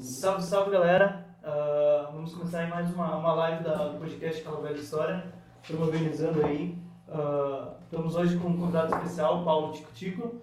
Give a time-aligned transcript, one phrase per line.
[0.00, 1.24] Salve, salve galera!
[1.42, 5.24] Uh, vamos começar mais uma, uma live da, do podcast Aquela Velha História.
[5.70, 6.78] Organizando aí.
[7.08, 10.36] Uh, estamos hoje com um convidado especial, Paulo Tico Tico,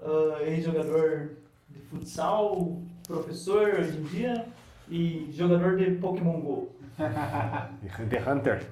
[0.00, 1.30] uh, ex-jogador
[1.68, 4.46] de futsal, professor hoje em dia
[4.88, 6.72] e jogador de Pokémon GO.
[6.98, 8.66] The Hunter.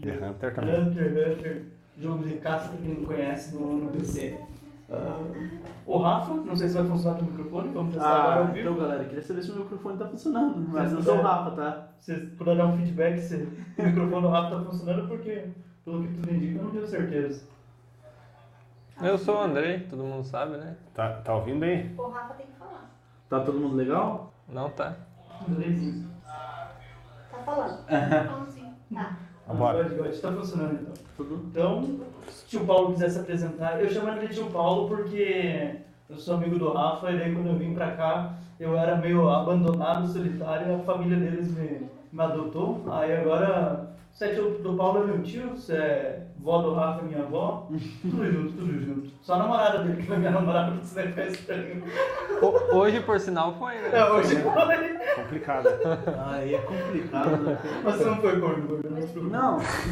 [0.00, 0.80] The Hunter também.
[0.80, 1.62] Hunter, Hunter,
[1.98, 4.38] jogo de caça quem não conhece no, no PC.
[4.88, 8.46] Uh, o Rafa, não sei se vai funcionar o microfone, vamos testar agora Ah, ao
[8.52, 8.58] vivo.
[8.70, 10.68] então galera, queria saber se o microfone tá funcionando.
[10.68, 11.22] Mas eu sou o.
[11.22, 11.88] Rafa, tá?
[12.00, 13.36] Se vocês puderem dar um feedback se
[13.78, 15.48] o microfone do Rafa tá funcionando, porque
[15.84, 17.44] pelo que tudo indica, eu não tenho certeza.
[19.02, 20.76] Eu sou o Andrei, todo mundo sabe, né?
[20.94, 21.92] Tá, tá ouvindo aí?
[21.98, 22.90] O Rafa tem que falar.
[23.28, 24.32] Tá todo mundo legal?
[24.48, 24.94] Não tá.
[25.48, 26.08] Andrezinho.
[26.24, 27.78] Tá falando.
[27.90, 28.72] Então sim.
[28.94, 29.16] Tá.
[29.48, 29.84] Vambora.
[30.20, 30.94] Tá funcionando então.
[31.16, 31.34] Tudo?
[31.50, 35.76] Então, se o tio Paulo quiser se apresentar, eu chamo ele de tio Paulo porque
[36.08, 39.28] eu sou amigo do Rafa e daí quando eu vim pra cá eu era meio
[39.28, 42.82] abandonado, solitário a família deles me, me adotou.
[42.90, 47.00] Aí agora, você é tio do Paulo é meu tio, você é vó do Rafa
[47.00, 47.66] é minha avó,
[48.02, 49.10] tudo junto, tudo junto.
[49.22, 51.82] Só a namorada dele que foi minha namorada, porque você ficar estranho.
[52.42, 53.90] Ho- Hoje, por sinal, foi, né?
[53.92, 54.52] É, hoje foi.
[55.22, 55.68] Complicado.
[56.26, 57.36] Aí é complicado.
[57.38, 57.58] né?
[57.82, 59.30] Mas você não foi corno, não se tudo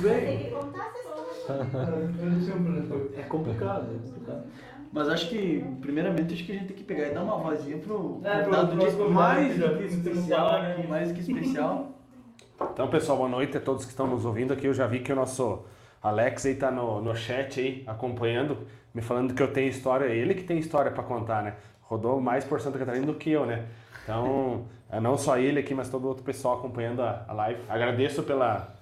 [0.03, 0.39] Tem bem.
[0.39, 1.12] que contar essa
[3.17, 4.45] É complicado, é complicado.
[4.93, 7.79] Mas acho que, primeiramente, acho que a gente tem que pegar e dar uma vozinha
[7.79, 10.87] pro É, convidado mais do que especial, né?
[10.87, 11.93] Mais do que especial.
[12.61, 14.67] Então, pessoal, boa noite a todos que estão nos ouvindo aqui.
[14.67, 15.65] Eu já vi que o nosso
[16.03, 18.59] Alex aí tá no, no chat aí, acompanhando,
[18.95, 20.05] me falando que eu tenho história.
[20.07, 21.55] Ele que tem história para contar, né?
[21.81, 23.67] Rodou mais por Santa Catarina do que eu, né?
[24.05, 27.63] Então, é não só ele aqui, mas todo outro pessoal acompanhando a, a live.
[27.69, 28.75] Agradeço pela,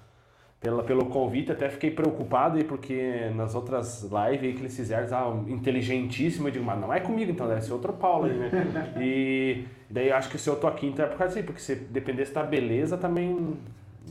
[0.61, 5.11] pela, pelo convite, até fiquei preocupado aí, porque nas outras lives que eles fizeram, eles
[5.11, 8.49] estavam inteligentíssimo, eu digo, mas não é comigo então, deve ser outro Paulo aí, né?
[9.01, 11.59] E daí eu acho que se eu tô aqui, então é por causa disso, porque
[11.59, 13.57] se dependesse da beleza também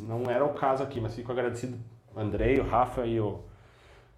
[0.08, 1.78] não era o caso aqui, mas fico agradecido
[2.16, 3.38] Andrei, o Rafa e o,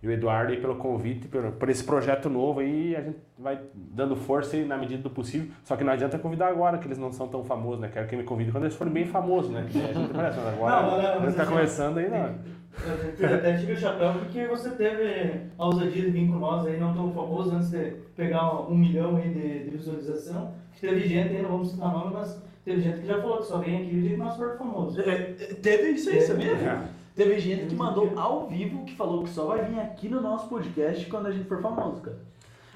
[0.03, 3.61] e o Eduardo aí pelo convite, por, por esse projeto novo aí, a gente vai
[3.75, 6.99] dando força aí na medida do possível, só que não adianta convidar agora, que eles
[6.99, 7.91] não são tão famosos, né?
[7.93, 9.65] Quero que me convide quando eles forem bem famosos, né?
[9.71, 12.11] Que a gente parece, mas agora, Não, não, não, a gente mas tá começando aí,
[12.11, 12.35] não.
[13.19, 16.81] Eu até tive o chapéu porque você teve a ousadia de vir com nós aí,
[16.81, 20.55] não tão famoso, antes de pegar um milhão aí de, de visualização.
[20.81, 23.59] Teve gente aí, não vamos citar nome, mas teve gente que já falou que só
[23.59, 25.01] vem aqui o dia que nós for famoso.
[25.01, 25.25] É, é,
[25.63, 26.53] Teve isso aí, sabia?
[26.53, 26.83] É.
[27.15, 30.49] Teve gente que mandou ao vivo que falou que só vai vir aqui no nosso
[30.49, 32.19] podcast quando a gente for famoso, cara.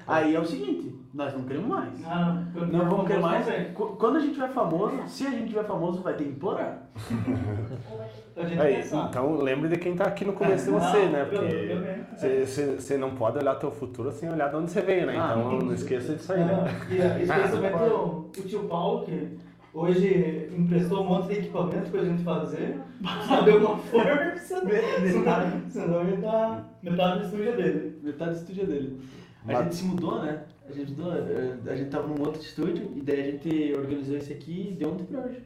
[0.05, 1.89] Aí é o seguinte, nós não queremos mais.
[2.05, 3.45] Ah, Não for vamos querer mais.
[3.45, 6.83] não Quando a gente tiver famoso, se a gente tiver famoso, vai ter que implorar.
[8.61, 11.25] Aí, então lembre de quem tá aqui no começo de Não, você, né?
[11.25, 12.45] Porque
[12.79, 15.15] você- não pode olhar teu futuro sem olhar de onde você veio, né?
[15.19, 16.63] Ah, Então não esqueça disso aí, Ah, né?
[16.91, 19.37] E ah, especialmente o, o tio Paulo, que
[19.77, 22.79] hoje emprestou um monte de equipamento pra gente fazer,
[23.45, 25.71] deu uma força, Metade.
[25.71, 27.99] senão estar metade do estúdio dele.
[28.03, 29.01] Metade do estúdio é dele.
[29.43, 30.43] A Mas- gente se mudou, né?
[30.67, 34.17] A gente mudou, eh, a gente tava num outro estúdio e daí a gente organizou
[34.17, 35.41] esse aqui de ontem pra hoje.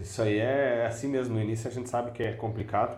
[0.00, 1.34] Isso aí é assim mesmo.
[1.34, 2.96] No início a gente sabe que é complicado,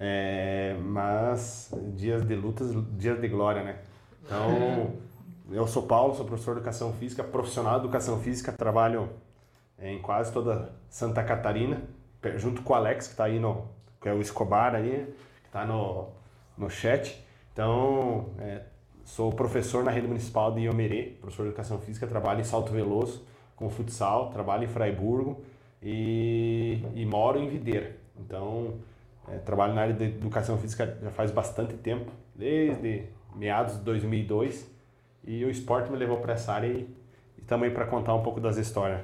[0.00, 3.76] é, mas dias de lutas, dias de glória, né?
[4.24, 4.90] Então,
[5.50, 9.08] eu sou Paulo, sou professor de educação física, profissional de educação física, trabalho
[9.82, 11.82] em quase toda Santa Catarina,
[12.36, 13.66] junto com o Alex, que está aí no.
[14.00, 15.12] que é o Escobar aí,
[15.42, 16.08] que está no,
[16.56, 17.22] no chat.
[17.52, 18.62] Então, é,
[19.04, 23.26] sou professor na rede municipal de Iomerê, professor de educação física, trabalho em Salto Veloso
[23.62, 25.42] com futsal, trabalho em Fraiburgo
[25.82, 27.96] e, e moro em Videira.
[28.18, 28.74] Então,
[29.28, 33.04] é, trabalho na área de educação física já faz bastante tempo, desde
[33.34, 34.70] meados de 2002,
[35.24, 36.88] e o esporte me levou para essa área e,
[37.38, 39.00] e também para contar um pouco das histórias.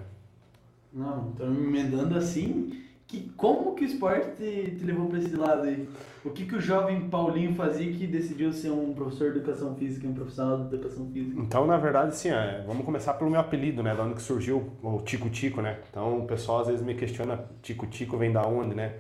[0.93, 2.73] Não, então me emendando assim,
[3.07, 5.89] que, como que o esporte te, te levou pra esse lado aí?
[6.25, 10.07] O que que o jovem Paulinho fazia que decidiu ser um professor de educação física,
[10.07, 11.41] um profissional de educação física?
[11.41, 13.95] Então, na verdade, assim, é, vamos começar pelo meu apelido, né?
[13.95, 15.79] Da onde que surgiu o Tico Tico, né?
[15.91, 18.95] Então, o pessoal às vezes me questiona, Tico Tico vem da onde, né?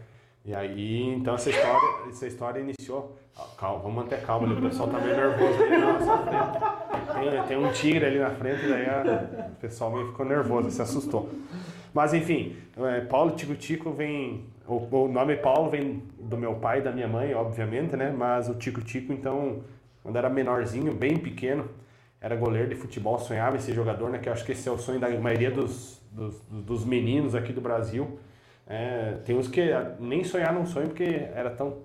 [0.44, 3.19] E aí, então essa história, essa história iniciou.
[3.37, 7.31] Ah, Calma, vamos manter calma ali, o pessoal tá meio nervoso ali na nossa frente.
[7.31, 10.81] Tem, tem um tigre ali na frente, daí a- o pessoal meio ficou nervoso, se
[10.81, 11.29] assustou.
[11.93, 14.44] Mas enfim, é, Paulo Tico Tico vem.
[14.67, 18.14] O, o nome Paulo vem do meu pai e da minha mãe, obviamente, né?
[18.17, 19.62] Mas o Tico Tico, então,
[20.02, 21.69] quando era menorzinho, bem pequeno,
[22.20, 24.19] era goleiro de futebol, sonhava em ser jogador, né?
[24.19, 27.52] Que eu acho que esse é o sonho da maioria dos, dos, dos meninos aqui
[27.52, 28.19] do Brasil.
[28.67, 29.62] É, tem uns que
[29.99, 31.79] nem sonhar não sonham porque era tão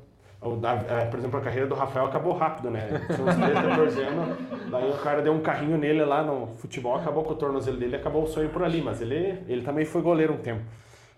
[1.10, 3.02] por exemplo, a carreira do Rafael acabou rápido, né?
[3.08, 4.38] Tinha uns 13, 14 anos.
[4.70, 7.96] Daí o cara deu um carrinho nele lá no futebol, acabou com o tornozelo dele,
[7.96, 8.82] acabou o sonho por ali.
[8.82, 10.62] Mas ele, ele também foi goleiro um tempo.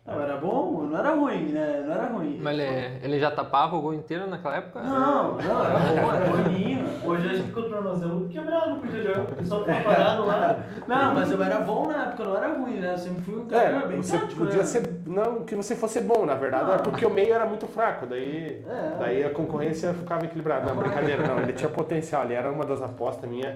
[0.05, 1.83] Não, era bom, não era ruim, né?
[1.83, 2.39] Não era ruim.
[2.39, 4.79] Mas ele, ele já tapava o gol inteiro naquela época?
[4.83, 6.85] Não, não, era bom, era ruim.
[7.03, 9.21] Hoje acho que com o tornozelo quebrado podia jogar.
[9.21, 10.59] O pessoal ficava parado lá.
[10.87, 12.93] Não, mas eu era bom na época, eu não era ruim, né?
[12.93, 14.63] Eu sempre fui um cara É, bem você tático, podia né?
[14.63, 15.01] ser.
[15.07, 18.05] Não que você fosse bom, na verdade, é porque o meio era muito fraco.
[18.05, 18.95] Daí, É.
[18.99, 20.71] daí a concorrência ficava equilibrada.
[20.71, 21.39] Não, brincadeira, não.
[21.39, 23.55] Ele tinha potencial, ele era uma das apostas minhas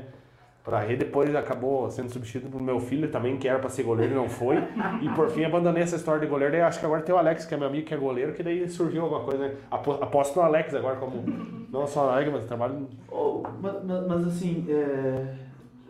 [0.70, 1.06] pra rede.
[1.06, 4.30] Depois acabou sendo substituído pro meu filho também, que era pra ser goleiro e não
[4.30, 4.58] foi.
[5.02, 6.52] E por fim abandonei essa história de goleiro.
[6.52, 8.44] Daí acho que agora tem o Alex, que é meu amigo, que é goleiro, que
[8.44, 9.56] daí surgiu alguma coisa, né?
[9.72, 11.24] Apo- Aposto no Alex agora, como.
[11.72, 12.88] Não só no Alex, mas trabalho.
[13.12, 13.74] Oh, mas,
[14.08, 15.26] mas- assim, é,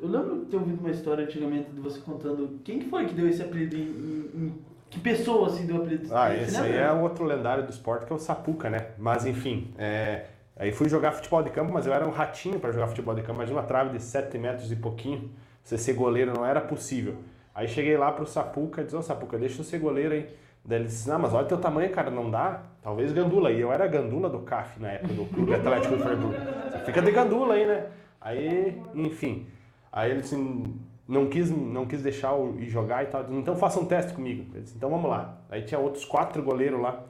[0.01, 3.13] eu lembro de ter ouvido uma história antigamente de você contando quem que foi que
[3.13, 4.53] deu esse apelido em,
[4.89, 6.07] que pessoa assim deu apelido?
[6.11, 8.87] Ah, esse aí é outro lendário do esporte que é o Sapuca, né?
[8.97, 10.25] Mas enfim, é,
[10.59, 13.21] aí fui jogar futebol de campo, mas eu era um ratinho para jogar futebol de
[13.21, 13.35] campo.
[13.35, 15.31] Imagina uma trave de 7 metros e pouquinho,
[15.63, 17.15] você ser goleiro não era possível.
[17.55, 20.29] Aí cheguei lá pro Sapuca e disse, ô Sapuca, deixa eu ser goleiro aí.
[20.63, 22.61] Daí ele disse, ah, mas olha teu tamanho, cara, não dá?
[22.81, 23.51] Talvez gandula.
[23.51, 26.33] E eu era gandula do CAF na época, do Clube Atlético de Friburgo.
[26.71, 27.87] Você fica de gandula aí, né?
[28.21, 29.47] Aí, enfim.
[29.91, 33.23] Aí ele assim, não quis, não quis deixar eu ir jogar e tal.
[33.23, 34.45] Disse, Então faça um teste comigo.
[34.53, 35.37] Ele disse, então vamos lá.
[35.49, 37.03] Aí tinha outros quatro goleiros lá.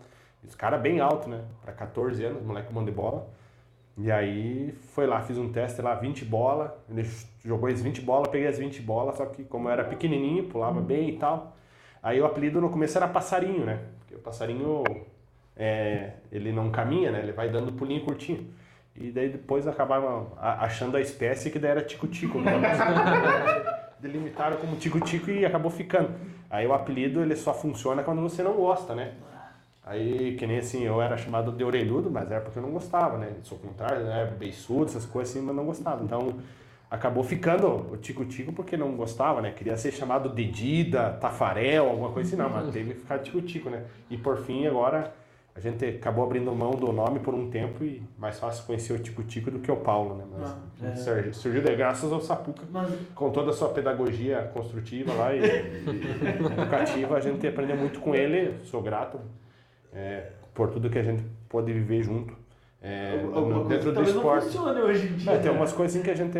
[0.43, 1.43] Os caras bem alto, né?
[1.61, 3.27] Pra 14 anos, moleque bom de bola.
[4.01, 6.81] E aí foi lá, fiz um teste lá, 20 bola.
[6.89, 7.05] Ele
[7.43, 10.79] jogou as 20 bolas, peguei as 20 bolas, só que como eu era pequenininho, pulava
[10.79, 11.57] bem e tal.
[12.01, 13.81] Aí o apelido no começo era passarinho, né?
[13.99, 14.83] Porque o passarinho,
[15.53, 17.19] é, ele não caminha, né?
[17.19, 18.47] Ele vai dando pulinho curtinho.
[18.95, 22.39] E daí depois acabaram achando a espécie que daí era tico-tico.
[22.39, 22.51] né?
[23.99, 26.11] Delimitaram como tico-tico e acabou ficando.
[26.49, 29.13] Aí o apelido ele só funciona quando você não gosta, né?
[29.89, 33.17] Aí, que nem assim, eu era chamado de orelhudo, mas era porque eu não gostava,
[33.17, 33.33] né?
[33.41, 34.31] Sou contrário, né?
[34.37, 36.03] Beiçudo, essas coisas assim, mas não gostava.
[36.03, 36.35] Então,
[36.91, 39.49] acabou ficando o tico-tico porque não gostava, né?
[39.51, 43.71] Queria ser chamado de Dida, Tafarel, alguma coisa assim, não, mas teve que ficar tico-tico,
[43.71, 43.83] né?
[44.11, 45.11] E por fim, agora,
[45.55, 48.99] a gente acabou abrindo mão do nome por um tempo e mais fácil conhecer o
[48.99, 50.23] tico-tico do que o Paulo, né?
[50.37, 50.95] Mas Ah, é.
[50.97, 55.39] surgiu, surgiu de graças ao Sapuca Mas, com toda a sua pedagogia construtiva lá e
[55.41, 59.19] educativa, a gente aprendeu muito com ele, sou grato
[59.93, 62.33] é, por tudo que a gente pôde viver junto
[62.81, 64.45] é, alguma dentro do talvez não esporte.
[64.45, 65.31] funcione hoje em dia.
[65.31, 65.57] É, tem né?
[65.57, 66.39] umas coisas assim que a gente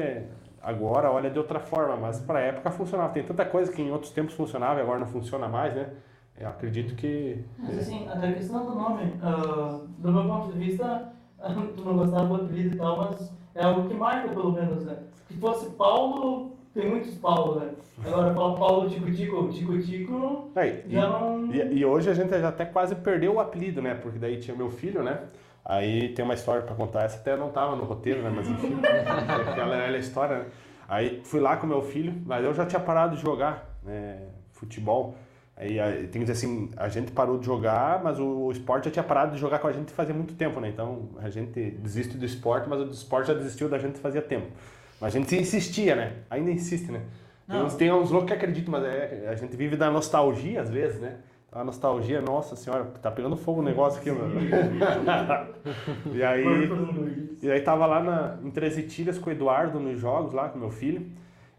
[0.61, 3.11] agora olha de outra forma, mas para a época funcionava.
[3.13, 5.89] Tem tanta coisa que em outros tempos funcionava e agora não funciona mais, né?
[6.37, 10.59] Eu acredito que Mas assim, até a questão do nome, ah, do meu ponto de
[10.59, 11.11] vista,
[11.75, 14.97] tu não gostava do apelido e tal, mas é algo que marca pelo menos, né?
[15.27, 17.71] Se fosse Paulo, tem muitos Paulo, né?
[18.05, 21.53] Agora Paulo Tico Tico, Tico Tico, É, e, já não.
[21.53, 23.95] e, e hoje a gente já até quase perdeu o apelido, né?
[23.95, 25.19] Porque daí tinha meu filho, né?
[25.65, 28.31] Aí tem uma história pra contar, essa até não tava no roteiro, né?
[28.33, 28.77] Mas enfim,
[29.49, 30.45] aquela era a história, né?
[30.87, 35.15] Aí fui lá com meu filho, mas eu já tinha parado de jogar né, futebol.
[35.55, 35.77] Aí
[36.07, 39.03] tem que dizer assim, a gente parou de jogar, mas o, o esporte já tinha
[39.03, 40.69] parado de jogar com a gente fazia muito tempo, né?
[40.69, 44.47] Então a gente desiste do esporte, mas o esporte já desistiu da gente fazia tempo.
[44.99, 46.13] Mas a gente insistia, né?
[46.29, 47.01] Ainda insiste, né?
[47.47, 47.65] Tem Não.
[47.65, 50.99] uns, tem uns loucos que acreditam, mas é, a gente vive da nostalgia às vezes,
[50.99, 51.17] né?
[51.51, 54.35] A nostalgia, nossa senhora, tá pegando fogo o negócio aqui, mano.
[56.13, 56.45] e aí,
[57.41, 60.59] e aí tava lá na, em Três Itilhas com o Eduardo nos jogos lá, com
[60.59, 61.09] meu filho.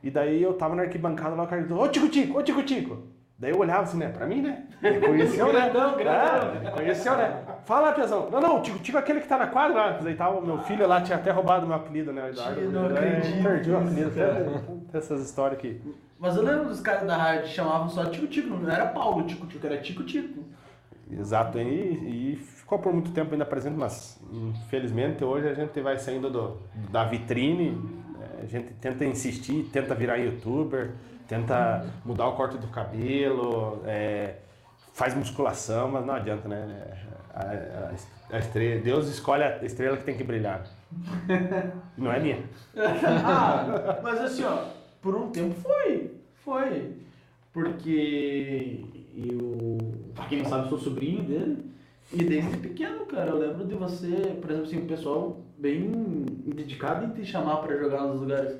[0.00, 2.62] E daí eu tava na arquibancada lá, o cara gritou, ô Tico Tico, ô Tico
[2.62, 2.98] Tico.
[3.40, 4.64] Daí eu olhava assim, né, pra mim, né?
[4.82, 5.70] Ele conheceu, né?
[5.70, 6.62] Grandão, grandão.
[6.62, 7.42] É, conheceu, né?
[7.64, 8.28] Fala, Piazão.
[8.30, 9.90] Não, não, o Tico Tico é aquele que tá na quadra lá.
[9.92, 12.60] Daí tava meu filho lá, tinha até roubado meu apelido, né, Eduardo.
[12.70, 14.10] Não É, acredito, Perdi o apelido.
[14.10, 14.44] cara.
[14.92, 15.80] Tem essas histórias aqui.
[16.18, 19.22] Mas eu lembro dos caras da rádio que chamavam só Tico Tico, não era Paulo
[19.26, 20.44] Tico Tico, era Tico Tico.
[21.10, 25.98] Exato, e, e ficou por muito tempo ainda presente, mas infelizmente hoje a gente vai
[25.98, 26.58] saindo do,
[26.90, 27.76] da vitrine,
[28.38, 30.90] é, a gente tenta insistir, tenta virar youtuber,
[31.30, 34.34] tenta mudar o corte do cabelo, é,
[34.92, 36.92] faz musculação, mas não adianta, né?
[37.32, 37.90] A, a-
[38.32, 40.64] a estrela, Deus escolhe a estrela que tem que brilhar.
[41.96, 42.42] Não é minha.
[43.24, 44.64] Ah, mas assim, ó,
[45.00, 46.10] por um tempo foi.
[46.44, 46.96] Foi.
[47.52, 48.84] Porque
[49.16, 49.78] eu,
[50.14, 51.70] pra quem não sabe, sou sobrinho dele.
[52.12, 57.04] E desde pequeno, cara, eu lembro de você, por exemplo, assim, o pessoal bem dedicado
[57.04, 58.56] em te chamar pra jogar nos lugares.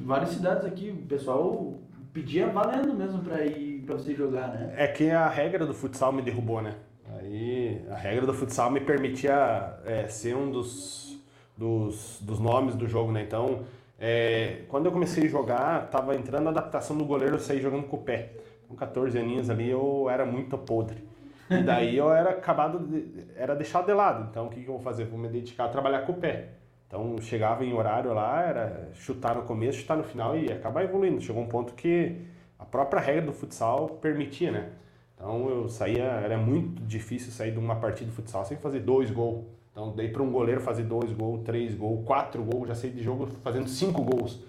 [0.00, 1.74] Várias cidades aqui, o pessoal
[2.12, 4.74] pedia valendo mesmo pra ir pra você jogar, né?
[4.76, 6.74] É que a regra do futsal me derrubou, né?
[7.18, 11.18] Aí a regra do futsal me permitia é, ser um dos,
[11.56, 13.22] dos, dos nomes do jogo, né?
[13.22, 13.60] Então,
[13.98, 17.84] é, quando eu comecei a jogar, tava entrando a adaptação do goleiro, eu saí jogando
[17.84, 18.32] com o pé.
[18.68, 21.04] Com 14 aninhos ali, eu era muito podre.
[21.48, 24.28] E daí eu era acabado, de, era deixado de lado.
[24.30, 25.04] Então o que, que eu vou fazer?
[25.04, 26.48] Vou me dedicar a trabalhar com o pé.
[26.86, 31.20] Então chegava em horário lá, era chutar no começo, chutar no final e acabar evoluindo.
[31.20, 32.16] Chegou um ponto que
[32.58, 34.70] a própria regra do futsal permitia, né?
[35.14, 39.10] Então eu saía, era muito difícil sair de uma partida de futsal sem fazer dois
[39.10, 39.44] gols.
[39.72, 43.02] Então dei para um goleiro fazer dois gols, três gols, quatro gols, já saí de
[43.02, 44.44] jogo fazendo cinco gols.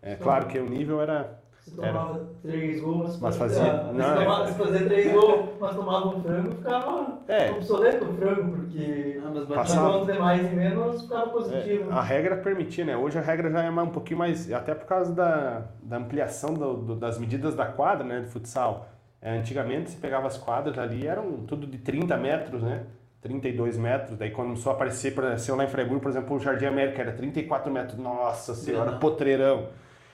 [0.00, 4.12] É claro que o nível era Se tomava três gols, Mas se fazia- Se, não,
[4.12, 4.14] é.
[4.24, 7.50] tomava, se fazia três gols, mas tomava um frango, ficava É.
[7.52, 9.98] obsoleto o frango, porque Ah, mas Passava.
[10.04, 11.90] quanto mais e menos, ficava positivo.
[11.90, 12.96] É, a regra permitia, né?
[12.96, 16.54] Hoje a regra já é mais- um pouquinho mais, até por causa da, da ampliação
[16.54, 18.88] do- do- das medidas da quadra, né, de futsal.
[19.22, 22.82] É, antigamente você pegava as quadras ali, eram tudo de 30 metros, né?
[23.20, 26.40] 32 metros, daí quando começou a aparecer, por exemplo, lá em Freiburg, por exemplo, o
[26.40, 29.66] Jardim América era 34 metros, nossa senhora, potreirão.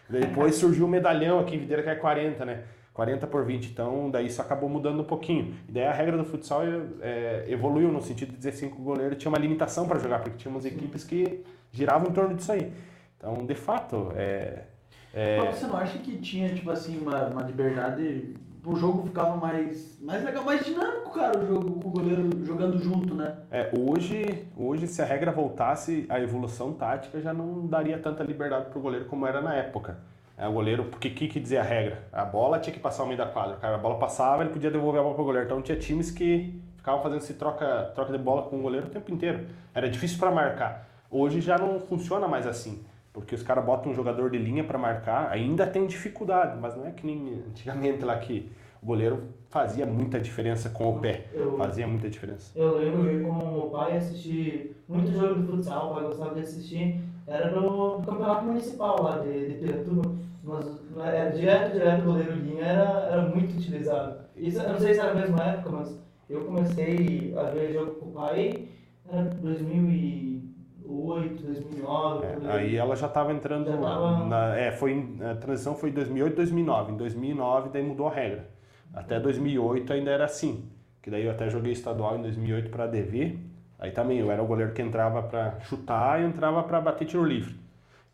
[0.09, 2.65] Depois surgiu o medalhão aqui em Videira que é 40, né?
[2.93, 5.55] 40 por 20, então daí isso acabou mudando um pouquinho.
[5.69, 6.63] E daí a regra do futsal
[7.03, 10.21] é, evoluiu no sentido de dizer assim que o goleiro tinha uma limitação para jogar,
[10.21, 12.73] porque tinha umas equipes que giravam em torno disso aí.
[13.19, 14.63] Então, de fato, é,
[15.17, 18.35] é, Mas você não acha que tinha, tipo assim, uma, uma liberdade.
[18.66, 22.76] O jogo ficava mais, mais legal, mais dinâmico, cara, o jogo com o goleiro jogando
[22.76, 23.37] junto, né?
[23.49, 28.68] é, hoje, hoje, se a regra voltasse, a evolução tática já não daria tanta liberdade
[28.68, 29.99] para o goleiro como era na época.
[30.37, 32.08] É, o goleiro, porque o que, que dizia a regra?
[32.12, 33.56] A bola tinha que passar ao meio da quadra.
[33.56, 35.46] Cara, a bola passava, ele podia devolver a bola para o goleiro.
[35.46, 38.90] Então tinha times que ficavam fazendo esse troca, troca de bola com o goleiro o
[38.90, 39.46] tempo inteiro.
[39.73, 40.88] Era difícil para marcar.
[41.08, 42.85] Hoje já não funciona mais assim.
[43.16, 46.87] Porque os caras botam um jogador de linha para marcar, ainda tem dificuldade, mas não
[46.87, 51.25] é que nem antigamente lá que o goleiro fazia muita diferença com o pé.
[51.32, 52.52] Eu- Fazia muita diferença.
[52.54, 56.04] Eu lembro de ir com o meu pai assistir muito jogo de futsal, o pai
[56.04, 57.00] gostava de assistir.
[57.26, 60.02] Era no campeonato municipal lá de, de Piratuba.
[60.44, 60.66] Mas
[61.02, 64.26] era direto, direto, goleiro linha era, era muito utilizado.
[64.37, 67.92] Isso, eu não sei se era a mesma época, mas eu comecei a ver jogo
[67.92, 68.68] com o pai
[69.11, 69.23] era
[70.87, 72.26] 2008, 2009.
[72.26, 75.93] É, aí ela já estava entrando Já tava- na, é, foi a transição foi em
[75.93, 76.93] 2008, 2009.
[76.93, 78.49] Em 2009 daí mudou a regra.
[78.95, 80.64] Até 2008 ainda era assim,
[81.02, 83.38] que daí eu até joguei estadual em 2008 para DV.
[83.78, 87.25] Aí também eu era o goleiro que entrava para chutar e entrava para bater tiro
[87.25, 87.55] livre.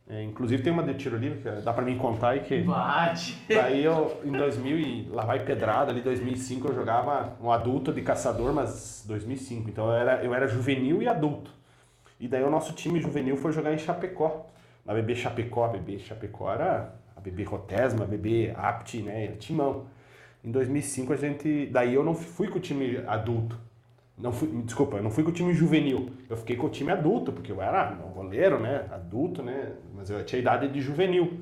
[0.09, 3.41] É, inclusive tem uma de tiro livre que dá para mim contar aí que Bate!
[3.49, 8.03] Daí eu, em 2000 e lá vai pedrada, ali 2005 eu jogava um adulto de
[8.03, 11.53] caçador, mas 2005, então eu era, eu era juvenil e adulto.
[12.23, 14.47] E daí o nosso time juvenil foi jogar em Chapecó,
[14.87, 19.35] na BB Chapecó, a BB Chapecó era a BB Rotesma, a BB Apt, né, era
[19.35, 19.87] timão.
[20.45, 23.59] Em 2005 a gente, daí eu não fui com o time adulto,
[24.17, 26.93] não fui, desculpa, eu não fui com o time juvenil, eu fiquei com o time
[26.93, 31.41] adulto, porque eu era um goleiro, né, adulto, né, mas eu tinha idade de juvenil.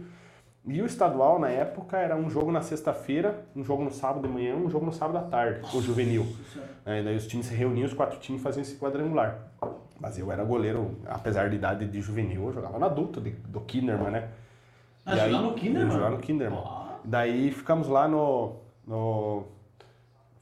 [0.72, 4.32] E o estadual, na época, era um jogo na sexta-feira, um jogo no sábado de
[4.32, 6.24] manhã, um jogo no sábado à tarde, o juvenil.
[6.86, 9.38] É, daí os times se reuniam, os quatro times faziam esse quadrangular.
[9.98, 13.60] Mas eu era goleiro, apesar de idade de juvenil, eu jogava no adulto, de- do
[13.62, 14.28] Kinderman, né?
[15.04, 15.90] Ah, jogar no Kinderman?
[15.90, 16.62] Jogava no Kinderman.
[16.64, 16.94] Ah.
[17.04, 18.54] Daí ficamos lá no...
[18.86, 19.42] no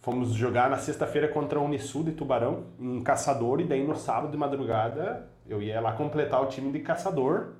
[0.01, 4.31] fomos jogar na sexta-feira contra a Unisul de Tubarão, em Caçador, e daí no sábado
[4.31, 7.55] de madrugada eu ia lá completar o time de Caçador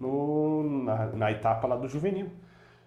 [0.00, 2.28] no, na, na etapa lá do Juvenil.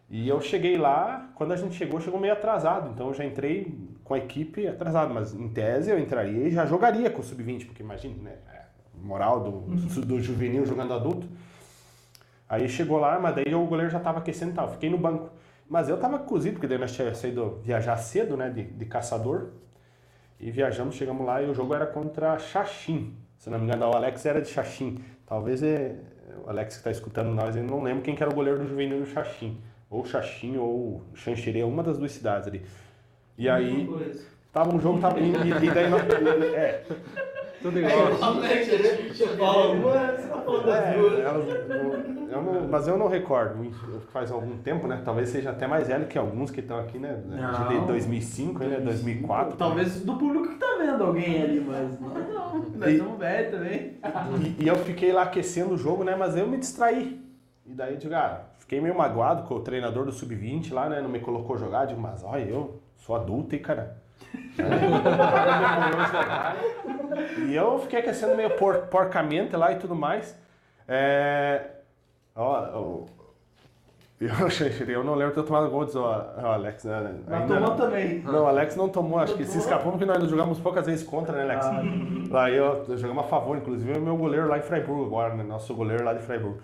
[0.09, 3.77] E eu cheguei lá, quando a gente chegou, chegou meio atrasado, então eu já entrei
[4.03, 7.65] com a equipe atrasado, mas em tese eu entraria e já jogaria com o Sub-20,
[7.67, 8.37] porque imagina, né?
[8.53, 8.63] é,
[9.01, 9.61] Moral do,
[10.05, 11.27] do juvenil jogando adulto.
[12.47, 15.31] Aí chegou lá, mas daí o goleiro já tava aquecendo e tal, fiquei no banco.
[15.67, 19.49] Mas eu tava cozido, porque daí nós tínhamos saído viajar cedo, né, de, de caçador.
[20.39, 23.15] E viajamos, chegamos lá e o jogo era contra Xaxim.
[23.37, 25.03] Se não me engano, o Alex era de Xaxim.
[25.25, 25.95] Talvez é,
[26.45, 28.67] o Alex que está escutando nós, eu não lembro quem que era o goleiro do
[28.67, 29.57] juvenil do Xaxim.
[29.89, 32.61] Ou Xaxim ou Xanxerê, uma das duas cidades ali.
[33.37, 33.89] E aí,
[34.51, 36.01] tava um jogo, tava, e, e daí nós,
[36.55, 36.83] é,
[37.61, 38.11] Tudo igual.
[38.13, 43.63] Você fala uma, você tá falando das É, eu- não- mas eu não recordo,
[44.11, 45.01] faz algum tempo, né?
[45.05, 47.21] Talvez seja até mais velho que alguns que estão aqui, né?
[47.27, 47.67] Não.
[47.81, 48.79] De 2005, né?
[48.79, 49.55] 2004.
[49.55, 52.42] Talvez do público que tá vendo alguém ali, mas não.
[52.73, 53.97] Nós E- somos velhos também.
[54.59, 56.15] E, e eu fiquei lá aquecendo o jogo, né?
[56.15, 57.21] Mas eu me distraí.
[57.65, 61.01] E daí, eu digo, ah, fiquei meio magoado com o treinador do Sub-20 lá, né?
[61.01, 61.85] Não me colocou jogar.
[61.85, 63.97] Digo, mas olha, eu sou adulto, hein, cara?
[67.47, 70.35] e eu fiquei aquecendo meio por, porcamente lá e tudo mais.
[70.87, 71.67] É...
[72.35, 73.05] Ó, ó,
[74.19, 74.29] eu,
[74.87, 77.15] eu não lembro de ter tomado gol, diz o o Alex, né?
[77.27, 77.75] Mas tomou não.
[77.75, 78.19] também.
[78.21, 81.35] Não, o Alex não tomou, acho que se escapou porque nós jogamos poucas vezes contra,
[81.35, 81.65] né, Alex?
[81.65, 81.83] Ah.
[82.29, 85.43] Lá eu, eu jogamos a favor, inclusive é meu goleiro lá em Freiburg agora, né?
[85.43, 86.59] Nosso goleiro lá de Freiburg.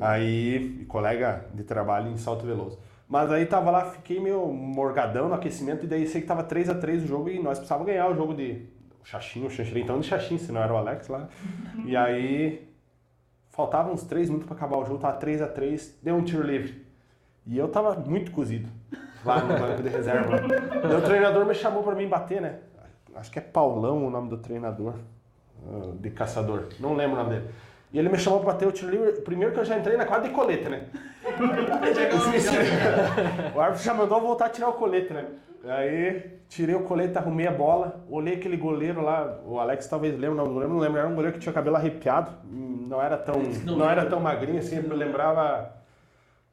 [0.00, 2.78] Aí, colega de trabalho em Salto Veloso.
[3.08, 7.04] Mas aí tava lá, fiquei meio morgadão no aquecimento, e daí sei que tava 3x3
[7.04, 8.66] o jogo e nós precisávamos ganhar o jogo de
[9.04, 11.28] Xaxim, o Xanxerê, então de Xaxim, se não era o Alex lá.
[11.84, 12.66] E aí
[13.50, 16.83] faltavam uns 3 minutos pra acabar o jogo, tava 3x3, deu um tiro livre.
[17.46, 18.68] E eu tava muito cozido
[19.24, 20.40] lá no banco de reserva.
[20.96, 22.58] O treinador me chamou pra mim bater, né?
[23.14, 24.94] Acho que é Paulão o nome do treinador,
[25.66, 27.48] ah, de caçador, não lembro o nome dele.
[27.92, 30.04] E ele me chamou pra bater o tiro livre, primeiro que eu já entrei na
[30.04, 30.86] quadra de colete, né?
[33.54, 35.26] o árbitro já mandou eu voltar a tirar o colete, né?
[35.64, 40.36] Aí tirei o colete, arrumei a bola, olhei aquele goleiro lá, o Alex talvez lembre,
[40.36, 43.16] não, não lembro, não lembro, era um goleiro que tinha o cabelo arrepiado, não era
[43.16, 45.70] tão, Não não era tão magrinho assim, me lembrava,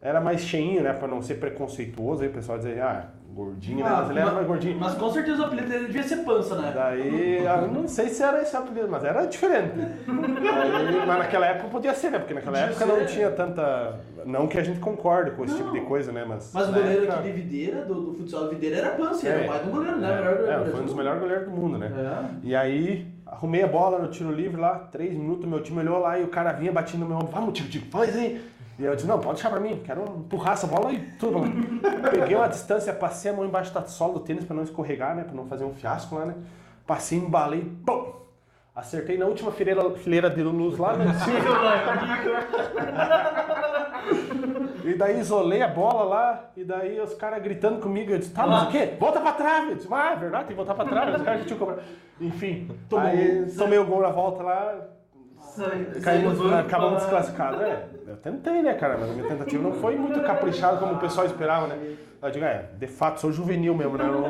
[0.01, 3.03] era mais cheinho, né, pra não ser preconceituoso, aí o pessoal dizia, ah,
[3.33, 4.77] gordinho, né, mas ele era mais gordinho.
[4.79, 6.71] Mas com certeza o apelido dele devia ser pança, né?
[6.75, 9.73] Daí, eu não sei se era esse apelido, mas era diferente.
[9.75, 12.19] Daí, mas naquela época podia ser, né?
[12.19, 13.05] Porque naquela Podia época não ser.
[13.05, 13.99] tinha tanta.
[14.25, 15.85] Não que a gente concorde com esse tipo de Não.
[15.85, 16.25] coisa, né?
[16.27, 19.27] Mas, Mas o goleiro época- aqui de Videira, do, do futsal de Videira, era pança,
[19.27, 19.31] É.
[19.31, 20.07] era o pai do goleiro, né?
[20.11, 21.91] O melhor É, goleiro é, foi um dos melhores goleiros do mundo, né?
[21.95, 22.25] É.
[22.43, 26.19] E aí, arrumei a bola no tiro livre lá, três minutos, meu time olhou lá
[26.19, 28.41] e o cara vinha batendo no meu ombro, vamos, tio, tio, faz aí.
[28.79, 31.41] E eu disse, não, pode deixar pra mim, quero empurrar essa bola e tudo.
[32.09, 35.23] Peguei uma distância, passei a mão embaixo da sola do tênis pra não escorregar, né?
[35.23, 36.35] Pra não fazer um fiasco lá, né?
[36.87, 38.13] Passei, embalei, pum!
[38.73, 41.05] Acertei na última fileira, fileira de luz lá, né?
[44.83, 48.47] E daí isolei a bola lá, e daí os caras gritando comigo, eu disse, tá,
[48.47, 48.95] mas o quê?
[48.99, 49.71] Volta pra trave!
[49.71, 51.81] Eu disse, ah, é verdade, tem que voltar pra trave, os caras que tinham cobrado.
[52.19, 52.67] Enfim,
[53.55, 54.75] tomei o gol na volta lá,
[56.03, 57.61] caímos, acabamos pra- desclassificados.
[57.61, 60.99] É, eu tentei, né, cara, mas a minha tentativa não foi muito caprichada como o
[60.99, 61.95] pessoal esperava, né?
[62.21, 64.03] Eu digo, é, de fato, sou juvenil mesmo, né?
[64.03, 64.29] Não...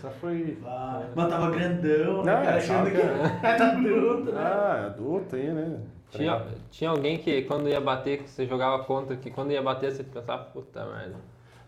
[0.00, 0.58] Só foi...
[0.64, 2.32] Ah, mas tava grandão, né?
[2.32, 3.00] Cara, é, achando que
[3.46, 4.40] era adulto, né?
[4.42, 5.78] Ah, é adulto aí, né?
[6.10, 9.92] Tinha, tinha alguém que quando ia bater, que você jogava contra, que quando ia bater
[9.92, 11.16] você pensava, puta merda.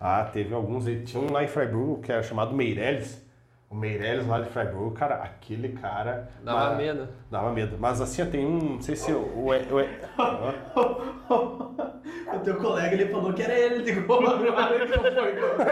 [0.00, 1.02] Ah, teve alguns aí.
[1.02, 3.24] Tinha um lá em Freiburg que era chamado Meirelles.
[3.72, 6.28] O Meirelles lá de Freiburg, cara, aquele cara.
[6.44, 7.08] Dava mas- medo.
[7.30, 7.78] Dava medo.
[7.80, 8.74] Mas assim, tem um.
[8.74, 9.16] Não sei se o.
[9.16, 9.52] o, o-.
[12.36, 15.54] O teu colega, ele falou que era ele, ligou agora que não foi gol.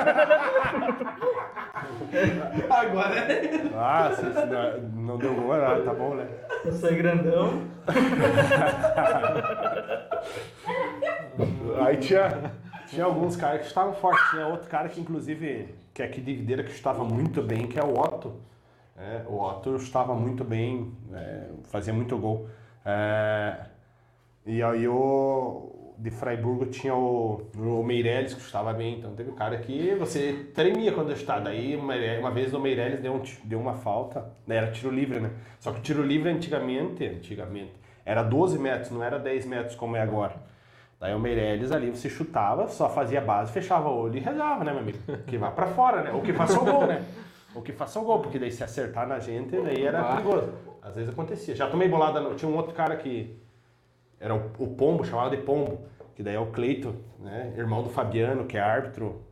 [2.71, 3.71] Agora é ele.
[3.77, 6.27] Ah, se, se não, não deu gol, ah, tá bom, né?
[6.65, 7.65] Eu saí grandão.
[11.85, 12.51] Aí tinha,
[12.91, 14.29] tinha alguns caras que estavam fortes.
[14.31, 17.79] Tinha outro cara que, inclusive, que é aqui de Videira, que estava muito bem, que
[17.79, 18.35] é o Otto.
[18.97, 22.49] É, o Otto estava muito bem, é, fazia muito gol.
[22.85, 23.57] É,
[24.45, 28.99] e aí o de Freiburgo tinha o, o Meirelles que estava bem.
[28.99, 31.43] Então teve um cara que você tremia quando estava.
[31.43, 35.21] Daí uma, uma vez o Meirelles deu, um deu uma falta, né, era tiro livre,
[35.21, 35.31] né?
[35.59, 37.73] Só que tiro livre antigamente, antigamente,
[38.05, 40.35] era 12 metros, não era 10 metros como é agora.
[41.01, 44.71] Daí o Meirelles ali, você chutava, só fazia base, fechava o olho e rezava, né,
[44.71, 44.99] meu amigo?
[45.27, 46.13] Que vá pra fora, né?
[46.13, 47.03] Ou que faça o gol, né?
[47.55, 50.53] Ou que faça o gol, porque daí se acertar na gente, daí era perigoso.
[50.83, 51.57] Às vezes acontecia.
[51.57, 52.35] Já tomei bolada, no...
[52.35, 53.35] tinha um outro cara que
[54.21, 55.81] era o, o Pombo, chamava de Pombo,
[56.15, 57.55] que daí é o Cleito, né?
[57.57, 59.23] Irmão do Fabiano, que é árbitro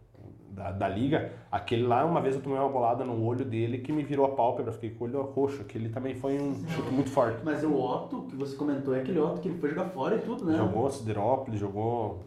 [0.59, 1.33] da, da liga.
[1.51, 4.31] Aquele lá, uma vez eu tomei uma bolada no olho dele que me virou a
[4.31, 5.62] pálpebra, fiquei com o olho roxo.
[5.62, 7.38] Aquele também foi um chute muito forte.
[7.44, 10.18] Mas o Otto, que você comentou, é aquele Otto que ele foi jogar fora e
[10.18, 10.57] tudo, né?
[10.57, 12.18] Jogou Siderópolis, jogou,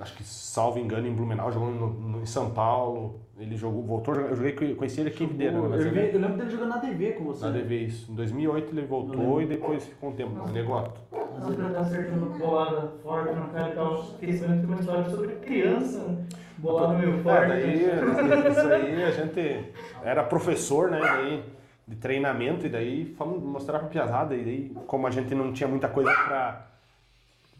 [0.00, 3.20] acho que salvo engano, em Blumenau, jogou no, no- em São Paulo.
[3.36, 4.30] Ele jogou, voltou a jogar.
[4.30, 6.50] Eu joguei, conheci ele aqui em Videira, né, eu, mas vi- ele eu lembro dele
[6.50, 7.44] jogando na DV com você.
[7.44, 8.12] na DV isso.
[8.12, 10.92] Em 2008 ele voltou e depois ficou um tempo no negócio.
[11.40, 14.04] Você tá acertando bolada forte no cara e tal.
[14.04, 16.16] Fiquei sabendo que uma história sobre criança.
[16.64, 16.72] Né?
[16.72, 17.48] Bolada meio É, forte.
[17.48, 19.72] daí, isso aí a gente
[20.02, 21.44] era professor, né, daí,
[21.86, 25.68] de treinamento, e daí fomos mostrar pra piazada, e daí, como a gente não tinha
[25.68, 26.66] muita coisa pra...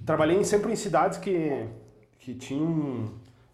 [0.04, 1.66] Trabalhei em- sempre em cidades que,
[2.18, 3.04] que tinham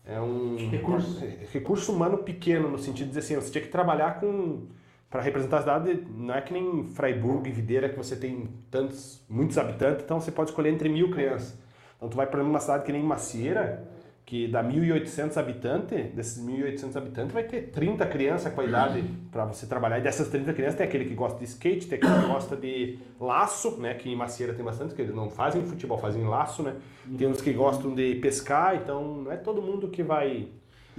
[0.06, 1.22] é, um Recurso.
[1.52, 4.62] recurso humano pequeno, no sentido de dizer assim, você tinha que trabalhar com...
[5.10, 9.20] Para representar a cidade, não é que nem Freiburg e Videira, que você tem tantos,
[9.28, 11.58] muitos habitantes, então você pode escolher entre mil crianças.
[11.96, 13.82] Então tu vai, exemplo, numa cidade que nem Macieira,
[14.30, 19.44] que dá 1.800 habitantes, desses 1.800 habitantes vai ter 30 crianças com a idade para
[19.44, 19.98] você trabalhar.
[19.98, 23.00] E dessas 30 crianças tem aquele que gosta de skate, tem aquele que gosta de
[23.18, 23.92] laço, né?
[23.94, 26.76] Que em Macieira tem bastante, que eles não fazem futebol, fazem laço, né?
[27.18, 30.46] Tem uns que gostam de pescar, então não é todo mundo que vai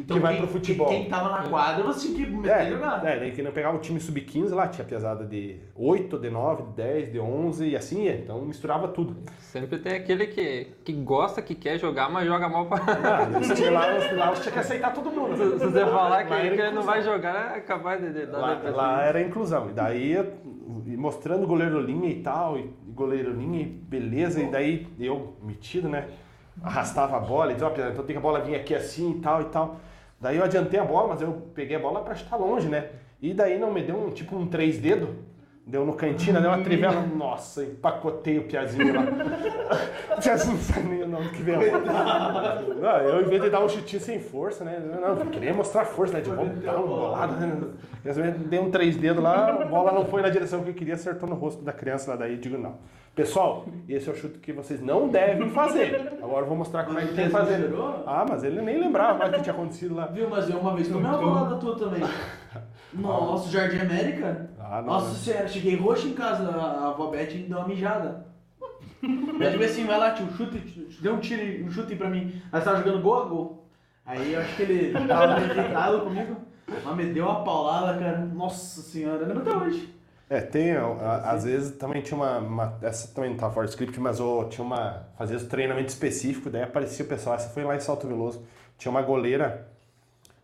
[0.01, 0.87] Então, que vai quem, pro futebol.
[0.87, 3.05] Quem, quem tava na quadra, você tinha que meter É, jogar.
[3.05, 6.63] é, daí que não pegava o time sub-15 lá, tinha pesada de 8, de 9,
[6.63, 8.15] de 10, de 11 e assim ia.
[8.15, 9.15] Então misturava tudo.
[9.39, 12.79] Sempre tem aquele que, que gosta, que quer jogar, mas joga mal pra.
[12.79, 13.27] Ah,
[13.71, 15.37] lá, lá você tinha que aceitar todo mundo.
[15.37, 18.61] Se, se você falar que, ele não vai jogar, é capaz de, de dar Lá,
[18.71, 19.69] lá era inclusão.
[19.69, 20.17] E daí,
[20.97, 26.07] mostrando goleiro linha e tal, e goleiro linha e beleza, e daí eu, metido, né?
[26.63, 29.11] arrastava a bola e dizia, ó, Piazada, então tem que a bola vir aqui assim
[29.11, 29.79] e tal e tal.
[30.21, 32.89] Daí eu adiantei a bola, mas eu peguei a bola pra chutar longe, né?
[33.19, 35.09] E daí não me deu um tipo um três dedos.
[35.65, 37.01] Deu no cantinho, deu uma trivela.
[37.15, 39.01] Nossa, empacotei o Piazinho lá.
[40.17, 41.55] o Piazinho não sabe nem não que vem.
[42.79, 44.79] Não, eu, em vez de dar um chutinho sem força, né?
[44.79, 46.21] Não, eu queria mostrar força, né?
[46.21, 47.33] De vamos dar uma bolada.
[47.33, 47.61] Né?
[48.03, 50.95] Eu dei um três dedos lá, a bola não foi na direção que eu queria,
[50.95, 52.17] acertou no rosto da criança lá.
[52.17, 52.77] Daí digo, não.
[53.13, 56.13] Pessoal, esse é o chute que vocês não devem fazer.
[56.23, 57.69] Agora eu vou mostrar como é que tem que fazer.
[58.05, 60.05] Ah, mas ele nem lembrava mais o que tinha acontecido lá.
[60.05, 62.01] Viu, mas eu uma vez tomei uma bolada tua também.
[62.93, 64.49] Nossa, Jardim América?
[64.57, 65.15] Ah, não, Nossa né?
[65.15, 68.27] senhora, cheguei roxo em casa, a avó Beth me deu uma mijada.
[69.03, 70.57] Eu falei assim, vai lá, tio, chute,
[71.01, 72.41] deu um tiro, um chute pra mim.
[72.51, 73.67] Aí você tava jogando gol a gol.
[74.05, 76.37] Aí eu acho que ele tava irritado comigo,
[76.83, 78.19] mas me deu uma paulada, cara.
[78.19, 80.00] Nossa senhora, lembro até hoje.
[80.33, 83.67] É, tem, a- a- às vezes também tinha uma, uma- essa também não tá fora
[83.67, 87.49] do script, mas eu tinha uma, fazia esse treinamento específico, daí aparecia o pessoal, essa
[87.49, 88.41] foi lá em Salto Veloso,
[88.77, 89.67] tinha uma goleira,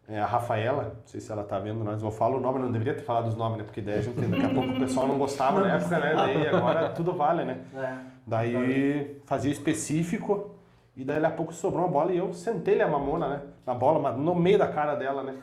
[0.10, 2.70] é, a Rafaela, não sei se ela tá vendo nós, eu falo o nome, não
[2.70, 5.08] deveria ter falado os nomes, né, porque daí a gente, daqui a pouco o pessoal
[5.08, 7.58] não gostava na época, né, daí agora tudo vale, né.
[7.74, 7.94] É.
[8.28, 10.52] Daí fazia específico
[10.98, 13.42] e daí a pouco sobrou uma bola e eu sentei-lhe a mamona, né?
[13.66, 15.36] Na bola, mas no meio da cara dela, né?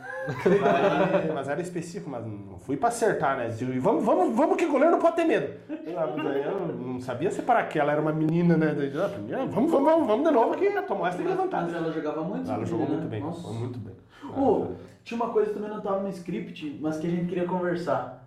[0.45, 3.47] Daí- mas era específico, mas não fui pra acertar, né?
[3.49, 5.55] Digo, vamos, vamos, vamos que goleiro não pode ter medo.
[5.69, 8.75] Daí eu não sabia separar que ela era uma menina, né?
[8.77, 11.63] Daí, ah, vamos, vamos, vamos, vamos de novo que tomou essa tem que levantar.
[11.63, 12.51] Mas ela jogava muito.
[12.51, 13.27] Ela essa jogou muito bem, né?
[13.27, 13.43] Nossa.
[13.43, 13.95] foi muito bem.
[14.37, 14.67] Ô,
[15.05, 18.27] tinha uma coisa que também não tava no script, mas que a gente queria conversar.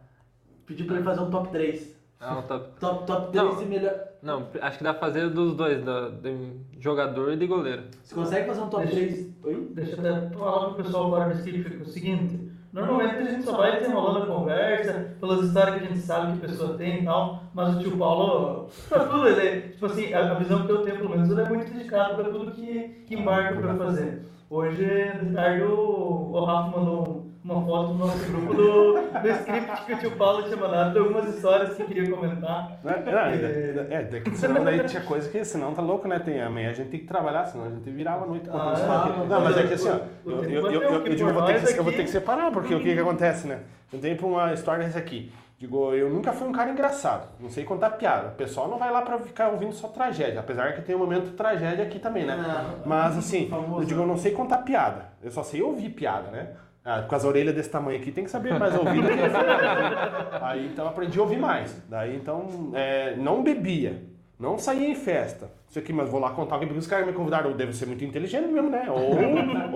[0.65, 1.96] Pediu pra ele fazer um top 3.
[2.19, 2.67] Ah, um top.
[2.79, 3.61] Top, top 3 Não.
[3.61, 3.93] e melhor.
[4.23, 7.83] Não, acho que dá pra fazer dos dois, da- de jogador e de goleiro.
[8.03, 9.33] Você consegue fazer um top Deixa- 3?
[9.43, 9.67] Oi?
[9.73, 12.47] Deixa eu até falar pro pessoal agora do Cítrico o seguinte.
[12.73, 16.45] Normalmente a gente só vai desenrolando a conversa, pelas histórias que a gente sabe que
[16.45, 20.13] a pessoa tem e tal, mas o tio Paulo, pra tudo, ele é, tipo assim,
[20.13, 23.03] a, a visão que eu tenho, pelo menos, ele é muito dedicado pra tudo que,
[23.07, 24.25] que embarca pra fazer.
[24.49, 24.83] Hoje,
[25.23, 29.93] de tarde, o, o Rafa mandou uma foto no nosso grupo do, do script que
[29.93, 32.77] o tio Paulo tinha mandado, de algumas histórias que queria comentar.
[32.83, 36.19] É, é, é, é, que senão daí tinha coisa que senão tá louco, né?
[36.19, 38.73] Tem, amanhã a gente tem que trabalhar, senão a gente virava a noite contando Ah,
[38.73, 41.33] história não, Não, mas é que assim, ó, eu, eu, é eu, eu digo, eu
[41.33, 43.61] vou, ter que, eu vou ter que separar, porque o que que acontece, né?
[43.93, 45.31] Eu tenho pra uma história dessa aqui.
[45.59, 48.27] Digo, eu nunca fui um cara engraçado, não sei contar piada.
[48.27, 51.31] O pessoal não vai lá pra ficar ouvindo só tragédia, apesar que tem um momento
[51.31, 52.37] tragédia aqui também, né?
[52.39, 56.29] Ah, Mas assim, eu digo, eu não sei contar piada, eu só sei ouvir piada,
[56.29, 56.49] né?
[56.89, 60.39] Ah, com as orelhas desse tamanho aqui, tem que saber mais ouvir do que falar.
[60.41, 61.83] Aí então aprendi a ouvir mais.
[61.89, 64.03] Daí então é, não bebia,
[64.39, 65.51] não saía em festa.
[65.69, 67.49] Isso aqui, mas vou lá contar o que os caras me convidaram.
[67.49, 68.89] Eu devo ser muito inteligente mesmo, né?
[68.89, 69.17] Ou,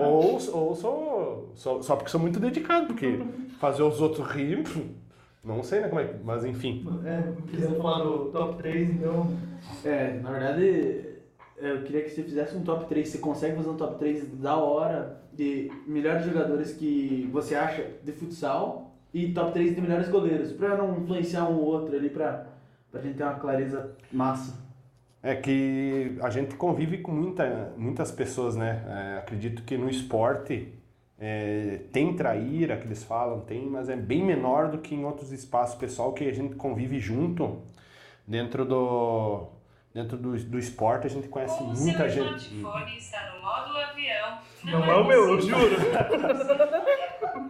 [0.02, 3.20] ou, ou sou, sou, só porque sou muito dedicado, porque
[3.60, 4.64] fazer os outros rir,
[5.44, 5.88] não sei, né?
[5.88, 6.82] Como é, que- mas enfim.
[7.04, 9.30] É, quiser falar do top 3, então.
[9.84, 11.04] É, na verdade,
[11.58, 13.06] eu queria que você fizesse um top 3.
[13.06, 18.12] Você consegue fazer um top 3 da hora de melhores jogadores que você acha de
[18.12, 22.46] futsal e top 3 de melhores goleiros, pra não influenciar um ou outro ali, pra,
[22.90, 24.60] pra gente ter uma clareza massa.
[25.22, 28.84] É que a gente convive com muita, muitas pessoas, né?
[28.88, 30.72] É, acredito que no esporte
[31.18, 35.30] é, tem traíra que eles falam, tem, mas é bem menor do que em outros
[35.30, 37.62] espaços pessoal que a gente convive junto
[38.26, 39.46] dentro do
[39.94, 42.54] dentro do, do esporte a gente conhece Como muita seu gente.
[42.54, 45.76] smartphone está no modo avião, Não é o meu, eu juro.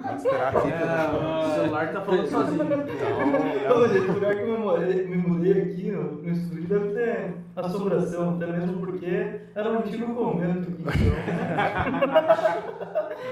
[0.03, 0.69] Vamos esperar aqui.
[0.69, 2.63] É, o celular tá falando sozinho.
[2.63, 6.69] Então, Ô, gente, o lugar que eu me mudei, me mudei aqui no, no estúdio
[6.69, 11.03] deve ter assombração, até mesmo porque era um antigo convento aqui.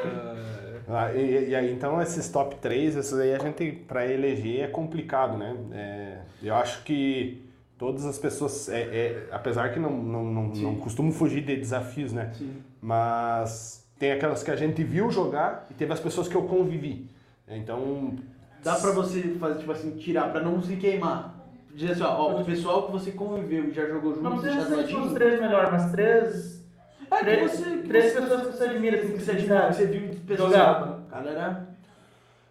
[0.00, 0.40] Então.
[0.92, 4.66] Ah, e, e aí, então, esses top 3, esses aí a gente, para eleger, é
[4.66, 5.56] complicado, né?
[5.72, 7.44] É, eu acho que
[7.78, 12.12] todas as pessoas, é, é, apesar que não, não, não, não costumam fugir de desafios,
[12.12, 12.32] né?
[12.34, 12.56] Sim.
[12.80, 17.08] Mas tem aquelas que a gente viu jogar e teve as pessoas que eu convivi.
[17.48, 18.14] Então,
[18.62, 21.34] Dá pra você fazer, tipo assim, tirar, pra não se queimar.
[21.74, 24.66] Dizer assim, ó, ó, o pessoal que você conviveu e já jogou junto, Não precisa
[24.66, 25.14] ser tipo, os ladinho.
[25.14, 26.64] três melhores, mas três.
[27.10, 29.66] É que três, você, três você- pessoas que você admira, assim, que que você admira,
[29.68, 30.50] que você viu de pessoas.
[30.52, 31.02] Jogava.
[31.10, 31.68] Cara, era...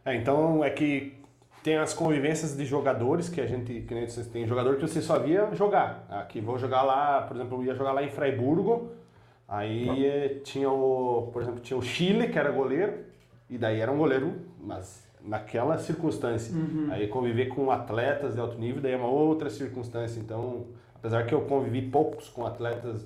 [0.05, 1.13] É, então é que
[1.63, 5.01] tem as convivências de jogadores que a gente, que nem vocês tem jogador que você
[5.01, 6.05] só via jogar.
[6.09, 8.91] Aqui vou jogar lá, por exemplo, eu ia jogar lá em Freiburgo,
[9.49, 12.93] aí eh, tinha o, por exemplo, tinha o Chile que era goleiro
[13.49, 16.55] e daí era um goleiro, mas naquela circunstância.
[16.91, 20.19] Aí conviver com atletas de alto nível daí é uma outra circunstância.
[20.19, 23.05] Então, apesar que eu convivi poucos com atletas,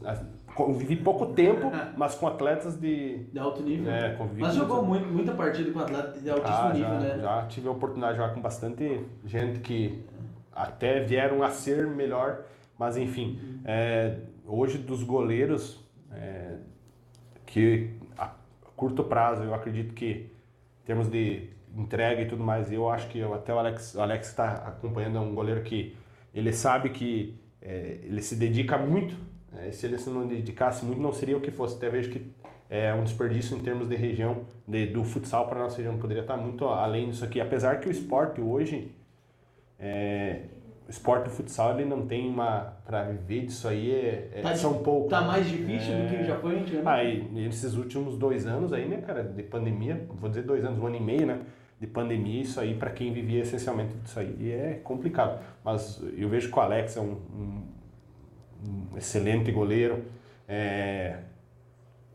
[0.55, 3.91] convivi pouco tempo, mas com atletas de De alto nível.
[3.91, 7.19] é, Mas jogou muito, muita partida com atleta de altíssimo ah, nível, já, né?
[7.19, 10.03] já tive a oportunidade de jogar com bastante gente que
[10.55, 12.43] até vieram a ser melhor,
[12.77, 15.82] mas enfim, é, hoje dos goleiros,
[16.15, 16.57] é,
[17.45, 18.31] que a
[18.75, 20.31] curto prazo eu acredito que
[20.83, 24.27] em termos de entrega e tudo mais, eu acho que eu- até o Alex Alex
[24.27, 25.95] está acompanhando é um goleiro que
[26.33, 29.15] ele sabe que é, ele se dedica muito.
[29.51, 31.77] né, se ele se não dedicasse muito, não seria o que fosse.
[31.77, 32.25] Até vejo que
[32.69, 35.97] é um desperdício em termos de região, de, do futsal para nossa região.
[35.99, 37.39] Poderia estar muito além disso aqui.
[37.39, 38.91] Apesar que o esporte hoje,
[39.79, 40.41] é,
[40.87, 42.73] o esporte do futsal, ele não tem uma.
[42.85, 45.09] Para viver disso aí, é, é- Tá- são poucos.
[45.09, 46.07] Tá mais difícil do É.
[46.17, 46.87] que já foi antigamente?
[46.87, 50.79] Ah, e nesses últimos dois anos aí, né, cara, de pandemia, vou dizer dois anos,
[50.79, 51.39] um ano e meio, né,
[51.79, 55.39] de pandemia, isso aí, para quem vivia essencialmente disso aí, é complicado.
[55.63, 57.67] Mas eu vejo que o Alex é um, um-
[58.93, 60.03] um excelente goleiro,
[60.47, 61.17] é,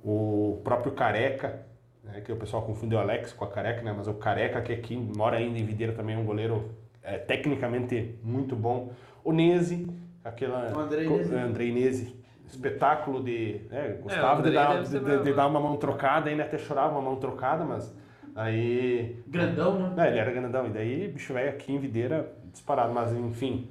[0.04, 1.66] o próprio Careca,
[2.04, 4.72] né, que o pessoal confunde o Alex com a Careca, né, mas o Careca, que
[4.72, 6.70] aqui mora ainda em Videira, também é um goleiro
[7.14, 8.92] é, tecnicamente muito bom.
[9.24, 9.88] O Nese,
[10.24, 10.72] aquela...
[10.76, 11.34] O Andrei Nese.
[11.34, 12.16] Andrei Nese,
[12.46, 13.60] espetáculo de...
[13.70, 16.92] né, gostava de, Andrei dar, de, de- de dar uma mão trocada, ainda até chorava
[16.92, 17.94] uma mão trocada, mas
[18.34, 19.16] aí...
[19.26, 20.06] Grandão, né?
[20.06, 23.68] É, ele era grandão, e daí bicho velho aqui em Videira disparado, mas enfim...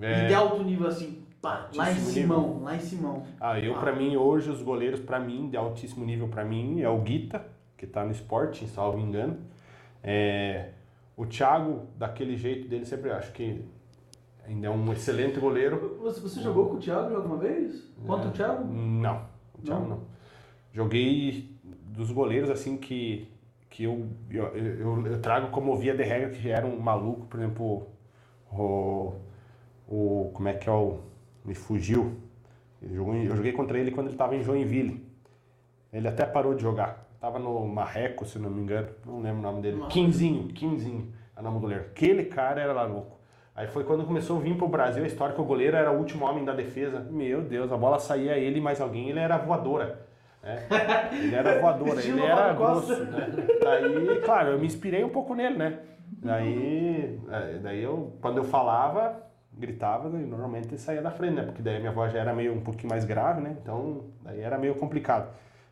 [0.00, 3.22] é, E de alto nível assim, pá, lá em Simão, lá em Simão.
[3.40, 3.78] Ah, eu, Ah.
[3.80, 7.42] pra mim, hoje, os goleiros, pra mim, de altíssimo nível pra mim, é o Guita,
[7.78, 9.38] que tá no esporte, salvo engano.
[10.02, 10.70] É,
[11.20, 13.62] o Thiago, daquele jeito dele, sempre acho que
[14.46, 15.98] ainda é um excelente goleiro.
[16.00, 17.92] Você, você jogou com o Thiago alguma vez?
[18.06, 18.64] Contra o Thiago?
[18.64, 19.26] Não,
[19.58, 19.88] o Thiago Não?
[19.88, 20.02] não.
[20.72, 23.28] Joguei dos goleiros, assim, que,
[23.68, 27.38] que eu, eu, eu, eu trago como via de regra que era um maluco, por
[27.38, 27.86] exemplo,
[28.50, 29.12] o,
[29.86, 31.00] o como é que é o,
[31.44, 32.16] me fugiu.
[32.80, 35.06] Eu joguei contra ele quando ele estava em Joinville.
[35.92, 37.09] Ele até parou de jogar.
[37.20, 38.88] Tava no Marreco, se não me engano.
[39.04, 39.76] Não lembro o nome dele.
[39.76, 39.90] Nossa.
[39.90, 41.12] Quinzinho, Quinzinho.
[41.36, 41.84] É o nome do goleiro.
[41.84, 43.18] Aquele cara era lá louco.
[43.54, 45.98] Aí foi quando começou a vir pro Brasil a história que o goleiro era o
[45.98, 47.00] último homem da defesa.
[47.10, 49.10] Meu Deus, a bola saía ele e mais alguém.
[49.10, 50.06] Ele era voadora.
[50.42, 50.66] né?
[51.12, 53.04] Ele era voadora, ele era grosso.
[53.04, 53.28] Né?
[53.62, 55.78] Daí, claro, eu me inspirei um pouco nele, né?
[56.22, 61.42] Daí, é, daí eu, quando eu falava, gritava, e normalmente saía da frente, né?
[61.42, 63.56] Porque daí minha voz já era meio um pouquinho mais grave, né?
[63.62, 65.28] Então, daí era meio complicado.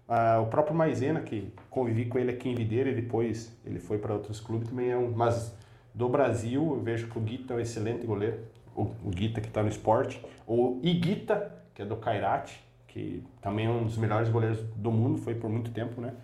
[0.09, 3.99] Ah, o próprio Maisena, que convivi com ele aqui em Videira e depois ele foi
[3.99, 5.11] para outros clubes, também é um.
[5.11, 5.55] Mas
[5.95, 8.39] do Brasil, eu vejo que o Guita é um excelente goleiro.
[8.75, 10.25] O, o Guita que está no esporte.
[10.47, 15.19] O Iguita, que é do Kairate, que também é um dos melhores goleiros do mundo,
[15.19, 16.15] foi por muito tempo, né?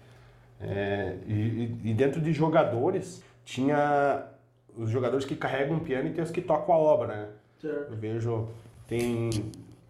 [0.61, 4.25] É, e, e- dentro de jogadores, tinha
[4.77, 7.29] os jogadores que carregam o piano e tem os que tocam a obra, né?
[7.90, 8.49] Eu vejo,
[8.88, 9.31] tem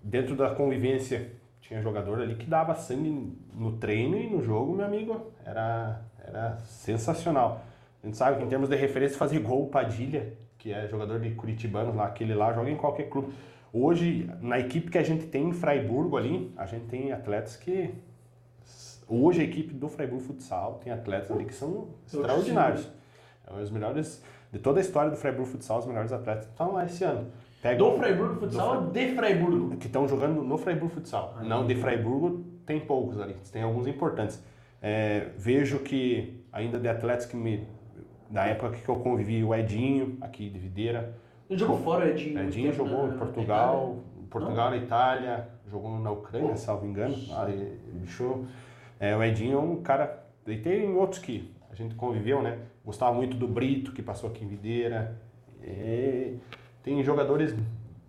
[0.03, 1.31] dentro da convivência,
[1.67, 6.59] tinha jogador ali que dava sangue no treino e no jogo, meu amigo, era, era
[6.59, 7.63] sensacional.
[8.03, 11.31] A gente sabe que em termos de referência, fazer gol, Padilha, que é jogador de
[11.31, 13.33] Curitibanos lá, aquele lá joga em qualquer clube.
[13.73, 17.95] Hoje, na equipe que a gente tem em Fraiburgo ali, a gente tem atletas que.
[19.09, 22.89] Hoje a equipe do Freiburg Futsal tem atletas ali que são extraordinários.
[23.47, 24.23] É os melhores.
[24.53, 27.31] De toda a história do Freiburg Futsal, os melhores atletas estão lá esse ano.
[27.65, 29.77] Pega Do o- Freiburg Futsal ou de Freiburgo?
[29.79, 31.39] que estão jogando no Freiburg Futsal.
[31.43, 34.45] Não, de Freiburgo tem poucos ali, tem alguns importantes.
[34.83, 37.67] É, vejo que ainda de atletas que me.
[38.29, 41.17] Da época que eu convivi, o Edinho, aqui de Videira.
[41.49, 42.39] Ele jogou fora, Edinho.
[42.43, 43.97] Edinho jogou na- em Portugal,
[44.29, 47.15] Portugal na Itália, jogou na Ucrânia, salvo engano.
[47.33, 47.47] Ah,
[47.95, 48.45] bicho,
[49.01, 50.23] é, o Edinho é um cara.
[50.47, 52.59] E tem outros que a gente conviveu, né?
[52.85, 55.19] Gostava muito do Brito, que passou aqui em Videira.
[55.63, 56.35] É,
[56.85, 57.53] tem jogadores,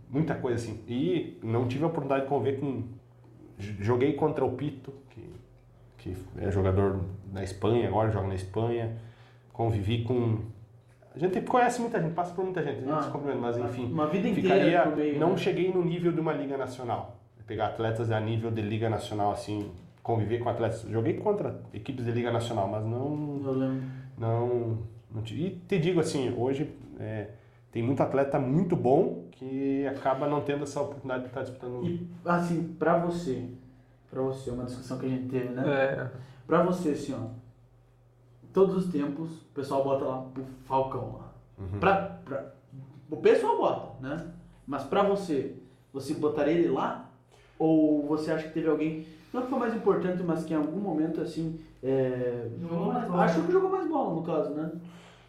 [0.10, 0.84] muita coisa assim.
[0.88, 2.84] E não tive a oportunidade de conviver com.
[3.58, 5.30] Joguei contra o Pito, que,
[5.98, 7.00] que é jogador
[7.32, 8.98] da Espanha, agora joga na Espanha.
[9.52, 10.40] Convivi com.
[11.16, 13.86] A gente conhece muita gente, passa por muita gente, a gente Ah, mas enfim.
[13.90, 15.18] Uma vida inteira Ficaria, meio.
[15.18, 15.38] não né?
[15.38, 17.16] cheguei no nível de uma liga nacional.
[17.48, 19.72] Pegar atletas a nível de liga nacional, assim,
[20.04, 20.82] conviver com atletas.
[20.90, 23.84] Joguei contra equipes de liga nacional, mas não, Eu lembro.
[24.18, 24.78] não,
[25.14, 25.46] não tive.
[25.46, 27.28] E te digo assim, hoje é,
[27.76, 31.86] tem muito atleta muito bom que acaba não tendo essa oportunidade de estar disputando.
[31.86, 33.50] E, assim, pra você,
[34.10, 35.64] pra você, uma discussão que a gente teve, né?
[35.68, 36.10] É.
[36.48, 37.28] Pra você, assim, ó,
[38.54, 40.32] todos os tempos, o pessoal bota lá o
[40.64, 41.34] Falcão lá.
[41.60, 41.80] Uhum.
[41.82, 42.54] Pra, pra,
[43.12, 44.26] o pessoal bota, né?
[44.66, 45.58] Mas pra você,
[45.92, 47.10] você botaria ele lá?
[47.60, 50.80] Ou você acha que teve alguém, não que foi mais importante, mas que em algum
[50.80, 53.24] momento, assim, é, Jogou mais bola.
[53.26, 54.72] Achou que jogou mais bola, no caso, né?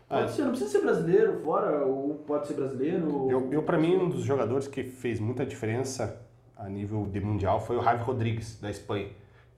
[0.08, 3.28] Pode Ah, ser, não precisa ser brasileiro fora, ou pode ser brasileiro.
[3.30, 6.22] Eu, eu para mim, um dos jogadores que fez muita diferença
[6.56, 9.08] a nível de mundial foi o Javi Rodrigues, da Espanha.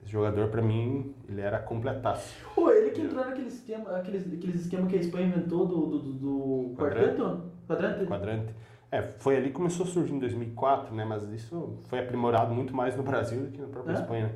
[0.01, 2.33] Esse jogador, para mim, ele era completaço.
[2.55, 5.99] Pô, ele que entrou naquele esquema, aqueles, aqueles esquema que a Espanha inventou do, do,
[5.99, 7.17] do, do Quadrante.
[7.17, 7.41] quarteto?
[7.67, 8.05] Quadrante?
[8.05, 8.55] quadrante.
[8.91, 11.05] É, foi ali que começou a surgir em 2004, né?
[11.05, 13.95] Mas isso foi aprimorado muito mais no Brasil do que na própria É?
[13.95, 14.25] Espanha.
[14.27, 14.31] né?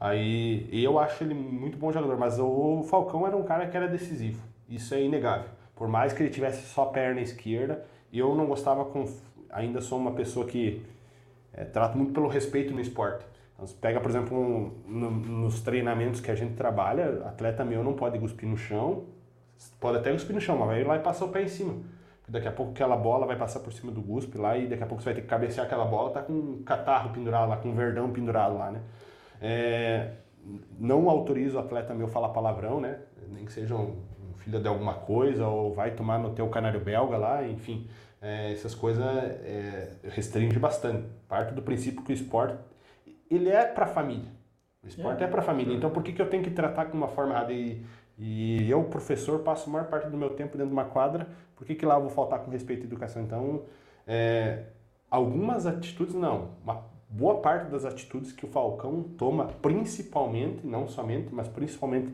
[0.00, 3.76] Aí e eu acho ele muito bom jogador, mas o Falcão era um cara que
[3.76, 4.42] era decisivo.
[4.74, 5.50] Isso é inegável.
[5.76, 9.04] Por mais que ele tivesse só perna esquerda, eu não gostava com.
[9.50, 10.82] Ainda sou uma pessoa que
[11.52, 13.24] é, trato muito pelo respeito no esporte.
[13.54, 17.92] Então, pega, por exemplo, um, no- nos treinamentos que a gente trabalha, atleta meu não
[17.92, 19.04] pode cuspir no chão,
[19.78, 21.74] pode até cuspir no chão, mas vai ir lá e passar o pé em cima.
[22.26, 24.86] Daqui a pouco aquela bola vai passar por cima do guspe lá e daqui a
[24.86, 27.68] pouco você vai ter que cabecear aquela bola, tá com um catarro pendurado lá, com
[27.68, 28.80] um verdão pendurado lá, né?
[29.40, 30.12] É,
[30.78, 33.00] não autorizo o atleta meu falar palavrão, né?
[33.28, 33.74] Nem que seja
[34.44, 37.88] filho de alguma coisa ou vai tomar no teu canário belga lá, enfim.
[38.20, 41.06] É, essas coisas é, restringe bastante.
[41.28, 42.58] Parte do princípio que o esporte
[43.30, 44.30] ele é para família.
[44.82, 45.74] O esporte é, para família.
[45.74, 47.52] Então por que, que eu tenho que tratar com uma forma errada?
[47.52, 47.84] E,
[48.18, 51.26] e eu, professor, passo a maior parte do meu tempo dentro de uma quadra,
[51.56, 53.22] por que, que lá eu vou faltar com respeito à educação?
[53.22, 53.62] Então,
[54.06, 54.64] é,
[55.10, 56.50] algumas atitudes, não.
[56.62, 62.12] Uma boa parte das atitudes que o Falcão toma, principalmente, não somente, mas principalmente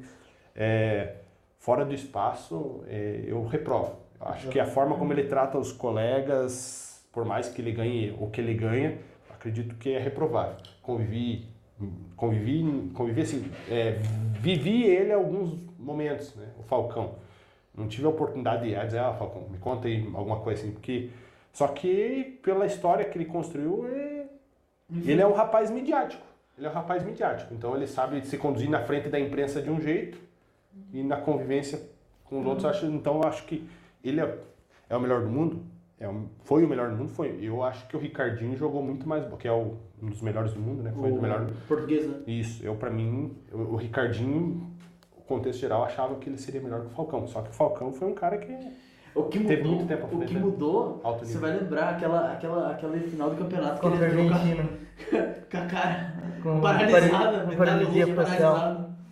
[0.54, 1.16] é,
[1.58, 3.96] fora do espaço, é, eu reprovo.
[4.20, 8.16] Eu acho que a forma como ele trata os colegas, por mais que ele ganhe
[8.18, 8.98] o que ele ganha,
[9.30, 10.56] acredito que é reprovável.
[10.82, 11.48] Convivi,
[12.16, 13.98] convivi, convivi assim, é,
[14.40, 17.14] vivi ele alguns momentos, né, o Falcão.
[17.74, 21.10] Não tive a oportunidade de dizer, ah, Falcão, me conta aí alguma coisa assim, porque
[21.52, 24.26] só que pela história que ele construiu, é,
[25.04, 26.26] ele é um rapaz midiático.
[26.56, 27.54] Ele é um rapaz midiático.
[27.54, 30.27] Então ele sabe se conduzir na frente da imprensa de um jeito
[30.92, 31.80] e na convivência
[32.24, 32.64] com os outros.
[32.66, 33.68] Acho, então eu acho que
[34.04, 34.38] ele é,
[34.88, 35.60] é o melhor do mundo.
[36.00, 37.38] É um- foi o melhor do mundo, foi.
[37.42, 40.60] Eu acho que o Ricardinho jogou muito mais, que é o- um dos melhores do
[40.60, 40.92] mundo, né?
[40.92, 41.46] Foi o melhor.
[41.66, 42.18] Português, né?
[42.26, 44.70] Isso, eu para mim, o, o Ricardinho,
[45.16, 47.26] o contexto geral, achava que ele seria melhor que o Falcão.
[47.26, 48.52] Só que o Falcão foi um cara que
[49.14, 50.40] O que mudou, Teve muito tempo o que né?
[50.40, 54.36] mudou, você vai lembrar aquela, aquela, aquela final do campeonato que ele entrou com a-
[54.36, 54.68] Argentina.
[55.50, 58.14] com a cara Com paralisada, do paralisia rosto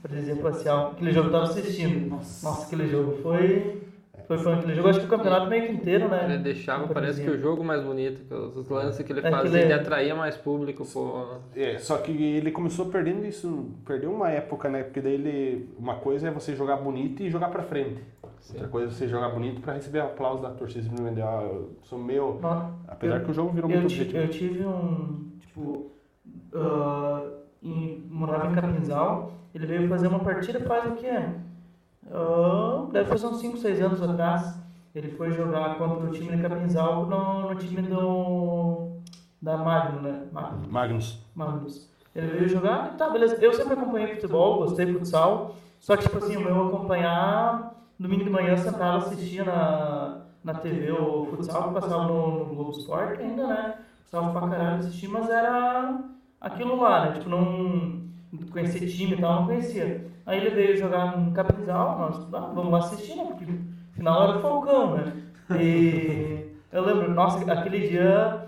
[0.09, 0.41] paralisado.
[0.41, 0.91] Paralisia facial.
[0.93, 2.11] Aquele jogo eu tava assistindo.
[2.11, 2.49] Nossa.
[2.49, 3.83] Nossa, aquele jogo foi.
[4.27, 6.25] Foi, foi aquele jogo, acho que o campeonato meio que inteiro, né?
[6.25, 9.49] Ele deixava, parece que o jogo mais bonito, que os lances que ele É, fazia,
[9.51, 11.27] aquele- ele atraía mais público, pô.
[11.55, 14.83] É, só que ele começou perdendo isso, perdeu uma época, né?
[14.83, 18.03] Porque daí ele, uma coisa é você jogar bonito e jogar pra frente.
[18.51, 21.21] Outra coisa é você jogar bonito pra receber aplausos da torcida simplesmente.
[21.21, 22.41] Ah, eu sou meio.
[22.43, 24.25] Nó- Apesar eu- que o jogo virou eu, muito ti- objetivo.
[24.25, 25.31] eu tive um.
[25.39, 25.93] Tipo.
[26.53, 27.23] ah,
[27.67, 29.33] em, morava em Capinzal.
[29.55, 31.29] Ele veio fazer uma partida faz o quê?
[32.11, 34.59] Ah, deve fazer uns 5, 6 anos atrás.
[34.95, 38.97] Ele foi jogar contra o time de Capinzal no, no time do.
[39.41, 40.27] Da Magno, né?
[40.33, 40.69] Magno.
[40.69, 41.23] Magnus.
[41.35, 41.91] Magnus.
[42.15, 43.37] Ele veio jogar, tá, beleza.
[43.37, 45.55] Eu sempre acompanhei futebol, gostei de futsal.
[45.79, 50.91] Só que, tipo assim, o meu acompanhar, domingo de manhã, sentava, assistia na, na TV
[50.93, 53.75] o futsal, que passava no, no Globo Esporte ainda, né?
[54.03, 56.01] Gostava pra caralho assistir, mas era
[56.47, 57.13] aquilo lá, né?
[57.13, 58.07] Tipo, não
[58.51, 60.07] conhecia time e tal, não conhecia.
[60.25, 63.25] Aí ele veio jogar no Capinzal, nós, ah, vamos lá assistir, né?
[63.25, 63.47] Porque
[63.93, 65.13] afinal era o Falcão, né?
[65.59, 68.47] E eu lembro, nossa, aquele dia,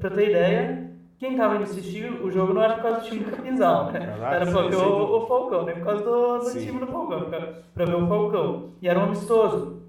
[0.00, 3.24] pra ter ideia, quem tava indo assistir o jogo não era por causa do time
[3.24, 4.16] do Capinzal, né?
[4.20, 4.82] Era porque sim.
[4.82, 5.72] o, o Falcão, né?
[5.74, 8.70] Por causa do, do time do Falcão, pra, pra ver o Falcão.
[8.82, 9.82] E era um amistoso.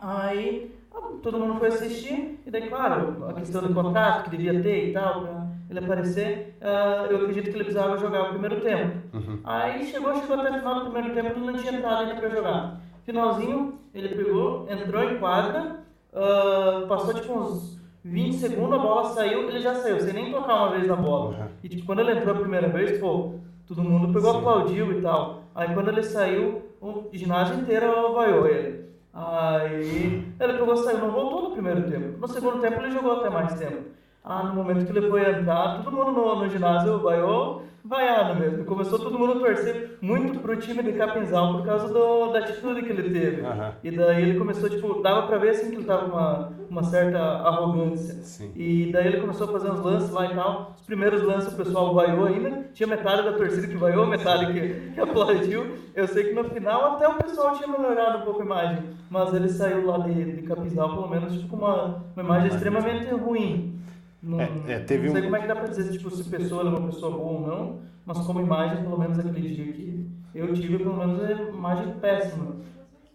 [0.00, 4.62] Aí ah, todo mundo foi assistir, e daí, claro, a questão do contrato que devia
[4.62, 8.60] ter e tal, pra ele aparecer, ah, eu acredito que ele precisava jogar o primeiro
[8.60, 8.96] tempo.
[9.44, 12.28] Aí chegou, chegou até o final do primeiro tempo, ele não tinha entrado ainda pra
[12.28, 12.80] jogar.
[13.04, 15.80] Finalzinho, ele pegou, entrou em quadra,
[16.14, 20.54] ah, passou tipo uns 20 segundos, a bola saiu, ele já saiu, sem nem tocar
[20.54, 21.36] uma vez na bola.
[21.36, 21.48] Uhum.
[21.62, 23.34] E tipo, quando ele entrou a primeira vez, pô,
[23.66, 25.42] todo mundo pegou, aplaudiu e tal.
[25.54, 28.88] Aí quando ele saiu, o ginásio inteiro vaiou ele.
[29.12, 32.18] Aí ele pegou, saiu, não voltou no primeiro tempo.
[32.18, 33.98] No segundo tempo ele jogou até mais tempo.
[34.28, 38.62] Ah, no momento que ele foi entrar, todo mundo no, no ginásio vaiou, vaiado mesmo.
[38.66, 42.82] Começou todo mundo a torcer muito pro time de Capinzal por causa do, da atitude
[42.82, 43.40] que ele teve.
[43.40, 43.72] Aham.
[43.82, 47.18] E daí ele começou, tipo, dava pra ver assim que ele tava uma, uma certa
[47.18, 48.16] arrogância.
[48.16, 48.52] Sim.
[48.54, 50.74] E daí ele começou a fazer uns lances lá e tal.
[50.76, 52.68] Os primeiros lances o pessoal vaiou ainda.
[52.74, 55.74] Tinha metade da torcida que vaiou, metade que, que aplaudiu.
[55.94, 58.82] Eu sei que no final até o pessoal tinha melhorado um pouco a imagem.
[59.08, 63.06] Mas ele saiu lá de, de Capinzal, pelo menos, tipo, com uma, uma imagem extremamente
[63.14, 63.78] ruim.
[64.22, 66.22] Não, É, é, teve não sei um- como é que dá pra dizer tipo, se
[66.34, 69.72] a pessoa era uma pessoa boa ou não, mas como imagem, pelo menos aquele dia
[69.72, 72.56] que eu tive, pelo menos é imagem péssima.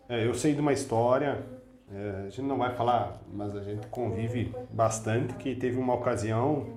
[0.08, 1.43] É, eu sei de uma história,
[1.93, 6.68] é, a gente não vai falar, mas a gente convive bastante, que teve uma ocasião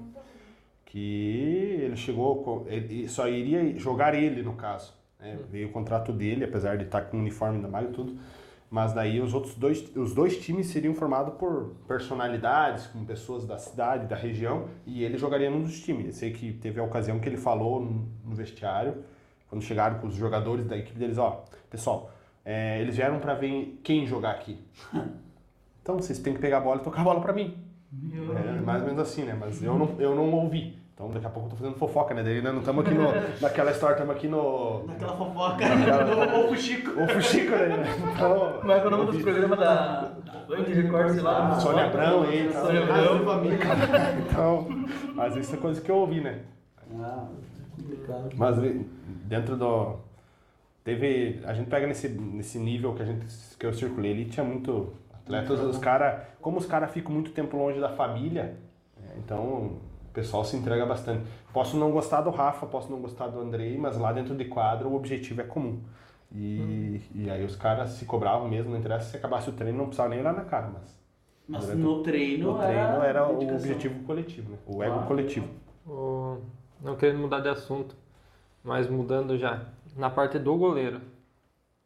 [0.85, 4.95] que ele chegou, ele só iria jogar ele no caso.
[5.21, 5.39] né?
[5.51, 8.17] Veio o contrato dele, apesar de estar com o uniforme da Maio e tudo,
[8.71, 13.59] mas daí os outros dois, os dois times seriam formados por personalidades, como pessoas da
[13.59, 16.07] cidade, da região, e ele jogaria num dos times.
[16.07, 19.05] Eu sei que teve a ocasião que ele falou no, vestiário
[19.49, 22.11] quando chegaram com os jogadores da equipe deles, ó, pessoal,
[22.45, 24.59] é, eles vieram pra ver quem jogar aqui.
[25.83, 27.57] Então vocês têm que pegar a bola e tocar a bola pra mim.
[28.37, 29.37] É mais ou menos assim, né?
[29.39, 30.77] Mas eu não, eu não ouvi.
[30.97, 32.23] Então daqui a pouco eu tô fazendo fofoca, né?
[32.23, 33.05] Daí né, não estamos aqui no,
[33.39, 34.83] naquela história, estamos aqui no.
[34.87, 35.69] Naquela fofoca.
[35.69, 36.91] Naquela- Ou o Chico.
[36.99, 37.85] O Fuxico, né?
[38.17, 38.53] Então.
[38.61, 40.15] Como é que é o nome dos programas da
[40.49, 41.49] Band Record, sei lá?
[41.53, 42.51] Ah, Sônia Abrão aí.
[42.51, 43.45] Sônia Abrão.
[44.27, 44.67] Então,
[45.15, 46.41] mas isso é coisa que eu ouvi, né?
[46.99, 47.27] Ah,
[47.77, 48.31] complicado.
[48.35, 48.89] Mas vi-
[49.25, 49.97] dentro do.
[50.83, 51.43] Teve.
[51.45, 53.27] A gente pega nesse, nesse nível que, a gente,
[53.59, 57.55] que eu circulei ali, tinha muito atletas, os cara Como os caras ficam muito tempo
[57.59, 58.57] longe da família,
[58.97, 59.73] é, então
[60.17, 61.25] pessoal se entrega bastante.
[61.53, 64.89] Posso não gostar do Rafa, posso não gostar do Andrei, mas lá dentro de quadro
[64.89, 65.81] o objetivo é comum.
[66.35, 69.87] E, e aí os caras se cobravam mesmo, não interessa se acabasse o treino, não
[69.87, 70.97] precisava nem olhar na cara, mas.
[71.49, 73.57] Mas no treino, No treino era o dedicação.
[73.71, 74.59] objetivo coletivo, né?
[74.67, 75.49] O ego coletivo.
[75.87, 76.39] O-
[76.83, 77.95] Não querendo mudar de assunto,
[78.65, 79.67] mas mudando já.
[79.97, 81.01] Na parte do goleiro.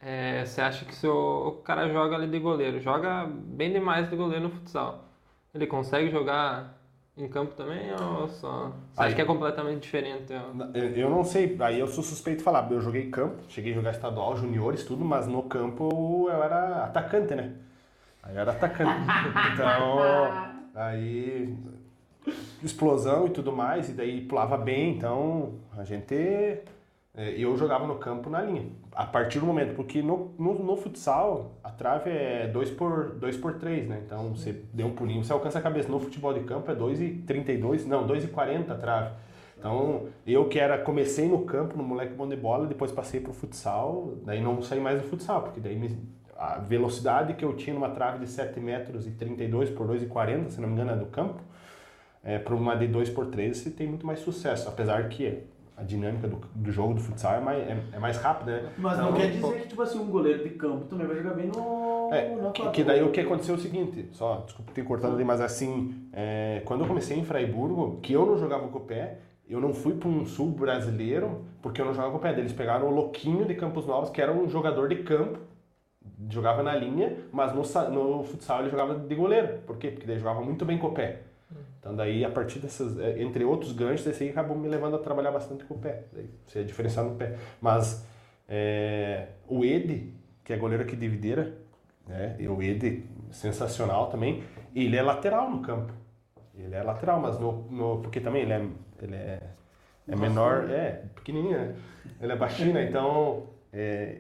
[0.01, 4.09] é, você acha que se o, o cara joga ali de goleiro, joga bem demais
[4.09, 5.05] de goleiro no futsal,
[5.55, 6.80] ele consegue jogar
[7.21, 8.73] em campo também ou só?
[8.93, 10.33] Você acha que é completamente diferente?
[10.33, 10.67] ó?
[10.77, 12.71] Eu, eu não sei, aí eu sou suspeito de falar.
[12.71, 17.35] Eu joguei campo, cheguei a jogar estadual, juniores, tudo, mas no campo eu era atacante,
[17.35, 17.53] né?
[18.23, 18.91] Aí eu era atacante.
[19.53, 19.99] Então,
[20.75, 21.57] aí
[22.63, 26.15] explosão e tudo mais, e daí pulava bem, então a gente.
[26.15, 26.63] é,
[27.37, 28.67] Eu jogava no campo na linha.
[28.93, 33.37] A partir do momento, porque no, no, no futsal a trave é 2 por, dois
[33.37, 34.03] por 3, né?
[34.05, 35.89] Então você deu um pulinho, você alcança a cabeça.
[35.89, 39.15] No futebol de campo é 2,32, não, 2,40 a trave.
[39.59, 43.33] Então, eu que era, comecei no campo, no moleque bom de bola, depois passei pro
[43.33, 45.99] futsal, daí não saí mais do futsal, porque daí me-
[46.37, 50.61] a velocidade que eu tinha numa trave de 7 metros e 32 por 2,40, se
[50.63, 51.43] não me engano, é do campo,
[52.25, 55.43] é, para uma de 2 por 3 você tem muito mais sucesso, apesar que
[55.81, 58.73] a dinâmica do, do jogo do futsal é mais, é, é mais rápida, né?
[58.77, 61.35] Mas não Então, quer dizer que, tipo assim, um goleiro de campo também vai jogar
[61.35, 62.11] bem no.
[62.11, 65.15] na É, que, que daí o que aconteceu é o seguinte, só, desculpa ter cortado
[65.15, 68.83] ali, mas assim, é, quando eu comecei em Fraiburgo, que eu não jogava com o
[68.83, 69.19] pé,
[69.49, 72.39] eu não fui para um sul brasileiro porque eu não jogava com o pé.
[72.39, 75.39] Eles pegaram o Louquinho de Campos Novos, que era um jogador de campo,
[76.29, 79.59] jogava na linha, mas no, no futsal ele jogava de goleiro.
[79.67, 79.91] Por quê?
[79.91, 81.23] Porque daí jogava muito bem com o pé.
[81.81, 84.99] Então daí, a partir dessas, é, entre outros ganchos, esse aí acabou me levando a
[84.99, 86.05] trabalhar bastante com o pé.
[86.13, 87.37] Daí você é diferenciado no pé.
[87.61, 88.07] Mas
[88.47, 90.13] é, o Ede,
[90.45, 91.57] que é goleiro aqui de Videira,
[92.07, 92.37] né?
[92.39, 95.93] E o Ede, sensacional também, ele é lateral no campo.
[96.55, 98.67] Ele é lateral, mas no, no porque também ele é,
[99.01, 99.41] ele é,
[100.07, 101.77] é menor, é pequenininho, né?
[102.21, 102.85] Ele é baixinho, né?
[102.85, 104.19] então é,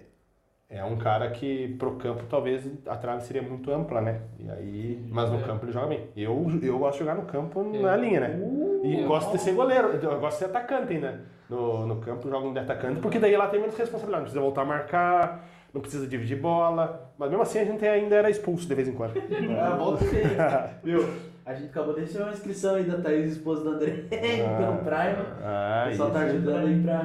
[0.70, 4.20] é um cara que pro campo talvez a trave seria muito ampla, né?
[4.38, 5.42] E aí, mas no É.
[5.42, 6.06] campo ele joga bem.
[6.16, 8.40] Eu, eu gosto de jogar no campo na linha, né?
[8.84, 11.20] E Eu- gosto de ser goleiro, eu gosto de ser atacante ainda.
[11.48, 14.40] No, no campo eu jogo de atacante, porque daí lá tem menos responsabilidade, não precisa
[14.40, 15.44] voltar a marcar,
[15.74, 18.92] não precisa dividir bola, mas mesmo assim a gente ainda era expulso de vez em
[18.92, 19.14] quando.
[19.60, 20.04] Ah, volta.
[20.84, 21.04] Viu?
[21.44, 25.26] A gente acabou de receber uma inscrição aí da Thaís, esposa do André, pelo Prime.
[25.42, 27.04] Ah, o pessoal tá ajudando aí pra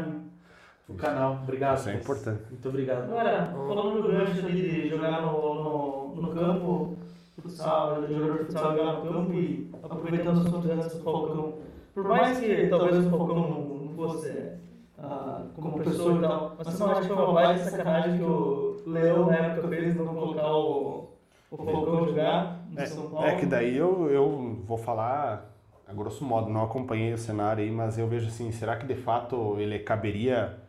[0.88, 1.40] o canal.
[1.44, 1.78] Obrigado.
[1.78, 2.42] isso é importante.
[2.50, 3.04] Muito obrigado.
[3.04, 6.96] Agora, falando do gancho ali de jogar no, no, no campo,
[7.42, 11.54] futsal, jogador de futsal jogar no campo e aproveitando os assuntos antes do Falcão.
[11.94, 14.52] Por mais que talvez o Falcão não, não fosse
[14.98, 18.24] ah, como pessoa e tal, mas você não acha que foi uma baita sacanagem que
[18.24, 21.10] o Leão na época fez não colocar o,
[21.52, 23.28] o Falcão jogar no São Paulo?
[23.28, 25.52] É que daí eu, eu vou falar,
[25.88, 28.96] a grosso modo, não acompanhei o cenário aí, mas eu vejo assim, será que de
[28.96, 30.65] fato ele caberia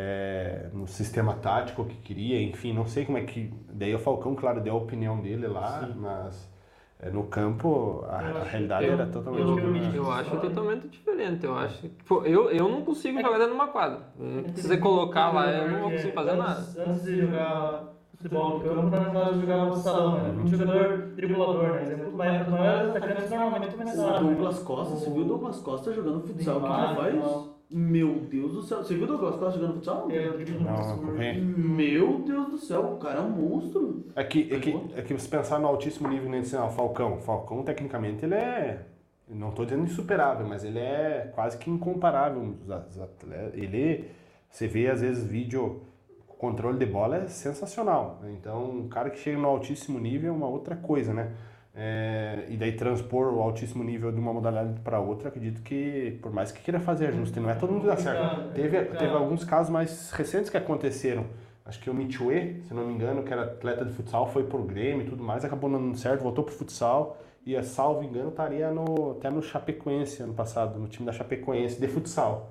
[0.00, 2.40] é, no sistema tático que queria?
[2.40, 3.52] Enfim, não sei como é que.
[3.72, 6.48] Daí o Falcão, claro, deu a opinião dele lá, mas
[7.00, 9.96] é, no campo a, a realidade eu- era totalmente eu- diferente.
[9.96, 11.44] Eu acho totalmente diferente.
[11.44, 13.98] Eu acho tipo, eu, eu não consigo jogar dentro de uma quadra.
[14.54, 16.60] Se você colocar lá, eu não vou conseguir fazer nada.
[16.60, 17.84] Antes, antes de jogar
[18.16, 20.42] futebol no campo, verdade, jogava no salão, né?
[20.42, 21.82] Um jogador driblador, né?
[21.82, 24.12] Exemplo, mas os maiores atacantes normalmente O começaram.
[24.12, 24.34] né?
[24.34, 26.58] Douglas Costa, você viu o Douglas Costa jogando futsal?
[26.58, 26.66] O que
[27.10, 27.57] ele faz?
[27.70, 28.78] Meu Deus do céu.
[28.78, 30.08] Você viu o Douglas Costa jogando futsal?
[30.08, 30.96] Driblo Não.
[31.58, 34.06] Meu Deus do céu, o cara é um monstro.
[34.16, 36.38] É que, é, que, é que você pensar no altíssimo nível, né?
[36.38, 37.20] Assim, o Falcão.
[37.20, 38.86] Falcão, tecnicamente, ele é.
[39.28, 42.54] Não estou dizendo insuperável, mas ele é quase que incomparável.
[43.52, 44.10] Ele.
[44.50, 45.82] Você vê, às vezes, vídeo.
[46.26, 48.20] O controle de bola é sensacional.
[48.22, 48.34] né?
[48.38, 51.32] Então, um cara que chega no altíssimo nível é uma outra coisa, né?
[51.80, 56.32] É, e daí transpor o altíssimo nível de uma modalidade para outra, acredito que, por
[56.32, 58.20] mais que queira fazer ajuste, não é todo mundo que dá certo.
[58.52, 61.24] Teve, teve alguns casos mais recentes que aconteceram.
[61.64, 64.62] Acho que o Michue, se não me engano, que era atleta de futsal, foi pro
[64.64, 67.16] Grêmio e tudo mais, acabou não dando certo, voltou pro futsal
[67.46, 71.80] e, a salvo engano, estaria no, até no Chapecoense ano passado, no time da Chapecoense
[71.80, 72.50] de futsal.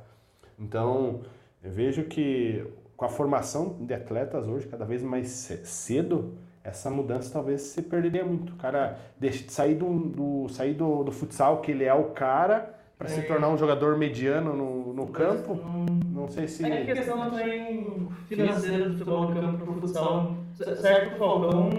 [0.58, 1.20] Então,
[1.64, 2.64] Eu vejo que
[2.96, 6.34] com a formação de atletas hoje, cada vez mais ce- cedo,
[6.68, 8.54] essa mudança talvez se perderia muito.
[8.54, 12.06] O cara deixa de sair, do, do- sair do, do futsal, que ele é o
[12.06, 13.24] cara, para se É.
[13.24, 15.58] tornar um jogador mediano no, no campo.
[16.14, 16.66] Não sei se.
[16.66, 20.36] É que a questão também financeira do futebol de campo pro futsal,
[20.82, 21.70] certo, o Falcão,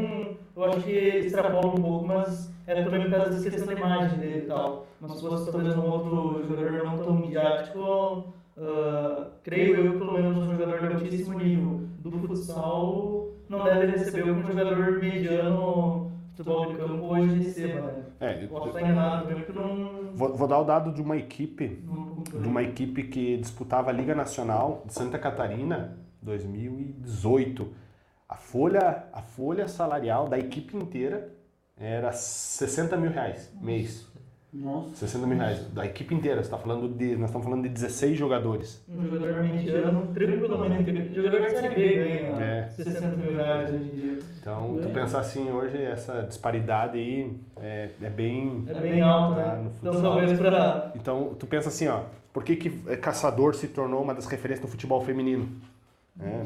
[0.56, 4.18] eu acho que extrapola um pouco, mas é também por causa dessa questão da imagem
[4.18, 4.86] dele e tal.
[5.00, 8.24] Mas se fosse talvez um outro jogador não tão midiático,
[8.56, 11.80] ah, creio eu, pelo menos um jogador de altíssimo nível
[12.10, 17.80] do futsal, não deve receber o que um jogador mediano futebol de campo hoje receba,
[17.80, 18.02] né?
[18.20, 20.12] É, eu- Posso estar enganado, que não...
[20.14, 21.82] vou, vou dar o dado de uma equipe
[22.40, 27.68] de uma equipe que disputava a Liga Nacional de Santa Catarina 2018.
[28.28, 31.32] A folha, a folha salarial da equipe inteira
[31.76, 34.07] era 60 mil reais mês.
[34.52, 34.96] Nossa.
[35.06, 35.66] 60 mil reais.
[35.72, 36.42] Da equipe inteira.
[36.42, 38.82] Você tá falando de, nós estamos falando de 16 jogadores.
[38.88, 42.68] Um jogador mediano, tranquilamente, jogador de Série B ganha É.
[42.68, 44.18] 60 mil reais hoje em dia.
[44.40, 44.92] Então, tu É.
[44.92, 47.30] pensar assim, hoje essa disparidade aí
[47.60, 48.64] é, é bem.
[48.68, 49.70] É bem alto, Ah, né?
[49.82, 50.92] no Então talvez para...
[50.96, 54.64] Então, tu pensa assim, ó, por que, que é, caçador se tornou uma das referências
[54.64, 55.46] do futebol feminino?
[56.20, 56.42] É,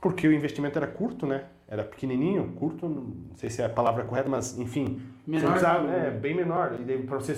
[0.00, 1.44] porque o investimento era curto, né?
[1.68, 6.10] Era pequenininho, curto, não sei se é a palavra correta, mas enfim, Menor precisava, é,
[6.10, 6.78] bem menor.
[6.78, 7.34] E para você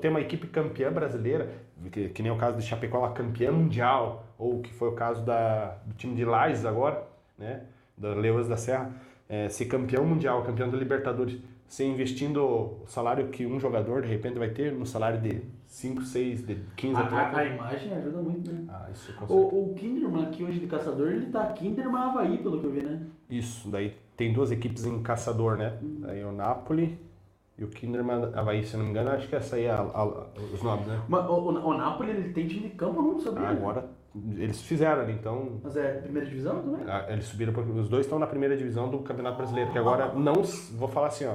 [0.00, 1.50] ter uma equipe campeã brasileira,
[1.92, 5.24] que, que nem o caso de Chapecó, lá, campeã mundial, ou que foi o caso
[5.24, 7.04] da, do time de Lages agora,
[7.38, 7.62] né?
[7.96, 8.90] Da Leões da Serra,
[9.28, 14.08] é, ser campeão mundial, campeão da Libertadores, você investindo o salário que um jogador de
[14.08, 17.54] repente vai ter no salário de 5, 6, de 15 A, a, a atletas.
[17.54, 18.64] imagem ajuda muito, né?
[18.68, 19.54] Ah, isso com certeza.
[19.54, 22.82] O, o Kinderman aqui hoje de caçador, ele tá Kinderman Havaí, pelo que eu vi,
[22.82, 23.00] né?
[23.30, 25.78] Isso, daí tem duas equipes em caçador, né?
[25.80, 25.98] Uhum.
[26.00, 26.98] Daí o Napoli
[27.60, 29.80] e o Kinderman Havaí, se eu não me engano, acho que essa aí é a-
[29.82, 30.98] a- os nomes, né?
[31.06, 33.46] Mas o, o, Napoli, ele tem time de campo, eu não sabia.
[33.48, 33.84] Ah, agora
[34.38, 36.80] eles fizeram ali, então Mas é primeira divisão também?
[36.88, 40.10] ah, eles subiram, pra- os dois estão na primeira divisão do Campeonato Brasileiro, que agora
[40.14, 40.42] não,
[40.72, 41.34] vou falar assim, ó,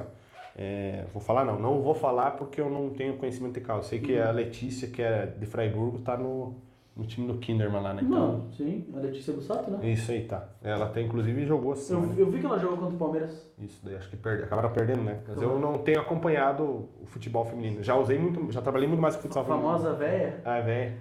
[0.56, 3.88] é, vou falar não, não vou falar porque eu não tenho conhecimento de causa.
[3.88, 6.56] Sei que a Letícia, que é de Freiburgo, tá no,
[6.96, 8.00] no time do Kinderman lá, né?
[8.02, 9.86] Então, Não, sim, a Letícia Bussato, né?
[9.90, 10.48] isso aí, tá.
[10.62, 12.14] Ela até inclusive jogou assim, Eu, né?
[12.16, 13.46] eu vi que ela jogou contra o Palmeiras.
[13.58, 15.18] Isso, daí acho que perde, acabaram perdendo, né?
[15.28, 17.82] Mas eu não tenho acompanhado o futebol feminino.
[17.82, 19.66] Já usei muito, já trabalhei muito mais com A futsal feminino.
[19.68, 20.40] famosa véia.
[20.44, 20.94] Ah, velho.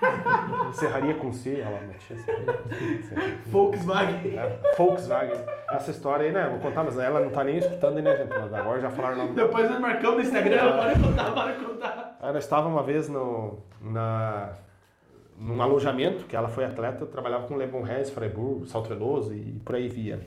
[0.72, 2.16] Serraria com C, ela metia.
[3.46, 4.38] Volkswagen.
[4.38, 5.36] É, Volkswagen.
[5.72, 6.48] Essa história aí, né?
[6.48, 8.30] Vou contar, mas ela não tá nem escutando, né, gente?
[8.30, 9.34] Mas agora já falaram o nome.
[9.34, 12.18] Depois nós marcamos no Instagram, pode contar, pode contar.
[12.22, 14.52] Ela estava uma vez no, na,
[15.40, 19.88] num alojamento, que ela foi atleta, trabalhava com Lebon Reis, Freiburg, Saltreloso e por aí
[19.88, 20.20] via.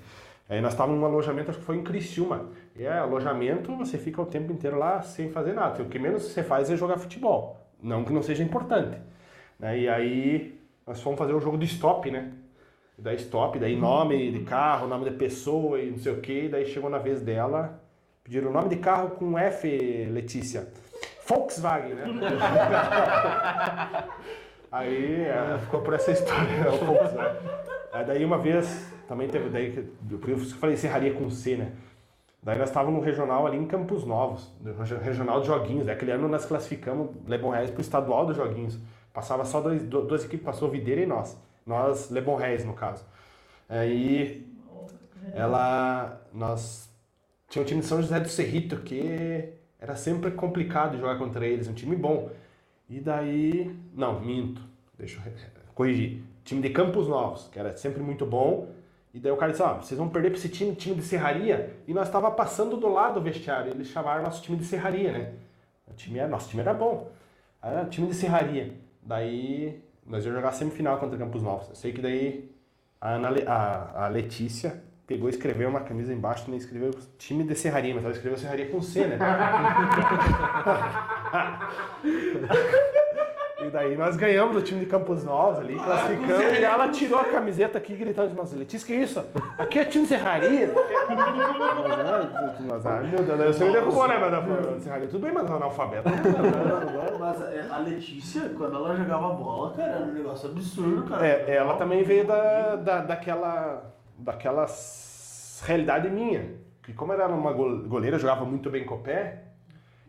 [0.49, 2.49] Aí nós estávamos num alojamento, acho que foi em Criciúma.
[2.75, 5.83] E é alojamento, você fica o tempo inteiro lá sem fazer nada.
[5.83, 7.57] O que menos você faz é jogar futebol.
[7.81, 8.97] Não que não seja importante.
[9.59, 9.81] Né?
[9.81, 12.31] E aí nós fomos fazer o jogo do stop, né?
[12.97, 16.49] Daí stop, daí nome de carro, nome de pessoa e não sei o que.
[16.49, 17.79] Daí chegou na vez dela,
[18.23, 20.67] pediram o nome de carro com F, Letícia.
[21.27, 22.05] Volkswagen, né?
[24.73, 27.37] Aí é, ficou por essa história, o Volkswagen.
[27.93, 31.73] Aí daí uma vez, também teve, daí, que- eu falei serraria com C, né?
[32.41, 35.87] Daí nós estávamos no regional ali em Campos Novos, no regi- regional de joguinhos.
[35.87, 38.79] Aquele ano nós classificamos Lebon Reis para o estadual dos joguinhos.
[39.13, 41.37] Passava só dois, do- duas equipes, passou Videira e nós.
[41.67, 43.05] Nós, Lebon Reis, no caso.
[43.69, 44.43] Aí
[45.35, 46.89] ela, nós
[47.47, 51.67] tinha um time de São José do Cerrito que era sempre complicado jogar contra eles,
[51.67, 52.29] um time bom.
[52.89, 54.61] E daí, não, minto,
[54.97, 55.33] deixa eu
[55.73, 56.23] corrigir.
[56.43, 58.69] Time de Campos Novos, que era sempre muito bom.
[59.13, 61.75] E daí o cara disse, ó, vocês vão perder para esse time, time de Serraria.
[61.87, 65.33] E nós estava passando do lado do vestiário, eles chamaram nosso time de Serraria, né?
[65.87, 67.11] O time era, nosso time era bom.
[67.61, 68.73] Era time de Serraria.
[69.01, 71.69] Daí nós íamos jogar semifinal contra Campos Novos.
[71.69, 72.51] Eu sei que daí
[72.99, 77.55] a, Ana a, a Letícia pegou e escreveu uma camisa embaixo, nem escreveu time de
[77.55, 79.17] Serraria, mas ela escreveu Serraria com C, né?
[83.65, 87.23] E daí nós ganhamos do time de Campos Novos ali, classificamos, e ela tirou a
[87.23, 89.23] camiseta aqui gritando, nossa, Letícia, que isso?
[89.57, 90.69] Aqui é time de Serraria.
[92.59, 96.09] Mas, ah, meu Deus, você me derrubou, né, mas Serraria, tudo bem, mas é analfabeto.
[97.19, 101.25] Mas é, a Letícia, quando ela jogava bola, cara, era um negócio absurdo, cara.
[101.25, 103.93] É, ela também veio da, da, daquela,
[104.23, 104.65] daquela
[105.63, 106.51] realidade minha.
[106.81, 109.43] Que como ela era uma go- goleira, jogava muito bem com o pé,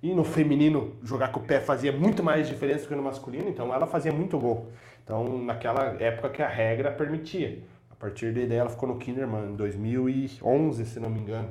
[0.03, 3.49] e no feminino jogar com o pé fazia muito mais diferença do que no masculino,
[3.49, 4.69] então ela fazia muito gol.
[5.03, 7.63] Então naquela época que a regra permitia.
[7.91, 11.51] A partir daí ela ficou no Kinderman em 2011, se não me engano.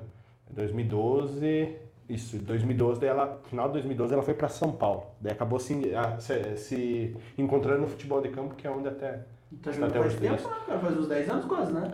[0.52, 1.76] Em 2012,
[2.08, 5.06] isso, em 2012, daí ela, final de 2012 ela foi para São Paulo.
[5.20, 9.22] Daí acabou se, a- se, se encontrando no futebol de campo, que é onde até
[9.64, 10.80] Tá jogando até faz hoje tempo, cara?
[10.80, 11.92] Faz uns 10 anos quase, né?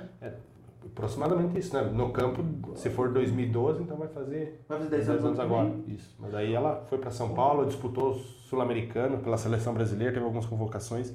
[0.86, 1.84] Aproximadamente isso, né?
[1.93, 2.43] No campo,
[2.75, 5.71] se for 2012, então vai fazer Vai fazer 10 10 anos, anos agora.
[5.88, 6.15] Isso.
[6.19, 10.45] Mas aí ela foi para São Paulo, disputou o Sul-Americano pela seleção brasileira, teve algumas
[10.45, 11.13] convocações.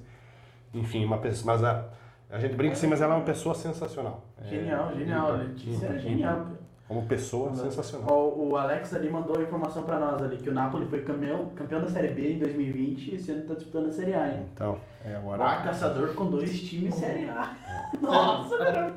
[0.72, 1.88] Enfim, uma pessoa, mas a,
[2.30, 4.24] a gente brinca assim, mas ela é uma pessoa sensacional.
[4.38, 5.28] É, Genial, genial.
[5.34, 6.46] ímpar, Letícia é genial.
[6.86, 8.28] Como pessoa, sensacional.
[8.28, 11.46] O, o Alex ali mandou a informação pra nós ali, que o Napoli foi campeão,
[11.56, 14.46] campeão da Série B em 2020 e esse ano tá disputando a Série A, hein?
[14.52, 15.44] Então, é agora.
[15.44, 17.56] Ah, caçador com dois times Série A.
[18.00, 18.94] Nossa, cara.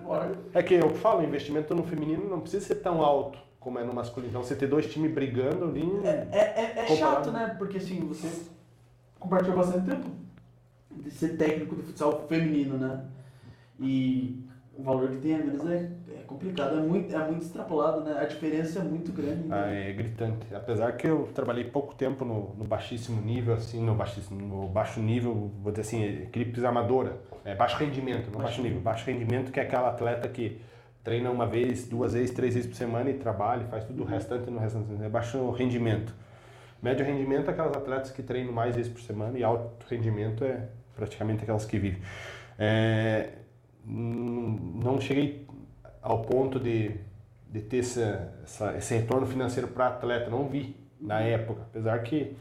[0.53, 3.83] É que eu falo, o investimento no feminino não precisa ser tão alto como é
[3.83, 4.29] no masculino.
[4.29, 5.89] Então você ter dois times brigando ali.
[6.05, 7.53] É, é, é, é chato, né?
[7.57, 8.29] Porque assim, você
[9.19, 10.09] compartilhou bastante tempo
[10.91, 13.05] de ser técnico do futsal feminino, né?
[13.77, 14.41] E
[14.73, 15.91] o valor que tem a menos é, é
[16.27, 18.19] complicado, é muito, é muito extrapolado, né?
[18.19, 19.47] A diferença é muito grande.
[19.49, 19.89] Ah, né?
[19.89, 20.53] é gritante.
[20.53, 24.99] Apesar que eu trabalhei pouco tempo no, no baixíssimo nível, assim, no baixíssimo, no baixo
[24.99, 29.59] nível, vou dizer assim, equipes amadora, é baixo rendimento, não baixo nível, baixo rendimento que
[29.59, 30.61] é aquela atleta que
[31.03, 34.51] treina uma vez, duas vezes, três vezes por semana e trabalha, faz tudo o restante
[34.51, 36.13] no restante, é baixo rendimento.
[36.81, 40.67] Médio rendimento é aquelas atletas que treinam mais vezes por semana e alto rendimento é
[40.95, 42.01] praticamente aquelas que vivem.
[42.59, 43.29] É,
[43.85, 45.46] não cheguei
[46.09, 46.91] ao ponto de,
[47.49, 52.35] de ter essa, essa- esse retorno financeiro para atleta, não vi na época, apesar que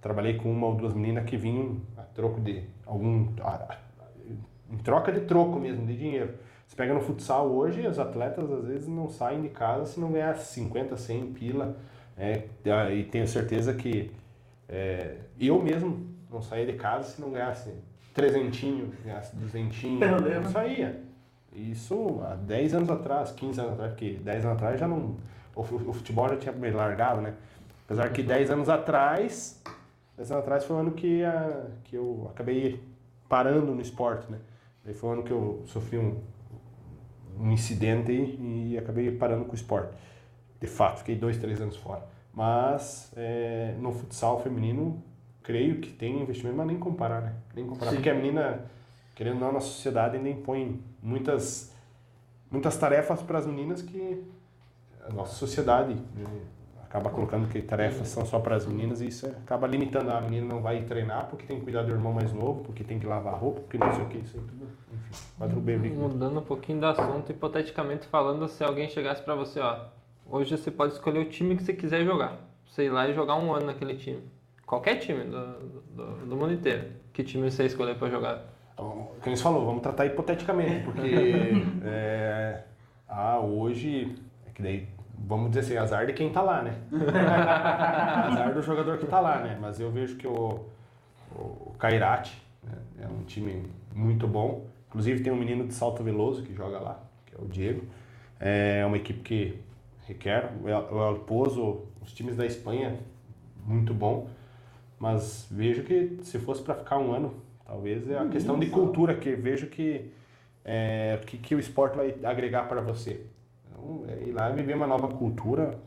[0.00, 3.76] trabalhei com uma ou duas meninas que vinham a troco de algum a- a-
[4.70, 6.34] em troca de troco mesmo de dinheiro.
[6.66, 10.10] Você pega no futsal hoje, os atletas às vezes não saem de casa se não
[10.10, 11.76] ganhar 50, 100 pila,
[12.16, 12.44] é,
[12.94, 14.10] e tenho certeza que
[14.68, 17.70] é, eu mesmo não saía de casa se não ganhasse
[18.14, 20.00] trezentinho, ganhasse duzentinho,
[20.40, 21.05] não saía.
[21.56, 25.16] Isso há 10 anos atrás, 15 anos atrás, porque 10 anos atrás já não.
[25.54, 27.34] O, fu- o futebol já tinha meio largado, né?
[27.86, 29.62] Apesar que 10 anos atrás.
[30.16, 32.82] 10 anos atrás foi o ano que, a, que eu acabei
[33.28, 34.38] parando no esporte, né?
[34.84, 36.18] Daí foi o ano que eu sofri um,
[37.38, 39.92] um incidente e, e acabei parando com o esporte.
[40.60, 42.02] De fato, fiquei dois, três anos fora.
[42.32, 45.02] Mas é, no futsal feminino,
[45.42, 47.32] creio que tem investimento, mas nem comparar, né?
[47.54, 47.90] Nem comparar.
[47.90, 47.96] Sim.
[47.96, 48.60] Porque a menina,
[49.16, 51.74] querendo ou não, na sociedade ainda impõe muitas,
[52.50, 54.22] muitas tarefas para as meninas que
[55.08, 56.24] a nossa sociedade né,
[56.84, 60.10] acaba colocando que tarefas são só para as meninas e isso acaba limitando.
[60.10, 62.98] A menina não vai treinar porque tem que cuidar do irmão mais novo, porque tem
[62.98, 64.68] que lavar roupa, porque não sei o que, isso aí tudo.
[64.92, 65.78] Enfim, quadro B.
[65.78, 69.86] Mudando um pouquinho do assunto, hipoteticamente falando, se alguém chegasse pra você, ó,
[70.26, 72.38] hoje você pode escolher o time que você quiser jogar.
[72.78, 74.22] Ir lá e jogar um ano naquele time.
[74.66, 75.58] Qualquer time do,
[75.94, 76.90] do, do mundo inteiro.
[77.10, 78.55] Que time você escolher pra jogar?
[78.76, 81.10] Então, Como você falou, vamos tratar hipoteticamente, porque
[81.82, 82.62] é,
[83.08, 84.14] ah, hoje,
[84.46, 84.86] é que daí,
[85.18, 86.74] vamos dizer assim, azar de quem tá lá, né?
[86.92, 89.56] azar do jogador que tá lá, né?
[89.58, 90.66] Mas eu vejo que o,
[91.34, 93.64] o Cairate né, é um time
[93.94, 94.66] muito bom.
[94.88, 97.82] Inclusive tem um menino de Salto Veloso que joga lá, que é o Diego.
[98.38, 99.58] É uma equipe que
[100.06, 100.52] requer.
[100.62, 102.98] O o El Pozo, os times da Espanha,
[103.64, 104.28] muito bom.
[104.98, 107.34] Mas vejo que se fosse para ficar um ano,
[107.66, 110.10] talvez é a questão de cultura que vejo que
[110.64, 113.24] é, que, que o esporte vai agregar para você.
[113.68, 115.78] Então, é ir lá viver uma nova cultura,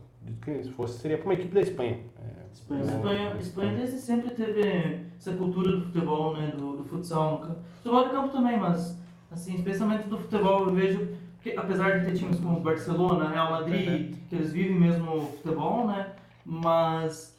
[0.42, 1.98] que se fosse seria para uma equipe da Espanha.
[2.18, 7.46] É, Espanha, Espanha, Espanha desde sempre teve essa cultura do futebol, né, do, do futsal.
[7.76, 8.98] Futebol de campo também, mas
[9.30, 11.08] assim, especialmente do futebol, eu vejo
[11.42, 15.86] que apesar de ter times como Barcelona, Real Madrid, que eles vivem mesmo o futebol,
[15.86, 16.12] né,
[16.44, 17.29] mas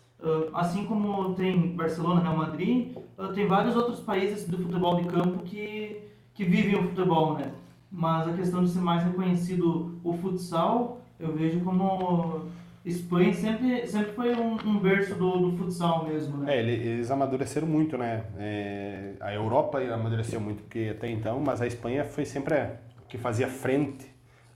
[0.53, 5.43] assim como tem Barcelona, Real Madrid, ah, tem vários outros países do futebol de campo
[5.43, 6.01] que,
[6.33, 7.51] que vivem o futebol, né.
[7.91, 12.45] Mas a questão de ser mais reconhecido o futsal, eu vejo como
[12.85, 16.55] Espanha sempre, sempre foi um, um berço do, do futsal mesmo, né?
[16.55, 18.23] É, ele- eles amadureceram muito, né?
[18.39, 22.71] É, a Europa amadureceu muito, porque até então, mas a Espanha foi sempre a
[23.09, 24.09] que fazia frente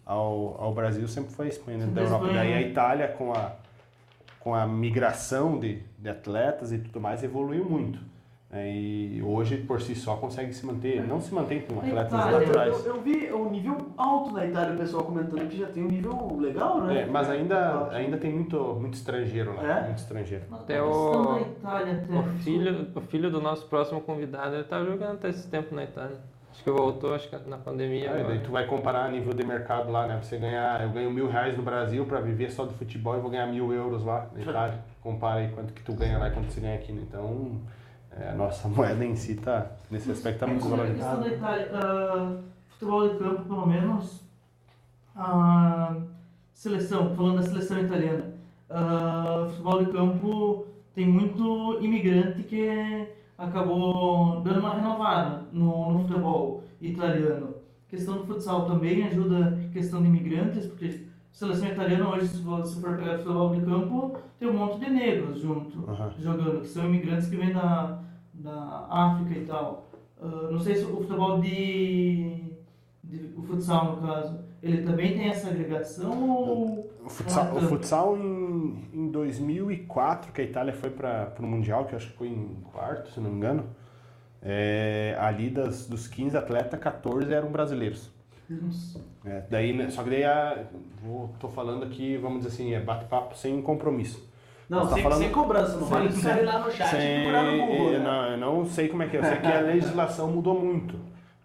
[0.06, 1.86] ao, ao Brasil, sempre foi a Espanha, né?
[1.88, 2.26] Da Europa.
[2.28, 2.68] Espanha, Daí a né?
[2.70, 3.52] Itália, com a,
[4.46, 7.98] com a migração de, de atletas e tudo mais, evoluiu muito.
[8.52, 12.14] É, e hoje, por si só, consegue se manter, não se mantém com A atletas
[12.14, 12.86] Itália, Eu, naturais.
[12.86, 15.88] eu, eu vi o nível alto na Itália, o pessoal comentando que já tem um
[15.88, 17.02] nível legal, né?
[17.02, 19.84] É, mas ainda, ainda tem muito, muito estrangeiro lá, É?
[19.86, 20.44] muito estrangeiro.
[20.52, 22.16] Até o- Itália até.
[22.20, 25.84] O filho, o filho do nosso próximo convidado, ele tá jogando até esse tempo na
[25.86, 26.18] Itália.
[26.56, 28.10] Acho que voltou, acho que na pandemia.
[28.10, 30.20] É, daí tu vai comparar a nível de mercado lá, né?
[30.24, 33.30] Você ganhar, eu ganho mil reais no Brasil para viver só do futebol e vou
[33.30, 34.80] ganhar mil euros lá na Itália.
[35.04, 37.04] Compara aí quanto que tu ganha lá e quanto você ganha aqui, né?
[37.08, 37.60] Então,
[38.18, 41.22] é, a nossa moeda em si tá, nesse aspecto tá muito valorizada.
[41.22, 42.38] da Itália, ah,
[42.70, 44.24] futebol de campo, pelo menos,
[45.14, 45.98] a
[46.54, 48.34] seleção, falando da seleção italiana,
[48.70, 56.64] ah, futebol de campo tem muito imigrante que acabou dando uma renovada no, no futebol
[56.82, 57.56] italiano.
[57.88, 62.28] A questão do futsal também ajuda a questão de imigrantes, porque a seleção italiana hoje,
[62.28, 66.12] se se for pegar futebol de campo, tem um monte de negros junto, Aham.
[66.20, 68.00] jogando, que são imigrantes que vêm da,
[68.34, 69.86] da África e tal.
[70.22, 72.54] Ah, não sei se o futebol de,
[73.04, 76.92] de- o futsal, no caso, ele também tem essa agregação ou...
[77.06, 81.86] O futsal, Ah, o futsal em, em 2004, que a Itália foi para o Mundial,
[81.86, 83.66] que eu acho que foi em quarto, se não me engano,
[84.42, 88.10] é, ali das, dos 15 atletas, 14 eram brasileiros.
[89.24, 90.64] É, daí, né, só que daí, a,
[91.04, 94.28] vou, tô falando aqui, vamos dizer assim, é bate-papo sem compromisso.
[94.68, 97.44] Não, tá sem, falando- sem cobrança, não vale Sem- ir lá no chat e procurar
[97.44, 97.92] no Sem, Google.
[97.92, 98.04] eu, né?
[98.04, 100.96] não, eu não sei como é que é, eu sei que a legislação mudou muito.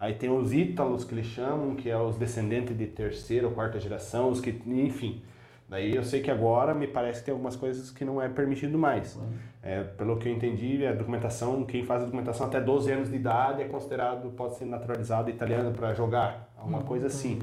[0.01, 3.79] Aí tem os ítalos que eles chamam, que é os descendentes de terceira ou quarta
[3.79, 5.23] geração, os que, enfim.
[5.69, 8.79] Daí eu sei que agora me parece que tem algumas coisas que não é permitido
[8.79, 9.21] mais.
[9.63, 13.17] É, pelo que eu entendi, a documentação, quem faz a documentação até 12 anos de
[13.17, 17.39] idade é considerado, pode ser naturalizado italiano para jogar, alguma coisa assim.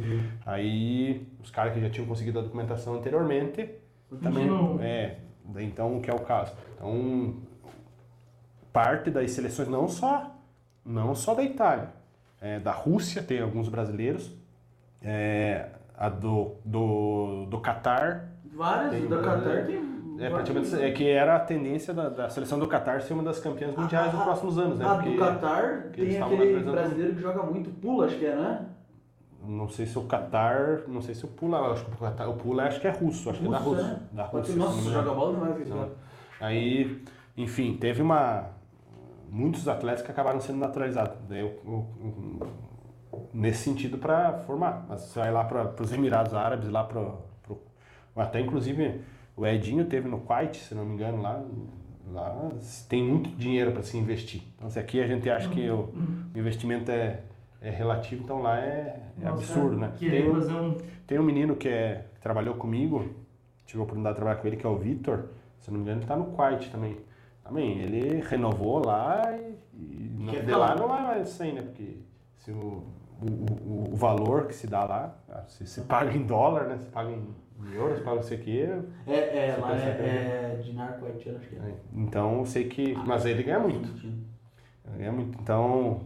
[0.45, 3.70] Aí os caras que já tinham conseguido a documentação anteriormente,
[4.22, 4.49] também
[4.82, 5.20] é,
[5.60, 6.53] então o que é o caso.
[6.76, 7.36] Então,
[8.74, 10.34] parte das seleções não só
[10.84, 11.89] não só da Itália,
[12.41, 14.31] é, da Rússia tem alguns brasileiros,
[15.01, 15.67] é,
[15.97, 19.23] a do do do Catar Várias, Tem, da né?
[19.23, 19.79] Qatar tem.
[20.19, 23.39] é, praticamente, é que era a tendência da, da seleção do Catar ser uma das
[23.39, 24.85] campeãs mundiais dos Ah, próximos anos, né?
[24.88, 28.65] Ah, Porque do Qatar tem aquele brasileiro que joga muito, pula, acho que é, né?
[29.45, 32.33] não sei se o Catar, não sei se o Pula, acho que o Catar, o
[32.33, 33.99] Pula acho que é russo, acho que é da Russo, Rússia, né?
[34.11, 34.55] da Rússia.
[34.55, 35.89] Nossa, joga bola demais aquele cara.
[36.41, 37.03] Aí,
[37.38, 38.45] enfim, teve uma.
[39.29, 41.16] Muitos atletas que acabaram sendo naturalizados.
[41.28, 41.86] Daí, eu- eu-
[43.11, 44.86] eu- nesse sentido, para formar.
[44.88, 47.13] Mas você vai lá para os Emirados Árabes, lá para.
[48.15, 49.01] Até inclusive
[49.36, 51.43] o Edinho teve no Kuwait, se não me engano, lá.
[52.11, 52.49] Lá
[52.88, 54.41] tem muito dinheiro para se investir.
[54.55, 55.89] Então, se aqui a gente acha que o
[56.36, 57.19] investimento é,
[57.61, 59.91] é relativo, então lá é, é Nossa, absurdo, né?
[60.09, 63.09] Tem um- tem um menino que, é, que trabalhou comigo,
[63.65, 65.25] tive a oportunidade de trabalhar com ele, que é o Vitor.
[65.59, 66.97] Se não me engano, ele tá no Kuwait também.
[67.43, 69.53] Também, ele renovou lá e
[70.28, 70.67] não- Quer de falar?
[70.69, 71.61] lá não vai mais sair, né?
[71.61, 71.97] Porque
[72.38, 72.84] se o,
[73.21, 76.78] o, o, o valor que se dá lá, ah, se se paga em dólar, né?
[76.78, 77.28] Se paga em
[77.73, 78.69] euros, paga não sei o quê.
[79.07, 81.75] É, é, Você lá percebe, é, é Dinar acho que é.
[81.93, 82.93] Então, eu sei que...
[83.05, 83.89] Mas ele ganha muito.
[84.99, 85.38] É muito.
[85.41, 86.01] Então,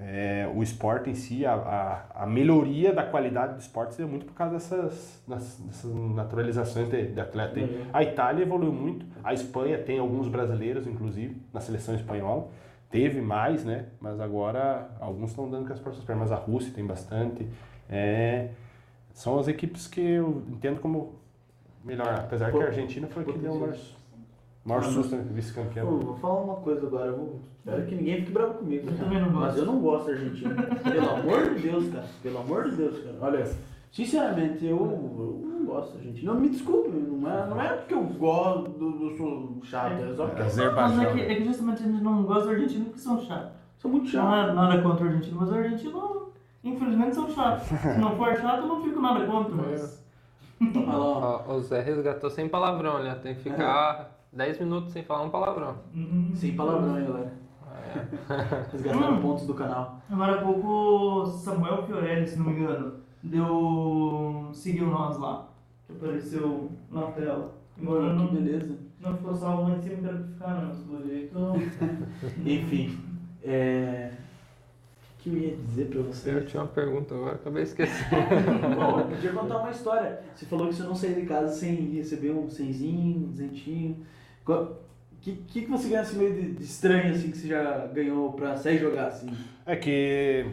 [0.00, 4.26] é, o esporte em si, a, a, a melhoria da qualidade do esporte seria muito
[4.26, 7.58] por causa dessas, dessas naturalizações de, de atleta.
[7.58, 7.86] Uhum.
[7.92, 12.48] A Itália evoluiu muito, a Espanha tem alguns brasileiros, inclusive, na seleção espanhola.
[12.90, 13.86] Teve mais, né?
[14.00, 16.30] Mas agora alguns estão dando com as próprias pernas.
[16.30, 17.46] Mas a Rússia tem bastante.
[17.88, 18.48] É,
[19.12, 21.14] são as equipes que eu entendo como
[21.84, 22.08] melhor.
[22.14, 23.76] Apesar que a Argentina foi a que deu o maior,
[24.64, 25.24] maior Ah, susto, né?
[25.32, 25.86] vice-campeão.
[25.86, 27.40] Pô, vou falar uma coisa agora, eu vou...
[27.58, 28.88] espero que ninguém fique bravo comigo.
[28.90, 29.40] Eu também não gosto.
[29.46, 30.54] Mas eu não gosto da Argentina.
[30.92, 32.06] Pelo amor de Deus, cara.
[32.22, 33.16] Pelo amor de Deus, cara.
[33.20, 33.46] Olha,
[33.92, 36.32] sinceramente, eu, eu gosto Argentina.
[36.32, 40.14] Não me desculpe, não é, não é porque eu gosto, do- eu sou chato, é
[40.14, 41.02] só porque eu Mas Azerbaijão.
[41.02, 43.52] é que, é que justamente a gente não gosta do argentino porque são chatos.
[43.78, 44.50] sou muito Não chato.
[44.50, 46.02] é nada contra o argentino, mas os argentinos,
[46.64, 47.66] infelizmente, são chatos.
[47.66, 50.04] Se não for chato, eu não fico nada contra, mas...
[50.60, 51.54] Olha lá, ó.
[51.54, 53.14] O Zé resgatou sem palavrão ó.
[53.14, 55.76] Tem que ficar 10 minutos sem falar um palavrão.
[55.94, 56.30] Uhum.
[56.34, 57.32] Sem palavrão, hein, galera.
[58.72, 59.98] Resgataram pontos do canal.
[60.10, 64.48] Agora há pouco, Samuel Fiorelli, se não me engano, deu...
[64.52, 65.47] seguiu nós lá,
[65.92, 67.54] apareceu na tela.
[67.80, 68.76] Embora Mano, não, que beleza.
[69.00, 71.38] não ficou salvo lá em cima, não quero ficar não, se do jeito...
[72.44, 72.98] Enfim,
[73.42, 74.10] é...
[75.14, 76.30] O que eu ia dizer pra você?
[76.30, 78.10] Eu tinha uma pergunta agora, acabei esquecendo.
[78.76, 80.20] Bom, eu podia contar uma história.
[80.34, 83.96] Você falou que você não saiu de casa sem receber um cenzinho, um duzentinho.
[84.46, 84.76] O
[85.20, 88.32] que, que, que você ganha assim meio de, de estranho assim que você já ganhou
[88.32, 89.28] pra sair jogar assim?
[89.66, 90.46] É que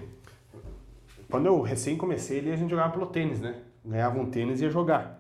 [1.30, 3.56] quando eu recém comecei ali, a gente jogava pelo tênis, né?
[3.86, 5.15] Ganhava um tênis e ia jogar.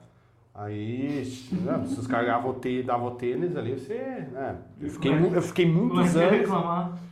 [0.58, 4.26] Aí, né, se os caras davam o tênis ali, você.
[4.32, 5.97] né, eu, fiquei, eu fiquei muitos
[6.38, 6.49] anos.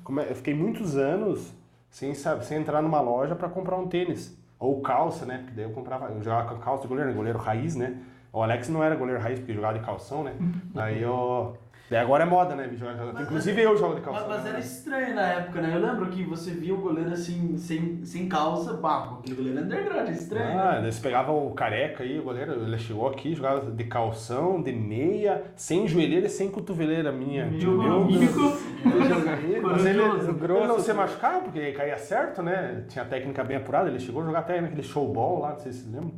[0.04, 1.54] come- Eu fiquei muitos anos
[1.90, 4.38] sem, saber, sem entrar numa loja para comprar um tênis.
[4.58, 5.40] Ou calça, né?
[5.40, 6.06] Porque daí eu comprava.
[6.08, 7.16] Eu jogava com calça de goleiro, né?
[7.18, 7.98] goleiro raiz, né?
[8.32, 10.34] O Alex não era goleiro raiz porque jogava de calção, né?
[10.76, 11.58] Aí eu.
[11.90, 12.70] Daí agora é moda, né?
[12.74, 14.28] jogar- Inclusive eu jogo de calção.
[14.28, 14.50] Mas, mas né?
[14.52, 15.76] era estranho na época, né?
[15.76, 20.08] Eu lembro que você via o goleiro assim, sem, sem calça, pá, aquele goleiro underground,
[20.08, 20.60] é estranho.
[20.60, 20.90] Ah, né?
[20.90, 25.44] você pegava o careca aí, o goleiro, ele chegou aqui, jogava de calção, de meia,
[25.56, 27.46] sem joelheira e sem cotoveleira minha.
[27.46, 28.24] Meu meu, amigo.
[28.86, 32.86] ele jogava- ele- mas ele, ele grosso, não se machucava, porque caía certo, né?
[32.88, 35.72] Tinha a técnica bem apurada, ele chegou a jogar até naquele showball lá, não sei
[35.74, 36.14] se vocês lembram.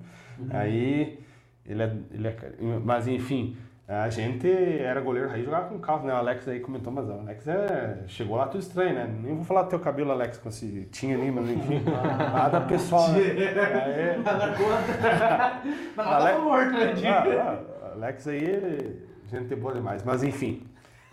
[0.52, 1.20] Aí,
[1.66, 2.36] ele é, ele é.
[2.84, 3.58] Mas enfim,
[3.88, 6.14] A gente era goleiro raiz, jogava com calça, né?
[6.14, 8.04] O Alex aí comentou, mas o Alex é...
[8.08, 9.08] chegou lá tudo estranho, né?
[9.22, 11.84] Nem vou falar do teu cabelo, Alex, como se tinha ali, mas enfim.
[12.34, 13.10] Nada pessoal.
[13.10, 13.20] Né?
[13.20, 15.62] Aí, Nada contra.
[15.96, 16.94] Nada Ale- tá morto, né?
[17.08, 20.04] ah, ah, Alex aí, gente boa demais.
[20.04, 20.64] Mas enfim.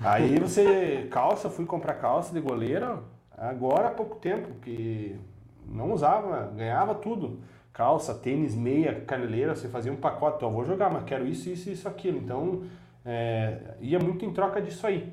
[0.00, 3.04] Aí você, calça, fui comprar calça de goleiro
[3.36, 5.20] agora há pouco tempo, que
[5.66, 7.38] não usava, ganhava tudo.
[7.72, 11.70] Calça, tênis, meia, caneleira, você fazia um pacote, ó, vou jogar, mas quero isso, isso,
[11.70, 12.18] isso, aquilo.
[12.18, 12.64] Então,
[13.04, 15.10] é, ia muito em troca disso aí.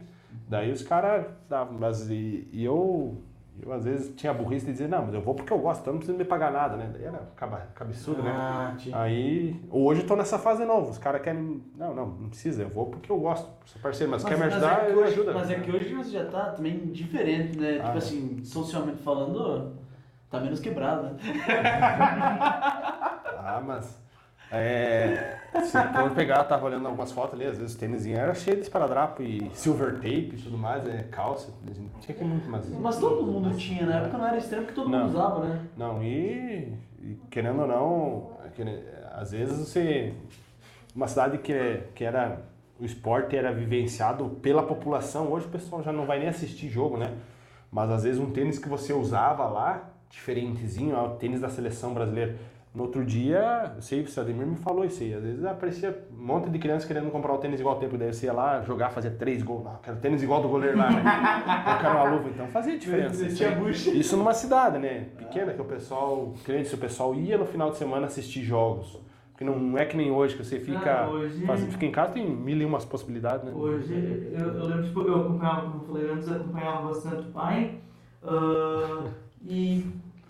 [0.47, 3.17] Daí os caras davam, mas e, e eu,
[3.61, 5.81] eu às vezes tinha a burrice de dizer, não, mas eu vou porque eu gosto,
[5.81, 6.89] então não precisa me pagar nada, né?
[6.91, 7.19] Daí era
[7.73, 8.31] cabeçudo, né?
[8.31, 8.99] Ah, tinha.
[8.99, 10.89] Aí, hoje eu tô nessa fase de novo.
[10.89, 11.63] Os caras querem.
[11.75, 13.49] Não, não, não precisa, eu vou porque eu gosto.
[13.65, 15.33] Sou parceiro, mas, quer me ajudar, é eu ajudo.
[15.33, 17.79] Mas é que hoje você já tá também diferente, né?
[17.79, 17.97] Ah, tipo é.
[17.97, 19.78] assim, socialmente falando,
[20.29, 21.15] tá menos quebrado, né?
[23.41, 23.99] Ah, mas.
[24.51, 28.57] É, se for pegar, tava olhando algumas fotos ali, às vezes o tênis era cheio
[28.57, 31.53] de esparadrapo e silver tape e tudo mais, é, calça.
[32.01, 32.67] Tinha que muito, mas.
[32.79, 34.99] Mas todo mundo tinha, na época não era extremo porque todo Não.
[34.99, 35.61] mundo usava, né?
[35.77, 40.13] Não, e, e querendo ou não, é às vezes você.
[40.95, 42.41] Uma cidade que, que era.
[42.79, 46.97] O esporte era vivenciado pela população, hoje o pessoal já não vai nem assistir jogo,
[46.97, 47.13] né?
[47.69, 51.93] Mas às vezes um tênis que você usava lá, diferentezinho, ó, o tênis da seleção
[51.93, 52.35] brasileira.
[52.73, 55.11] No outro dia, eu sei, o Ademir me falou isso aí.
[55.13, 57.97] Às vezes aparecia um monte de criança querendo comprar o tênis igual ao tempo.
[57.97, 59.79] Daí você ia lá jogar, fazia três gols lá.
[59.81, 61.01] Quero tênis igual do goleiro lá, né?
[61.73, 62.29] Eu quero uma luva.
[62.29, 63.25] Então fazia diferença.
[63.25, 63.99] Isso, aí.
[63.99, 65.07] Isso numa cidade, né?
[65.17, 68.99] Pequena, que o pessoal, crente, o pessoal ia no final de semana assistir jogos.
[69.31, 72.11] Porque não é que nem hoje, que você fica, Ah, hoje- faz- fica em casa,
[72.11, 73.51] tem mil e umas possibilidades, né?
[73.55, 73.93] Hoje,
[74.37, 77.79] eu, eu lembro, tipo, eu acompanhava, como eu falei antes, eu acompanhava bastante o pai.
[78.21, 79.05] ah,
[79.45, 79.85] e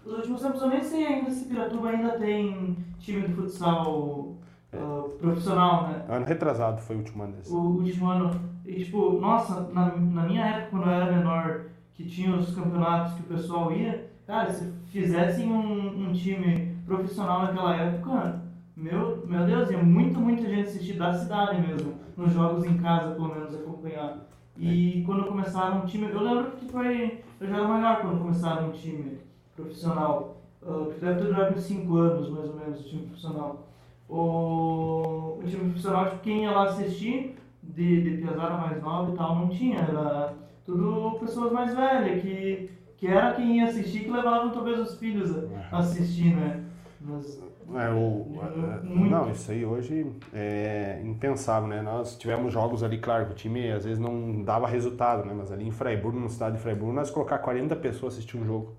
[0.05, 4.35] nos últimos tempos eu nem sei ainda se Piratuba ainda tem time de futsal
[4.71, 6.05] ah, profissional, né?
[6.07, 7.51] Ano retrasado foi o último ano desse.
[7.51, 12.05] O último ano, e tipo, nossa, na, na minha época, quando eu era menor, que
[12.05, 17.75] tinha os campeonatos que o pessoal ia, cara, se fizessem um, um time profissional naquela
[17.75, 18.41] época,
[18.75, 23.15] meu, meu Deus, ia muita, muita gente assistir da cidade mesmo, nos jogos em casa,
[23.15, 24.28] pelo menos, acompanhar.
[24.59, 28.67] E quando começaram um time, eu lembro que foi, eu já era maior quando começaram
[28.67, 29.17] um time
[29.55, 33.67] profissional, ah, que deve ter durado uns 5 anos, mais ou menos, o time profissional.
[34.09, 39.15] O, o time profissional, tipo, quem ia lá assistir, de, de pesada mais nova e
[39.15, 39.79] tal, não tinha.
[39.79, 40.33] Era
[40.65, 45.31] tudo pessoas mais velhas, que, que era quem ia assistir, que levavam talvez os filhos
[45.37, 46.65] a, a assistir, né?
[46.99, 47.41] Mas,
[47.75, 51.81] É, o, é, não, isso aí hoje é impensável, né?
[51.81, 55.33] Nós tivemos jogos ali, claro, que o time às vezes não dava resultado, né?
[55.35, 58.73] Mas ali em Freiburg, na cidade de Freiburg, nós colocar 40 pessoas assistir um jogo.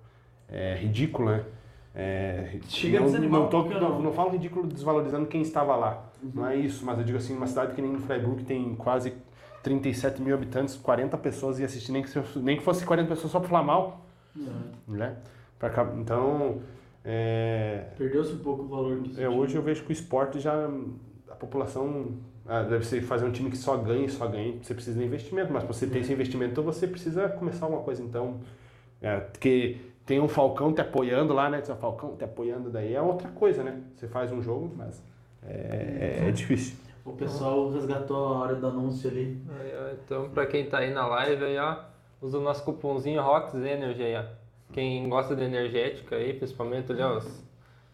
[0.48, 1.44] É ridículo, né?
[1.94, 4.02] É, Chega não, não, tô, não, não.
[4.02, 6.04] não falo ridículo desvalorizando quem estava lá.
[6.22, 9.14] Não é isso, mas eu digo assim, uma cidade que nem Freiburg que tem quase
[9.62, 13.40] 37 mil habitantes, 40 pessoas ia assistir, nem que, nem que fosse 40 pessoas só
[13.40, 14.04] pra falar mal,
[14.88, 15.16] né?
[15.58, 16.60] Pra então,
[17.04, 20.68] é, Perdeu-se um pouco o valor do é, hoje eu vejo que o esporte já.
[21.28, 22.18] A população.
[22.46, 24.58] ah, deve ser fazer um time que só ganhe, só ganhe.
[24.62, 28.02] Você precisa de investimento, mas para você ter esse investimento, você precisa começar alguma coisa.
[28.02, 28.40] Então.
[29.00, 31.62] É, porque tem um Falcão te apoiando lá, né?
[31.62, 33.80] Tem um Falcão te apoiando, daí é outra coisa, né?
[33.96, 35.02] Você faz um jogo, mas.
[35.42, 36.76] É, é, é difícil.
[37.02, 39.40] O pessoal resgatou a hora do anúncio ali.
[39.48, 41.76] Aí, Então, pra quem tá aí na live, aí, ó,
[42.20, 44.39] usa o nosso cupomzinho Rox Energy aí, ó.
[44.72, 47.44] Quem gosta de energética aí, principalmente ali, ó, os,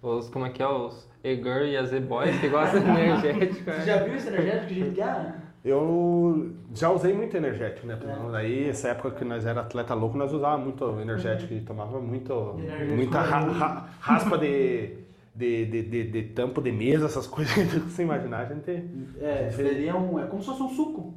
[0.03, 3.72] os como é que é, os E-Girl e as E-Boys que gostam de energética.
[3.72, 3.85] Você né?
[3.85, 5.35] já viu esse energético que a gente quer?
[5.64, 7.99] Eu já usei muito energético, né?
[8.31, 12.55] Daí, essa época que nós era atleta louco, nós usávamos muito energético e tomava muito,
[12.59, 14.93] Energético muita é ra- ra- raspa de,
[15.35, 18.70] de, de, de, de tampo de mesa, essas coisas que você imaginar, a gente...
[19.20, 20.20] É, seria um.
[20.20, 21.14] É como se fosse um suco.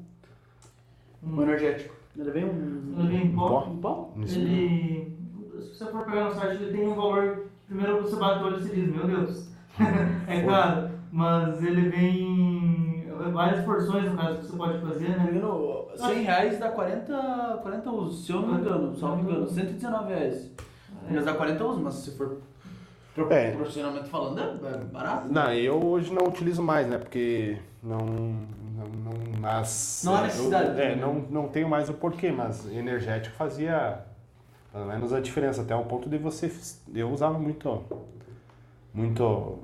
[1.22, 1.93] Um energético.
[2.18, 2.95] Ele vem um.
[2.97, 3.68] Ele vem em pó.
[3.68, 4.14] Um pó?
[4.18, 5.16] Ele,
[5.62, 7.45] se você for pegar no site, ele tem um valor.
[7.68, 9.49] Primeiro você bate o olho e você diz, meu Deus,
[10.28, 15.12] é caro, mas ele vem em várias porções, no caso, que você pode fazer, Se
[15.12, 15.28] né?
[15.32, 19.47] engano, 100 reais dá 40, 40 usos, se eu não me engano, só me engano,
[19.47, 20.51] 119 reais.
[21.12, 22.38] Mas dá 40 usos, mas se for
[23.30, 23.51] É.
[23.51, 25.32] profissionalmente falando, é barato.
[25.32, 26.97] Não, eu hoje não utilizo mais, né?
[26.97, 27.97] Porque não...
[27.97, 30.01] não, não mas...
[30.05, 30.82] Não há eu- necessidade.
[30.82, 34.05] é, não, não tenho mais o porquê, mas energético fazia...
[34.72, 36.51] Pelo menos a diferença, até o ponto de você...
[36.93, 37.84] Eu usava muito...
[38.93, 39.57] Muito...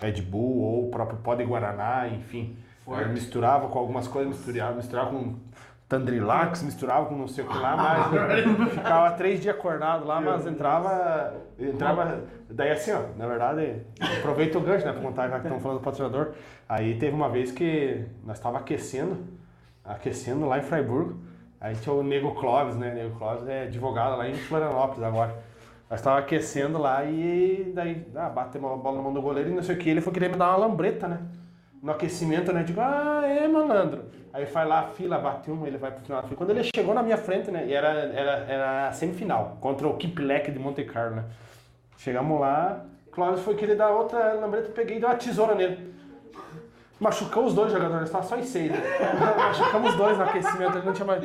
[0.00, 2.56] Red Bull ou o próprio pó de Guaraná, enfim.
[3.12, 5.36] Misturava com algumas coisas, misturava, misturava com
[5.88, 7.76] Tandrilax, misturava com não sei o que lá,
[8.10, 11.34] mas ficava três dias acordado lá, mas entrava.
[11.58, 12.24] Entrava.
[12.50, 13.82] Daí assim, ó, na verdade,
[14.18, 14.92] aproveita o gancho, né?
[14.92, 16.32] Pra contar já que estão falando do patrocinador.
[16.68, 19.18] Aí teve uma vez que nós estávamos aquecendo,
[19.84, 21.14] aquecendo lá em Freiburg.
[21.64, 22.92] Aí tinha o Nego Clóvis, né?
[22.92, 25.34] Nego Clóvis é advogado lá em Florianópolis agora.
[25.88, 29.54] Nós estávamos aquecendo lá e daí, ah, batemos uma bola na mão do goleiro e
[29.54, 29.88] não sei o que.
[29.88, 31.20] Ele foi querer me dar uma lambreta, né?
[31.82, 32.64] No aquecimento, né?
[32.64, 34.04] Digo, ah, é, malandro.
[34.30, 36.36] Aí vai lá, a fila, bate uma, ele vai pro final da fila.
[36.36, 37.64] Quando ele chegou na minha frente, né?
[37.66, 41.24] E era, era, era a semifinal, contra o Kiplek de Monte Carlo, né?
[41.96, 45.94] Chegamos lá, Clóvis foi querer dar outra lambreta, eu peguei e dei uma tesoura nele.
[47.04, 48.72] Machucou os dois jogadores, estava só em seis.
[48.72, 48.78] Né?
[49.36, 51.22] Machucamos os dois no aquecimento, não tinha mais.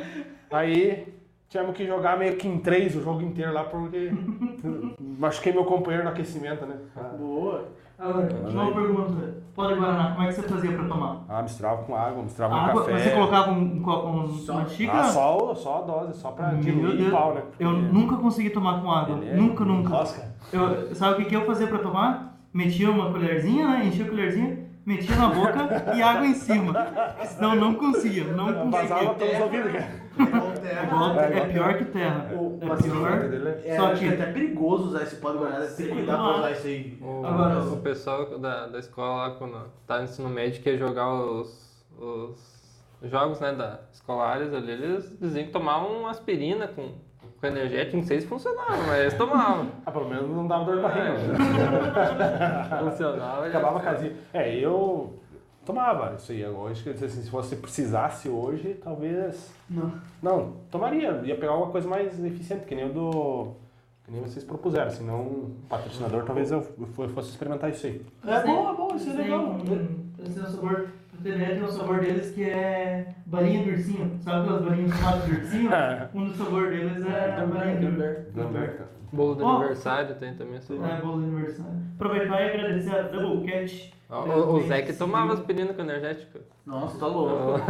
[0.50, 1.10] Aí
[1.48, 4.12] tivemos que jogar meio que em três o jogo inteiro lá, porque
[5.18, 6.76] machuquei meu companheiro no aquecimento, né?
[7.18, 7.68] Boa.
[7.98, 9.40] Agora, uma pergunta.
[9.54, 11.24] Pode Guaraná, como é que você fazia pra tomar?
[11.28, 12.98] Ah, misturava com água, misturava com água, café.
[12.98, 15.00] você colocava um, um, um, uma xícara?
[15.00, 17.42] Ah, só, só a dose, só pra Meu diluir Deus, o pau, né?
[17.58, 19.18] Eu nunca consegui tomar com água.
[19.24, 19.88] é Nunca, nunca.
[19.90, 22.38] Nossa, Eu, sabe o que, que eu fazia pra tomar?
[22.54, 23.84] Metia uma colherzinha, né?
[23.86, 26.74] Enchia a colherzinha, metia na boca e água em cima.
[27.26, 29.14] Senão não conseguia, não Vazava conseguia.
[29.38, 30.00] pelos ouvidos, cara.
[30.20, 32.30] É, igual- é pior que terra.
[32.34, 33.60] O- É pior.
[33.64, 36.16] É, Só acho que é até perigoso usar esse pó de Guaraná, ter que cuidar
[36.16, 36.98] pra usar isso aí.
[37.00, 41.10] O, Agora- o pessoal da, da escola lá, quando tá no ensino médio, quer jogar
[41.12, 42.70] os, os
[43.04, 46.90] jogos né, da escolares ali, eles diziam que tomavam aspirina com,
[47.40, 49.70] com energético, não sei se funcionava, mas eles tomavam.
[49.86, 51.14] Ah, pelo menos não dava dor de barriga.
[52.90, 53.46] funcionava.
[53.46, 54.12] Acabava a casinha.
[54.32, 55.18] É, eu
[55.64, 56.44] tomava isso aí.
[56.44, 59.52] Acho que assim, se você precisasse hoje, talvez.
[59.68, 59.92] Não.
[60.22, 61.20] Não, tomaria.
[61.24, 63.52] Ia pegar alguma coisa mais eficiente, que nem o do.
[64.04, 64.90] Que nem vocês propuseram.
[64.90, 66.62] Se não, um patrocinador, talvez eu
[66.94, 68.04] fosse experimentar isso aí.
[68.26, 69.56] É bom, é bom, isso é Tem legal.
[70.18, 70.88] Eles têm um sabor,
[71.22, 74.18] pra ter ideia, tem um sabor deles que é balinha de ursinho.
[74.20, 75.70] Sabe aquelas balinhas chamadas de ursinho?
[76.14, 78.90] um dos sabores deles é a balinha de ursinho.
[79.12, 79.56] Bolo de Ó.
[79.56, 80.72] aniversário tem também essa.
[80.72, 81.72] É, bolo de aniversário.
[81.96, 83.92] Aproveitar e agradecer a Double Cat.
[84.08, 86.38] O, o Zé que tomava aspirina com energético.
[86.64, 87.60] Nossa, tá louco.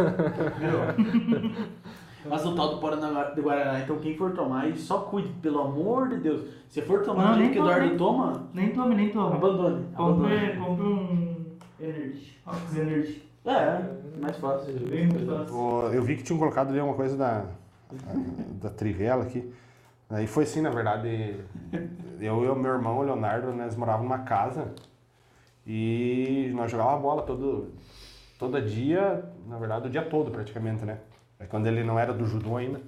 [2.29, 5.59] Mas o tal do pó de Guaraná, então quem for tomar aí, só cuide, pelo
[5.61, 6.43] amor de Deus.
[6.69, 8.95] Se for tomar Não, do jeito nem que o toma, Eduardo nem- toma, Nem tome,
[8.95, 9.37] nem tome.
[9.37, 9.85] abandone.
[9.95, 10.57] Compre, abandone.
[10.59, 11.47] compre um
[11.81, 12.39] Energy.
[12.47, 13.23] Ox Energy.
[13.45, 13.83] É,
[14.21, 14.75] mais fácil.
[14.89, 15.95] Bem muito fácil.
[15.95, 17.47] Eu vi que tinham colocado ali uma coisa da,
[18.61, 19.53] da Trivela aqui.
[20.11, 21.37] Aí foi assim, na verdade,
[22.21, 24.73] eu e o meu irmão, o Leonardo, nós morávamos numa casa
[25.67, 27.73] e nós jogávamos bola todo,
[28.39, 30.99] todo dia, na verdade, o dia todo praticamente, né?
[31.39, 32.81] É quando ele não era do judô ainda.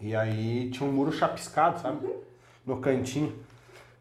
[0.00, 2.06] E aí tinha um muro chapiscado, sabe?
[2.66, 3.32] No cantinho.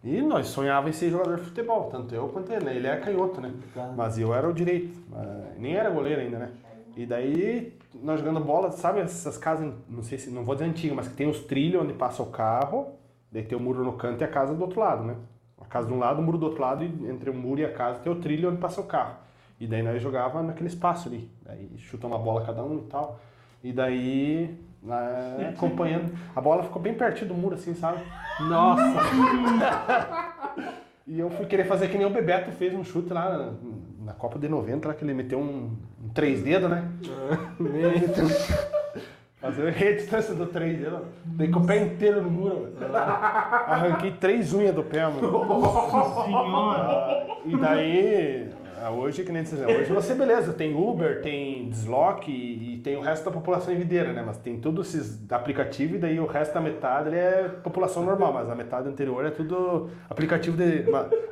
[0.03, 2.75] E nós sonhávamos em ser jogador de futebol, tanto eu quanto ele, né?
[2.75, 3.53] Ele é canhoto, né?
[3.95, 4.97] Mas eu era o direito,
[5.57, 6.51] nem era goleiro ainda, né?
[6.95, 10.95] E daí, nós jogando bola, sabe essas casas, não sei se, não vou dizer antigas,
[10.95, 12.91] mas que tem os trilhos onde passa o carro,
[13.31, 15.15] daí tem o muro no canto e a casa do outro lado, né?
[15.59, 17.65] A casa de um lado, o muro do outro lado, e entre o muro e
[17.65, 19.15] a casa tem o trilho onde passa o carro.
[19.59, 23.19] E daí nós jogava naquele espaço ali, daí chuta uma bola cada um e tal.
[23.63, 24.53] E daí,
[24.83, 27.99] né, acompanhando, a bola ficou bem pertinho do muro assim, sabe?
[28.41, 28.83] Nossa!
[31.05, 33.51] E eu fui querer fazer que nem o Bebeto fez um chute lá na,
[34.05, 36.87] na Copa de 90, lá que ele meteu um, um três dedos, né?
[37.59, 38.25] Meteu-
[39.41, 41.01] Fazer a distância do três dedos.
[41.25, 42.69] Dei com o pé inteiro no muro.
[42.79, 42.95] mano.
[42.95, 45.19] Arranquei três unhas do pé, mano.
[46.23, 47.27] Senhora.
[47.45, 48.49] E daí,
[48.89, 53.01] hoje, que nem vocês hoje você, beleza, tem Uber, tem Deslock e, e tem o
[53.01, 54.23] resto da população em videira, né?
[54.25, 58.33] Mas tem todos esses aplicativos e daí o resto da metade ele é população normal,
[58.33, 60.85] mas a metade anterior é tudo aplicativo de.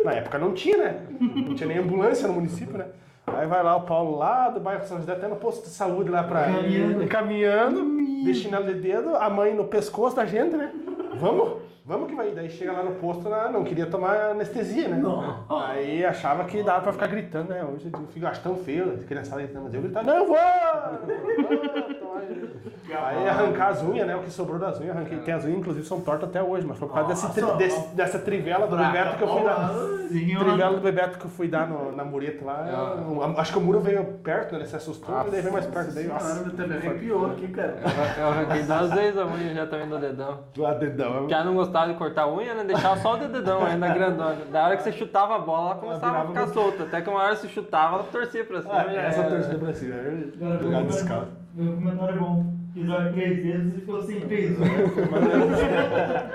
[0.03, 1.01] Na época não tinha, né?
[1.19, 2.85] Não tinha nem ambulância no município, né?
[3.27, 6.09] Aí vai lá o Paulo lá do bairro São José, até no posto de saúde
[6.09, 6.43] lá pra.
[6.45, 7.07] Caminhando.
[7.07, 10.71] Caminhando, de chinelo de dedo, a mãe no pescoço da gente, né?
[11.19, 12.31] Vamos, vamos que vai.
[12.31, 15.01] Daí chega lá no posto, ela não queria tomar anestesia, né?
[15.49, 17.63] Aí achava que dava pra ficar gritando, né?
[17.63, 20.37] Hoje eu fico acho tão feio, as criançadas gritando, mas eu gritava, não, vou!
[22.93, 24.15] Aí arrancar as unhas, né?
[24.15, 25.17] O que sobrou das unhas, arranquei.
[25.19, 27.95] Tem as unhas, inclusive, são tortas até hoje, mas foi por causa desse, tri- desse-
[27.95, 29.69] dessa trivela do Bebeto que eu fui dar.
[30.45, 32.67] Trivela do Bebeto que eu fui dar no- na mureta lá.
[33.07, 34.59] eu- acho que o muro veio perto, né?
[34.59, 35.93] Ele se assustou, e daí veio mais perto.
[35.93, 37.75] Daí, nossa, Caramba, também arrepiou aqui, cara.
[38.19, 40.39] Eu arranquei duas vezes a unha já também do dedão.
[40.57, 41.29] lá dedão.
[41.29, 42.63] Já não gostava de cortar a unha, né?
[42.65, 44.35] Deixava só o dedão ainda grandona.
[44.51, 46.83] Da hora que você chutava a bola, ela começava a virava ficar solta.
[46.83, 48.73] Até que uma hora você chutava, ela torcia pra cima.
[48.73, 49.29] Ah, essa era.
[49.29, 49.95] torcida pra cima.
[49.95, 50.09] Jogar
[50.69, 50.85] meu descalço.
[50.85, 52.51] comentário- Meu comentário é bom.
[52.73, 54.57] Dar três vezes e ficou sem três.
[54.57, 54.67] né?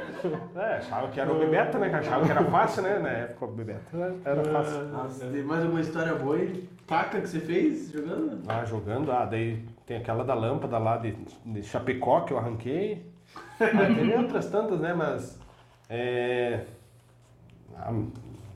[0.56, 1.88] É, achava que era o Bebeto, né?
[1.88, 2.98] Que achava que era fácil, né?
[2.98, 4.82] Na época o Bebeto era fácil.
[4.88, 6.68] Nossa, tem mais alguma história boa aí?
[6.86, 8.40] Taca que você fez jogando?
[8.48, 11.14] Ah, jogando, ah, daí tem aquela da lâmpada lá de,
[11.44, 13.06] de Chapecó que eu arranquei.
[13.60, 14.92] Ah, teve outras tantas, né?
[14.94, 15.38] Mas.
[15.88, 16.64] É.
[17.76, 17.92] Ah,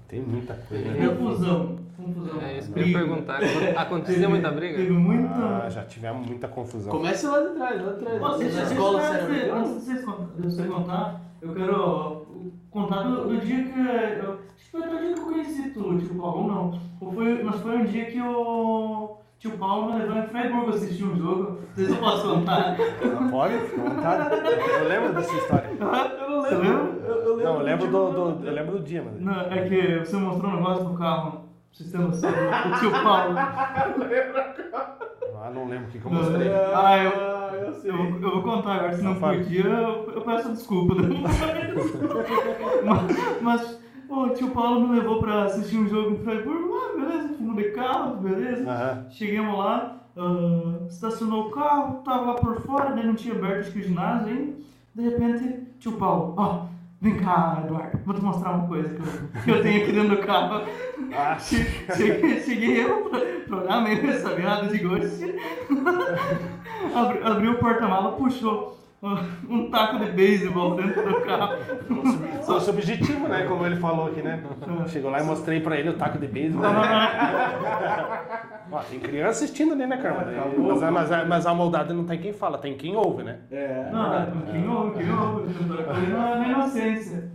[0.09, 0.91] tem muita coisa.
[0.91, 1.09] né?
[1.09, 1.79] Confusão.
[1.97, 2.41] Confusão.
[2.43, 3.41] É isso que eu ia perguntar.
[3.77, 4.77] Acontecia muita briga?
[4.77, 5.35] Teve muita.
[5.35, 6.91] Ah, já tivemos muita confusão.
[6.91, 8.21] Começa lá de trás, lá de trás.
[8.21, 10.05] Nossa, na escola, era antes, de vocês
[10.39, 12.27] você contar, eu quero
[12.71, 13.79] contar do, do dia que.
[13.79, 16.81] Eu, acho que foi do dia que eu conheci tu, tio Paulo, não.
[17.01, 19.10] Ou foi, mas foi um dia que o
[19.41, 21.59] tio Paulo me levou em Freiburg assistir um jogo.
[21.75, 22.77] Vocês não posso contar.
[22.77, 23.55] Ah, Pode?
[23.77, 24.35] Vontade.
[24.81, 25.71] Eu lembro dessa história.
[25.81, 27.03] Eu não Você lembro.
[27.07, 29.21] Eu, eu lembro Não, eu lembro tipo, do, do- eu lembro do dia, mas.
[29.21, 33.35] Não, é que você mostrou um negócio no carro, vocês terem noção, o tio Paulo.
[35.43, 36.49] Ah, não lembro o que, que eu mostrei.
[36.53, 37.91] Ah, eu, Ah, eu sei.
[37.91, 39.39] eu, vou- eu vou contar agora, se não Fala.
[39.39, 40.95] podia, eu, eu peço desculpa.
[40.97, 41.09] né?
[42.85, 43.80] mas, mas
[44.11, 47.71] o tio Paulo me levou pra assistir um jogo em Freiburg, ah, beleza, fomos de
[47.71, 48.69] carro, beleza.
[48.69, 49.07] Aham.
[49.11, 53.73] Chegamos lá, ah, estacionou o carro, tava lá por fora, daí não tinha aberto acho
[53.73, 54.53] que o ginásio ainda.
[54.95, 56.67] De repente, tio Paulo, ó,
[57.01, 60.17] vem cá, Eduardo, vou te mostrar uma coisa que eu, que eu tenho aqui dentro
[60.17, 60.67] do carro.
[61.17, 65.25] Ah, Cheguei, cheguei eu pra, olhar meio ressabiado de gosto.
[66.95, 68.80] Abri, abriu o porta-mala, puxou
[69.49, 71.57] um taco de beisebol dentro do carro.
[72.45, 73.47] Sou subjetivo, né?
[73.47, 74.43] Como ele falou aqui, né?
[74.89, 76.67] Chegou lá e mostrei pra ele o taco de beisebol.
[78.73, 80.29] Ó, tem criança assistindo ali, né, cara?
[80.59, 83.39] Mas, mas, mas a maldade não tem quem fala, tem quem ouve, né?
[83.51, 83.89] É.
[83.91, 87.33] Não, quem ouve, quem ouve, foi na, na inocência.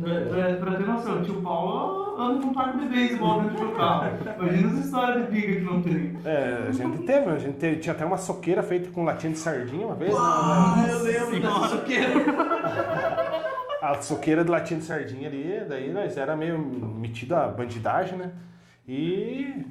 [0.00, 3.72] Pra, pra- ter noção, o tio Paulo anda com um taco de beisebol dentro do
[3.74, 4.10] carro.
[4.40, 6.18] Imagina as histórias de briga que não tem.
[6.24, 9.38] É, a gente teve, a gente teve, tinha até uma soqueira feita com latinha de
[9.38, 10.12] sardinha uma vez.
[10.12, 10.18] né?
[10.20, 12.08] Ah, eu lembro dessa soqueira.
[13.82, 18.32] A soqueira de latinha de sardinha ali, daí nós era meio metido a bandidagem, né?
[18.88, 19.64] E,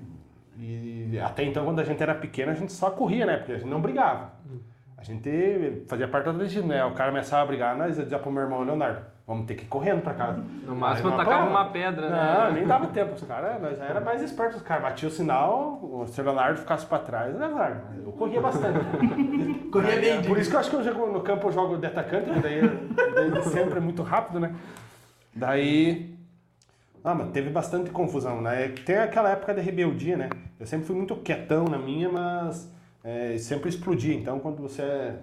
[0.58, 3.38] e até então, quando a gente era pequeno, a gente só corria, né?
[3.38, 4.32] Porque a gente não brigava.
[4.98, 6.84] A gente fazia parte do destino, né?
[6.86, 9.68] O cara começava a brigar, nós dizia pro meu irmão, Leonardo, vamos ter que ir
[9.68, 10.44] correndo pra casa.
[10.66, 12.52] No máximo não, tacava uma pedra, Não, né?
[12.54, 13.14] nem dava tempo.
[13.16, 14.58] Os caras, nós era mais espertos.
[14.58, 17.82] Os caras batiam o sinal, o seu Leonardo ficasse pra trás, era azar.
[18.04, 18.80] Eu corria bastante.
[19.72, 20.24] Corria bem.
[20.24, 22.40] Por isso que eu acho que eu jogo no campo eu jogo de atacante, que
[22.40, 22.62] daí,
[23.14, 24.56] daí sempre é muito rápido, né?
[25.36, 26.16] Daí.
[27.04, 28.70] Ah, mas teve bastante confusão, né?
[28.86, 30.30] Tem aquela época de rebeldia, né?
[30.60, 32.72] Eu sempre fui muito quietão na minha, mas
[33.04, 34.16] é, sempre explodia.
[34.16, 35.16] Então, quando você é,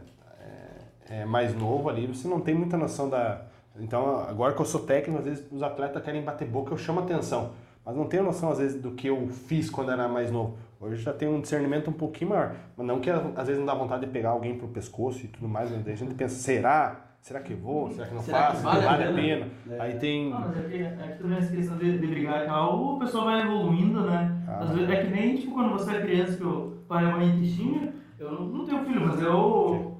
[1.11, 3.41] é- é mais novo ali, você não tem muita noção da.
[3.81, 7.01] Então, agora que eu sou técnico, às vezes os atletas querem bater boca, eu chamo
[7.01, 7.53] atenção.
[7.85, 10.57] Mas não tenho noção, às vezes, do que eu fiz quando era mais novo.
[10.81, 12.55] Hoje já tenho um discernimento um pouquinho maior.
[12.77, 15.49] Mas não que às vezes não dá vontade de pegar alguém pro pescoço e tudo
[15.49, 17.07] mais, a gente pensa, será?
[17.21, 17.89] Será que vou?
[17.93, 18.63] Será que não Será que faço?
[18.65, 19.47] vale a vale a pena?
[19.65, 19.83] pena?
[19.83, 20.33] Aí tem.
[20.33, 22.99] Ah, mas é que, é que também essa questão de, de brigar e tal, o
[22.99, 24.43] pessoal vai evoluindo, né?
[24.49, 24.59] Ah.
[24.61, 27.17] Às vezes é que nem tipo quando você é criança que o pai e a
[27.17, 27.93] mãe te xingam.
[28.19, 29.92] Eu não, não tenho filho, mas eu.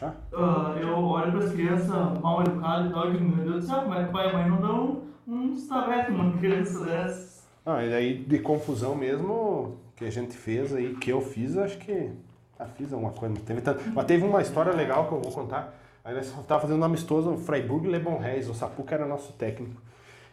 [0.00, 0.16] Puxar?
[0.34, 1.88] ah, eu olho para as crianças
[2.20, 4.32] mal educadas e tal, digo, meu Deus do céu, como é que o pai e
[4.32, 7.40] mãe não dão um estabeque numa criança dessa?
[7.66, 11.76] Ah, e aí de confusão mesmo que a gente fez aí, que eu fiz, acho
[11.78, 12.10] que.
[12.58, 13.34] Ah, fiz alguma coisa.
[13.34, 13.82] Não teve tanto.
[13.94, 15.74] Mas teve uma história legal que eu vou contar.
[16.02, 18.48] Aí nós tava fazendo um amistoso Freiburg e Lebon Reis.
[18.48, 19.80] O Sapuca era nosso técnico.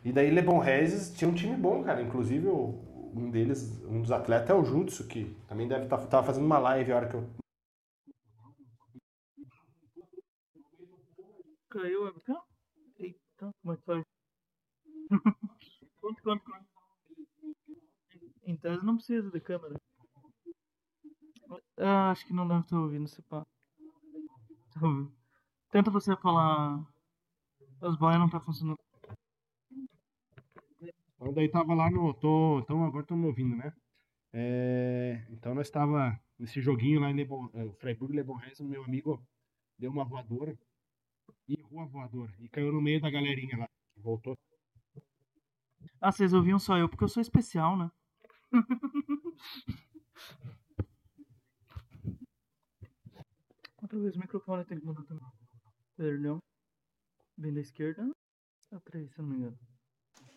[0.04, 2.02] E daí Lebon Reis tinha um time bom, cara.
[2.02, 2.76] Inclusive o-
[3.16, 6.58] um deles, um dos atletas é o Jutsu, que também deve estar tava fazendo uma
[6.60, 7.24] live a hora que eu.
[11.78, 12.12] Caiu?
[12.98, 14.04] Eita, como é que faz?
[16.02, 16.66] Conta, conta, conta.
[18.44, 19.76] Em tese não precisa de câmera.
[21.78, 23.46] Ah, acho que não deve estar ouvindo esse pá.
[24.72, 24.80] Tá.
[25.70, 26.84] Tenta você falar.
[27.82, 28.78] As boias não tá funcionando.
[30.82, 32.14] Então daí tava lá no.
[32.16, 33.72] Tô, então agora estão me ouvindo, né?
[34.34, 39.22] É, então nós estava nesse joguinho lá em Lebon, eh, Freiburg Lebon meu amigo
[39.78, 40.58] deu uma voadora
[41.48, 43.70] e errou a voadora e caiu no meio da galerinha lá.
[43.98, 44.38] Voltou.
[46.00, 47.92] Ah, vocês ouviam só eu porque eu sou especial, né?
[53.82, 55.28] Outra vez o microfone tem que mudar também.
[55.96, 56.40] Perdão.
[57.38, 58.10] Vem da esquerda.
[58.72, 59.58] A três, se eu não me engano.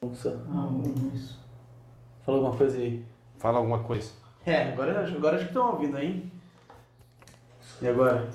[0.02, 0.46] Nossa.
[0.48, 0.68] Ah,
[1.14, 1.40] isso.
[2.24, 3.04] Fala alguma coisa aí.
[3.38, 4.12] Fala alguma coisa.
[4.46, 6.30] É, agora, agora acho que estão ouvindo aí.
[7.82, 8.30] E agora?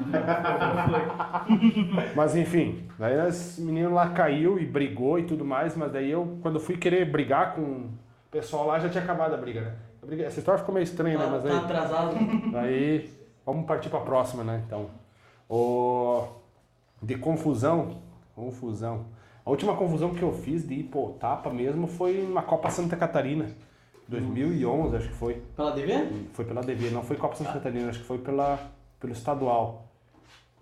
[2.14, 6.38] Mas enfim, daí esse menino lá caiu e brigou e tudo mais, mas daí eu,
[6.42, 7.90] quando fui querer brigar com o
[8.30, 9.74] pessoal lá, já tinha acabado a briga, né?
[10.00, 10.26] Eu obrigado.
[10.26, 11.24] Essa história ficou meio estranha, né?
[11.24, 11.56] Tá, Mas tá aí.
[11.56, 12.16] atrasado.
[12.56, 13.10] Aí,
[13.44, 14.62] vamos partir para a próxima, né?
[14.66, 14.86] Então,
[15.48, 16.24] o
[17.02, 17.98] de confusão,
[18.34, 19.06] confusão.
[19.44, 23.46] A última confusão que eu fiz de hipotapa mesmo foi na Copa Santa Catarina,
[24.08, 25.42] 2011, acho que foi.
[25.56, 26.08] Pela DV?
[26.32, 28.58] Foi pela DV, não foi Copa Santa Catarina, acho que foi pela
[29.00, 29.89] pelo estadual.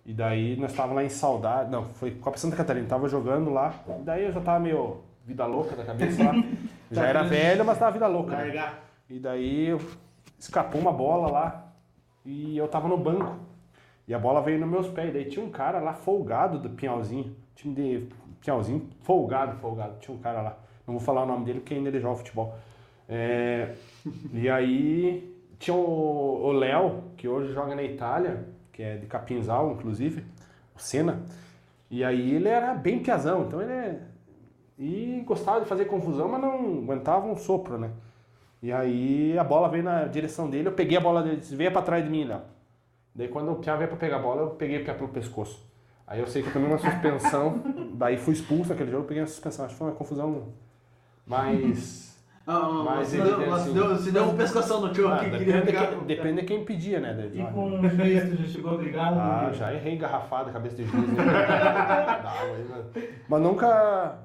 [0.08, 3.74] E daí nós estávamos lá em Saudade, não, foi Copa Santa Catarina, tava jogando lá.
[3.86, 6.32] E daí eu já tava meio vida louca da cabeça lá.
[6.90, 8.34] já era velho, mas tava vida louca.
[8.34, 8.74] né?
[9.10, 9.76] E daí
[10.38, 11.72] escapou uma bola lá
[12.24, 13.36] e eu tava no banco.
[14.06, 15.10] E a bola veio nos meus pés.
[15.10, 17.36] E daí tinha um cara lá folgado do Pinhalzinho.
[17.54, 18.08] Time de
[18.40, 19.98] Pinhalzinho, folgado, folgado.
[20.00, 20.56] Tinha um cara lá.
[20.86, 22.54] Não vou falar o nome dele porque ainda ele joga futebol.
[23.06, 23.74] É,
[24.32, 28.46] e aí tinha o Léo, que hoje joga na Itália,
[28.78, 30.24] que é de Capinzal, inclusive,
[30.76, 31.24] o Senna.
[31.90, 34.00] E aí ele era bem piazão, então ele é...
[34.78, 37.90] E gostava de fazer confusão, mas não aguentava um sopro, né?
[38.62, 41.72] E aí a bola veio na direção dele, eu peguei a bola dele, disse, venha
[41.72, 42.40] pra trás de mim, Léo.
[43.12, 45.68] Daí quando o Pia veio pra pegar a bola, eu peguei o Pia pelo pescoço.
[46.06, 47.60] Aí eu sei que eu tomei uma suspensão,
[47.98, 49.64] daí fui expulso naquele jogo, peguei uma suspensão.
[49.64, 50.52] Acho que foi uma confusão
[51.26, 52.16] mais...
[52.50, 55.18] Ah, ah, Mas se, ele deu, mas assim- se deu um pescoção no tio Ah,
[55.18, 57.12] que depende, queria de quem, depende de quem pedia, né?
[57.14, 59.18] Daí, E ah, com o juiz, tu já chegou obrigado?
[59.18, 61.08] Ah, já errei garrafada, cabeça de juiz.
[61.12, 61.24] Né?
[61.26, 64.18] Dá, mas- Mas nunca.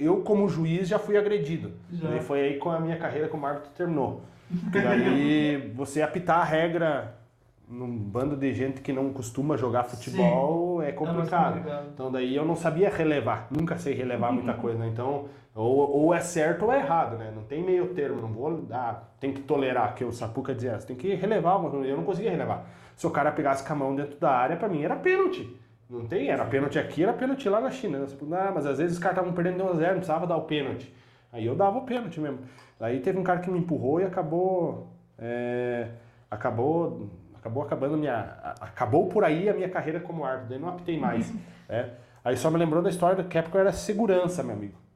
[0.00, 1.72] Eu, como juiz, já fui agredido.
[1.92, 2.08] Já.
[2.08, 4.22] Daí foi aí com a minha carreira como árbitro terminou.
[4.72, 7.14] Daí você apitar a regra
[7.68, 11.60] num bando de gente que não costuma jogar futebol é mais complicado.
[11.92, 14.88] Então daí eu não sabia relevar, nunca sei relevar muita coisa, né?
[14.88, 15.26] Então,
[15.58, 17.32] ou, ou é certo ou é errado, né?
[17.34, 20.86] Não tem meio termo, não vou, ah, tem que tolerar, que o Sapuca dizia, você
[20.86, 22.64] tem que relevar, eu não conseguia relevar.
[22.94, 25.52] Se o cara pegasse com a mão dentro da área, pra mim era pênalti.
[25.90, 28.06] Não tem, era pênalti aqui, era pênalti lá na China.
[28.32, 30.36] Ah, mas às vezes os caras estavam perdendo de 1 a 0, não precisava dar
[30.36, 30.94] o pênalti.
[31.32, 32.38] Aí eu dava o pênalti mesmo.
[32.78, 34.92] Aí teve um cara que me empurrou e acabou.
[35.18, 35.88] é,
[36.30, 37.10] acabou.
[37.34, 38.36] Acabou acabando minha.
[38.60, 40.50] Acabou por aí a minha carreira como árbitro.
[40.50, 41.32] Daí não apitei mais.
[41.68, 41.90] né?
[42.24, 44.87] Aí só me lembrou da história que época eu era segurança, meu amigo.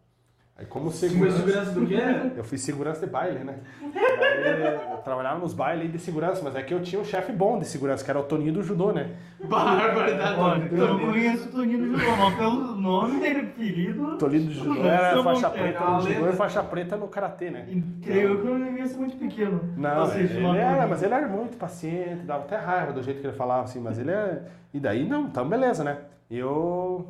[0.57, 1.39] Aí como Foi segurança.
[1.39, 1.97] segurança do quê?
[2.37, 3.57] Eu fiz segurança de baile, né?
[3.81, 7.59] Daí eu trabalhava nos bailes de segurança, mas é que eu tinha um chefe bom
[7.59, 9.11] de segurança, que era o Toninho do judô, né?
[9.43, 10.41] Barbaridade.
[10.41, 13.27] Olha, eu não conheço o Toninho do Judô, mas pelo nome,
[13.63, 14.19] apelido.
[14.19, 17.09] Toninho do judô era sou faixa preta é uma no judô e faixa preta no
[17.09, 17.67] karatê, né?
[18.03, 19.61] Creio que eu não devia ser muito pequeno.
[19.77, 23.27] Não, assistir ele era, mas ele era muito paciente, dava até raiva do jeito que
[23.27, 24.43] ele falava, assim, mas ele é.
[24.73, 25.99] E daí não, então beleza, né?
[26.31, 27.07] Eu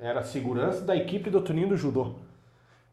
[0.00, 2.16] era segurança da equipe do Toninho do Judô.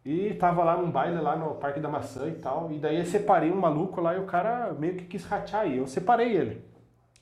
[0.06, 2.72] E tava lá num baile lá no Parque da Maçã e tal.
[2.72, 5.68] E daí eu separei um maluco lá e o cara meio que quis ratear.
[5.68, 6.64] E eu separei ele.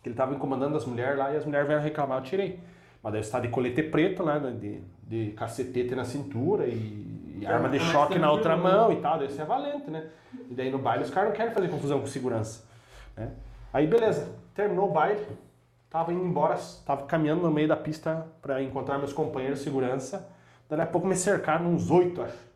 [0.04, 2.60] Ele tava incomodando as mulheres lá e as mulheres vieram reclamar, eu tirei.
[3.02, 4.38] Mas daí você tá de colete preto né?
[4.60, 8.64] De, de cacetete na cintura e, e arma de mas choque na outra né?
[8.64, 9.18] mão e tal.
[9.18, 10.10] Daí você é valente, né?
[10.50, 12.66] E daí no baile os caras não querem fazer confusão com segurança.
[13.16, 13.32] Né?
[13.72, 15.26] Aí beleza, terminou o baile.
[15.90, 20.28] Tava indo embora, tava caminhando no meio da pista para encontrar meus companheiros de segurança.
[20.68, 22.53] Daí a pouco me cercaram uns oito, acho.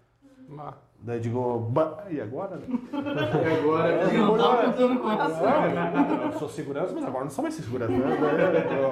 [0.99, 2.59] Daí eu digo, "Bah, e agora?
[2.67, 5.41] E agora É, Eu não agora- tava contando com essa.
[5.89, 7.91] Não, eu sou segurança, mas agora não sou mais segurança.
[7.91, 7.99] Né?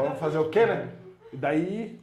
[0.04, 0.90] Vamos fazer o quê, né?
[1.34, 2.00] E daí.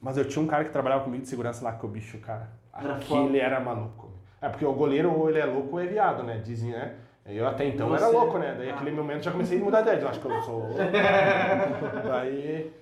[0.00, 2.48] Mas eu tinha um cara que trabalhava comigo de segurança lá, que o bicho, cara.
[2.76, 3.36] Era Aquele foda.
[3.38, 4.10] era maluco.
[4.40, 6.38] É porque o goleiro ou ele é louco ou é viado, né?
[6.44, 6.94] Dizem, né?
[7.26, 8.54] Eu até então Você- era louco, né?
[8.58, 10.00] Daí aquele momento já comecei a mudar de ideia.
[10.02, 10.74] Eu acho que eu sou louco.
[12.08, 12.72] daí.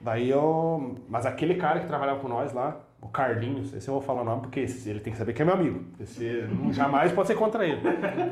[0.00, 0.94] Daí eu.
[1.08, 4.24] Mas aquele cara que trabalhava com nós lá, o Carlinhos, esse eu vou falar o
[4.24, 5.84] nome porque ele tem que saber que é meu amigo.
[5.98, 7.80] Esse jamais pode ser contra ele.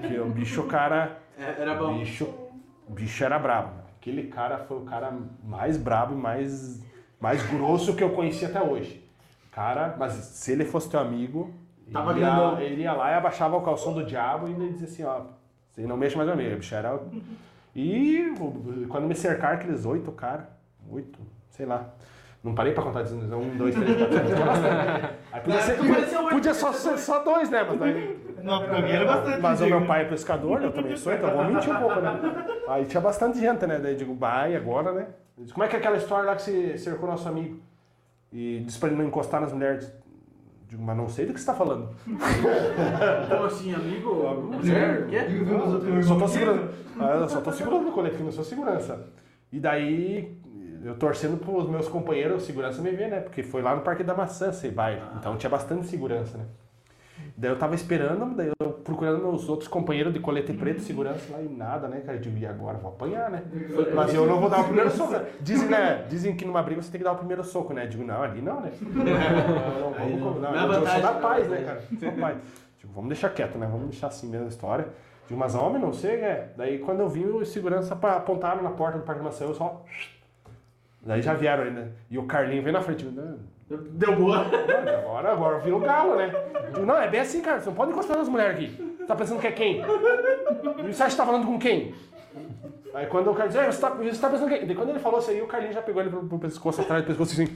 [0.01, 1.19] Porque o bicho, o cara.
[1.39, 1.99] É, Era bom.
[1.99, 2.25] Bicho,
[2.87, 3.73] o bicho era brabo.
[4.01, 5.13] Aquele cara foi o cara
[5.45, 6.83] mais brabo e mais,
[7.21, 9.05] mais grosso que eu conheci até hoje.
[9.53, 11.53] Cara, mas se ele fosse teu amigo,
[11.93, 14.87] Tava ele, ia, ele ia lá e abaixava o calção do diabo e ainda dizia
[14.87, 15.23] assim, ó,
[15.71, 17.01] você não mexe mais comigo, bicho era...
[17.77, 20.47] E o- quando me cercaram aqueles oito caras,
[20.91, 21.19] oito,
[21.51, 21.91] sei lá,
[22.43, 25.15] não parei pra contar, dizendo um, dois, três, quatro, cinco.
[25.33, 26.29] Aí podia, ser, oito.
[26.31, 27.65] podia só ser só dois, né?
[27.69, 28.19] Mas daí...
[28.43, 29.41] Não, pra mim era bastante.
[29.41, 32.21] Mas o meu pai é pescador, eu também sou, então vou mentir um pouco, né?
[32.69, 33.79] Aí tinha bastante gente, né?
[33.79, 35.07] Daí eu digo, vai agora, né?
[35.53, 37.61] Como é que é aquela história lá que você cercou nosso amigo?
[38.33, 39.93] E disse pra ele não encostar nas mulheres.
[40.69, 41.89] Digo, mas não sei do que você tá falando.
[43.29, 44.15] Como assim, amigo?
[44.53, 45.03] Mulher?
[45.03, 45.21] O quê?
[45.97, 46.71] Eu só tô segurando.
[47.01, 49.09] Ah, Eu só tô segurando no colete, não sou segurança.
[49.51, 50.37] E daí,
[50.85, 53.21] eu torcendo pros meus companheiros, segurança me ver, né?
[53.21, 55.03] Porque foi lá no Parque da Maçã, sei baile.
[55.19, 56.45] Então tinha bastante segurança, né?
[57.37, 61.41] Daí eu tava esperando, daí eu procurando os outros companheiros de colete preto, segurança lá
[61.41, 62.17] e nada, né, cara?
[62.17, 62.79] Eu digo, e agora?
[62.79, 63.43] Vou apanhar, né?
[63.95, 65.15] Mas eu não vou dar o primeiro soco.
[65.41, 66.05] Dizem, né?
[66.09, 67.85] Dizem que numa briga você tem que dar o primeiro soco, né?
[67.85, 68.73] Eu digo, não, ali não, né?
[68.81, 71.03] Não, não, vamos, não, Não eu sou vantagem.
[71.03, 71.83] da paz, né, cara?
[72.01, 72.39] Sou paz.
[72.79, 73.69] Tipo, vamos deixar quieto, né?
[73.71, 74.89] Vamos deixar assim mesmo a história.
[75.29, 76.53] de umas homens, não sei, é.
[76.57, 79.85] Daí quando eu vi, os segurança apontaram na porta do Parque da Maçã, eu só.
[81.09, 81.91] Daí já vieram ainda.
[82.11, 83.05] E o Carlinho veio na frente.
[83.07, 84.45] Não, Deu boa.
[85.03, 86.31] agora, agora vira o galo, né?
[86.73, 87.61] Digo, não, é bem assim, cara.
[87.61, 88.97] Você não pode encostar nas mulheres aqui.
[88.99, 89.81] Você tá pensando que é quem?
[89.81, 91.95] E você acha que tá falando com quem?
[92.95, 94.67] Aí quando o Carlinhos disse, "É, você tá, você tá pensando quem?
[94.67, 97.03] Daí quando ele falou isso aí, o Carlinhos já pegou ele pro, pro pescoço, atrás
[97.03, 97.47] do pescoço assim.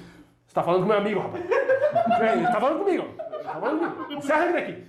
[0.46, 1.44] Você tá falando com meu amigo, rapaz.
[1.44, 3.04] Ele tá falando comigo.
[3.42, 4.22] Tá falando comigo.
[4.22, 4.84] Se arranca daqui.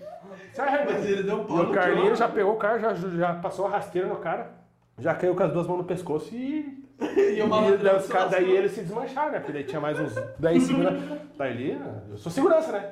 [0.54, 2.16] Se arranca Mas ele deu um pau E o tronco.
[2.16, 4.52] já pegou o cara, já, já passou a rasteira no cara,
[5.00, 6.83] já caiu com as duas mãos no pescoço e.
[7.02, 9.40] E o e malandro daí, os caras- só- daí eles se desmancharam, né?
[9.40, 10.94] Porque daí tinha mais uns 10 segundos.
[11.38, 11.82] Daí ele.
[12.12, 12.90] Eu sou segurança, né?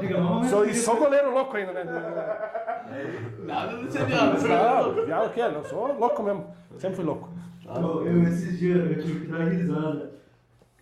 [0.00, 1.84] Diga, vamos Sou, e sou goleiro louco ainda, né?
[3.44, 4.42] Nada de ser viado.
[4.46, 5.48] Não, viado o quê?
[5.48, 6.46] Não, sou louco mesmo.
[6.78, 7.28] Sempre fui louco.
[7.74, 10.10] Eu, eu, esses dias eu tive que dar risada.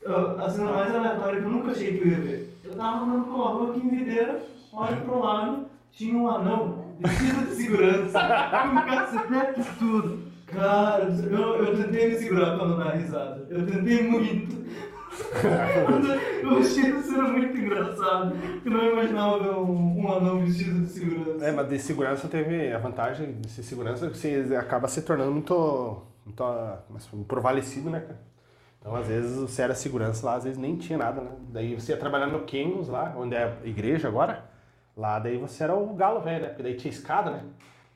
[0.03, 2.59] Eu- A cena mais aleatória que eu nunca achei que eu ia ver.
[2.65, 4.39] Eu tava andando pela rua aqui em Videira,
[4.73, 8.19] olho pro lado, tinha um anão vestido de segurança,
[8.51, 10.24] com cacetete e tudo.
[10.55, 13.47] Cara, eu, eu tentei me segurar pra não dar risada.
[13.51, 14.65] Eu tentei muito.
[16.43, 18.37] eu achei cena muito engraçado.
[18.65, 21.45] Eu não imaginava ver um, um anão vestido de segurança.
[21.45, 25.31] É, mas de segurança teve a vantagem de ser segurança que você acaba se tornando
[25.31, 28.21] muito, muito ah, como é que prevalecido, né, cara?
[28.81, 31.31] Então, às vezes, você era segurança lá, às vezes nem tinha nada, né?
[31.49, 34.45] Daí você ia trabalhar no Kengos lá, onde é a igreja agora.
[34.95, 36.49] Lá, daí você era o galo velho, né?
[36.49, 37.45] Porque daí tinha escada, né?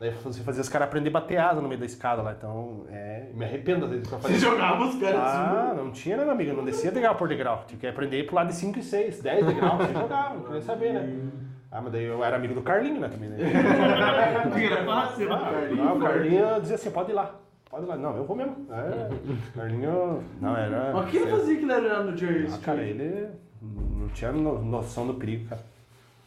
[0.00, 2.32] Daí você fazia os caras aprender a bater asa no meio da escada lá.
[2.32, 6.16] Então, é, me arrependo às vezes pra fazer Você jogava os caras Ah, não tinha,
[6.16, 6.50] né, meu amigo?
[6.52, 7.64] Eu não descia degrau por degrau.
[7.66, 9.76] Tinha que aprender a pular de 5 e 6, 10 degraus.
[9.78, 11.30] Você jogava, não queria saber, né?
[11.70, 13.38] Ah, mas daí eu era amigo do Carlinho, né, também, né?
[14.70, 15.82] Era fácil, Ah, né?
[15.86, 17.34] ah, o Carlinho dizia assim, pode ir lá.
[17.68, 17.96] Pode ir lá.
[17.96, 18.66] Não, eu vou mesmo.
[18.70, 19.08] É,
[19.54, 20.22] Carlinho...
[20.40, 20.92] Não, era...
[20.94, 22.54] Mas quem fazia que ele era lá no Jersey?
[22.58, 23.28] Ah, cara, ele
[23.60, 25.60] não tinha no- noção do perigo, cara.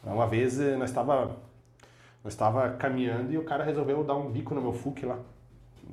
[0.04, 1.32] Uma vez eh, nós estava
[2.24, 5.20] nós estava caminhando e o cara resolveu dar um bico no meu Fusca lá.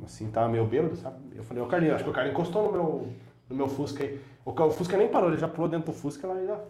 [0.05, 1.16] Assim, tava meio bêbado, sabe?
[1.34, 3.09] Eu falei, ô Carlinhos, acho que o cara encostou no meu,
[3.48, 4.20] no meu Fusca aí.
[4.44, 6.60] O, o Fusca nem parou, ele já pulou dentro do Fusca lá e já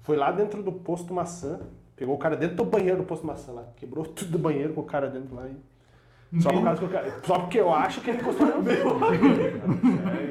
[0.00, 1.60] foi lá dentro do posto maçã,
[1.94, 4.80] pegou o cara dentro do banheiro do posto maçã lá, quebrou tudo do banheiro com
[4.80, 5.56] o cara dentro lá e...
[6.40, 8.84] Só, por causa que cara, só porque eu acho que ele encostou no meu.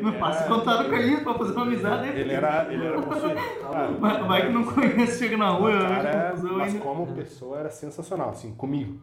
[0.01, 2.07] Não passa contar no Carlinhos pra fazer uma amizade.
[2.19, 3.39] Ele era, ele era possuído.
[3.65, 7.07] Ah, Vai, vai que não conhece, chega na rua, eu acho cara, confusão mas como
[7.07, 8.99] pessoa era sensacional, assim, comigo.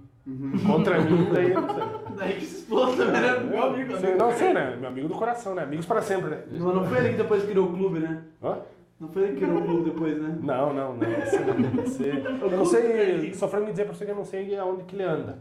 [0.67, 1.85] Contra mim, daí eu não sei.
[2.19, 3.97] Daí que se explodiu também era meu amigo.
[3.97, 4.77] Sei, Não sei, né?
[4.79, 5.63] Meu amigo do coração, né?
[5.63, 6.43] Amigos para sempre, né?
[6.51, 8.23] Mas não foi ele que depois criou o clube, né?
[8.43, 8.59] Hã?
[9.01, 10.37] Não foi ele que criou o clube depois, né?
[10.43, 11.13] Não, não, não.
[11.13, 11.83] Esse não.
[11.85, 14.97] Esse- eu não sei, sofrendo me dizer pra você que eu não sei aonde que
[14.97, 15.39] ele anda.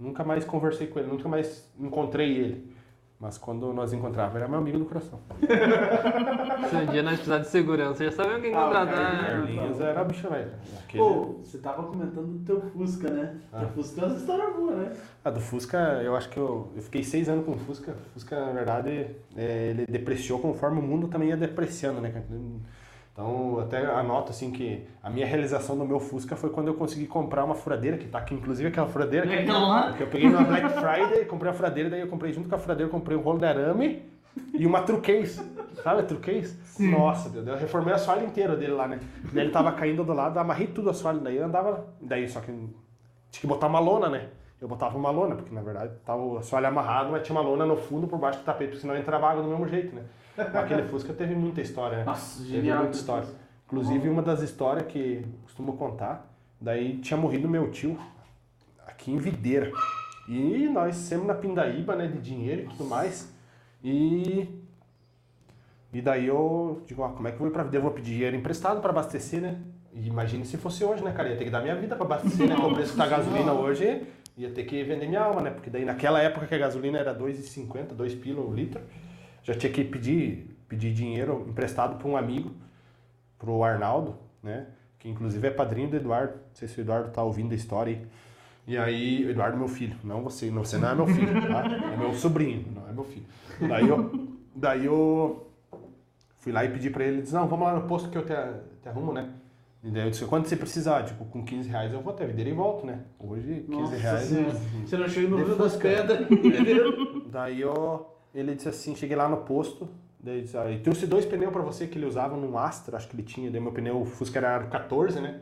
[0.00, 2.80] Nunca mais conversei com ele, nunca mais encontrei ele.
[3.20, 5.20] Mas quando nós encontrávamos, era meu amigo do coração.
[6.70, 8.96] Se um dia nós precisar de segurança, já sabemos quem Ah, o contratar.
[8.96, 9.56] Carlinhos.
[9.56, 10.50] Carlinhos era bicho velho.
[10.82, 11.02] Aquele...
[11.04, 13.36] Pô, você tava comentando do teu Fusca, né?
[13.52, 13.58] Ah.
[13.58, 14.92] Teu Fusca é uma história boa, né?
[15.22, 17.92] Ah, do Fusca, eu acho que eu, eu fiquei seis anos com o Fusca.
[17.92, 22.24] O Fusca, na verdade, é, ele depreciou conforme o mundo também ia depreciando, né?
[23.12, 26.74] Então, eu até anoto, assim, que a minha realização do meu Fusca foi quando eu
[26.74, 29.92] consegui comprar uma furadeira, que tá aqui, inclusive aquela furadeira que, É aquela lá?
[29.92, 32.58] que eu peguei na Black Friday, comprei a furadeira, daí eu comprei junto com a
[32.58, 34.02] furadeira, comprei um rolo de arame
[34.54, 35.42] e uma truquês.
[35.82, 36.56] Sabe a truquês?
[36.78, 39.00] Nossa, Deus, eu reformei a assoalho inteira dele lá, né?
[39.32, 41.86] Daí ele tava caindo do lado, amarrei tudo o assoalho, daí eu andava...
[42.00, 44.28] Daí, só que tinha que botar uma lona, né?
[44.60, 47.64] Eu botava uma lona, porque na verdade tava o assoalho amarrado, mas tinha uma lona
[47.64, 50.02] no fundo por baixo do tapete, porque senão entrava água do mesmo jeito, né?
[50.36, 52.04] Aquele Fusca teve muita história, né?
[52.04, 52.78] Nossa, Teve genial.
[52.78, 53.28] muita história.
[53.66, 56.28] Inclusive, uma das histórias que costumo contar,
[56.60, 57.98] daí tinha morrido meu tio
[58.86, 59.70] aqui em Videira.
[60.28, 63.32] E nós sempre na pindaíba, né, de dinheiro e tudo mais.
[63.82, 64.48] E
[65.92, 67.84] e daí eu digo, ah, como é que eu vou pra Videira?
[67.84, 69.58] Eu vou pedir dinheiro emprestado para abastecer, né?
[69.92, 71.28] E imagine se fosse hoje, né, cara?
[71.30, 72.54] Ia ter que dar minha vida para abastecer, né?
[72.54, 75.50] Com o preço que tá a gasolina hoje, ia ter que vender minha alma, né?
[75.50, 78.80] Porque daí naquela época que a gasolina era 2,50, 2 pila o litro,
[79.42, 82.50] já tinha que pedir, pedir dinheiro emprestado para um amigo
[83.38, 84.66] pro Arnaldo, né?
[84.98, 86.34] Que inclusive é padrinho do Eduardo.
[86.34, 88.06] Não sei se o Eduardo tá ouvindo a história aí.
[88.66, 89.96] E aí, o Eduardo é meu filho.
[90.04, 91.64] Não você, não, você não é meu filho, tá?
[91.92, 93.26] É meu sobrinho, não é meu filho.
[93.60, 95.50] Daí eu, daí eu
[96.38, 98.24] fui lá e pedi pra ele, ele disse, não, vamos lá no posto que eu
[98.24, 98.34] te,
[98.82, 99.30] te arrumo, né?
[99.82, 101.04] E daí eu disse, quanto você precisar?
[101.04, 103.00] Tipo, com 15 reais eu vou até videira e volto, né?
[103.18, 104.22] Hoje, 15 Nossa reais...
[104.24, 104.56] Senhora.
[104.84, 105.76] Você não chega no Rio das.
[105.76, 107.24] Pedras, entendeu?
[107.32, 109.88] Daí eu, ele disse assim, cheguei lá no posto,
[110.18, 113.16] daí disse, ah, trouxe dois pneus pra você que ele usava num Astra, acho que
[113.16, 115.40] ele tinha, daí meu pneu Fusca era 14, né?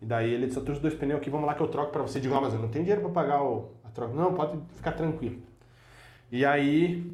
[0.00, 2.02] E daí ele disse, eu trouxe dois pneus aqui, vamos lá que eu troco pra
[2.02, 2.20] você.
[2.20, 4.14] Digo, ah, mas eu não tenho dinheiro pra pagar o, a troca.
[4.14, 5.42] Não, pode ficar tranquilo.
[6.30, 7.04] E aí,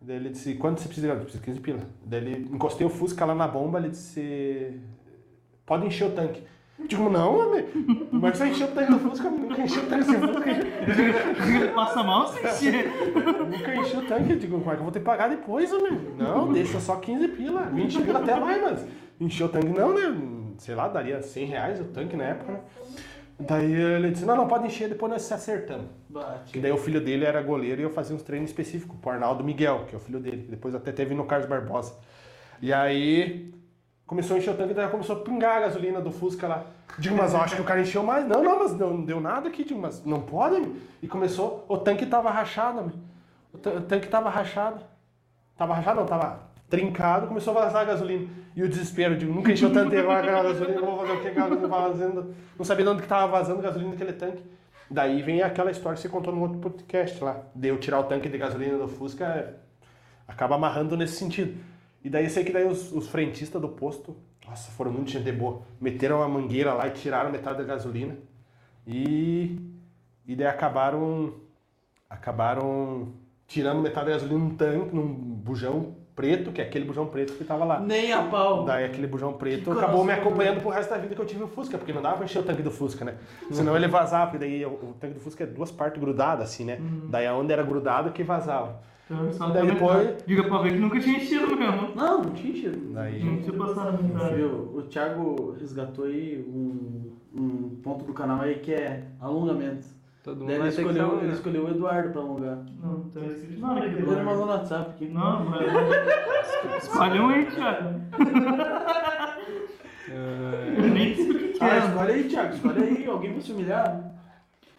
[0.00, 1.08] daí ele disse, quanto você precisa?
[1.08, 1.80] Eu preciso de 15 pila.
[2.04, 4.80] Daí ele, encostei o Fusca lá na bomba, ele disse,
[5.64, 6.42] pode encher o tanque.
[6.86, 7.64] Digo, não, homem.
[8.10, 9.30] Como é que você encheu o tanque Fusca?
[9.30, 11.72] Nunca encheu o tanque desse Fusca.
[11.74, 12.92] Passa mal sem encher.
[13.14, 14.32] Nunca enchi o tanque.
[14.32, 16.00] Eu digo, como é que eu vou ter que pagar depois, homem?
[16.16, 17.62] Não, deixa só 15 pila.
[17.62, 18.86] 20 pila até vai, mas
[19.20, 20.54] encheu o tanque não, né?
[20.58, 22.60] Sei lá, daria 100 reais o tanque na época, né?
[23.40, 25.86] Daí ele disse, não, não, pode encher, depois nós se acertamos.
[26.08, 26.52] Bate.
[26.52, 29.44] Que daí o filho dele era goleiro e eu fazia uns treinos específicos pro Arnaldo
[29.44, 30.48] Miguel, que é o filho dele.
[30.50, 31.94] Depois até teve no Carlos Barbosa.
[32.60, 33.54] E aí
[34.08, 36.64] começou a encher o tanque, daí começou a pingar a gasolina do Fusca lá.
[36.98, 38.26] Digo, mas eu acho que o cara encheu mais.
[38.26, 39.62] Não, não, mas não, não deu nada aqui.
[39.62, 40.58] Digo, mas não pode?
[40.58, 40.76] meu.
[41.02, 42.92] E começou, o tanque tava rachado, meu.
[43.52, 44.80] o, o tanque tava rachado.
[45.56, 46.40] Tava rachado, não, tava
[46.70, 48.26] trincado, começou a vazar a gasolina.
[48.56, 52.34] E o desespero, digo, nunca encheu tanto agora a gasolina, vou fazer o que vazando.
[52.56, 54.42] Não sabia de onde que tava vazando gasolina daquele tanque.
[54.90, 57.42] Daí vem aquela história que você contou no outro podcast lá.
[57.54, 59.54] De eu tirar o tanque de gasolina do Fusca,
[60.26, 61.58] acaba amarrando nesse sentido.
[62.08, 64.16] E daí sei que daí os, os frentistas do posto,
[64.48, 65.60] nossa, foram muito gente boa.
[65.78, 68.16] Meteram a mangueira lá e tiraram metade da gasolina.
[68.86, 69.60] E,
[70.26, 71.34] e daí acabaram
[72.08, 73.08] acabaram
[73.46, 77.44] tirando metade da gasolina num tanque, num bujão preto, que é aquele bujão preto que
[77.44, 77.78] tava lá.
[77.78, 78.64] Nem a pau.
[78.64, 81.42] Daí aquele bujão preto Que acabou me acompanhando pro resto da vida que eu tive
[81.42, 83.16] o Fusca, porque não dava pra encher o tanque do Fusca, né?
[83.50, 86.64] Senão ele vazava, porque daí o, o tanque do Fusca é duas partes grudadas, assim,
[86.64, 86.78] né?
[87.10, 88.80] Daí aonde era grudado que vazava.
[89.10, 91.94] Então, só Daí depois- Diga pra ver que nunca tinha enchido mesmo.
[91.94, 92.92] Não, não tinha enchido.
[92.92, 93.24] Daí.
[93.24, 94.34] Não tinha passado na metade.
[94.34, 94.70] Viu?
[94.74, 99.86] O Thiago resgatou aí um, um ponto do canal aí que é alongamento.
[100.22, 102.58] Todo mundo Daí ele escolheu, ele escolheu o Eduardo pra alongar.
[102.82, 103.94] Não, tá escrito nada aqui.
[103.96, 105.06] Ele mandou no WhatsApp aqui.
[105.08, 106.82] Não, mas...
[106.84, 108.00] Escolhe um aí, Thiago.
[110.76, 111.78] Eu nem sei o que que Ah, é.
[111.78, 113.06] escolhe aí, Thiago, escolhe aí.
[113.06, 114.12] Alguém vai se humilhar?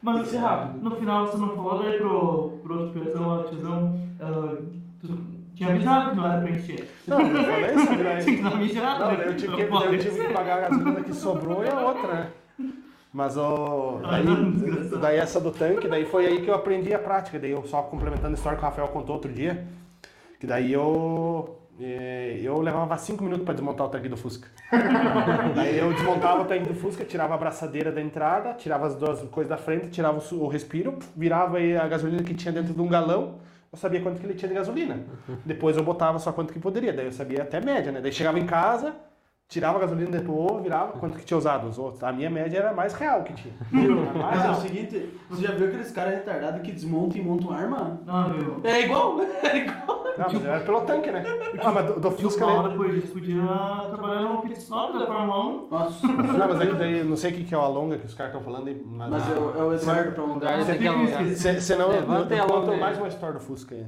[0.02, 0.82] Mas que ser rápido.
[0.82, 4.62] no final você não falou daí pro, pro outro pessoal, tiozão, ela,
[5.02, 6.90] tu tinha avisado que não era pra encher.
[7.06, 8.24] Não, eu falei isso, daí.
[8.24, 9.28] Tinha que dar Não, né?
[9.28, 12.32] eu tive, que, eu tive que pagar a gasolina que sobrou e a outra, né?
[13.12, 14.00] Mas o.
[14.54, 14.90] Desgraçado.
[14.90, 17.38] Daí, daí essa do tanque, daí foi aí que eu aprendi a prática.
[17.38, 19.68] Daí eu só complementando a história que o Rafael contou outro dia.
[20.40, 21.59] Que daí eu.
[21.80, 24.50] Eu levava 5 minutos para desmontar o tanque do Fusca.
[25.56, 29.22] daí eu desmontava o tanque do Fusca, tirava a abraçadeira da entrada, tirava as duas
[29.30, 33.36] coisas da frente, tirava o respiro, virava a gasolina que tinha dentro de um galão.
[33.72, 35.00] Eu sabia quanto que ele tinha de gasolina.
[35.46, 36.92] Depois eu botava só quanto que poderia.
[36.92, 38.02] Daí eu sabia até média, né?
[38.02, 38.96] Daí chegava em casa,
[39.50, 42.04] tirava a gasolina depois, virava quanto que tinha usado os outros.
[42.04, 43.54] A minha média era mais real que tinha.
[43.72, 47.52] Mais Mas é o seguinte, você já viu aqueles caras retardados que desmontam e montam
[47.52, 48.00] arma?
[48.06, 48.62] Não, meu.
[48.64, 50.04] É igual, é igual.
[50.20, 51.24] Não, mas era pelo tanque, né?
[51.64, 52.70] Ah, mas do, do Fusca, uma hora né?
[52.70, 53.42] depois disso, podia
[53.90, 55.68] trabalhar no pit stop da Fórmula 1.
[55.72, 58.14] Nossa, Não, mas aí, daí, não sei o que que é o alonga que os
[58.14, 58.70] caras estão falando.
[58.86, 60.52] Mas, mas é o, é o Eduardo pra alongar.
[60.60, 61.26] Eduardo tem que alongar.
[61.26, 62.80] Se, senão eu, Levanta eu, e eu conto alonga aí.
[62.80, 63.86] mais uma história do Fusca aí.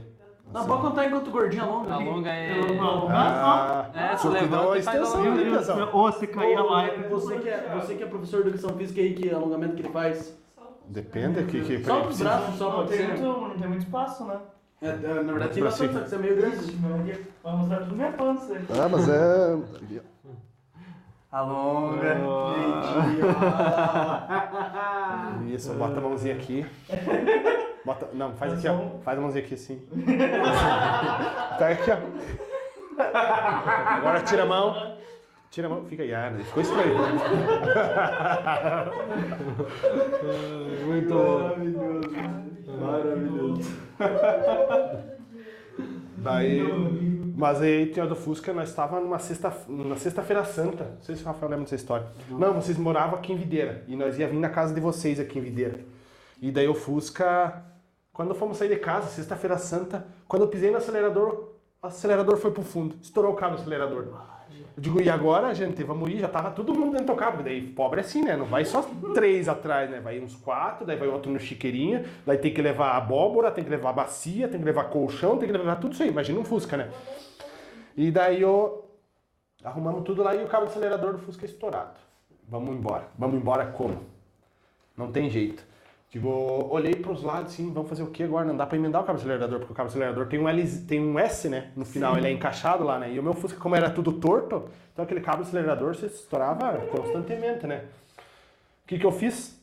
[0.53, 1.93] Não, pode contar enquanto o gordinho alonga.
[1.93, 2.59] Alonga é.
[2.79, 5.43] Alongar Ah, É, só você cuidar levanta a e faz extensão, alonga.
[5.43, 5.89] né, pessoal?
[5.93, 8.99] Ou você caía lá e Você que, é, você que é professor de educação física
[9.01, 10.37] aí, que alongamento que ele faz?
[10.87, 13.07] Depende que, que Só os braços, só Não pode tem, ser.
[13.07, 14.37] muito, não tem muito espaço, né?
[14.81, 15.99] É, é, na verdade tem bastante, cima.
[15.99, 16.77] só que você é meio grande.
[17.43, 18.65] Vai mostrar tudo minha pança aí.
[18.83, 19.57] Ah, mas é.
[21.31, 22.17] Alonga,
[25.37, 25.55] jeitinho.
[25.55, 26.65] Isso, bota a mãozinha aqui.
[27.85, 28.99] Bota, não, faz aqui, ó.
[29.03, 29.81] Faz a mãozinha aqui assim.
[31.57, 31.97] Pega aqui, ó.
[33.97, 34.95] Agora tira a mão.
[35.49, 35.83] Tira a mão.
[35.85, 36.13] Fica aí.
[36.13, 36.93] Ah, ficou estranho.
[40.85, 41.55] Muito bom.
[42.79, 43.71] Maravilhoso.
[46.17, 46.61] Daí.
[47.35, 50.83] Mas aí tinha do Fusca, nós estávamos numa sexta, numa sexta-feira santa.
[50.83, 52.05] Não sei se o Rafael lembra dessa história.
[52.29, 53.83] Não, vocês moravam aqui em Videira.
[53.87, 55.79] E nós ia vir na casa de vocês aqui em Videira.
[56.39, 57.63] E daí o Fusca.
[58.13, 61.49] Quando fomos sair de casa, sexta-feira santa, quando eu pisei no acelerador,
[61.81, 62.95] o acelerador foi pro fundo.
[63.01, 64.07] Estourou o cabo do acelerador.
[64.75, 66.19] Eu digo, e agora, gente, vamos ir?
[66.19, 67.41] Já tava todo mundo dentro do carro.
[67.41, 68.35] Daí, pobre é assim, né?
[68.35, 68.81] Não vai só
[69.13, 69.99] três atrás, né?
[69.99, 73.69] Vai uns quatro, daí vai outro no chiqueirinho, daí tem que levar abóbora, tem que
[73.69, 76.09] levar bacia, tem que levar colchão, tem que levar tudo isso aí.
[76.09, 76.91] Imagina um Fusca, né?
[77.95, 78.85] E daí eu
[79.63, 81.99] arrumamos tudo lá e o cabo do acelerador do Fusca é estourado.
[82.47, 83.07] Vamos embora.
[83.17, 83.99] Vamos embora como?
[84.97, 85.70] Não tem jeito.
[86.11, 88.45] Digo, olhei pros lados assim, vamos fazer o que agora?
[88.45, 90.49] Não dá pra emendar o cabo do acelerador, porque o cabo do acelerador tem um,
[90.49, 91.71] L, tem um S, né?
[91.73, 93.13] No final, ele é encaixado lá, né?
[93.13, 96.79] E o meu Fusca, como era tudo torto, então aquele cabo do acelerador se estourava
[96.87, 97.85] constantemente, né?
[98.83, 99.57] O que que eu fiz?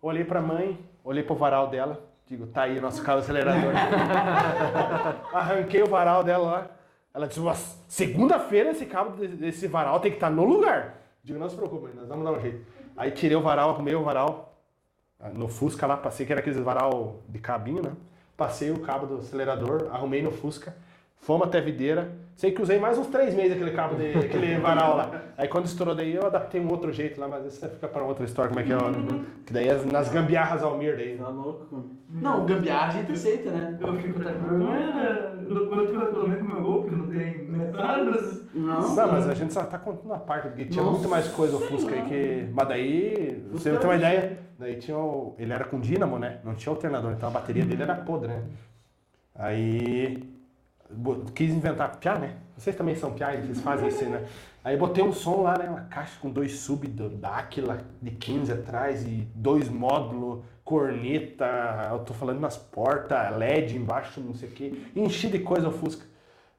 [0.00, 3.74] Olhei pra mãe, olhei pro varal dela, digo, tá aí nosso cabo do acelerador.
[5.30, 6.66] Arranquei o varal dela lá.
[7.12, 11.02] Ela disse, "Nossa, segunda-feira esse cabo desse varal tem que estar no lugar.
[11.22, 12.64] Digo, não se preocupe, nós vamos dar um jeito.
[12.96, 14.51] Aí tirei o varal, arrumei o varal
[15.34, 17.92] no Fusca lá, passei que era aqueles varal de cabinho, né?
[18.36, 20.74] Passei o cabo do acelerador, arrumei no Fusca,
[21.22, 22.10] Fomos até videira.
[22.34, 25.22] Sei que usei mais uns três meses aquele cabo, de, aquele varal lá.
[25.38, 28.24] Aí quando estourou daí eu adaptei um outro jeito lá, mas isso fica para outra
[28.24, 28.76] história, como é que é.
[28.76, 28.90] ó.
[29.46, 31.16] Que daí é nas gambiarras Almir daí.
[31.16, 31.68] Tá louco?
[31.70, 31.90] mano.
[32.10, 33.78] Não, gambiarra a gente aceita, né?
[33.80, 35.32] Eu fico até com vergonha, né?
[35.46, 38.42] Quando eu reclamei com o meu gol, que não tem metradas.
[38.52, 38.96] Não.
[38.96, 41.56] Não, mas a gente só tá contando a parte, porque tinha Nossa muito mais coisa
[41.56, 42.48] o Fusca aí que.
[42.52, 45.36] Mas daí, você Fusca tem uma ideia, daí tinha o...
[45.38, 46.40] Ele era com dínamo, né?
[46.42, 48.42] Não tinha alternador, então a bateria dele era podre, né?
[49.36, 50.31] Aí.
[51.34, 52.34] Quis inventar piá, né?
[52.56, 54.24] Vocês também são piá, vocês fazem isso aí, né?
[54.64, 55.68] Aí botei um som lá, né?
[55.68, 61.88] Uma caixa com dois sub do- da Aquila de 15 atrás e dois módulos, corneta,
[61.90, 64.86] eu tô falando nas portas, LED embaixo, não sei o que.
[64.94, 66.04] Enchi de coisa o Fusca.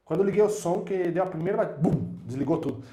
[0.03, 2.83] Quando eu liguei o som, que deu a primeira, bum, desligou tudo.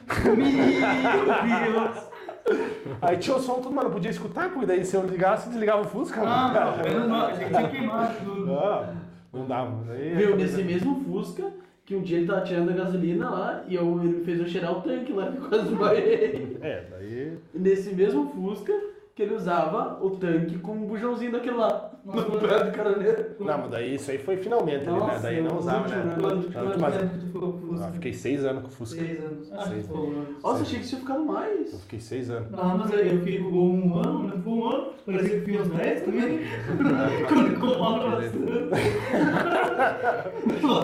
[3.02, 5.82] Aí tinha o som tudo, mas não podia escutar, porque daí se eu ligasse, desligava
[5.82, 6.20] o Fusca.
[6.22, 7.06] Ah, cara.
[7.06, 8.46] não, tinha queimado tudo.
[8.46, 8.99] Não,
[9.32, 9.84] não dava.
[9.84, 11.52] Daí, Viu, nesse mesmo Fusca,
[11.84, 14.46] que um dia ele tava tirando a gasolina lá e eu, ele me fez eu
[14.46, 16.56] cheirar o tanque lá, que eu quase desmaiei.
[16.60, 17.38] É, daí.
[17.54, 18.72] E nesse mesmo Fusca,
[19.20, 23.26] que ele usava o tanque com um bujãozinho daquele lá, no pé do caroneiro.
[23.38, 24.92] Não, mas daí isso aí foi finalmente, né?
[24.92, 26.16] Nossa, Daí não eu usava, vou né?
[26.18, 26.94] Quanto Mas-
[27.34, 27.92] o Ah, Fusca?
[27.92, 28.98] fiquei seis anos com o Fusca.
[29.04, 29.52] Seis anos.
[29.52, 30.42] Ah, Seis anos.
[30.42, 31.80] Nossa, achei que tinha ficado Eu mais.
[31.82, 32.50] fiquei seis anos.
[32.50, 35.68] Não, mas eu fiquei com um ano, não ficou um ano, parecia que fiquei uns
[35.68, 36.38] 10 também.
[37.28, 38.38] Quando ficou mal bastante.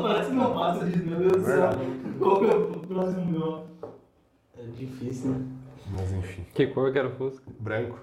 [0.02, 1.70] Parece uma massa de meu Deus do céu.
[2.18, 3.64] Qual que é o próximo meu?
[4.58, 5.40] É difícil, né?
[5.90, 6.44] Mas enfim.
[6.54, 7.44] Que cor que era o Fusca?
[7.60, 7.98] Branco.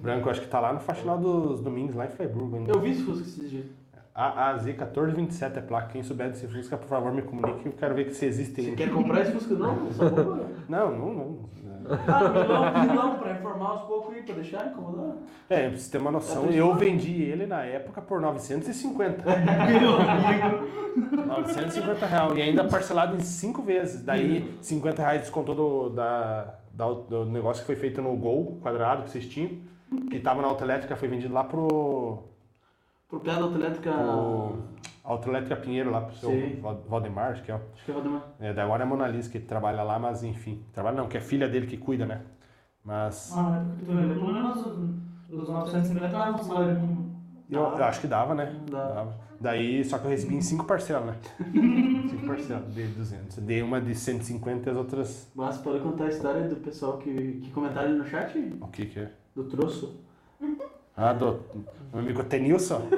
[0.00, 2.56] Branco, acho que tá lá no faxinal dos domingos, lá em Freiburg.
[2.56, 2.72] ainda.
[2.72, 3.66] Eu vi esse Fusca esses dias.
[4.14, 5.88] A AZ 1427 é placa.
[5.92, 7.66] Quem souber desse Fusca, por favor, me comunique.
[7.66, 9.54] Eu quero ver que se existe Você quer comprar esse Fusca?
[9.54, 9.76] Não.
[10.68, 11.48] Não, não, não.
[11.90, 15.16] Ah, milão, milão, pra informar aos poucos aí, pra deixar incomodar.
[15.48, 19.24] É, pra você ter uma noção, É, eu vendi ele na época por 950.
[19.24, 21.26] Meu amigo.
[21.26, 22.36] 950 reais.
[22.36, 24.02] E ainda parcelado em 5 vezes.
[24.02, 29.02] Daí 50 reais descontou do, da, da- do negócio que foi feito no Gol quadrado
[29.04, 29.50] que vocês tinham.
[30.10, 32.24] Que tava na autoelétrica, foi vendido lá pro,
[33.08, 33.90] Pro pé da autoelétrica.
[33.92, 34.58] pro
[35.02, 36.60] Autoelétrica Pinheiro, lá pro seu Sim.
[36.60, 37.54] Val- Valdemar, acho que é.
[37.54, 38.22] Acho que é Valdemar.
[38.38, 40.62] É, daí agora é a Mona Lisa que trabalha lá, mas enfim.
[40.74, 42.20] Trabalha não, que é filha dele que cuida, né?
[42.84, 44.14] Mas Ah, tu vendo?
[44.14, 44.66] Pelo menos
[45.30, 47.22] os 950 dava um salário mínimo.
[47.50, 48.54] eu, eu acho que dava, né?
[48.70, 48.94] Dava.
[48.94, 49.27] Dava.
[49.40, 51.16] Daí, só que eu recebi em 5 parcelas, né?
[52.10, 53.36] 5 parcelas de 200.
[53.38, 55.30] Dei uma de 150 e as outras.
[55.34, 58.36] Mas pode contar a história do pessoal que, que comentaram no chat?
[58.60, 59.10] O que que é?
[59.36, 60.00] Do troço?
[60.96, 61.40] Ah, do
[61.92, 62.88] meu amigo Tenilson.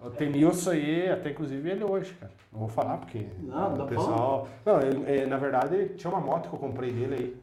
[0.00, 2.32] O Tenilson aí, até inclusive ele hoje, cara.
[2.50, 4.48] Não vou falar porque Não, dá o pessoal.
[4.64, 7.36] Não, eu- é, na verdade tinha uma moto que eu comprei dele aí.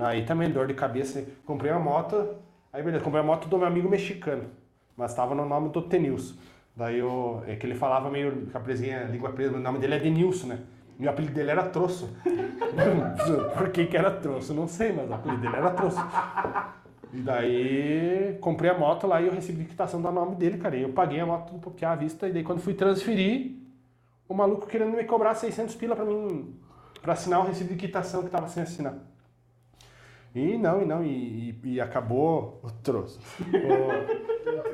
[0.00, 1.24] Aí também dor de cabeça.
[1.46, 2.34] Comprei uma moto,
[2.72, 4.44] aí beleza, comprei a moto do meu amigo mexicano.
[4.96, 6.34] Mas tava no nome do Tenilson.
[6.76, 9.94] Daí eu, é que ele falava meio com a presinha, língua presa, o nome dele
[9.94, 10.58] é Denilson, né?
[10.98, 12.14] E o apelido dele era Troço.
[13.56, 14.52] Por que que era Troço?
[14.52, 15.98] Não sei, mas o apelido dele era Troço.
[17.12, 20.76] E daí comprei a moto lá e eu recebi quitação do nome dele, cara.
[20.76, 22.28] E eu paguei a moto um pouquinho à vista.
[22.28, 23.56] E daí quando fui transferir,
[24.28, 26.54] o maluco querendo me cobrar 600 pila pra mim,
[27.00, 28.94] pra assinar o recibo de quitação que tava sem assinar.
[30.38, 33.18] E não, e não, e, e- e acabou o troço.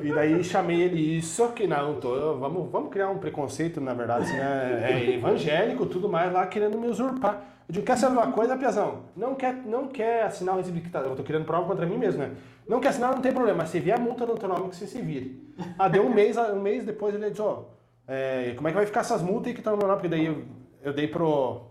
[0.01, 4.25] E daí chamei ele, isso que não, tô, vamos, vamos criar um preconceito, na verdade,
[4.25, 4.91] assim, né?
[4.91, 7.41] É evangélico, tudo mais, lá querendo me usurpar.
[7.67, 9.03] Eu digo, quer saber uma coisa, Piazão?
[9.15, 11.97] Não quer, não quer assinar o recibo de quitação, eu tô querendo prova contra mim
[11.97, 12.31] mesmo, né?
[12.67, 14.85] Não quer assinar, não tem problema, se vier a multa no teu nome, que você
[14.85, 15.41] se vire.
[15.79, 17.63] Ah, deu um mês, um mês depois ele disse, ó,
[18.05, 20.01] é, como é que vai ficar essas multas aí que estão no meu nome?
[20.01, 20.43] Porque daí eu,
[20.83, 21.67] eu dei pro...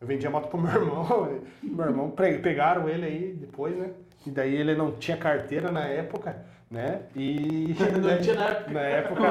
[0.00, 3.90] Eu vendi a moto pro meu irmão, meu irmão pegaram ele aí depois, né?
[4.26, 6.36] E daí ele não tinha carteira na época,
[6.70, 7.02] né?
[7.16, 8.72] E Não tinha na época.
[8.72, 9.22] na época,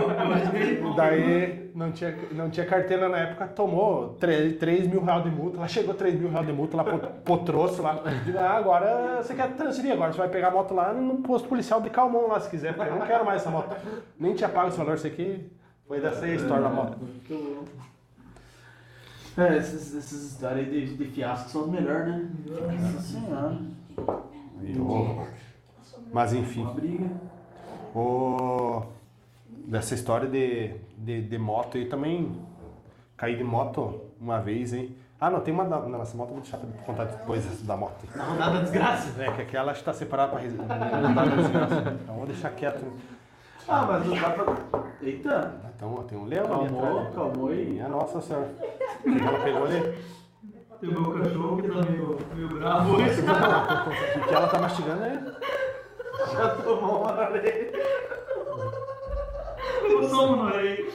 [0.98, 5.68] daí não tinha, não tinha carteira na época, tomou 3, mil reais de multa, lá
[5.68, 8.02] chegou 3 mil reais de multa lá pro, pro troço lá.
[8.26, 11.48] Digo, ah, agora você quer transferir, agora você vai pegar a moto lá no posto
[11.48, 13.76] policial de Calmon lá se quiser, porque eu não quero mais essa moto.
[14.20, 15.48] Nem tinha pago esse valor, isso aqui
[15.88, 16.98] foi dessa história da moto.
[19.38, 22.30] É, essas, essas histórias aí de, de fiasco são as melhores, né?
[22.82, 23.58] Nossa senhora.
[26.12, 26.62] Mas enfim.
[26.62, 27.10] Uma briga.
[27.96, 28.84] O...
[29.68, 32.32] Dessa história de, de, de moto aí também.
[33.16, 34.96] Caí de moto uma vez, hein?
[35.20, 35.66] Ah, não, tem uma.
[35.66, 38.06] da- Não, essa moto vou deixar pra contar depois da moto.
[38.16, 39.22] Na rodada da desgraça.
[39.22, 41.98] É, que aquela está separada pra res- não dá pra desgraça.
[42.04, 42.86] Então vou deixar quieto.
[43.68, 44.46] Ah, mas não dá pra.
[45.02, 45.62] Eita!
[45.76, 46.72] Então, ó, tem um leão ali atrás.
[46.72, 47.12] Calmou, né?
[47.14, 47.66] calmou aí.
[47.66, 48.50] Minha nossa senhora.
[49.04, 49.94] Que que ela pegou ali?
[50.80, 53.22] Tem o meu cachorro que tá meio, meio bravo hoje.
[53.22, 55.20] O que que ela tá mastigando aí?
[56.34, 57.72] Já tomou uma orelha.
[59.84, 60.86] Eu tomo na orelha.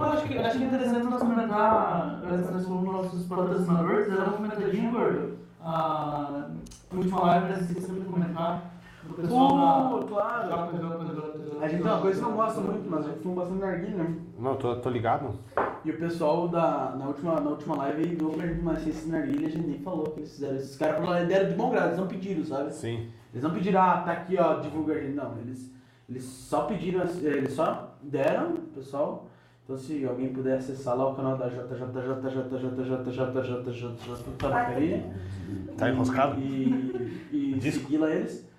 [0.00, 5.38] acho que é interessante nós comentar, nós falamos dos nossos patrocinadores, era uma comentadinha, gordo.
[5.62, 6.46] A
[6.92, 8.69] última live, né, esqueci de comentar.
[9.10, 10.06] Do pessoal Pô, da.
[10.06, 10.48] claro.
[11.60, 13.60] A gente tem uma coisa que eu não gosto muito, mas a gente fuma bastante
[13.60, 14.14] narguilha, né?
[14.38, 15.34] Não, tô, tô ligado.
[15.84, 19.04] E o pessoal da, na, última, na última live aí doou pra gente uma ciência
[19.04, 20.56] de narguilha, a gente nem falou que eles fizeram.
[20.56, 22.72] Esses caras falaram, deram de bom grado, eles não pediram, sabe?
[22.72, 23.08] Sim.
[23.32, 25.14] Eles não pediram, ah, tá aqui, ó, divulga a gente.
[25.14, 25.70] Não, eles,
[26.08, 29.26] eles só pediram, eh, eles só deram, pessoal.
[29.64, 33.94] Então se alguém puder acessar lá o canal da JJJJJJJJJJ
[34.36, 35.04] Tabacaria.
[35.76, 36.40] Tá enroscado?
[36.40, 37.84] E, e Disco.
[37.84, 38.49] seguir lá eles.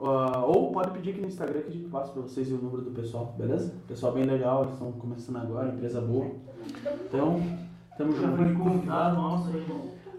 [0.00, 2.82] Ah, ou pode pedir aqui no Instagram que a gente passa pra vocês o número
[2.82, 3.74] do pessoal, beleza?
[3.86, 6.30] Pessoal bem legal, eles estão começando agora, empresa boa.
[7.06, 7.40] Então,
[7.96, 8.62] tamo Já foi junto.
[8.62, 9.66] convidado, aí.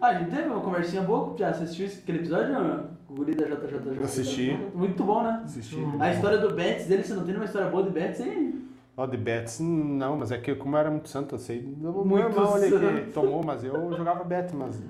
[0.01, 2.87] Ah, a gente teve uma conversinha boa, já assistiu aquele episódio, não?
[3.09, 4.03] O guri da JJJ.
[4.03, 4.59] Assisti.
[4.75, 5.41] Muito bom, né?
[5.43, 5.77] Assisti.
[5.99, 8.65] A história do Betts dele, você não tem uma história boa de Betts, hein?
[8.95, 11.61] Ó, de Betis, não, mas é que como eu era muito santo, eu sei.
[11.77, 12.69] meu Muito irmão ali
[13.05, 14.81] que tomou, mas eu jogava Betis, mas,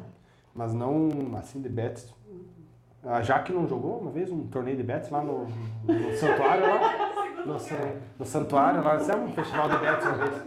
[0.54, 2.12] mas não assim de Betis.
[3.06, 5.48] A Jaque não jogou uma vez um torneio de Betis lá no,
[5.86, 7.06] no santuário lá?
[7.40, 7.54] No,
[8.20, 10.44] no santuário lá, isso é um festival de Betis uma vez.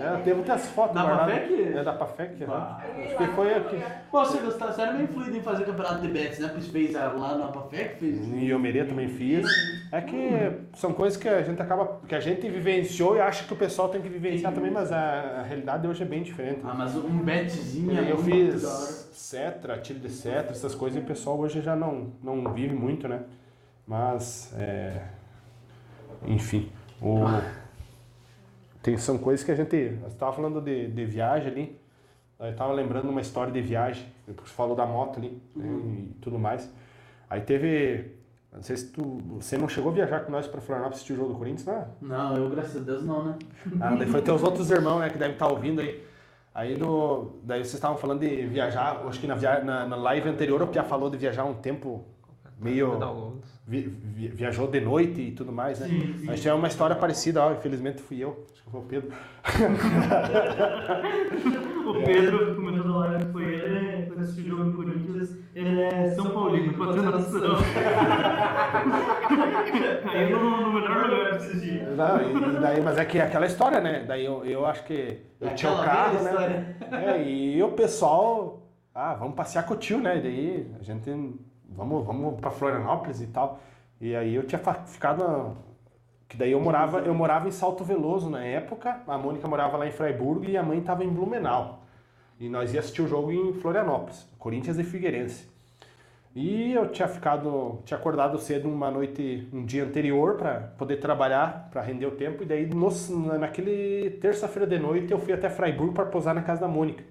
[0.00, 1.04] É, devo ter as fotos Da.
[1.04, 1.72] Pafec?
[1.74, 2.44] É da Pafec.
[2.48, 2.80] Ah.
[3.04, 3.76] Acho que foi aqui.
[4.10, 6.48] Pô, você gostava, você era meio fluido em fazer campeonato de Betts, né?
[6.48, 8.26] Porque fez lá na Pafec, fez.
[8.26, 9.46] Em Iomerê também fiz.
[9.92, 10.18] É que
[10.74, 12.00] são coisas que a gente acaba.
[12.08, 15.40] que a gente vivenciou e acha que o pessoal tem que vivenciar também, mas a,
[15.40, 16.60] a realidade hoje é bem diferente.
[16.64, 18.62] Ah, mas um Betzinho é eu fiz.
[19.12, 23.06] Cetra, tiro de Cetra, essas coisas, e o pessoal hoje já não, não vive muito,
[23.06, 23.20] né?
[23.86, 25.02] Mas, é,
[26.26, 26.70] enfim,
[27.00, 27.18] o,
[28.82, 29.88] tem, são coisas que a gente...
[30.02, 31.80] Você estava falando de, de viagem ali,
[32.38, 35.66] eu estava lembrando uma história de viagem, você falou da moto ali né,
[36.10, 36.70] e tudo mais.
[37.28, 38.18] Aí teve...
[38.52, 39.18] Não sei se tu...
[39.40, 41.86] Você não chegou a viajar com nós para Florianópolis assistir o jogo do Corinthians, não?
[42.00, 43.38] Não, eu, graças a Deus, não, né?
[43.80, 46.04] Ah, daí foi teus outros irmãos, né, que devem estar ouvindo aí.
[46.52, 50.60] Aí do, daí vocês estavam falando de viajar, acho que na, na, na live anterior
[50.60, 52.04] o Pia falou de viajar um tempo
[52.60, 53.40] meio.
[53.66, 55.86] Vi- vi- viajou de noite e tudo mais, né?
[55.86, 56.28] Sim, sim.
[56.28, 59.12] A gente tinha uma história parecida, ó, infelizmente fui eu, acho que foi o Pedro.
[61.90, 66.30] O Pedro, live que foi ele, foi assistir o jogo do Corinthians, ele é São
[66.30, 67.56] Paulino, patrocinação.
[70.12, 71.82] Caiu no, no melhor lugar pra assistir.
[71.96, 74.04] Não, e, e daí, mas é que aquela história, né?
[74.06, 76.76] Daí eu, eu acho que eu tinha o carro, né?
[76.92, 78.62] É, e o pessoal,
[78.94, 80.18] ah, vamos passear com o tio, né?
[80.18, 81.10] E daí a gente,
[81.70, 83.60] vamos, vamos pra Florianópolis e tal.
[84.00, 85.56] E aí eu tinha ficado,
[86.28, 89.86] que daí eu morava, eu morava em Salto Veloso na época, a Mônica morava lá
[89.86, 91.82] em Freiburg e a mãe tava em Blumenau.
[92.38, 95.50] E nós ia assistir o jogo em Florianópolis, Corinthians e Figueirense.
[96.34, 101.68] E eu tinha ficado, tinha acordado cedo uma noite, um dia anterior para poder trabalhar,
[101.72, 102.44] para render o tempo.
[102.44, 102.88] E daí, no,
[103.38, 107.02] naquele terça-feira de noite, eu fui até Freiburg para posar na casa da Mônica.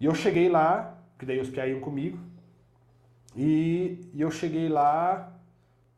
[0.00, 2.18] E eu cheguei lá, que daí os piá iam comigo.
[3.36, 5.32] E, e eu cheguei lá,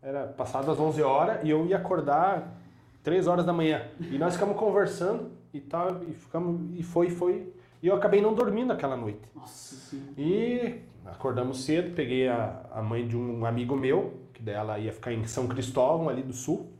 [0.02, 2.60] era passado as 11 horas, e eu ia acordar
[3.02, 3.82] 3 horas da manhã.
[4.00, 7.52] E nós ficamos conversando e tal, e ficamos, e foi, foi.
[7.82, 9.20] E eu acabei não dormindo aquela noite.
[9.34, 10.08] Nossa senhora.
[10.16, 15.12] E acordamos cedo, peguei a, a mãe de um amigo meu, que dela ia ficar
[15.12, 16.70] em São Cristóvão, ali do sul,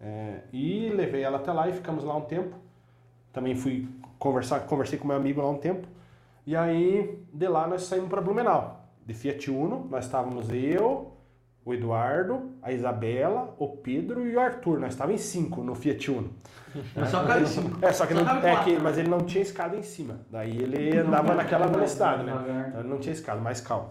[0.00, 2.56] é, e levei ela até lá e ficamos lá um tempo.
[3.32, 3.88] Também fui
[4.18, 5.86] conversar, conversei com meu amigo lá um tempo.
[6.46, 8.83] E aí, de lá, nós saímos para Blumenau.
[9.06, 11.16] De Fiat Uno, nós estávamos eu,
[11.64, 14.78] o Eduardo, a Isabela, o Pedro e o Arthur.
[14.78, 16.30] Nós estávamos em cinco no Fiat Uno.
[16.94, 17.78] Mas só em cima.
[17.82, 20.20] É, só que, Só não, cabe é que mas ele não tinha escada em cima.
[20.30, 22.66] Daí ele andava naquela velocidade, né?
[22.68, 23.90] Então ele não tinha escada, mais calmo.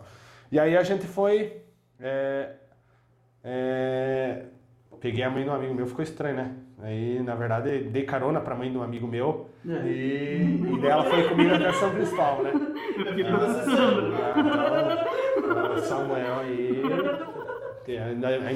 [0.51, 1.61] E aí a gente foi.
[1.99, 2.55] é,
[3.43, 4.45] é,
[5.03, 6.55] peguei a mãe de um amigo meu, ficou estranho, né?
[6.83, 9.87] Aí, na verdade, dei carona pra mãe de um amigo meu É.
[9.87, 12.51] e, e dela foi comigo até São Cristóvão, né?
[12.97, 14.13] Eu fiquei processando.
[15.37, 16.81] Então, o Samuel aí.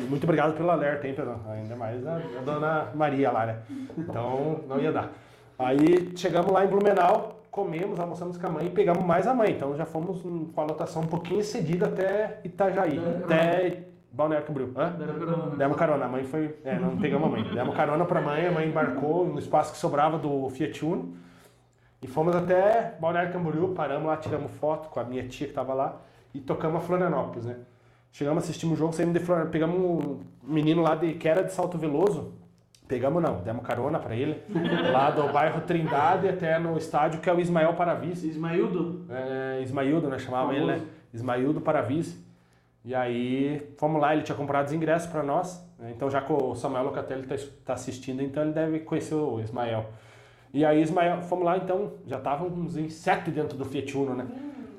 [0.09, 1.39] Muito obrigado pelo alerta, hein, Pedro?
[1.49, 3.57] Ainda mais a, a dona Maria lá, né?
[3.97, 5.11] Então, não ia dar.
[5.59, 9.51] Aí chegamos lá em Blumenau, comemos, almoçamos com a mãe e pegamos mais a mãe.
[9.51, 14.71] Então já fomos hum, com a lotação um pouquinho cedida até Itajaí, até Balneário Camboriú.
[14.75, 14.95] Hã?
[15.57, 16.55] Demos carona, a mãe foi.
[16.63, 17.43] É, não pegamos a mãe.
[17.53, 21.15] Demos carona pra mãe, a mãe embarcou no espaço que sobrava do Fiat Uno.
[22.01, 25.73] E fomos até Balneário Camboriú, paramos lá, tiramos foto com a minha tia que tava
[25.73, 25.99] lá
[26.33, 27.55] e tocamos a Florianópolis, né?
[28.11, 31.51] Chegamos, assistimos o jogo, saímos de Florianópolis, pegamos um menino lá de, que era de
[31.51, 32.33] Salto Veloso.
[32.87, 34.41] Pegamos não, demos carona pra ele,
[34.93, 38.23] lá do bairro Trindade até no estádio que é o Ismael Paravis.
[38.23, 39.05] Ismaildo?
[39.09, 40.17] É, Ismaildo, né?
[40.19, 40.83] Chamava ele, Famoso.
[40.85, 40.89] né?
[41.13, 42.26] Ismaildo Paravis.
[42.87, 45.61] E aí fomos lá, ele tinha comprado os ingressos para nós.
[45.77, 45.91] né?
[45.93, 47.35] Então já que o Samuel Locatelli tá,
[47.65, 49.87] tá assistindo, então ele deve conhecer o Ismael.
[50.53, 54.25] E aí Ismael, fomos lá então, já estávamos em sete dentro do Fiat Uno, né?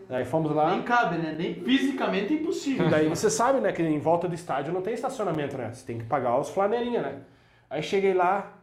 [0.08, 0.70] Aí fomos lá.
[0.70, 1.36] Nem cabe, né?
[1.38, 2.86] Nem fisicamente é impossível.
[2.86, 5.70] E daí você sabe, né, que em volta do estádio não tem estacionamento, né?
[5.70, 7.20] Você tem que pagar os flanelinha, né?
[7.68, 8.54] Aí cheguei lá,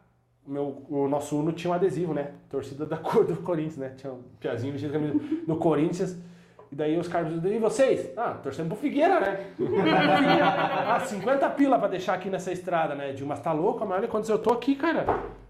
[0.43, 2.31] o meu, o nosso Uno tinha um adesivo, né?
[2.49, 3.93] Torcida da cor do Corinthians, né?
[3.95, 6.17] Tinha um piazinho vestido de camisa do Corinthians.
[6.75, 8.11] E daí os caras e vocês?
[8.17, 9.45] Ah, torcendo pro Figueira, né?
[10.85, 13.13] ah, 50 pila pra deixar aqui nessa estrada, né?
[13.13, 13.85] Dilma, tá louco?
[13.85, 15.05] Mas olha quantos eu tô aqui, cara.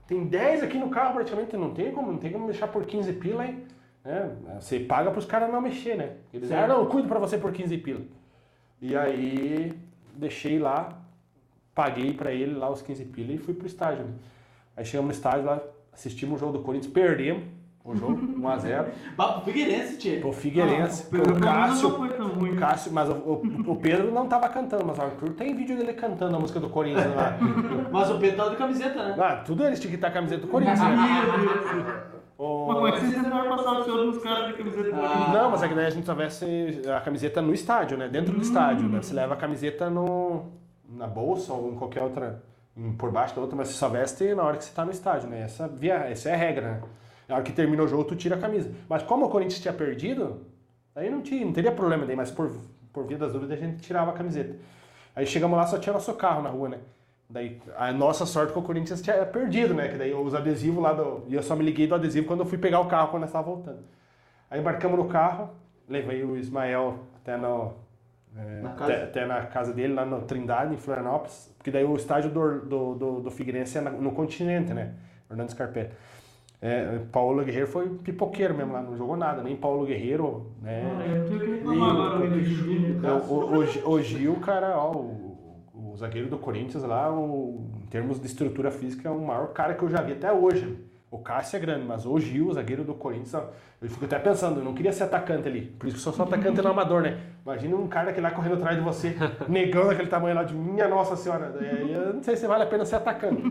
[0.05, 3.11] Tem 10 aqui no carro praticamente, não tem como, não tem como deixar por 15
[3.13, 3.63] pila, hein?
[4.05, 4.29] É,
[4.59, 6.11] você paga pros caras não mexer, né?
[6.31, 8.01] Eles ah, não, eu cuido pra você por 15 pila.
[8.79, 9.73] E aí
[10.13, 10.89] deixei lá,
[11.73, 14.03] paguei pra ele lá os 15 pila e fui pro estádio.
[14.03, 14.13] Né?
[14.77, 15.59] Aí chegamos no estádio lá,
[15.91, 17.54] assistimos o jogo do Corinthians, perdemos
[17.85, 18.85] o jogo, 1x0.
[19.15, 20.19] Bah, pro Figueirense, tio.
[20.19, 21.89] Pro Figueirense, Ah, pro Pedro Cássio.
[21.89, 22.51] não foi tão ruim.
[22.51, 25.77] o Cássio, mas o, o- o Pedro não tava cantando, mas o Arthur tem vídeo
[25.77, 27.37] dele cantando a música do Corinthians lá.
[27.91, 29.15] Mas o Pedro tava de camiseta, né?
[29.19, 30.79] Ah, tudo eles tinham que estar a camiseta do Corinthians.
[30.79, 30.87] né?
[32.37, 35.31] O- Mas como é que passar o senhor nos caras de camiseta Ah.
[35.33, 38.09] Não, mas é que daí a gente só veste a camiseta no estádio, né?
[38.09, 38.89] Dentro do estádio.
[38.89, 39.01] Né?
[39.01, 40.47] Você leva a camiseta no,
[40.89, 42.43] na bolsa ou em qualquer outra,
[42.75, 44.91] em- por baixo da outra, mas você só veste na hora que você tá no
[44.91, 45.43] estádio, né?
[45.43, 46.81] Essa, via, essa é a regra, né?
[47.27, 48.71] Na hora que termina o jogo, tu tira a camisa.
[48.87, 50.41] Mas como o Corinthians tinha perdido,
[50.95, 52.59] aí não, tinha, não teria problema daí, mas por,
[52.93, 54.55] por via das dúvidas a gente tirava a camiseta.
[55.15, 56.79] Aí chegamos lá, só tinha nosso carro na rua, né?
[57.27, 59.87] Daí, a nossa sorte é que o Corinthians tinha perdido, né?
[59.87, 61.23] Que daí os adesivos lá do.
[61.27, 63.29] E eu só me liguei do adesivo quando eu fui pegar o carro quando nós
[63.29, 63.79] estava voltando.
[64.51, 65.49] Aí embarcamos no carro,
[65.89, 67.73] levei o Ismael até, no,
[68.37, 68.93] é, Na casa?
[68.93, 71.51] até, até na casa dele, lá no Trindade, em Florianópolis.
[71.57, 74.93] Porque daí o estádio do, do, do, do Figueirense é na- no continente, né?
[75.27, 75.89] Fernando Scarpelli.
[76.61, 80.81] É, Paulo Guerreiro foi pipoqueiro mesmo lá, não jogou nada, nem Paulo Guerreiro, né?
[83.07, 84.35] Agora o Gil.
[84.37, 85.37] Cara, ó, o,
[85.73, 89.73] o zagueiro do Corinthians lá, o- em termos de estrutura física, é o maior cara
[89.75, 90.77] que eu já vi até hoje.
[91.11, 93.33] O Cássio é grande, mas o Gil, o zagueiro do Corinthians,
[93.81, 95.61] eu fico até pensando, eu não queria ser atacante ali.
[95.61, 97.19] Por isso que eu sou só atacante no amador, né?
[97.45, 99.15] Imagina um cara que lá correndo atrás de você,
[99.47, 101.53] negando aquele tamanho lá de minha nossa senhora.
[101.61, 103.41] Eu não sei se vale a pena ser atacante.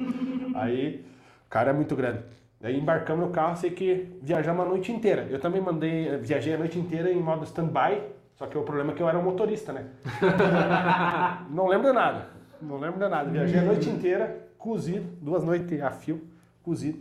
[0.57, 1.05] Aí,
[1.47, 2.19] o cara é muito grande.
[2.65, 5.27] Daí embarcamos no carro, sei que viajamos a noite inteira.
[5.29, 8.01] Eu também mandei, viajei a noite inteira em modo stand-by,
[8.37, 9.85] só que o problema é que eu era um motorista, né?
[11.51, 12.29] Não lembro de nada.
[12.63, 13.29] Não lembro de nada.
[13.29, 16.27] Viajei a noite inteira, cozido, duas noites a fio,
[16.63, 17.01] cozido.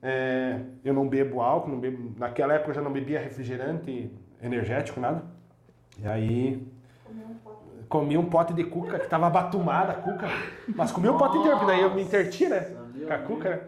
[0.00, 5.00] É, eu não bebo álcool, não bebo, naquela época eu já não bebia refrigerante, energético,
[5.00, 5.24] nada.
[5.98, 6.66] E aí
[7.88, 10.28] comi um pote de cuca que tava batumada a cuca,
[10.68, 12.60] mas comi um pote inteiro, porque daí eu me interti, né?
[13.08, 13.60] Com a cuca, né?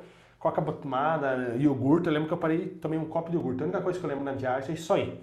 [0.43, 3.63] Coca batumada, iogurte, eu lembro que eu parei, tomei um copo de iogurte.
[3.63, 5.21] A única coisa que eu lembro na viagem é isso aí.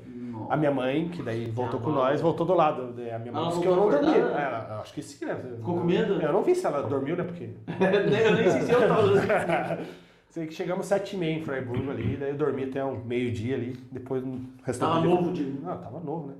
[0.50, 2.96] A minha mãe, que daí voltou com nós, voltou do lado.
[3.14, 4.08] A minha mãe Ela disse que eu não dormi.
[4.08, 4.68] acordada?
[4.70, 5.36] É, eu acho que sim, né?
[5.36, 6.22] Ficou com medo?
[6.22, 7.24] Eu não vi se ela dormiu, né?
[7.26, 7.50] Porque.
[7.68, 9.80] eu nem sei se eu tava.
[10.30, 13.56] Sei que chegamos sete e meia em Freiburg ali, daí eu dormi até um meio-dia
[13.56, 15.60] ali, depois no restante Tava novo, Diego?
[15.66, 16.34] Não, tava novo, né?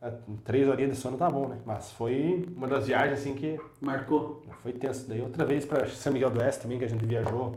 [0.00, 0.12] É,
[0.42, 1.58] Três horinhas de sono tá bom, né?
[1.66, 4.42] Mas foi uma das viagens assim que Marcou.
[4.62, 5.06] foi tenso.
[5.08, 7.56] Daí outra vez para São Miguel do Oeste também que a gente viajou.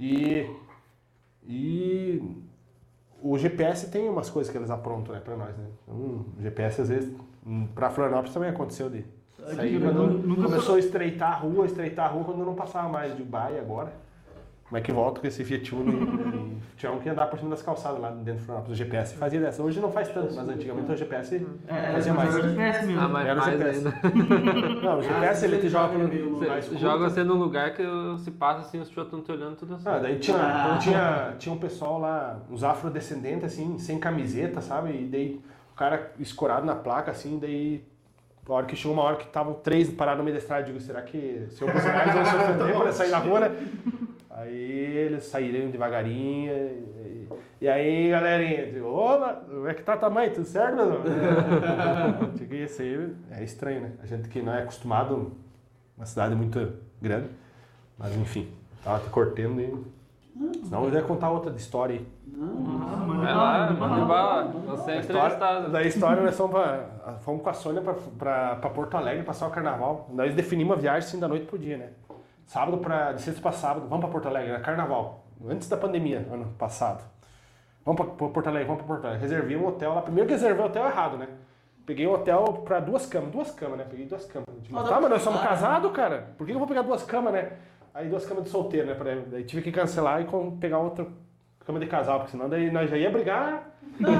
[0.00, 0.50] E
[1.46, 2.22] e
[3.22, 5.66] o GPS tem umas coisas que eles aprontam, né, para nós, né?
[5.82, 7.14] Então, o GPS às vezes
[7.74, 9.04] para Florianópolis também aconteceu de
[9.54, 13.16] sair quando nunca começou a estreitar a rua, estreitar a rua quando não passava mais
[13.16, 13.92] de Baia agora.
[14.70, 17.50] Como é que volta com esse Fiat Uno e, tinha um que andar por cima
[17.50, 18.70] das calçadas lá dentro do Florianópolis.
[18.70, 19.60] O GPS fazia dessa.
[19.64, 21.44] Hoje não faz tanto, mas antigamente o GPS
[21.92, 22.54] fazia mais.
[22.54, 23.00] péssimo.
[23.00, 23.78] Ah, mas Era o mais GPS.
[23.78, 24.80] ainda.
[24.80, 27.82] Não, o GPS ele te joga pelo Você joga você num lugar que
[28.18, 29.88] se passa assim, os pessoas estão te olhando tudo assim.
[29.88, 34.90] Ah, daí tinha, então tinha, tinha um pessoal lá, uns afrodescendentes, assim, sem camiseta, sabe?
[34.92, 35.40] E daí
[35.72, 37.84] o cara escorado na placa, assim, daí
[38.48, 40.66] a hora que chegou uma hora que estavam três parados no meio da estrada, eu
[40.66, 43.50] digo, será que se eu buzinar eles vão se ofender para sair na rua, né?
[44.30, 47.28] Aí eles saíram devagarinho, e,
[47.62, 50.30] e aí galerinha, eu digo, opa, como é que tá tua mãe?
[50.30, 51.02] Tudo certo, meu irmão?
[51.04, 53.92] É, Digo, isso aí é estranho, né?
[54.00, 55.32] A gente que não é acostumado,
[55.96, 57.28] uma cidade muito grande,
[57.98, 58.48] mas enfim,
[58.84, 60.00] tava te cortando e...
[60.64, 62.06] Senão eu ia contar outra de história aí.
[62.32, 64.44] Vai lá, manda bala.
[64.44, 65.70] Você é A entrevistado.
[65.70, 69.48] da história nós fomos, pra, fomos com a Sônia pra, pra, pra Porto Alegre passar
[69.48, 70.08] o carnaval.
[70.14, 71.90] Nós definimos a viagem assim da noite pro dia, né?
[72.50, 73.12] Sábado pra.
[73.12, 75.24] De sexta pra sábado, vamos pra Porto Alegre, era carnaval.
[75.48, 77.04] Antes da pandemia, ano passado.
[77.84, 79.22] Vamos pra, pra Porto Alegre, vamos pra Porto Alegre.
[79.22, 80.02] Reservei um hotel lá.
[80.02, 81.28] Primeiro que reservei o hotel errado, né?
[81.86, 83.86] Peguei um hotel pra duas camas, duas camas, né?
[83.88, 84.46] Peguei duas camas.
[84.64, 85.46] Tipo, Ah, dá tá, mas nós somos né?
[85.46, 86.34] casados, cara.
[86.36, 87.52] Por que eu vou pegar duas camas, né?
[87.94, 88.94] Aí duas camas de solteiro, né?
[88.94, 90.26] Pra- Daí tive que cancelar e
[90.58, 91.06] pegar outra
[91.64, 93.62] cama de casal, porque senão daí nós já ia brigar.
[94.00, 94.10] Não,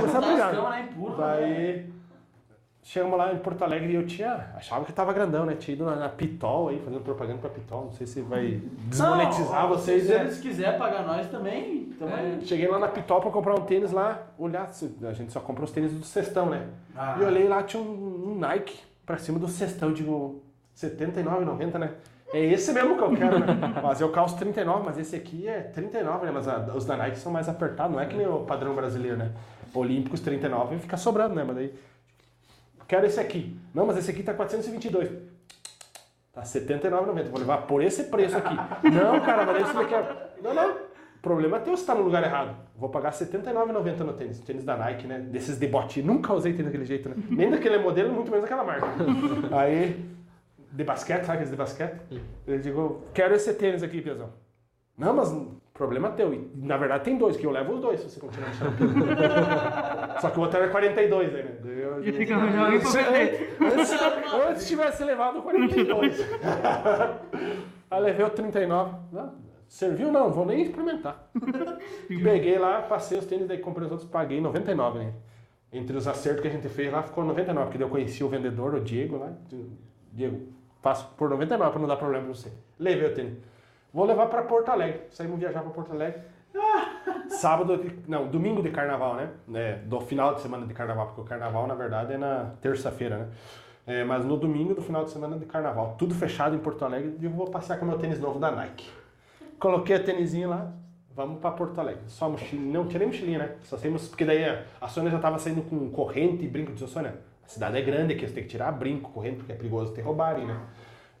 [0.00, 0.50] Começar a brigar.
[0.54, 0.88] cama, né?
[0.92, 1.92] Empurra, Daí
[2.88, 4.50] chegamos lá em Porto Alegre e eu tinha.
[4.56, 5.54] Achava que tava grandão, né?
[5.54, 7.84] Tinha ido na, na Pitol aí, fazendo propaganda pra Pitol.
[7.84, 10.04] Não sei se vai desmonetizar Não, vocês.
[10.04, 10.20] Se né?
[10.20, 12.40] eles quiserem pagar nós também, tamo aí.
[12.46, 14.70] Cheguei lá na Pitol pra comprar um tênis lá, olhar,
[15.02, 16.66] a gente só compra os tênis do cestão, né?
[16.96, 17.18] Ah.
[17.20, 20.42] E olhei lá, tinha um, um Nike pra cima do cestão, digo,
[20.80, 21.90] R$ 79,90, né?
[22.32, 23.46] É esse mesmo que eu quero, né?
[23.82, 26.32] Mas eu calço 39, mas esse aqui é 39, né?
[26.32, 29.16] Mas a- os da Nike são mais apertados, não é que nem o padrão brasileiro,
[29.16, 29.32] né?
[29.72, 31.42] Olímpicos 39 fica sobrando, né?
[31.42, 31.74] Mas daí,
[32.88, 33.56] quero esse aqui.
[33.72, 35.10] Não, mas esse aqui tá 422.
[36.32, 37.28] Tá 79,90.
[37.28, 38.54] Vou levar por esse preço aqui.
[38.88, 40.32] Não, cara, mas esse daqui é...
[40.42, 40.88] Não, não.
[41.18, 42.56] O problema é teu se tá no lugar errado.
[42.76, 44.38] Vou pagar R$ 79,90 no tênis.
[44.38, 45.18] Tênis da Nike, né?
[45.18, 46.06] Desses de botinha.
[46.06, 47.16] Nunca usei tênis daquele jeito, né?
[47.28, 48.86] Nem daquele modelo, muito menos daquela marca.
[49.50, 50.08] Aí,
[50.70, 52.00] de basquete, sabe aqueles de basquete?
[52.46, 54.30] Eu digo, quero esse tênis aqui, Piazão.
[54.96, 55.34] Não, mas
[55.78, 56.34] problema teu.
[56.34, 58.76] E, na verdade tem dois, que eu levo os dois se você continuar achando.
[60.20, 61.52] Só que o outro era 42 aí, né?
[61.64, 63.56] Eu- E fica arranjando alguém pra vender.
[63.60, 63.92] Antes,
[64.48, 66.18] antes tivesse levado o 42.
[67.90, 68.94] Aí levei o 39.
[69.12, 69.32] Não,
[69.66, 71.30] serviu não, vou nem experimentar.
[72.22, 75.12] Peguei lá, passei os tênis, daí comprei os outros, paguei 99, né?
[75.72, 78.28] Entre os acertos que a gente fez lá, ficou 99, porque daí eu conheci o
[78.28, 79.32] vendedor, o Diego lá.
[80.12, 80.48] Diego,
[80.82, 82.52] faço por 99 pra não dar problema pra você.
[82.78, 83.34] Levei o tênis.
[83.92, 85.02] Vou levar pra Porto Alegre.
[85.10, 86.20] Saímos viajar pra Porto Alegre.
[87.28, 89.30] Sábado, não, domingo de carnaval, né?
[89.54, 93.18] É, do final de semana de carnaval, porque o carnaval, na verdade, é na terça-feira,
[93.18, 93.28] né?
[93.86, 97.16] É, mas no domingo do final de semana de carnaval, tudo fechado em Porto Alegre,
[97.22, 98.88] eu vou passear com meu tênis novo da Nike.
[99.58, 100.70] Coloquei a tênisinho lá,
[101.14, 102.02] vamos pra Porto Alegre.
[102.06, 103.52] Só mochilinha, não tinha nem mochilinha, né?
[103.62, 104.44] Só saímos, porque daí
[104.80, 107.14] a- Sônia já tava saindo com corrente e brinco de Sônia.
[107.44, 110.02] A cidade é grande aqui, você tem que tirar brinco, corrente, porque é perigoso ter
[110.02, 110.58] roubarem, né?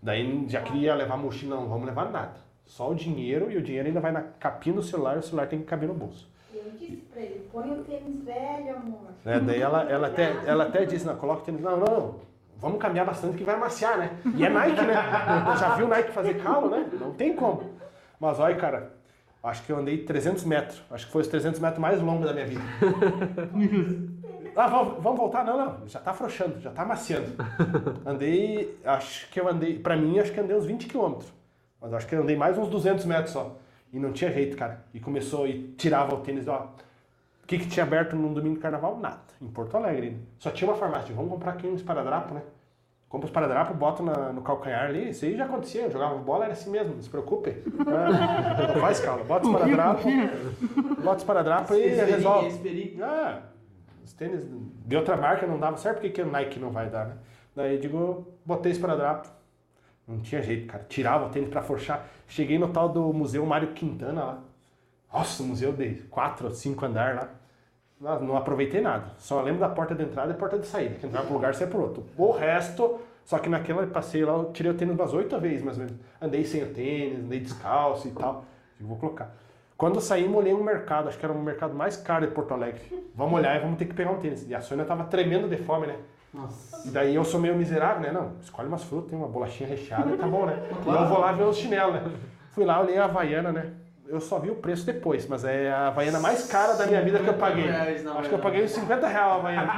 [0.02, 2.47] Daí já queria levar mochila, não vamos levar nada.
[2.68, 5.48] Só o dinheiro e o dinheiro ainda vai na capinha do celular e o celular
[5.48, 6.28] tem que caber no bolso.
[6.54, 9.00] Eu disse pra ele, põe o tênis velho, amor.
[9.24, 9.40] né?
[9.40, 11.62] Daí ela, ela, até, ela até disse, não, coloca o tênis.
[11.62, 12.16] Não, não,
[12.58, 14.10] vamos caminhar bastante que vai amaciar, né?
[14.34, 14.94] E é Nike, né?
[15.58, 16.88] Já viu Nike fazer calo, né?
[17.00, 17.70] Não tem como.
[18.20, 18.92] Mas olha, cara,
[19.42, 20.82] acho que eu andei 300 metros.
[20.90, 22.60] Acho que foi os 300 metros mais longos da minha vida.
[24.56, 25.44] Ah, vamos, vamos voltar?
[25.44, 25.86] Não, não.
[25.86, 27.28] Já tá afrouxando, já tá amaciando.
[28.04, 31.32] Andei, acho que eu andei, pra mim, acho que andei uns 20 quilômetros.
[31.80, 33.56] Mas acho que andei mais uns 200 metros só.
[33.92, 34.84] E não tinha jeito, cara.
[34.92, 36.72] E começou, e tirava o tênis, ó.
[37.42, 38.98] O que, que tinha aberto no domingo de carnaval?
[38.98, 39.20] Nada.
[39.40, 40.18] Em Porto Alegre.
[40.38, 41.14] Só tinha uma farmácia.
[41.14, 42.42] Vamos comprar aqui um esparadrapo, né?
[43.08, 45.08] Compra os esparadrapo, bota na- no calcanhar ali.
[45.10, 45.82] Isso aí já acontecia.
[45.84, 46.94] Eu jogava bola, era assim mesmo.
[46.96, 47.48] Não se preocupe.
[47.50, 49.24] É, não faz cala.
[49.24, 50.02] Bota o esparadrapo.
[51.02, 52.46] Bota o esparadrapo e Esse resolve.
[52.48, 53.02] esse perigo.
[53.02, 53.40] Ah,
[54.04, 54.44] os tênis
[54.84, 57.14] de outra marca não dava certo, por que o Nike não vai dar, né?
[57.56, 59.26] Daí eu digo, botei esparadrapo.
[60.08, 60.84] Não tinha jeito, cara.
[60.88, 62.08] Tirava o tênis pra forchar.
[62.26, 64.38] Cheguei no tal do Museu Mário Quintana lá.
[65.12, 67.28] Nossa, museu de quatro ou cinco andar lá.
[68.00, 69.12] Não, não aproveitei nada.
[69.18, 70.94] Só lembro da porta de entrada e porta de saída.
[70.94, 72.06] Que entrava pro lugar e saia pro outro.
[72.16, 75.78] O resto, só que naquela passei lá, eu tirei o tênis umas oito vezes, mais
[75.78, 76.00] ou menos.
[76.20, 78.44] Andei sem o tênis, andei descalço e tal.
[78.78, 79.34] Digo, vou colocar.
[79.76, 82.52] Quando eu saí, olhei um mercado, acho que era o mercado mais caro de Porto
[82.52, 82.80] Alegre.
[83.14, 84.48] Vamos olhar e vamos ter que pegar um tênis.
[84.48, 85.96] E a Sônia tava tremendo de fome, né?
[86.32, 86.86] Nossa.
[86.88, 88.12] E daí eu sou meio miserável, né?
[88.12, 90.56] Não, escolhe umas frutas, tem uma bolachinha recheada e tá bom, né?
[90.84, 92.02] E eu vou lá ver os chinelos, né?
[92.52, 93.72] Fui lá, olhei a Havaiana, né?
[94.10, 97.18] Eu só vi o preço depois, mas é a Havaiana mais cara da minha vida
[97.18, 97.64] que eu paguei.
[97.64, 99.72] 50 reais na Acho que eu paguei uns 50 reais a Havaiana.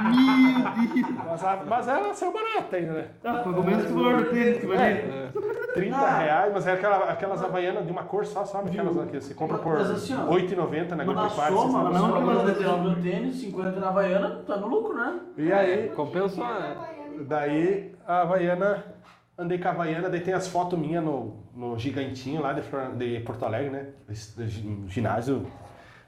[1.29, 3.07] Mas, a- mas ela saiu barata ainda, né?
[3.25, 5.29] Ah, pagou menos que o valor do tênis que vai É,
[5.73, 8.69] 30 reais, mas é aquela, aquelas Havaianas de uma cor só, sabe?
[8.69, 11.55] Aquelas que você compra por Mas assim, ó, 8,90 na Na Agropecuária.
[11.57, 11.97] soma, você sabe?
[11.99, 15.19] soma, mas 99 no tênis, 50 na Havaiana, tá no lucro, né?
[15.37, 16.77] E aí, Compensou, né?
[17.27, 18.83] Daí a Havaiana,
[19.41, 22.61] andei com a Havaiana, daí tem as fotos minhas no, no gigantinho lá de,
[22.97, 23.87] de Porto Alegre, né?
[24.09, 25.45] Gi- ginásio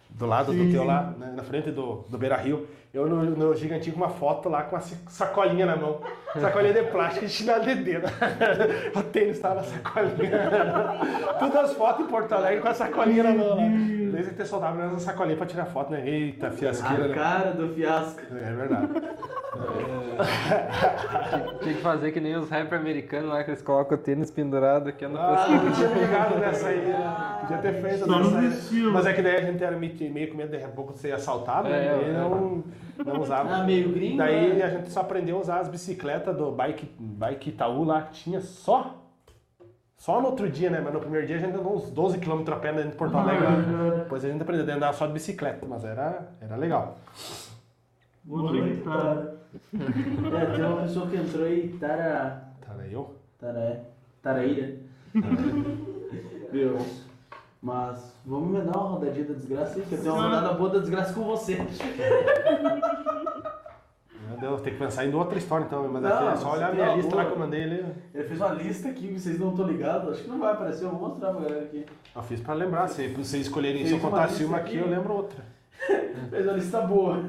[0.09, 1.33] do lado do teu lá, né?
[1.35, 2.67] na frente do, do Beira Rio.
[2.93, 5.99] Eu no, no gigantinho com uma foto lá com uma sa- sacolinha na mão.
[6.39, 8.05] Sacolinha de plástico e chinelo de dedo.
[8.95, 10.39] o tênis tava na sacolinha.
[11.39, 13.63] Todas as fotos em Porto Alegre com a sacolinha na mão lá.
[14.11, 16.07] Desde que ter soldado nessa sacolinha pra tirar foto, né?
[16.07, 17.13] Eita, fiasqueira, A né?
[17.15, 18.21] cara do fiasco.
[18.31, 18.87] É verdade.
[21.61, 24.89] Tinha que fazer que nem os rappers americanos lá, que eles colocam o tênis pendurado
[24.89, 25.65] aqui no Ah, pescoço.
[25.65, 26.85] não tinha pegado nessa aí.
[26.85, 27.37] né?
[27.41, 28.73] Podia ter feito Só nessa.
[28.91, 31.85] Mas é que daí a gente era meio, com medo de pouco ser assaltado, né?
[31.85, 32.13] É, Daí é.
[32.13, 32.63] não,
[33.05, 33.53] não usava.
[33.53, 34.63] Ah, meio gringo, Daí né?
[34.63, 38.41] a gente só aprendeu a usar as bicicletas do Bike, bike Itaú lá, que tinha
[38.41, 38.99] só.
[39.97, 40.81] Só no outro dia, né?
[40.83, 43.17] Mas no primeiro dia a gente andou uns 12 km a pé dentro de Porto
[43.17, 43.45] Alegre.
[43.45, 43.95] lá.
[43.99, 46.97] Depois a gente aprendeu a andar só de bicicleta, mas era, era legal.
[48.25, 49.27] Boa noite, tá?
[49.73, 52.43] É, tem uma pessoa que entrou aí, Tara.
[52.91, 53.15] Eu?
[53.39, 53.85] Tara.
[54.21, 54.75] Taraíra.
[56.51, 56.77] Viu?
[57.61, 60.69] Mas vamos me dar uma rodadinha da desgraça aí, que eu tenho uma rodada boa
[60.69, 61.55] da desgraça com você.
[64.27, 66.71] Meu Deu, tem que pensar em outra história então, mas Não, aqui é só olhar
[66.71, 67.85] a minha tem lista lá que eu mandei ali.
[68.13, 70.89] Ele fez uma lista aqui, vocês não estão ligados, acho que não vai aparecer, eu
[70.91, 71.85] vou mostrar pra galera aqui.
[72.15, 74.85] Eu fiz pra lembrar, se vocês escolherem, se eu uma contasse lista uma aqui, aqui.
[74.85, 75.43] eu lembro outra.
[76.29, 77.23] Fez uma lista boa.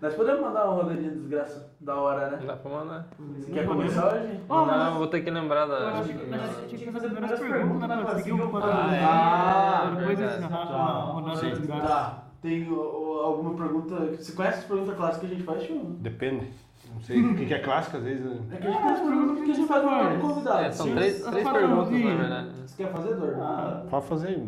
[0.00, 2.40] Nós podemos mandar uma rodadinha de desgraça da hora, né?
[2.46, 3.06] Dá pra mandar.
[3.38, 4.40] Você quer começar hoje?
[4.48, 5.88] Oh, mas- Não, vou ter que lembrar Eu da.
[5.98, 7.96] acho que a gente tinha que fazer primeiras perguntas, né?
[8.02, 8.70] Pra seguir o quadro.
[8.72, 10.38] Ah, Depois verdade.
[10.44, 11.66] encerrar com a rodada de.
[11.68, 12.24] Tá.
[12.40, 13.94] Tem alguma pergunta.
[14.16, 15.84] Você conhece as perguntas clássicas que a gente faz, Chico?
[15.98, 16.50] Depende.
[16.94, 18.24] Não sei o que é clássico, às vezes.
[18.50, 20.64] É que a gente tem as perguntas que a gente faz o convidado.
[20.64, 22.48] É, são três, três perguntas, na verdade.
[22.66, 23.36] Você quer fazer, Dor?
[23.38, 24.42] Ah, Pode fazer.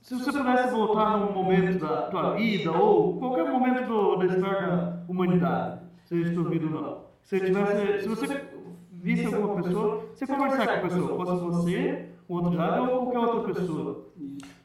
[0.00, 4.66] Se você pudesse voltar num momento da tua vida ou qualquer momento do- da história
[4.66, 8.44] da humanidade, seja duvido ou não, se, tivesse, se você
[8.90, 13.18] visse alguma pessoa, você conversar com a pessoa, fosse você, o outro lado ou qualquer
[13.18, 14.04] outra pessoa,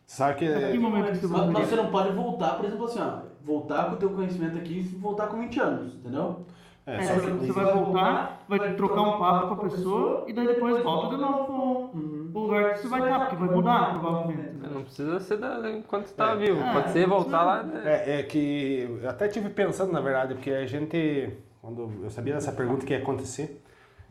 [0.05, 0.71] Sabe que.
[0.71, 3.33] que momento que você Mas, mas você não pode voltar, por exemplo, assim, ó.
[3.43, 6.41] Voltar com o teu conhecimento aqui e voltar com 20 anos, entendeu?
[6.85, 10.33] É, É, só você, você vai voltar, vai trocar um papo com a pessoa e
[10.33, 11.89] daí depois volta de novo pro,
[12.33, 14.41] pro lugar que você vai estar, porque vai mudar provavelmente.
[14.57, 14.69] né?
[14.73, 16.35] Não precisa ser da, enquanto você tá É.
[16.35, 16.61] vivo.
[16.61, 17.63] É, Pode ser voltar lá.
[17.63, 17.81] né?
[17.85, 21.29] É, é que eu até tive pensando, na verdade, porque a gente,
[21.61, 23.61] quando eu sabia dessa pergunta que ia acontecer,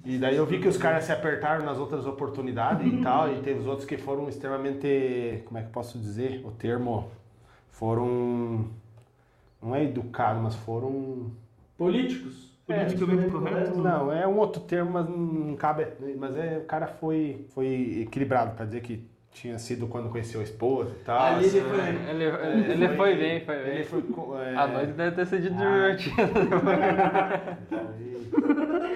[0.04, 3.40] e daí eu vi que os caras se apertaram nas outras oportunidades e tal, e
[3.40, 7.08] teve os outros que foram extremamente, como é que eu posso dizer, o termo,
[7.70, 8.66] foram,
[9.62, 11.30] não é educados, mas foram...
[11.78, 12.51] Políticos.
[12.66, 13.78] Politicamente correto?
[13.78, 15.86] Não, é um outro termo, mas não cabe,
[16.16, 20.44] mas é, o cara foi, foi equilibrado, para dizer que tinha sido quando conheceu a
[20.44, 21.20] esposa e tal.
[21.20, 21.58] Ali assim.
[21.58, 21.80] ele foi.
[21.88, 23.74] Ele, ele, ele foi bem, foi bem.
[23.76, 24.02] Ele foi,
[24.44, 25.90] é, A noite deve ter sido Ah.
[25.90, 27.58] divertida.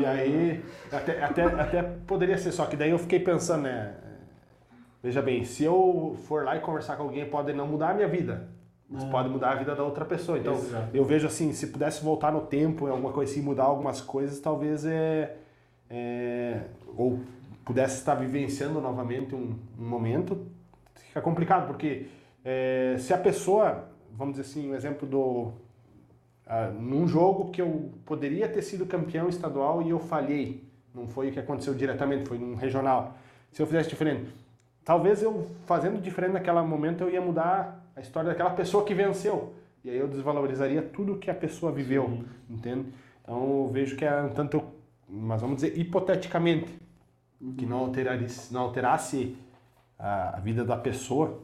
[0.00, 3.94] E aí, até, até, até poderia ser, só que daí eu fiquei pensando, né?
[5.02, 8.08] Veja bem, se eu for lá e conversar com alguém, pode não mudar a minha
[8.08, 8.48] vida,
[8.94, 9.10] É.
[9.10, 10.38] pode mudar a vida da outra pessoa.
[10.38, 10.96] Então, Exato.
[10.96, 14.40] eu vejo assim, se pudesse voltar no tempo, em alguma coisa assim, mudar algumas coisas,
[14.40, 15.36] talvez é.
[15.90, 16.62] é
[16.96, 17.20] ou
[17.64, 20.46] pudesse estar vivenciando novamente um, um momento,
[20.94, 22.06] fica complicado, porque
[22.42, 25.52] é, se a pessoa, vamos dizer assim, um exemplo do.
[26.46, 31.28] ah, num jogo que eu poderia ter sido campeão estadual e eu falhei, não foi
[31.28, 33.18] o que aconteceu diretamente, foi num regional.
[33.52, 34.32] Se eu fizesse diferente,
[34.82, 39.54] talvez eu fazendo diferente naquele momento eu ia mudar a história daquela pessoa que venceu.
[39.84, 42.86] E aí eu desvalorizaria tudo que a pessoa viveu, entende?
[43.22, 44.62] Então eu vejo que é um tanto,
[45.08, 46.72] mas vamos dizer hipoteticamente,
[47.56, 49.36] que não alterasse, não alterasse
[49.98, 51.40] a, vida da pessoa,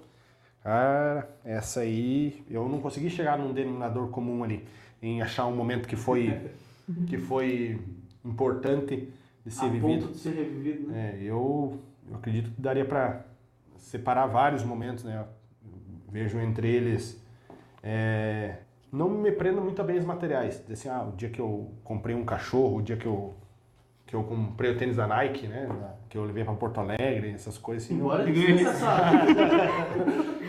[0.62, 4.64] cara, essa aí eu não consegui chegar num denominador comum ali,
[5.02, 6.51] em achar um momento que foi
[7.06, 7.81] que foi
[8.24, 9.12] importante
[9.44, 10.02] de ser a vivido.
[10.02, 11.16] ponto de ser revivido, né?
[11.16, 13.24] É, eu, eu acredito que daria para
[13.76, 15.24] separar vários momentos, né?
[16.14, 17.20] Vejo entre eles.
[17.82, 18.58] é,
[18.92, 20.60] não me prendo muito a bens materiais.
[20.60, 23.34] Dizer Assim, ah, o dia que eu comprei um cachorro, o dia que eu,
[24.06, 25.68] que eu comprei o tênis da Nike, né?
[26.08, 27.96] Que eu levei para Porto Alegre, essas coisas assim.
[27.96, 28.30] Embora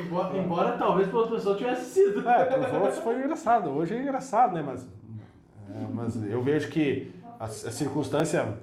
[0.05, 2.19] embora, embora talvez para outra pessoa tivesse sido.
[2.29, 3.71] É, para os outros foi engraçado.
[3.71, 4.61] Hoje é engraçado, né?
[4.63, 8.55] Mas, é, mas eu vejo que a, a circunstância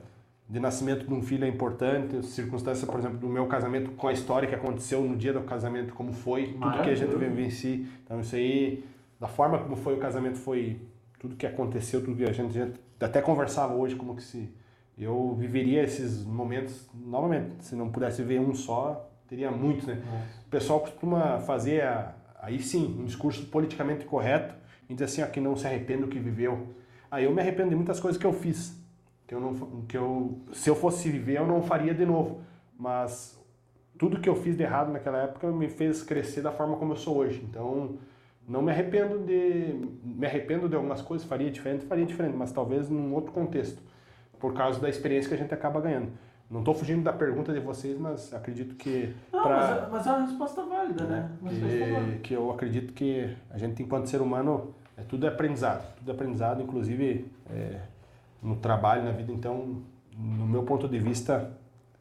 [0.52, 4.12] de nascimento de um filho é importante, circunstância, por exemplo, do meu casamento com a
[4.12, 7.86] história que aconteceu no dia do casamento, como foi, tudo que a gente vivencia.
[8.04, 8.84] Então isso aí,
[9.18, 10.78] da forma como foi o casamento, foi
[11.18, 14.50] tudo que aconteceu, tudo que a gente, a gente até conversava hoje, como que se
[14.98, 17.64] eu viveria esses momentos novamente.
[17.64, 20.02] Se não pudesse ver um só, teria muitos, né?
[20.46, 24.54] O pessoal costuma fazer, a- aí sim, um discurso politicamente correto
[24.86, 26.74] e dizer assim, ó, que não se arrepende do que viveu.
[27.10, 28.76] Aí eu me arrependo de muitas coisas que eu fiz,
[29.32, 29.54] que eu não,
[29.88, 32.42] que eu, se eu fosse viver, eu não faria de novo.
[32.78, 33.40] Mas
[33.98, 36.96] tudo que eu fiz de errado naquela época me fez crescer da forma como eu
[36.96, 37.42] sou hoje.
[37.48, 37.96] Então,
[38.46, 42.90] não me arrependo de, me arrependo de algumas coisas, faria diferente, faria diferente, mas talvez
[42.90, 43.80] num outro contexto,
[44.38, 46.08] por causa da experiência que a gente acaba ganhando.
[46.50, 50.06] Não estou fugindo da pergunta de vocês, mas acredito que Não, pra- mas, é- mas
[50.06, 51.30] é uma resposta válida, né?
[51.40, 51.66] Válida.
[51.66, 55.94] que, que eu acredito que a gente, enquanto ser humano, é tudo é aprendizado.
[55.96, 57.80] Tudo é aprendizado, inclusive é,
[58.42, 59.32] no trabalho, na vida.
[59.32, 59.82] Então,
[60.16, 61.50] no meu ponto de vista,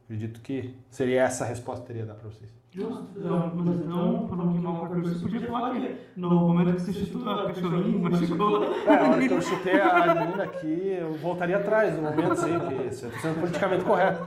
[0.04, 2.50] acredito que seria essa a resposta que eu teria dar para vocês.
[2.70, 3.06] Justo.
[3.18, 6.80] Então, mas então, para não queimar o cartucho, você podia falar que no momento que
[6.80, 8.64] você chutou a cachorrinho, machucou.
[8.64, 12.58] É, a hora que eu chutei a menina aqui, eu voltaria atrás no momento, sim,
[12.58, 14.26] que isso, eu tô sendo politicamente correto.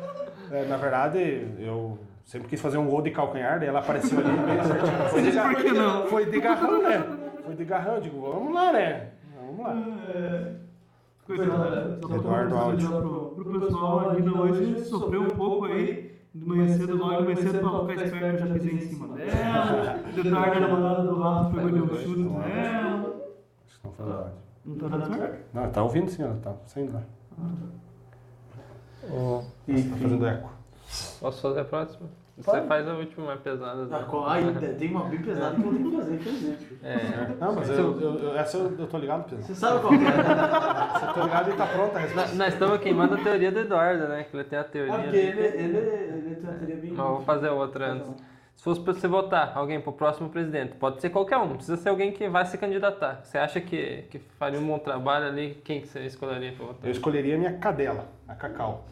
[0.51, 4.29] É, na verdade, eu sempre quis fazer um gol de calcanhar, daí ela apareceu ali
[4.29, 5.09] bem certinho.
[5.09, 6.05] Foi de, gar- Por que não?
[6.07, 7.03] Foi de garrão, né?
[7.43, 9.07] Foi de garrão, eu digo, vamos lá, né?
[9.41, 9.73] Vamos lá.
[9.73, 10.64] Coisa,
[11.25, 12.89] pra Eduardo contextualizar Áudio.
[12.89, 17.23] Pro, pro pessoal, a Nina hoje sofreu um pouco aí De manhã cedo, logo de
[17.23, 19.99] manhã cedo, pra ficar esperto, eu já pisei em cima dela.
[20.13, 23.15] De tarde, a namorada do Rafa pegou e deu um chute nela.
[23.65, 24.31] Acho que não foi verdade.
[24.65, 25.45] Não tá dando certo?
[25.53, 27.03] Não, tá ouvindo sim, ela tá saindo lá.
[29.09, 30.49] Ô, Tá fazendo eco.
[31.19, 32.09] Posso fazer a próxima?
[32.37, 33.85] Você faz a última mais pesada.
[33.87, 34.05] Tá, né?
[34.09, 34.43] co- ai,
[34.77, 36.77] tem uma bem pesada que eu tenho que fazer, infelizmente.
[36.83, 37.35] É.
[37.39, 39.41] Não, mas eu, eu- eu- essa eu, eu tô ligado, Pedro.
[39.45, 40.09] Você sabe qual que é?
[40.99, 42.35] Você tô ligado e tá pronta a Nós, resposta.
[42.35, 44.25] nós estamos queimando a teoria do Eduardo, né?
[44.29, 44.93] Que ele tem a teoria.
[44.93, 46.91] É porque ele, ele, ele tem uma teoria bem.
[46.91, 48.13] Mas vou fazer outra antes.
[48.55, 51.75] Se fosse pra você votar alguém pro próximo presidente, pode ser qualquer um, não precisa
[51.77, 53.19] ser alguém que vai se candidatar.
[53.23, 55.61] Você acha que, que faria um bom trabalho ali?
[55.63, 56.85] Quem que você escolheria pra votar?
[56.85, 58.85] Eu escolheria a minha cadela, a Cacau.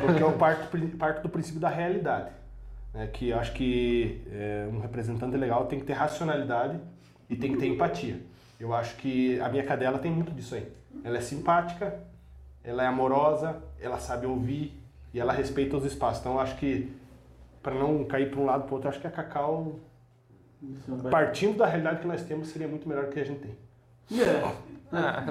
[0.00, 2.30] Porque eu parto, parto do princípio da realidade.
[2.98, 3.06] Né?
[3.06, 6.80] Que eu acho que é, um representante legal tem que ter racionalidade
[7.30, 8.20] e tem que ter empatia.
[8.58, 10.66] Eu acho que a minha cadela tem muito disso aí.
[11.04, 12.00] Ela é simpática,
[12.64, 14.76] ela é amorosa, ela sabe ouvir
[15.14, 16.20] e ela respeita os espaços.
[16.20, 16.92] Então eu acho que,
[17.62, 19.78] para não cair para um lado para outro, acho que a Cacau,
[20.60, 23.56] é partindo da realidade que nós temos, seria muito melhor que a gente tem.
[24.12, 24.52] É.
[24.92, 25.24] Ah,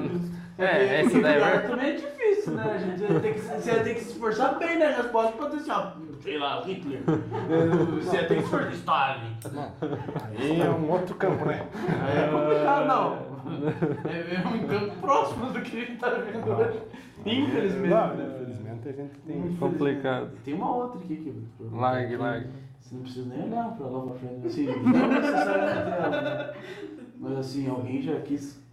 [0.59, 2.63] É, é, porque esse daí pior é também é difícil, né?
[2.63, 5.49] A gente vai ter que, você vai ter que se esforçar bem na resposta pra
[5.49, 5.91] ter assim, ó,
[6.21, 7.01] sei lá, Hitler.
[8.01, 8.73] Você vai ter que se esforçar.
[8.73, 9.37] Stalin.
[10.39, 11.65] Aí é um outro campo, né?
[11.75, 13.37] Aí é complicado, não.
[14.09, 16.79] É, é um campo próximo do que a gente tá vendo hoje.
[17.25, 17.89] Infelizmente.
[17.89, 18.35] Não, né?
[18.35, 19.55] infelizmente a gente tem.
[19.57, 20.29] Complicado.
[20.43, 21.33] Tem uma outra aqui que.
[21.71, 22.49] Largue, largue.
[22.79, 24.47] Você não precisa nem olhar pra lá pra frente.
[24.47, 26.53] Assim, não necessariamente ela, né?
[27.19, 28.65] Mas assim, alguém já quis.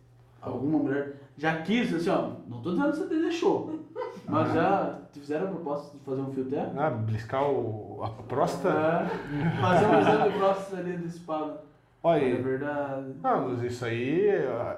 [0.44, 2.30] Alguma mulher já quis, assim, ó.
[2.46, 3.80] Não tô dizendo que você deixou.
[4.26, 6.72] Mas já te fizeram a proposta de fazer um fio terra?
[6.76, 8.68] Ah, bliscar o, a próstata?
[8.68, 11.52] É, fazer um exame de próstata ali do espada.
[11.52, 13.14] É Olha, verdade.
[13.22, 14.28] não, mas isso aí,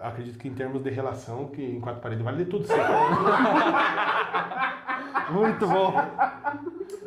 [0.00, 2.66] acredito que em termos de relação, que em quatro paredes vale de tudo.
[2.66, 2.74] Sim.
[5.32, 5.92] Muito bom.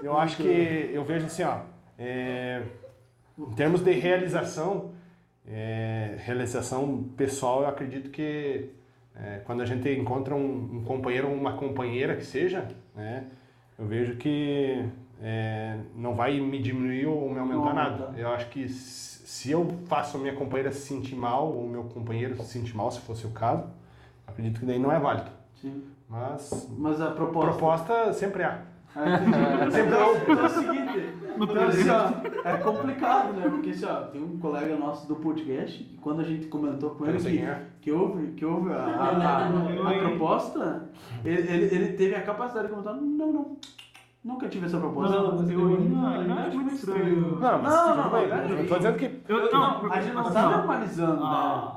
[0.04, 1.60] Eu acho que, eu vejo assim, ó,
[1.98, 2.64] é,
[3.38, 4.92] em termos de realização,
[5.50, 8.70] é, realização pessoal, eu acredito que
[9.16, 13.26] é, quando a gente encontra um, um companheiro ou uma companheira que seja, né,
[13.78, 14.86] eu vejo que
[15.22, 18.04] é, não vai me diminuir ou me aumentar Não nada.
[18.06, 18.20] aumenta.
[18.22, 21.84] Eu acho que se eu faço a minha companheira se sentir mal, ou o meu
[21.86, 23.66] companheiro se sentir mal, se fosse o caso,
[24.28, 25.30] acredito que daí não é válido.
[25.56, 25.84] Sim.
[26.10, 27.50] Mas Mas a proposta.
[27.52, 28.62] proposta sempre há.
[28.96, 29.20] Ah,
[29.68, 33.48] então, então é o seguinte, então, assim, ó, é complicado, né?
[33.50, 37.06] Porque assim, ó, tem um colega nosso do podcast que quando a gente comentou com
[37.06, 37.66] Eu ele não que, é.
[37.82, 40.90] que houve, que houve a, a, a- a proposta,
[41.24, 43.58] ele, ele, ele teve a capacidade de comentar, não, não,
[44.26, 45.16] nunca tive essa proposta.
[45.18, 47.38] Não, mas eu ainda, ainda acho muito estranho.
[47.40, 48.20] Não, mas Não, não, não,
[48.60, 49.20] eu tô dizendo que.
[49.28, 51.22] Eu, não, a gente não assim, tá normalizando, né?
[51.24, 51.76] Ah,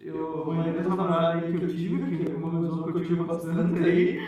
[0.00, 3.78] eu, uma ex-namorada aí que eu tive, que é uma pessoa que eu tive bastante
[3.82, 4.20] aí,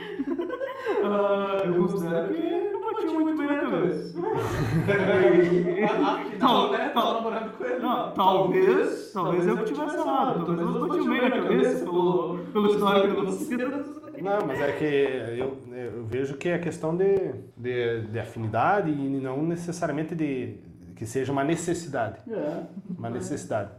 [1.05, 4.19] ah, eu considero que não batia muito bem na cabeça.
[6.07, 6.89] Afinal, né?
[6.89, 7.79] Tá namorando com ele.
[7.79, 13.09] Não, talvez, talvez eu tivesse errado, talvez eu bati bem na cabeça pelo, pelo histórico
[13.09, 13.61] de vocês.
[14.23, 14.85] Não, mas é que
[15.39, 20.59] eu, eu vejo que é questão de, de, de afinidade e não necessariamente de
[20.97, 22.19] que seja uma necessidade.
[22.29, 22.63] É,
[22.97, 23.71] Uma necessidade.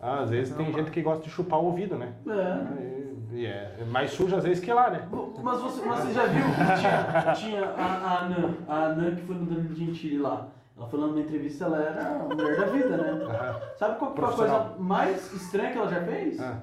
[0.00, 2.14] Ah, às vezes tem gente que gosta de chupar o ouvido, né?
[2.26, 3.05] é.
[3.32, 5.06] E é mais sujo às vezes que lá, né?
[5.42, 9.22] Mas você, mas você já viu que tinha, tinha a, a Anã, a Anã que
[9.22, 10.48] foi no Danilo Gentili lá.
[10.76, 13.24] Ela falando numa entrevista, ela era a mulher da vida, né?
[13.24, 13.60] Aham.
[13.78, 16.38] Sabe qual foi a coisa mais estranha que ela já fez?
[16.40, 16.58] Ah.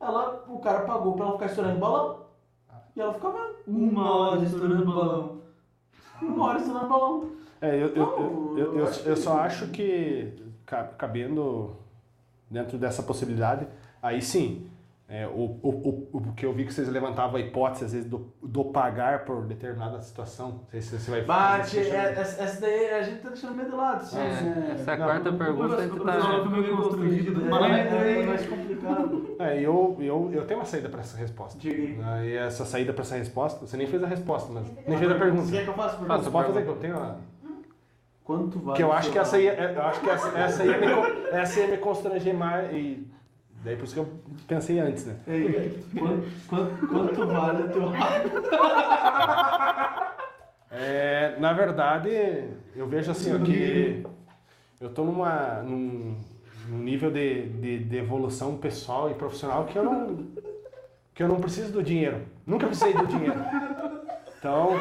[0.00, 2.26] Ela, o cara pagou pra ela ficar estourando balão.
[2.94, 3.50] E ela ficava.
[3.66, 5.40] Uma hora estourando balão.
[6.22, 7.30] Uma hora estourando balão.
[7.60, 10.32] É, eu, eu, eu, eu, só acho que
[10.64, 11.74] ca- cabendo
[12.50, 13.66] dentro dessa possibilidade,
[14.02, 14.70] aí sim,
[15.08, 15.30] é, o,
[15.62, 18.64] o, o, o que eu vi que vocês levantavam a hipótese, às vezes, do, do
[18.64, 20.48] pagar por determinada situação.
[20.50, 23.54] Não sei se você vai Bate, fazer é, essa, essa daí a gente tá deixando
[23.54, 24.00] meio de lado.
[24.02, 24.70] Assim, É, né?
[24.74, 25.78] essa é a Não, quarta O pergunta a
[26.18, 26.50] tá.
[26.50, 27.40] meio constrangido.
[27.54, 29.36] É, é, é, mais complicado.
[29.38, 31.56] É, eu, eu, eu tenho uma saída para essa resposta.
[31.58, 32.00] Diga aí.
[32.02, 35.10] Ah, E essa saída para essa resposta, você nem fez a resposta, mas nem fez
[35.10, 35.44] a pergunta.
[35.44, 36.22] Você quer que eu faça a Ah, pergunta?
[36.24, 37.16] você pode fazer que eu tenho uma...
[38.24, 38.76] Quanto vale?
[38.76, 40.86] Que eu acho que essa ia, eu acho que essa, essa ia me,
[41.30, 43.06] essa ia me constranger mais e
[43.66, 44.08] daí por isso que eu
[44.46, 45.16] pensei antes, né?
[45.26, 48.28] Ei, quanto, quanto, quanto vale o teu rabo?
[50.78, 52.10] É, na verdade,
[52.74, 54.04] eu vejo assim, ó, que
[54.78, 56.18] eu tô numa, num,
[56.68, 60.26] num nível de, de, de evolução pessoal e profissional que eu não
[61.14, 62.20] que eu não preciso do dinheiro.
[62.46, 63.40] Nunca precisei do dinheiro.
[64.38, 64.72] Então,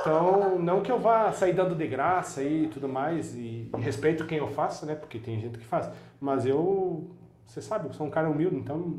[0.00, 4.26] então não que eu vá sair dando de graça e tudo mais e, e respeito
[4.26, 4.96] quem eu faço, né?
[4.96, 5.88] Porque tem gente que faz.
[6.20, 7.08] Mas eu,
[7.46, 8.94] você sabe, eu sou um cara humilde, então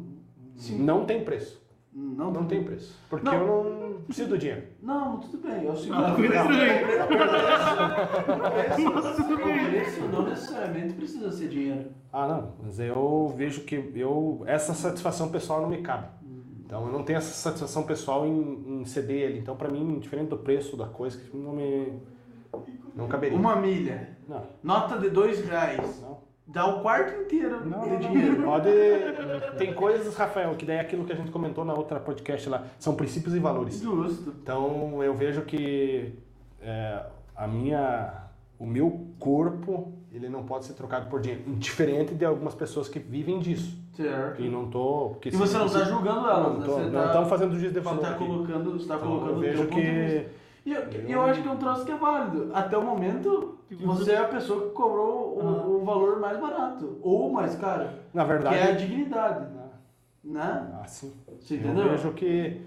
[0.72, 1.63] não tem preço.
[1.97, 2.93] Não, Não tem preço.
[3.09, 3.34] Porque Não.
[3.35, 3.47] eu
[3.95, 4.63] não preciso do dinheiro.
[4.84, 5.65] Não, tudo bem.
[5.65, 5.93] É o seguinte.
[5.97, 6.84] Ah, o tudo preço- bem.
[8.35, 11.91] o preço- preço não necessariamente precisa ser dinheiro.
[12.11, 12.53] Ah, não.
[12.63, 16.07] Mas eu vejo que eu essa satisfação pessoal não me cabe.
[16.65, 19.39] Então eu não tenho essa satisfação pessoal em, em ceder ele.
[19.39, 21.93] Então para mim, diferente do preço da coisa, que não me
[22.95, 23.38] não caberia.
[23.38, 24.17] Uma milha.
[24.27, 24.43] Não.
[24.63, 26.01] Nota de dois reais.
[26.01, 26.17] Não.
[26.47, 28.43] Dá o quarto inteiro Não, de dinheiro.
[28.43, 28.69] Pode.
[29.57, 32.63] Tem coisas, Rafael, que daí é aquilo que a gente comentou na outra podcast lá.
[32.77, 33.80] São princípios e valores.
[33.81, 34.31] Justo.
[34.43, 36.13] Então eu vejo que
[36.61, 37.03] é,
[37.35, 38.13] a minha,
[38.59, 41.43] o meu corpo, ele não pode ser trocado por dinheiro.
[41.55, 43.84] Diferente de algumas pessoas que vivem disso.
[43.95, 44.39] Certo.
[44.41, 45.09] E não tô.
[45.13, 46.65] porque E você não está julgando elas, Não né?
[46.65, 48.01] tô- Você não tá- estamos fazendo juízo de Você valor.
[48.03, 48.26] está aqui.
[48.26, 50.27] colocando, você tá Então, colocando eu o vejo que.
[50.65, 52.49] E eu, e eu acho que é um troço que é válido.
[52.53, 56.98] Até o momento, você é a pessoa que cobrou o, o valor mais barato.
[57.02, 57.90] Ou mais caro.
[58.14, 58.56] Na Que verdade.
[58.58, 59.46] é a dignidade.
[60.24, 60.68] Né?
[60.82, 61.14] Ah, sim.
[61.40, 61.90] Você Eu entendeu?
[61.90, 62.62] vejo que.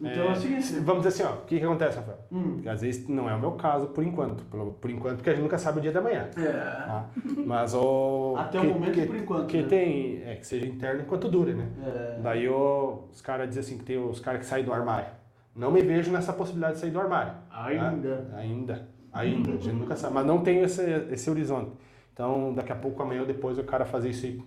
[0.00, 0.62] Então é o seguinte.
[0.64, 2.18] se- Vamos dizer assim, ó, o que, que acontece, Rafael?
[2.32, 2.60] Hum.
[2.66, 4.42] Às vezes não é o meu caso por enquanto.
[4.46, 6.28] Pelo- Por enquanto, porque a gente nunca sabe o dia da manhã.
[6.36, 6.52] É.
[6.52, 7.06] tá?
[7.46, 8.34] Mas o.
[8.36, 9.68] Até o que- momento, que, por enquanto, Que né?
[9.68, 10.22] tem.
[10.24, 11.68] É, que seja interno enquanto dure, né?
[11.86, 12.18] É.
[12.20, 15.06] Daí o- os caras dizem assim que tem os caras que saem do armário.
[15.54, 17.34] Não me vejo nessa possibilidade de sair do armário.
[17.50, 18.38] tá?
[18.38, 18.88] Ainda.
[19.12, 19.50] Ainda.
[19.52, 20.14] A gente nunca sabe.
[20.14, 21.70] Mas não tenho esse, esse horizonte.
[22.12, 24.42] Então, daqui a pouco, amanhã ou depois, o cara fazer isso aí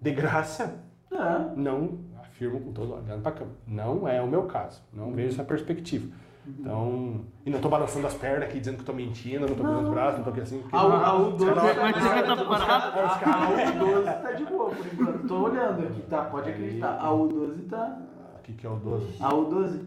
[0.00, 0.82] de graça,
[1.12, 1.54] É.
[1.56, 4.82] não, afirmo com todo olhando pra câmera, não é o meu caso.
[4.92, 6.06] Não vejo essa perspectiva.
[6.48, 9.84] Então, e não tô balançando as pernas aqui dizendo que tô mentindo, não tô cruzando
[9.88, 10.60] os braços, não tô aqui assim.
[10.60, 12.98] porque- A, U- a U12 Mas- mas você tá parado?
[13.00, 15.26] A U12 tá de boa por enquanto.
[15.26, 16.22] Tô olhando aqui, tá?
[16.26, 16.98] Pode acreditar.
[17.00, 17.98] A U12 tá.
[18.38, 19.16] O que, que é o 12?
[19.20, 19.80] A U12.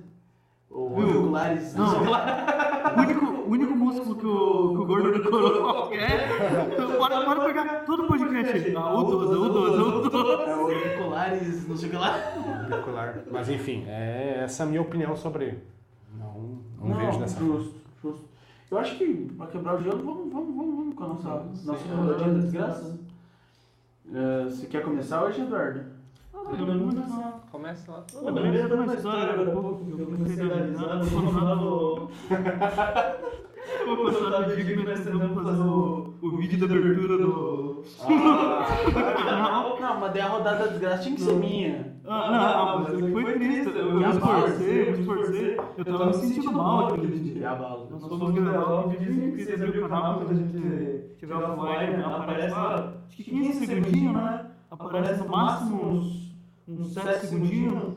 [0.72, 1.74] O auriculares.
[1.76, 6.98] Não, o único, o único músculo que o, que o gordo decorou é.
[6.98, 8.76] Bora, bora pegar todo o podcast.
[8.76, 10.50] Ah, o 12, o 12, o 12.
[10.50, 12.16] É, auriculares, não sei o que lá.
[12.72, 13.24] Auricular.
[13.32, 15.58] Mas enfim, é essa a minha opinião sobre.
[16.18, 17.58] Não, não, vejo dessa forma.
[17.58, 18.30] justo, justo.
[18.70, 21.96] Eu acho que pra quebrar o gelo, vamos, vamos, vamos, vamos com a nossa, nossa
[21.96, 23.00] rodadinha da desgraça.
[24.14, 25.99] É, você quer começar hoje, Eduardo?
[27.52, 28.04] Começa lá.
[28.14, 31.56] Eu lembrei de uma história agora há pouco, que eu comecei a quando eu tava
[31.56, 32.10] no...
[33.86, 37.84] Quando eu tava aqui, que nós tentamos fazer o, o vídeo de abertura do...
[39.90, 41.96] Não, mas daí a rodada da desgraça tinha que ser minha.
[42.06, 46.52] Ah, não, mas foi triste, eu me esforcei, eu me esforcei, eu tava me sentindo
[46.52, 47.42] mal aquele dia.
[47.42, 47.88] E a bala.
[47.90, 51.98] Nós fomos gravar um videozinho que vocês abriram o canal quando a gente tiver offline,
[51.98, 52.04] né?
[52.06, 54.49] aparece lá, acho que 15 segundinhos, né?
[54.72, 56.32] Aparece no máximo uns,
[56.68, 57.94] uns 7 segundinhos,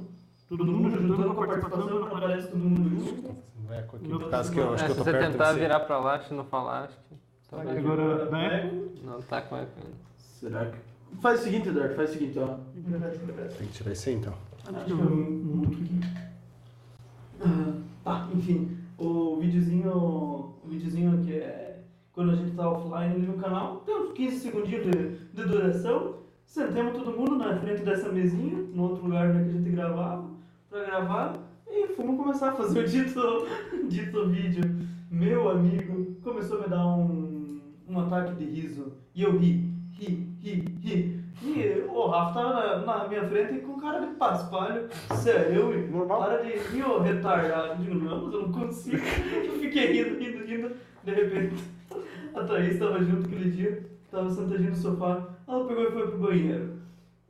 [0.49, 3.36] todo mundo juntando com a participação, aparece todo mundo junto.
[3.65, 5.24] Não é aqui, por causa que eu acho É, que eu se tô você perto
[5.27, 5.61] de tentar você.
[5.61, 7.16] virar pra lá, acho que não falar, acho que.
[7.51, 8.82] talvez- Agora, né?
[9.05, 9.97] Não tá com eco ainda.
[10.19, 10.78] Será que.
[11.20, 12.57] Faz o seguinte, Eduardo, faz o seguinte, ó.
[13.59, 14.32] Tem que tirar isso aí então.
[14.66, 16.01] Acho que eu muto aqui.
[17.40, 17.73] Ah,
[18.05, 21.82] Tá, enfim, o videozinho, o videozinho que é
[22.12, 26.16] quando a gente tá offline ali no canal, tem uns 15 segundinhos de, de duração.
[26.53, 30.29] Sentamos todo mundo na frente dessa mesinha, no outro lugar né, que a gente gravava,
[30.69, 31.33] pra gravar,
[31.66, 33.47] e fomos começar a fazer o dito,
[33.89, 34.62] dito vídeo.
[35.11, 37.59] Meu amigo começou a me dar um,
[37.89, 38.93] um ataque de riso.
[39.15, 41.24] E eu ri, ri, ri, ri.
[41.43, 44.89] E o Rafa tava na, na minha frente com cara de paspalho.
[45.23, 46.19] Sério, eu Normal.
[46.19, 47.69] para de rir, ô retardado.
[47.69, 48.99] Eu digo, não, mas eu não consigo.
[49.43, 50.77] Eu fiquei rindo, rindo, rindo.
[51.03, 51.65] De repente,
[52.37, 55.26] a Thaís tava junto aquele dia, tava sentadinha no sofá.
[55.48, 56.78] Ela pegou e foi pro banheiro.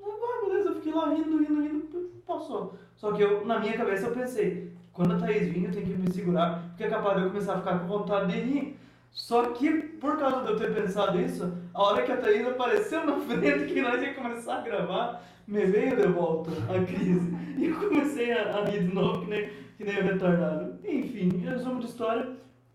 [0.02, 2.10] Ah, beleza, eu fiquei lá rindo, rindo, rindo.
[2.26, 2.74] Passou.
[2.96, 5.92] Só que eu, na minha cabeça, eu pensei, quando a Thaís vir, eu tenho que
[5.94, 8.78] me segurar, porque é capaz de eu começar a ficar com vontade de rir.
[9.10, 13.06] Só que, por causa de eu ter pensado isso, a hora que a Thaís apareceu
[13.06, 17.32] na frente, que nós ia começar a gravar, me veio de volta a crise.
[17.62, 20.78] E eu comecei a, a rir de novo, que nem, que nem retardado.
[20.84, 22.30] Enfim, resumo de história,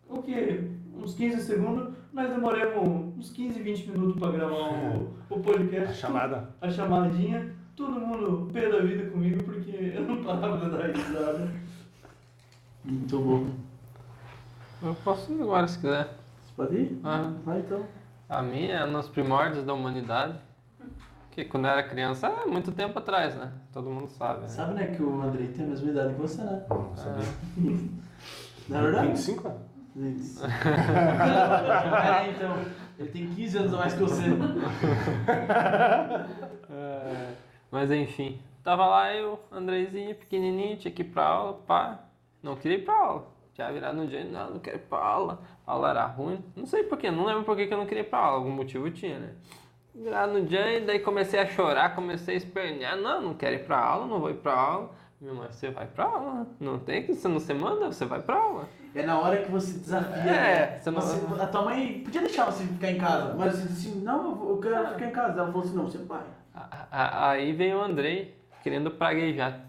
[0.07, 0.69] o que?
[0.95, 5.89] Uns 15 segundos, nós demoramos uns 15, 20 minutos para gravar o, o podcast.
[5.89, 6.49] A chamada.
[6.59, 11.51] A chamadinha, todo mundo pé da vida comigo, porque eu não parava de dar risada.
[12.83, 13.47] Muito bom.
[14.81, 16.05] Eu posso ir agora se quiser.
[16.43, 16.99] Você pode ir?
[17.03, 17.85] Ah, Vai então.
[18.27, 20.39] a minha é nos primórdios da humanidade.
[21.29, 23.51] Que quando eu era criança, é muito tempo atrás, né?
[23.71, 24.41] Todo mundo sabe.
[24.41, 24.47] Né?
[24.47, 26.65] Sabe, né, que o Andrei tem a mesma idade que você, né?
[26.67, 27.27] Não sabia.
[28.67, 29.07] Na verdade?
[29.09, 29.76] 25 anos?
[32.07, 32.55] É, então.
[32.99, 34.23] Ele tem 15 anos a mais que você.
[36.69, 37.33] É,
[37.69, 41.99] Mas enfim, tava lá eu, Andrezinho, pequenininho, tinha que ir pra aula, pá.
[42.41, 43.27] Não queria ir pra aula.
[43.53, 45.41] Tinha virado no dia, não, não quero ir pra aula.
[45.65, 46.43] A aula era ruim.
[46.55, 48.37] Não sei porquê, não lembro porquê que eu não queria ir pra aula.
[48.37, 49.33] Algum motivo tinha, né?
[49.93, 52.95] Virado no dia, e daí comecei a chorar, comecei a espernear.
[52.95, 54.91] Não, não quero ir pra aula, não vou ir pra aula.
[55.19, 56.47] Minha mãe, você vai pra aula.
[56.59, 58.69] Não tem que, se não você manda, você vai pra aula.
[58.93, 60.31] É na hora que você desafia.
[60.31, 63.67] É, você não- Você- a tua mãe podia deixar você ficar em casa, mas você
[63.67, 65.39] disse assim, não, eu quero ficar em casa.
[65.39, 66.21] Ela falou assim, não, você vai.
[66.91, 69.61] Aí veio o Andrei querendo praguejar.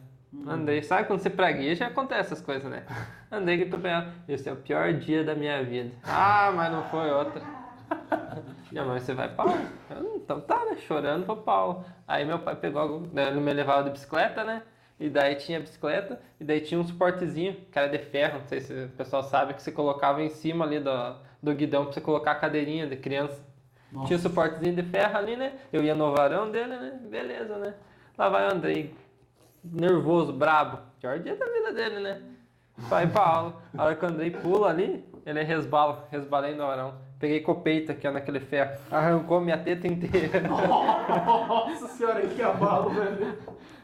[0.47, 2.85] Andrei, sabe quando você pragueja, acontece essas coisas, né?
[3.33, 5.91] Andrei que tô pensando, esse é o pior dia da minha vida.
[6.05, 7.41] Ah, mas não foi outra.
[8.71, 9.63] Minha mãe, você vai pra aula?
[9.91, 10.77] "Hum, Então tá, né?
[10.77, 11.85] Chorando pra aula.
[12.07, 14.63] Aí meu pai pegou, né, ele me levava de bicicleta, né?
[15.01, 18.61] E daí tinha bicicleta, e daí tinha um suportezinho, que era de ferro, não sei
[18.61, 20.91] se o pessoal sabe, que você colocava em cima ali do,
[21.43, 23.47] do guidão pra você colocar a cadeirinha de criança.
[24.07, 25.53] Tinha o suportezinho de ferro ali, né?
[25.73, 26.99] Eu ia no varão dele, né?
[27.09, 27.75] Beleza, né?
[28.19, 28.95] Lá vai o Andrei,
[29.65, 30.79] nervoso, brabo.
[31.01, 32.21] Pior dia da vida dele, né?
[32.77, 33.63] Vai pra aula.
[33.77, 36.07] A hora que o Andrei pula ali, ele resbala.
[36.11, 36.95] Resbalei no varão.
[37.19, 38.79] Peguei peito aqui, ó, naquele ferro.
[38.91, 40.41] Arrancou minha teta inteira.
[40.47, 43.39] Nossa senhora, que abalo, velho.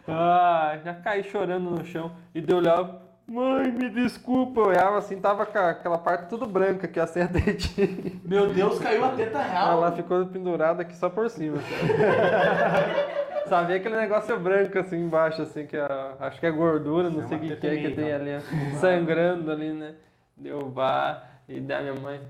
[0.06, 2.12] Ah, já caí chorando no chão.
[2.34, 4.60] E deu olhava, mãe, me desculpa.
[4.60, 8.20] Eu olhava assim, tava com aquela parte tudo branca que a dentinho.
[8.24, 9.72] Meu Deus, caiu a teta real.
[9.78, 11.58] Ela ficou pendurada aqui só por cima.
[13.48, 15.86] Sabia aquele negócio branco assim embaixo, assim, que é,
[16.20, 18.78] acho que é gordura, não É sei o que, que é que tem ali, ó,
[18.78, 19.94] sangrando ali, né?
[20.34, 22.20] Deu vá e da minha mãe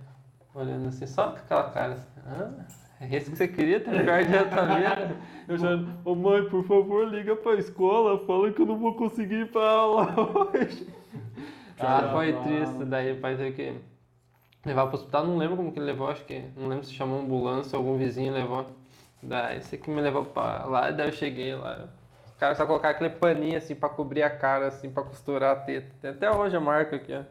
[0.52, 2.51] olhando assim, só com aquela cara assim, ah,
[3.00, 5.16] esse que você queria dia da tua vida?
[5.46, 9.40] Eu chorando, ô mãe, por favor, liga pra escola, fala que eu não vou conseguir
[9.42, 10.14] ir pra aula
[10.52, 10.86] hoje.
[11.78, 13.74] Ah, foi triste, daí o pai teve que
[14.64, 17.20] levar pro hospital, não lembro como que ele levou, acho que, não lembro se chamou
[17.20, 18.66] ambulância ou algum vizinho levou.
[19.22, 21.88] Daí esse que me levou pra lá, daí eu cheguei lá.
[22.26, 25.60] Os caras só colocaram aquele paninho assim pra cobrir a cara, assim, pra costurar a
[25.60, 25.90] teta.
[26.00, 27.22] Tem até hoje a marca aqui, ó.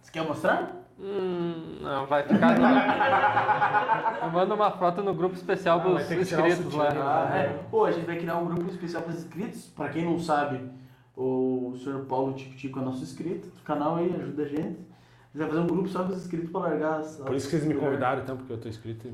[0.00, 0.87] Você quer mostrar?
[1.00, 4.26] Hum, não, vai ficar no...
[4.26, 6.74] Eu mando uma foto no grupo especial Ah, vai pros ter que tirar o inscritos
[6.74, 7.28] lá.
[7.32, 7.48] Ah, é.
[7.70, 9.66] Pô, a gente vai criar um grupo especial para os inscritos.
[9.66, 10.60] Para quem não sabe,
[11.16, 14.58] o senhor Paulo Tico Tico é nosso inscrito do canal aí, ajuda a gente.
[14.58, 17.16] A gente vai fazer um grupo só com os inscritos para largar as.
[17.16, 19.08] Por isso que vocês me convidaram, então, porque eu tô inscrito.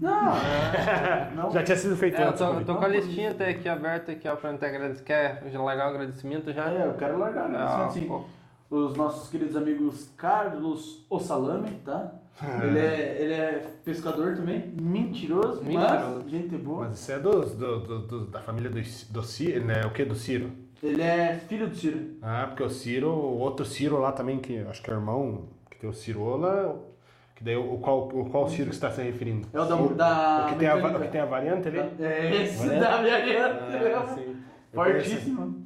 [0.00, 0.32] Não,
[1.36, 1.50] não.
[1.50, 2.38] Já tinha sido feito É, eu antes.
[2.38, 4.66] tô, o eu tô com a listinha até aqui aberta aqui, ó, pra não ter
[4.66, 5.04] agradecimento.
[5.04, 6.68] Quer já largar o agradecimento já?
[6.70, 7.58] É, eu quero largar, né?
[7.60, 8.24] Ah, assim, pô.
[8.70, 12.14] Os nossos queridos amigos Carlos Ossalame, tá?
[12.64, 16.22] Ele é, ele é pescador também, mentiroso, Mentiroso.
[16.22, 16.86] mas gente boa.
[16.88, 18.80] Mas isso é dos, do, do- do- da família do,
[19.10, 19.86] do Ciro, né?
[19.86, 20.50] O que do Ciro?
[20.82, 22.16] Ele é filho do Ciro.
[22.20, 25.78] Ah, porque o Ciro, o outro Ciro lá também, que acho que é irmão, que
[25.78, 26.76] tem o Cirola,
[27.36, 29.46] que daí o, qual, o qual Ciro que você está se referindo?
[29.52, 31.78] É o da- da o que tem a, o que tem a variante ali?
[32.00, 32.80] É esse Variante?
[32.80, 33.46] da minha
[33.96, 34.36] Ah, sim.
[34.74, 35.63] Fortíssimo.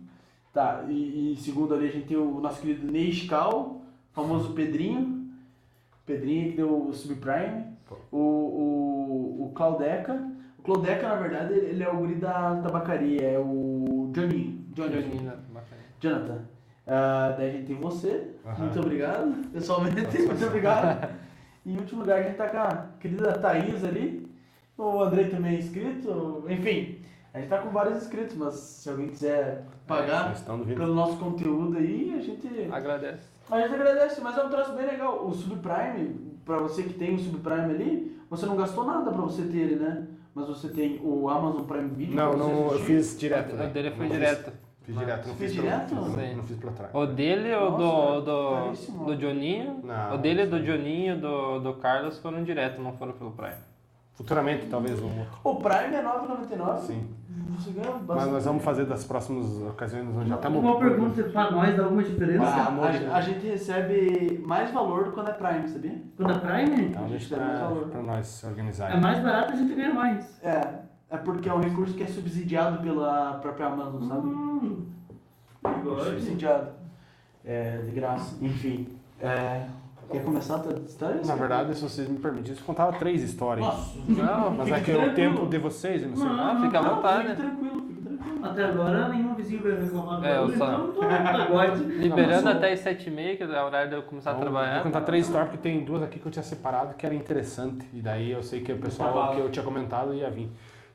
[0.58, 3.80] Tá, e, e segundo ali a gente tem o nosso querido Neiscal,
[4.10, 5.30] famoso Pedrinho.
[6.04, 7.64] Pedrinho que deu o Subprime.
[8.10, 10.20] O, o, o Claudeca.
[10.58, 14.66] O Claudeca, na verdade, ele é o guri da tabacaria, é o Johnny.
[14.72, 15.02] Johnny.
[15.02, 15.82] Johnny, bacana.
[16.00, 16.40] Jonathan.
[16.84, 18.34] Ah, daí a gente tem você.
[18.44, 18.64] Aham.
[18.64, 19.50] Muito obrigado.
[19.52, 21.08] Pessoalmente, muito obrigado.
[21.64, 24.28] E em último lugar, a gente tá com a querida Thaís ali.
[24.76, 26.44] O Andrei também é inscrito.
[26.48, 26.98] Enfim,
[27.32, 30.76] a gente tá com vários inscritos, mas se alguém quiser pagar vindo.
[30.76, 32.46] pelo nosso conteúdo aí, a gente.
[32.70, 33.26] Agradece.
[33.50, 35.26] A gente agradece, mas é um troço bem legal.
[35.26, 39.42] O Subprime, pra você que tem o Subprime ali, você não gastou nada pra você
[39.42, 40.06] ter ele, né?
[40.34, 42.14] Mas você tem o Amazon Prime Video.
[42.14, 43.54] Não, pra você não, eu fiz direto.
[43.54, 43.66] O né?
[43.68, 44.52] dele foi direto.
[44.82, 45.94] Fiz direto, não fiz direto?
[45.94, 46.94] Não fiz pelo trás.
[46.94, 49.04] O dele ou Nossa, do, caríssimo.
[49.04, 49.80] do, do Johninho?
[49.84, 50.62] Não, o dele e do.
[50.62, 53.67] Johninho e do, do Carlos foram direto, não foram pelo Prime.
[54.18, 55.38] Futuramente, talvez, um outro.
[55.44, 56.78] O Prime é 9,99.
[56.80, 57.06] Sim.
[57.56, 58.32] Você ganha Mas bastante.
[58.32, 60.58] nós vamos fazer das próximas ocasiões onde já estamos.
[60.60, 62.44] Uma pergunta pra nós dá alguma diferença?
[62.44, 63.12] Ah, a, de Deus.
[63.14, 66.02] a gente recebe mais valor quando é Prime, sabia?
[66.16, 68.90] Quando é Prime, Então deixa pra, pra nós se organizar.
[68.92, 70.42] é mais barato a gente ganha mais.
[70.42, 70.80] É,
[71.10, 74.26] é porque é um recurso que é subsidiado pela própria Amazon, sabe?
[74.26, 74.86] Hum,
[76.04, 76.70] Subsidiado.
[77.44, 78.36] É, de graça.
[78.44, 78.88] Enfim.
[79.20, 79.66] É,
[80.10, 81.20] quer começar a tua história?
[81.24, 83.66] Na verdade, se vocês me permitirem, eu contava três histórias.
[83.66, 86.26] Nossa, Não, Mas é que é o tempo de vocês, eu não sei.
[86.26, 87.48] Não, Ah, fica à não, vontade, fique né?
[87.48, 88.44] tranquilo, fique tranquilo.
[88.46, 91.82] Até agora nenhum vizinho veio reclamar É, eu só- então tô pagode.
[91.98, 94.42] Liberando Não, mas até as 7h30, que é o horário de eu começar a Então,
[94.44, 94.74] trabalhar.
[94.74, 97.86] Vou contar três histórias, porque tem duas aqui que eu tinha separado que era interessante.
[97.92, 100.48] E daí eu sei que o pessoal que eu tinha comentado ia vir.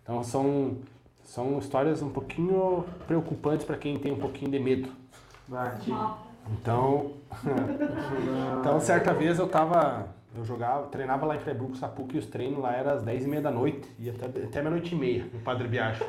[0.04, 0.78] Então são,
[1.24, 4.90] são histórias um pouquinho preocupantes para quem tem um pouquinho de medo.
[5.48, 5.78] Vai.
[6.52, 7.14] Então,
[8.60, 12.60] então certa vez eu tava, eu jogava, treinava lá em Freiburg, Sapuca, e os treinos
[12.60, 15.40] lá eram às 10 e meia da noite, e até, até meia-noite e meia, no
[15.40, 16.06] Padre Biagio.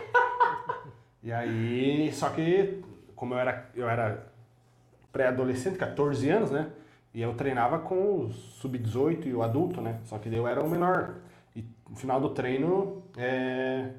[1.22, 2.82] E aí, só que,
[3.16, 4.26] como eu era, eu era
[5.10, 6.70] pré-adolescente, 14 anos, né,
[7.14, 10.62] e eu treinava com o sub-18 e o adulto, né, só que daí eu era
[10.62, 11.14] o menor.
[11.54, 13.90] E no final do treino, é,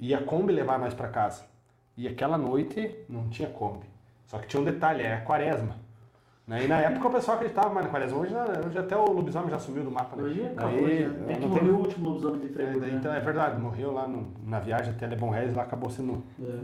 [0.00, 1.44] ia a Kombi levar nós pra casa.
[1.96, 3.91] E aquela noite não tinha Kombi.
[4.32, 5.76] Só que tinha um detalhe, é a quaresma.
[6.48, 6.64] Né?
[6.64, 8.18] E na época o pessoal acreditava mais na quaresma.
[8.18, 10.16] Hoje, né, hoje até o lobisomem já sumiu do mapa.
[10.16, 10.22] Né?
[10.22, 11.32] Hoje acabou, Daí, já.
[11.32, 12.96] É que morreu tem- o último lobisomem de É, Freiburg, daí, né?
[12.98, 16.24] então é verdade, morreu lá no- na viagem até Le Bon Reis, lá acabou sendo
[16.42, 16.60] É.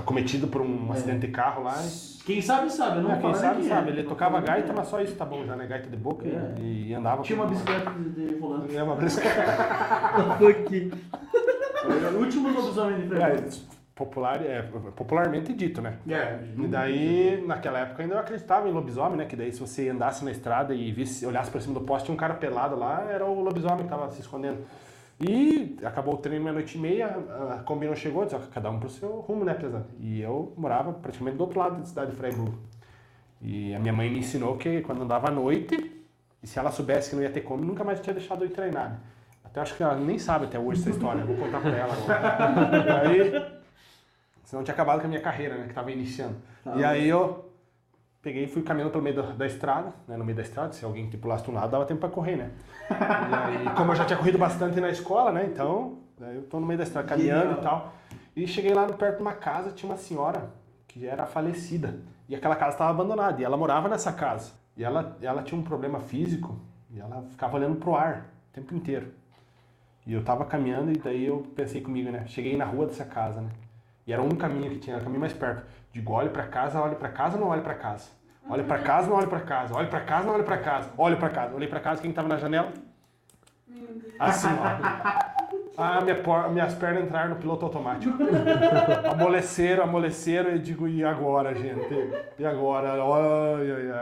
[0.00, 0.92] acometido por um É.
[0.94, 1.74] acidente de carro lá.
[1.80, 3.00] e- Quem sabe, sabe.
[3.00, 3.90] Não É, quem sabe, sabe.
[3.90, 3.92] é.
[3.92, 4.74] Ele Não tocava gaita, é.
[4.74, 5.66] mas só isso tá bom já, né?
[5.68, 6.54] Gaita de boca e- É.
[6.60, 8.76] e, andava Tinha uma bicicleta de, de volante.
[8.76, 9.40] É, uma bicicleta.
[12.14, 13.44] O último lobisomem de Freiburg.
[13.94, 14.62] Popular, é,
[14.96, 15.98] popularmente dito, né?
[16.08, 16.38] É.
[16.58, 19.24] E daí, naquela época, ainda eu acreditava em lobisomem, né?
[19.24, 22.14] Que daí, se você andasse na estrada e visse, olhasse pra cima do poste, tinha
[22.14, 24.58] um cara pelado lá, era o lobisomem que tava se escondendo.
[25.20, 27.06] E acabou o treino meia-noite e meia,
[27.52, 29.86] a Kombi não chegou, disse, ó, cada um pro seu rumo, né, pesado?
[30.00, 32.52] E eu morava praticamente do outro lado da cidade de Freiburg.
[33.40, 36.04] E a minha mãe me ensinou que quando andava à noite,
[36.42, 38.90] e se ela soubesse que não ia ter Kombi, nunca mais tinha deixado eu treinar.
[38.90, 38.96] né?
[39.44, 41.92] Até acho que ela nem sabe até hoje essa história, eu vou contar pra ela
[41.94, 43.00] agora.
[43.08, 43.54] Aí,
[44.54, 46.36] senão tinha acabado com a minha carreira, né, que tava iniciando.
[46.62, 46.76] Tá.
[46.76, 47.50] E aí eu
[48.22, 50.84] peguei e fui caminhando pelo meio da, da estrada, né, no meio da estrada, se
[50.84, 52.50] alguém que pulasse um lado, dava tempo pra correr, né?
[52.88, 56.60] E aí, como eu já tinha corrido bastante na escola, né, então, aí eu tô
[56.60, 57.92] no meio da estrada caminhando e tal.
[58.36, 60.50] E cheguei lá perto de uma casa, tinha uma senhora
[60.86, 61.98] que era falecida.
[62.28, 64.52] E aquela casa estava abandonada, e ela morava nessa casa.
[64.76, 66.58] E ela, ela tinha um problema físico,
[66.90, 69.08] e ela ficava olhando pro ar o tempo inteiro.
[70.06, 72.24] E eu tava caminhando e daí eu pensei comigo, né?
[72.26, 73.48] Cheguei na rua dessa casa, né?
[74.06, 75.64] E era um caminho que tinha, o caminho mais perto.
[75.92, 78.10] Digo, olhe pra casa, olhe pra casa, não olhe pra casa.
[78.48, 79.74] Olhe pra casa, não olhe pra casa.
[79.74, 80.90] Olhe pra casa, não olhe pra casa.
[80.98, 81.54] Olhe pra casa.
[81.54, 82.70] Olhei pra casa, quem tava na janela?
[84.18, 84.78] A senhora.
[85.76, 88.12] Ah, minha por- minhas pernas entraram no piloto automático.
[89.10, 91.88] amoleceram, amoleceram, e digo, e agora, gente?
[92.38, 92.94] E agora?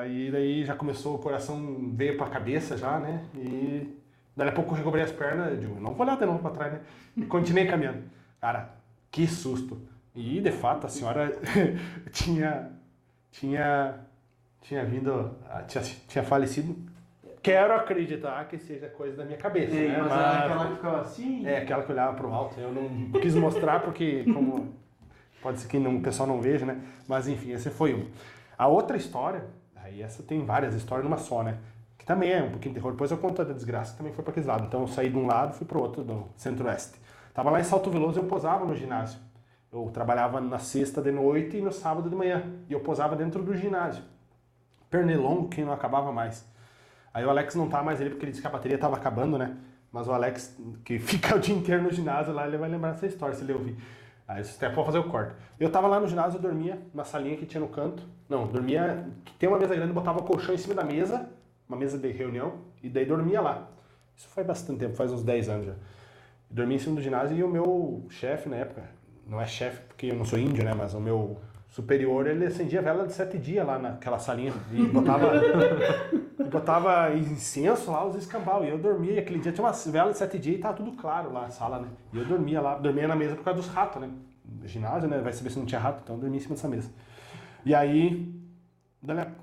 [0.06, 3.22] E daí já começou, o coração veio pra cabeça já, né?
[3.34, 3.96] E
[4.36, 6.72] daí a pouco eu recobrei as pernas, digo, não vou olhar de novo pra trás,
[6.72, 6.80] né?
[7.16, 8.02] E continuei caminhando.
[8.40, 8.70] Cara,
[9.10, 9.80] que susto.
[10.14, 11.34] E de fato a senhora
[12.12, 12.70] tinha,
[13.30, 14.00] tinha,
[14.60, 16.76] tinha vindo, ah, tinha, tinha falecido.
[17.42, 19.96] Quero acreditar que seja coisa da minha cabeça, né?
[19.98, 21.46] mas Mas- aquela que ficava assim.
[21.46, 22.60] é, aquela que olhava pro alto.
[22.60, 24.74] Eu não quis mostrar porque, como
[25.42, 26.80] pode ser que não, o pessoal não veja, né?
[27.08, 28.06] Mas enfim, esse foi um.
[28.56, 29.44] A outra história,
[29.74, 31.58] aí essa tem várias histórias numa só, né?
[31.98, 32.92] Que também é um pouquinho de terror.
[32.92, 34.64] Depois eu conto a da desgraça também foi para aquele lado.
[34.66, 36.96] Então eu saí de um lado fui pro outro, do centro-oeste.
[37.34, 39.18] Tava lá em Salto Veloso eu posava no ginásio.
[39.72, 42.42] Eu trabalhava na sexta de noite e no sábado de manhã.
[42.68, 44.04] E eu posava dentro do ginásio.
[44.90, 46.46] Pernilongo que não acabava mais.
[47.14, 49.38] Aí o Alex não tá mais ali porque ele disse que a bateria tava acabando,
[49.38, 49.56] né?
[49.90, 53.06] Mas o Alex, que fica o dia inteiro no ginásio lá, ele vai lembrar dessa
[53.06, 53.76] história se ele ouvir.
[54.28, 55.34] Aí isso até pode fazer o corte.
[55.58, 58.06] Eu tava lá no ginásio, eu dormia na salinha que tinha no canto.
[58.28, 59.06] Não, dormia.
[59.38, 61.28] Tem uma mesa grande, botava o colchão em cima da mesa,
[61.66, 63.68] uma mesa de reunião, e daí dormia lá.
[64.14, 65.74] Isso faz bastante tempo, faz uns 10 anos já.
[66.50, 68.84] Dormia em cima do ginásio e o meu chefe na época,
[69.26, 70.74] não é chefe porque eu não sou índio, né?
[70.74, 71.38] Mas o meu
[71.72, 75.32] superior, ele acendia vela de sete dias lá naquela salinha e botava,
[76.38, 78.62] e botava incenso lá, os escambau.
[78.64, 80.92] E eu dormia, e aquele dia tinha uma vela de sete dias e tava tudo
[80.92, 81.88] claro lá na sala, né?
[82.12, 84.10] E eu dormia lá, dormia na mesa por causa dos ratos, né?
[84.64, 85.18] Ginásio, né?
[85.18, 86.90] Vai saber se não tinha rato, então eu dormia em cima dessa mesa.
[87.64, 88.34] E aí,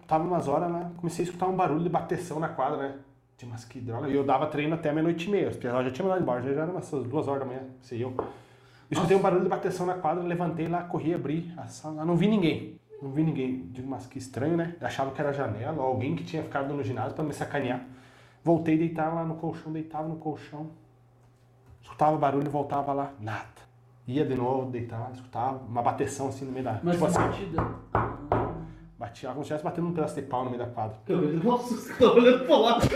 [0.06, 2.96] tava umas horas lá, comecei a escutar um barulho de bateção na quadra, né?
[3.38, 4.08] Tinha umas que droga.
[4.08, 5.50] E eu dava treino até meia-noite e meia.
[5.50, 8.14] Os já tinham mandado embora, já eram umas duas horas da manhã, sei eu.
[8.92, 12.28] Escutei um barulho de bateção na quadra, levantei lá, corri, abri a sala, não vi
[12.28, 12.80] ninguém.
[13.02, 13.68] Não vi ninguém.
[13.72, 14.76] Digo, mas que estranho, né?
[14.82, 17.86] Eu achava que era janela, ou alguém que tinha ficado no ginásio pra me sacanear.
[18.44, 20.72] Voltei deitar lá no colchão, deitava no colchão.
[21.84, 23.60] Escutava barulho, voltava lá, nada.
[24.08, 26.80] Ia de novo, deitava, escutava uma bateção assim no meio da.
[26.82, 27.68] Mas tipo assim, batida.
[28.98, 30.98] batia como se estivesse batendo um pedaço de pau no meio da quadra.
[31.08, 32.80] Eu um susto, tava olhando pra lá.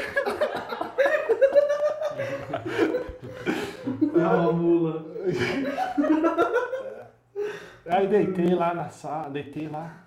[4.12, 5.05] É uma mula.
[7.85, 9.97] Aí deitei lá na sala, deitei lá.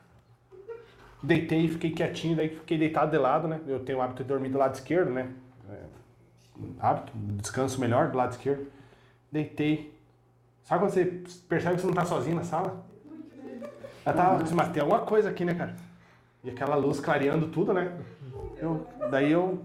[1.22, 3.60] Deitei e fiquei quietinho, daí fiquei deitado de lado, né?
[3.66, 5.28] Eu tenho o hábito de dormir do lado esquerdo, né?
[5.68, 5.80] É,
[6.78, 8.66] hábito, descanso melhor do lado esquerdo.
[9.30, 9.94] Deitei.
[10.64, 12.84] Sabe quando você percebe que você não tá sozinho na sala?
[14.04, 15.74] Eu tava, disse, mas tem alguma coisa aqui, né, cara?
[16.44, 17.92] E aquela luz clareando tudo, né?
[18.56, 19.60] Eu, daí eu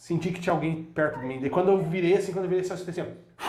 [0.00, 1.38] senti que tinha alguém perto de mim.
[1.40, 3.44] Daí quando eu virei assim, quando eu virei eu senti assim, ó.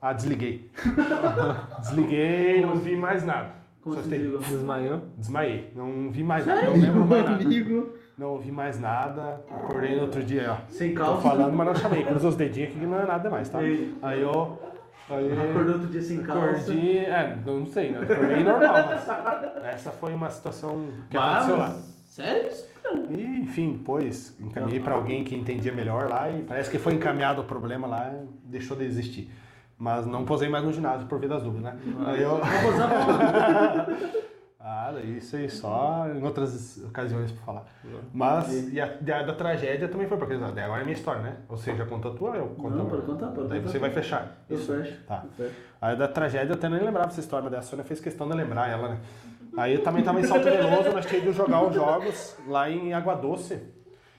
[0.00, 0.70] Ah, desliguei.
[1.80, 3.50] desliguei, não vi mais nada.
[3.82, 4.40] Como Só você tem- desligou?
[4.40, 5.00] Desmaiou?
[5.16, 5.72] Desmaiei.
[5.74, 6.62] Não vi mais nada.
[6.62, 7.42] Não lembro mais nada.
[7.44, 7.94] Amigo.
[8.16, 9.40] Não ouvi mais nada.
[9.50, 10.56] Acordei no outro dia, ó.
[10.68, 11.22] Sem Tô calça.
[11.22, 12.04] falando, mas não chamei.
[12.04, 13.62] Cruza os dedinhos aqui que não é nada mais, tá?
[13.62, 13.94] Ei.
[14.02, 14.58] Aí eu.
[15.10, 16.46] Aí Acordou outro dia sem calça.
[16.72, 16.98] Acordei.
[17.06, 18.00] É, não sei, né?
[18.02, 19.64] Acordei normal, mas.
[19.74, 21.76] Essa foi uma situação que Ah, aconteceu lá.
[22.18, 22.50] Sério?
[23.10, 27.42] E, enfim, depois encaminhei pra alguém que entendia melhor lá e parece que foi encaminhado
[27.42, 29.30] o problema lá e deixou de existir.
[29.78, 31.78] Mas não posei mais no ginásio por via das dúvidas, né?
[32.06, 32.40] Aí eu.
[34.70, 37.64] Ah, isso aí só em outras ocasiões pra falar.
[38.12, 41.36] Mas, e a, da, da tragédia também foi, porque daí agora é minha história, né?
[41.48, 44.36] Ou seja, conta a tua, eu conto Não, pode contar, pode Daí você vai fechar.
[44.46, 44.70] Eu Isso.
[44.70, 45.00] fecho.
[45.06, 45.24] Tá.
[45.24, 45.56] eu fecho.
[45.80, 48.28] Aí da tragédia eu até nem lembrava essa história, mas daí a Sônia fez questão
[48.28, 49.00] de lembrar ela, né?
[49.58, 52.94] Aí eu também tava em Salto Veloso, nós tínhamos ido jogar os jogos lá em
[52.94, 53.60] Água Doce.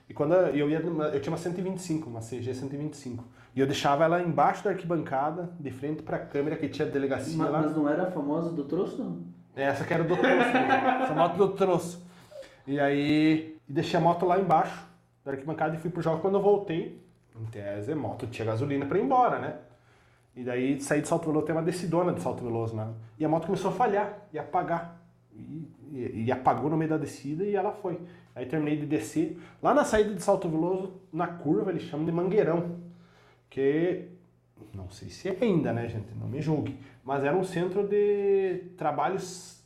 [0.06, 3.24] E quando eu ia, eu tinha uma 125, uma CG 125.
[3.56, 7.48] E eu deixava ela embaixo da arquibancada, de frente pra câmera que tinha delegacia Ma-
[7.48, 7.62] lá.
[7.62, 9.22] Mas não era a famosa do troço, não?
[9.56, 11.00] Essa que era do troço, né?
[11.04, 12.04] essa moto do troço.
[12.66, 14.84] E aí, deixei a moto lá embaixo
[15.24, 16.20] da arquibancada e fui pro jogo.
[16.20, 17.02] Quando eu voltei,
[17.40, 19.54] em tese, a moto tinha gasolina pra ir embora, né?
[20.36, 22.88] E daí saí de Salto Veloso, tem uma descidona de Salto Veloso, né?
[23.18, 24.99] E a moto começou a falhar e apagar.
[25.92, 27.98] E, e- apagou no meio da descida e ela foi.
[28.34, 29.38] Aí terminei de descer.
[29.62, 32.76] Lá na saída de Salto Veloso, na curva, eles chamam de Mangueirão.
[33.48, 34.06] Que
[34.74, 36.06] não sei se é ainda, né, gente?
[36.18, 36.78] Não me julgue.
[37.04, 39.60] Mas era um centro de trabalhos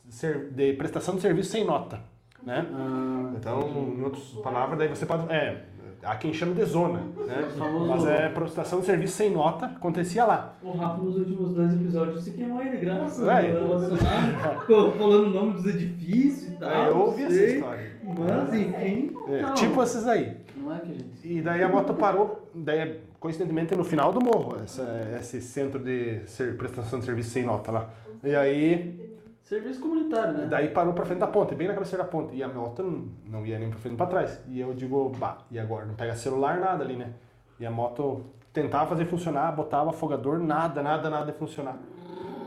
[0.53, 2.01] de prestação de serviço sem nota,
[2.43, 2.67] né?
[2.73, 3.61] Ah, Então,
[3.99, 5.31] em outras palavras, daí você pode.
[5.33, 5.65] É,
[6.05, 7.49] há quem chama de zona, né?
[7.89, 10.55] Mas é prestação de serviço sem nota, acontecia lá.
[10.63, 13.41] O Rafa nos últimos dois episódios se queimou ele, graças É.
[13.53, 16.71] relacionado, ficou falando o nome dos edifícios e tal.
[16.71, 17.93] É, eu ouvi essa história.
[18.05, 19.13] Mas, enfim.
[19.29, 19.55] É, Não.
[19.55, 20.37] tipo esses aí.
[20.57, 21.05] não é que a gente.
[21.25, 26.21] E daí a moto parou, daí, coincidentemente, no final do morro, essa- esse centro de
[26.27, 27.91] ser- prestação de serviço sem nota lá.
[28.23, 29.04] E aí,
[29.45, 30.47] Serviço comunitário, né?
[30.47, 32.35] daí parou pra frente da ponte, bem na cabeceira da ponte.
[32.35, 32.83] E a moto
[33.27, 34.43] não, ia nem pra frente nem pra trás.
[34.49, 35.85] E eu digo, bah, e agora?
[35.85, 37.13] Não pega celular, nada ali, né?
[37.61, 41.77] E a moto tentava fazer funcionar, botava afogador, nada, nada, nada de funcionar.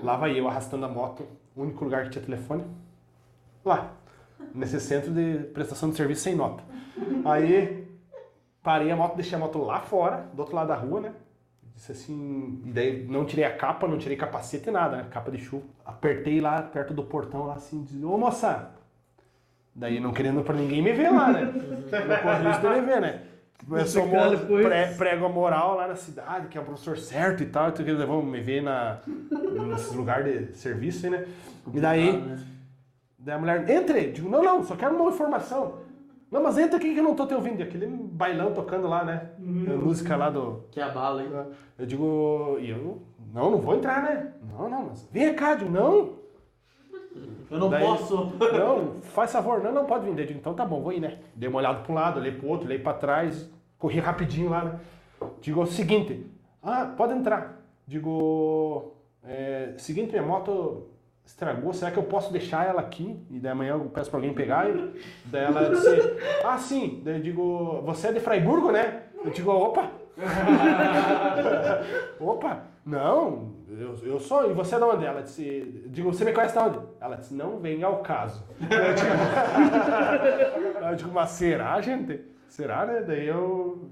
[0.03, 1.24] Lá vai eu arrastando a moto,
[1.56, 2.65] único lugar que tinha telefone,
[3.64, 3.91] lá,
[4.52, 6.64] nesse centro de prestação de serviço sem nota.
[7.26, 7.88] Aí
[8.64, 11.14] parei a moto, deixei a moto lá fora, do outro lado da rua, né?
[11.77, 15.05] Disse assim, e daí não tirei a capa, não tirei capacete, nada, né?
[15.11, 15.63] Capa de chuva.
[15.85, 18.71] Apertei lá perto do portão, lá assim, disse, ô moça!
[19.75, 21.41] Daí não querendo pra ninguém me ver lá, né?
[21.43, 23.21] Não corre risco de me ver, né?
[23.59, 23.91] Depois-
[24.63, 27.85] pré- prego a moral lá na cidade, que é o professor certo e tal, então
[27.85, 28.97] que eles vão me ver na,
[29.67, 31.27] nesses lugares de serviço aí, né?
[31.71, 32.39] E daí, né?
[33.19, 34.11] daí a mulher, entre!
[34.13, 35.77] Digo, não, não, só quero uma informação.
[36.29, 37.59] Não, mas entra aqui que eu não tô te ouvindo.
[37.59, 39.29] E aquele bailão tocando lá, né?
[39.39, 40.63] A música lá do.
[40.71, 41.29] Que a bala, hein?
[41.79, 43.01] Eu digo, e eu,
[43.33, 44.33] não, não vou entrar, né?
[44.51, 46.15] Não, não, mas vem cá, digo, não,
[47.49, 48.33] Eu não Daí- posso.
[48.53, 50.19] não, faz favor, não, não pode vir.
[50.19, 51.19] Eu digo, então tá bom, vou ir, né?
[51.33, 54.65] Dei uma olhada para um lado, olhei pro outro, olhei para trás, corri rapidinho lá,
[54.65, 54.79] né?
[55.41, 56.25] Digo, o seguinte,
[56.61, 57.61] ah, pode entrar.
[57.87, 58.93] Digo,
[59.23, 60.87] é, seguinte, minha moto
[61.27, 63.19] estragou, será que eu posso deixar ela aqui?
[63.29, 64.69] E daí amanhã eu peço para alguém pegar.
[64.69, 64.93] E
[65.25, 65.89] daí ela disse,
[66.43, 67.01] ah, sim.
[67.03, 69.03] Daí eu digo, você é de Fraiburgo, né?
[69.23, 69.91] Eu digo, opa.
[72.19, 74.49] opa, não, eu, eu sou.
[74.49, 75.05] E você é de onde?
[75.05, 76.79] Ela disse, eu digo, você me conhece de onde?
[76.99, 78.43] Ela disse, não vem ao caso.
[78.61, 82.21] Eu digo, eu digo, mas será, gente?
[82.47, 83.01] Será, né?
[83.01, 83.89] Daí eu.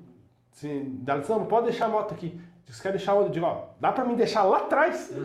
[0.53, 2.39] Assim, ela disse, não, pode deixar a moto aqui.
[2.65, 3.27] Você quer deixar onde?
[3.27, 5.13] Eu digo, ó, dá pra mim deixar lá atrás?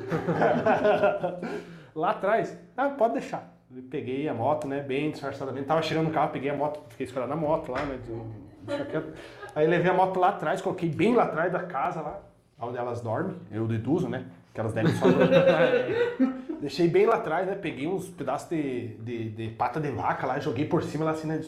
[2.01, 2.59] lá atrás?
[2.77, 3.57] Ah, pode deixar.
[3.75, 5.67] Eu peguei a moto, né, bem disfarçadamente.
[5.67, 8.85] Tava chegando no carro, peguei a moto, fiquei esperando a moto lá, né, de- deixa
[8.85, 9.13] quieto.
[9.55, 12.21] Aí levei a moto lá atrás, coloquei bem lá atrás da casa lá,
[12.61, 15.07] onde elas dormem, eu deduzo, né, que elas devem só.
[16.61, 20.39] Deixei bem lá atrás, né, peguei uns pedaços de, de, de pata de vaca lá,
[20.41, 21.41] joguei por cima lá assim, né,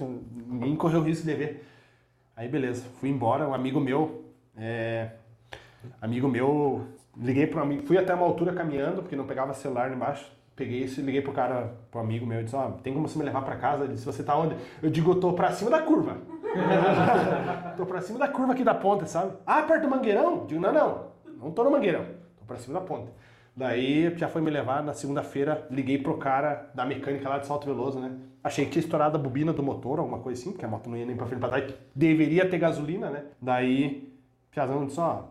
[0.46, 1.66] ninguém correu risco de ver.
[2.36, 4.24] Aí beleza, fui embora, um amigo meu,
[4.56, 5.10] é,
[6.00, 10.32] amigo meu, liguei pro amigo, fui até uma altura caminhando, porque não pegava celular embaixo.
[10.54, 13.18] Peguei isso e liguei pro cara, pro amigo meu, e disse, ó, tem como você
[13.18, 13.84] me levar pra casa?
[13.84, 14.54] Ele disse, você tá onde?
[14.82, 16.18] Eu digo, eu tô pra cima da curva.
[17.76, 19.32] tô pra cima da curva aqui da ponte, sabe?
[19.46, 20.44] Ah, perto do Mangueirão?
[20.46, 21.06] Digo, não, não,
[21.40, 22.04] não tô no Mangueirão,
[22.38, 23.10] tô pra cima da ponte.
[23.56, 27.66] Daí já foi me levar, na segunda-feira liguei pro cara da mecânica lá de Salto
[27.66, 28.12] Veloso, né?
[28.42, 30.96] Achei que tinha estourado a bobina do motor, alguma coisa assim, porque a moto não
[30.96, 33.24] ia nem pra frente pra trás, deveria ter gasolina, né?
[33.40, 34.12] Daí,
[34.50, 35.24] Piazão disse, ó,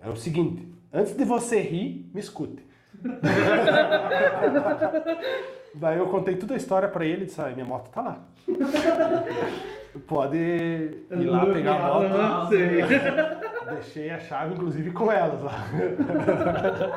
[0.00, 2.67] é o seguinte, antes de você rir, me escute.
[5.74, 8.18] Daí eu contei toda a história pra ele e disse, ah, minha moto tá lá.
[10.06, 12.08] Pode ir lá pegar a moto.
[12.08, 12.82] Não sei.
[13.68, 15.52] Deixei a chave, inclusive, com elas lá.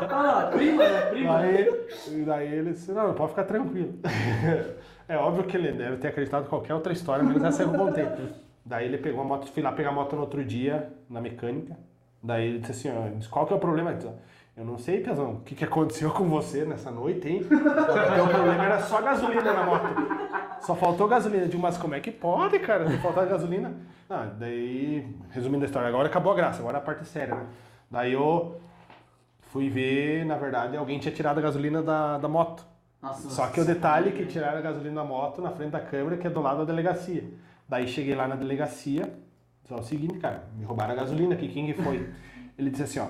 [0.10, 1.02] Ah, prima, né?
[1.07, 1.40] Prima.
[1.40, 1.68] Daí,
[2.07, 3.94] e daí ele disse, não, pode ficar tranquilo.
[5.10, 8.07] É óbvio que ele deve ter acreditado em qualquer outra história, mas essa eu contei.
[8.64, 11.76] Daí ele pegou a moto, fui lá pegar a moto no outro dia, na mecânica.
[12.23, 13.91] Daí ele disse assim, ó, disse, qual que é o problema?
[13.91, 14.10] Eu disse,
[14.56, 17.44] Eu não sei, Piazão, o que, que aconteceu com você nessa noite, hein?
[17.44, 19.86] Porque o problema era só gasolina na moto.
[20.61, 21.48] Só faltou gasolina.
[21.48, 22.88] Digo, mas como é que pode, cara?
[22.88, 23.73] Não faltar gasolina?
[24.10, 27.45] Ah, daí, resumindo a história, agora acabou a graça, agora a parte séria, né?
[27.90, 28.60] Daí eu
[29.52, 32.65] fui ver, na verdade, alguém tinha tirado a gasolina da, da moto.
[33.02, 35.80] Nossa, Só que o detalhe é que tiraram a gasolina da moto na frente da
[35.80, 37.23] câmera, que é do lado da delegacia.
[37.68, 39.11] Daí cheguei lá na delegacia,
[39.64, 42.07] só o seguinte, cara, me roubaram a gasolina aqui, quem que foi?
[42.57, 43.07] Ele disse assim, ó,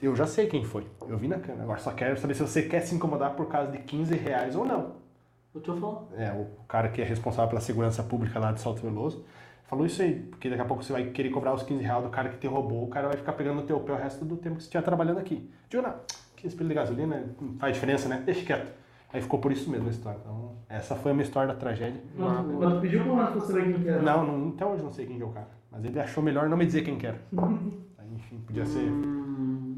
[0.00, 2.62] eu já sei quem foi, eu vi na câmera, agora só quero saber se você
[2.62, 5.06] quer se incomodar por causa de 15 reais ou não.
[5.54, 6.08] Eu tô falando.
[6.16, 9.24] É, o cara que é responsável pela segurança pública lá de Salto Veloso,
[9.64, 12.10] falou isso aí, porque daqui a pouco você vai querer cobrar os 15 reais do
[12.10, 14.36] cara que te roubou, o cara vai ficar pegando no teu pé o resto do
[14.36, 15.50] tempo que você estiver trabalhando aqui.
[15.70, 15.94] Digo, não,
[16.36, 18.22] 15 pila de gasolina não faz diferença, né?
[18.24, 18.70] Deixa quieto.
[19.12, 20.18] Aí ficou por isso mesmo a história.
[20.20, 22.02] Então, essa foi a minha história da tragédia.
[22.16, 24.02] Quando quando pediu pra saber quem que era.
[24.02, 25.48] Não, não, até hoje não sei quem que é o cara.
[25.70, 27.20] Mas ele achou melhor não me dizer quem que era.
[27.98, 28.90] Aí, enfim, podia ser.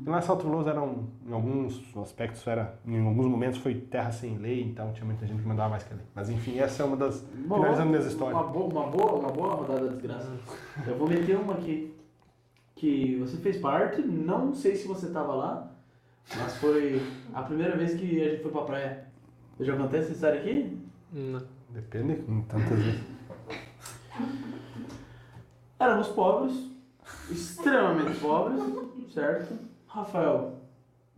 [0.09, 4.11] Hum, Lá Salto Veloso era um, em alguns aspectos era, em alguns momentos foi terra
[4.11, 6.07] sem lei, então tinha muita gente que mandava mais que a lei.
[6.15, 8.41] Mas enfim, essa é uma das Bom, finalizando minhas histórias.
[8.41, 10.31] Uma boa, uma boa, uma boa rodada da desgraça.
[10.87, 11.95] Eu vou meter uma aqui.
[12.75, 15.73] Que você fez parte, não sei se você tava lá,
[16.37, 17.03] mas foi
[17.35, 19.05] a primeira vez que a gente foi pra praia.
[19.59, 20.79] Eu já contei essa história aqui?
[21.13, 21.43] Não.
[21.71, 23.01] Depende tantas vezes.
[25.79, 26.71] Éramos pobres,
[27.31, 28.63] extremamente pobres,
[29.13, 29.68] certo?
[29.99, 30.53] Rafael,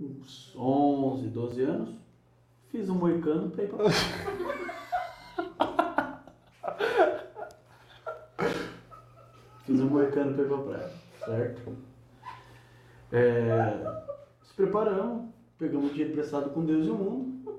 [0.00, 1.90] uns 11, 12 anos,
[2.70, 3.92] fiz um moicano pra ir pra praia.
[9.64, 10.90] Fiz um moicano pra ir pra praia,
[11.26, 11.76] certo?
[13.12, 14.02] É,
[14.44, 15.28] se preparamos,
[15.58, 17.52] pegamos dinheiro emprestado com Deus e o mundo.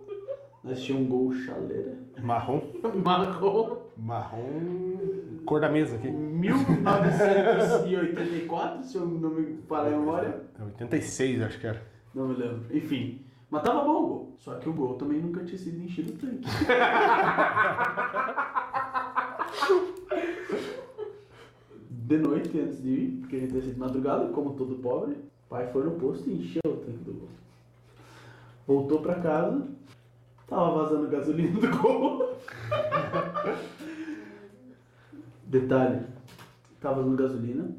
[0.64, 2.62] Nós tínhamos um gol chaleira, Marrom.
[3.04, 5.42] marrom, Marrom.
[5.46, 6.10] Cor da mesa aqui.
[6.10, 10.42] 1984, se eu não me falha a memória.
[10.60, 11.82] É 86, acho que era.
[12.14, 12.66] Não me lembro.
[12.76, 13.22] Enfim.
[13.50, 14.36] Mas tava bom o gol.
[14.38, 16.48] Só que o gol também nunca tinha sido enchido o tanque.
[21.90, 25.14] De noite, antes de ir, porque a gente ia ser de madrugada, como todo pobre,
[25.14, 27.30] o pai foi no posto e encheu o tanque do gol.
[28.68, 29.66] Voltou pra casa,
[30.52, 32.36] tava vazando gasolina do gol.
[35.46, 36.06] Detalhe,
[36.82, 37.72] tava vazando gasolina,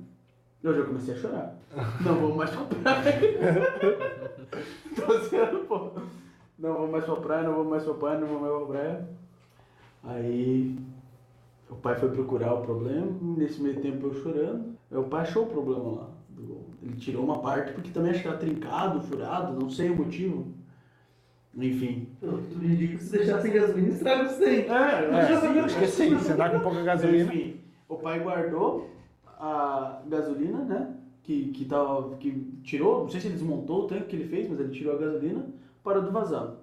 [0.62, 1.54] eu já comecei a chorar.
[2.00, 3.20] Não vou mais pra praia.
[4.96, 5.90] Tô sendo, pô.
[6.58, 9.08] Não vou mais pra praia, não vou mais pra praia, não vou mais pra praia.
[10.04, 10.78] Aí
[11.68, 14.72] o pai foi procurar o problema, nesse meio tempo eu chorando.
[14.90, 16.08] O pai achou o problema lá.
[16.82, 20.61] Ele tirou uma parte porque também acho que era trincado, furado, não sei o motivo.
[21.56, 22.08] Enfim.
[22.22, 24.44] Eu indico que se deixar sem gasolina, estraga o tanque.
[24.44, 27.32] É, É, acho que sim, você dá com pouca gasolina.
[27.32, 28.90] Enfim, o pai guardou
[29.38, 30.94] a gasolina, né?
[31.22, 32.30] Que, que, tava, que
[32.64, 34.98] tirou, não sei se ele desmontou o tanque que ele fez, mas ele tirou a
[34.98, 35.44] gasolina,
[35.84, 36.54] parou de vazar.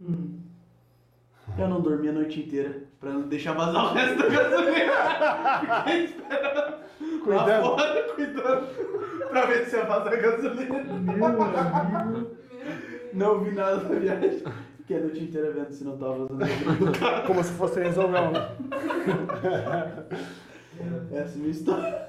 [0.00, 0.38] Hum.
[1.56, 4.92] Eu não dormi a noite inteira pra não deixar vazar o resto da gasolina.
[5.84, 6.78] Fiquei esperando lá
[7.22, 7.62] Cuidando.
[7.64, 10.82] fora, cuidando, pra ver se ia vazar a gasolina.
[10.82, 12.38] Meu amigo.
[13.12, 14.42] Não vi nada da viagem.
[14.78, 17.26] Fiquei a noite inteira vendo se não tava vazando a gasolina do carro.
[17.26, 18.32] Como se fosse resolver um.
[21.14, 22.06] Essa é a minha história.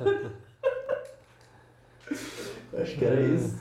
[2.73, 3.60] Acho que era isso.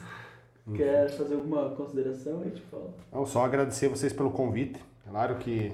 [0.76, 2.94] Quer fazer alguma consideração aí, te falo?
[3.12, 4.78] Não, só agradecer vocês pelo convite.
[5.08, 5.72] Claro que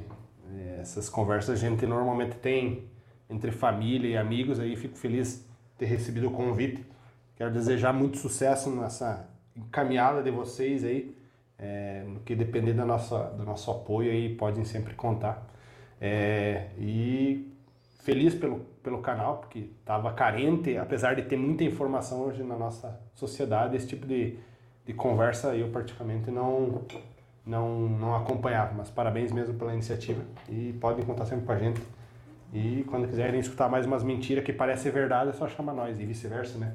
[0.52, 2.88] eh, essas conversas a gente normalmente tem
[3.28, 6.84] entre família e amigos, aí fico feliz de ter recebido o convite.
[7.36, 9.28] Quero desejar muito sucesso nessa
[9.72, 11.13] caminhada de vocês aí,
[12.07, 15.47] no que depender da nossa, do nosso apoio aí, podem sempre contar.
[16.00, 17.55] Eh, e
[18.05, 23.00] feliz pelo, pelo canal, porque estava carente, apesar de ter muita informação hoje na nossa
[23.15, 24.36] sociedade, esse tipo de,
[24.84, 26.83] de conversa eu praticamente não,
[27.47, 28.74] não, não acompanhava.
[28.74, 31.81] Mas parabéns mesmo pela iniciativa e podem contar sempre com a gente.
[32.52, 36.05] E quando quiserem escutar mais umas mentiras que parecem verdade, é só chamar nós e
[36.05, 36.74] vice-versa, né?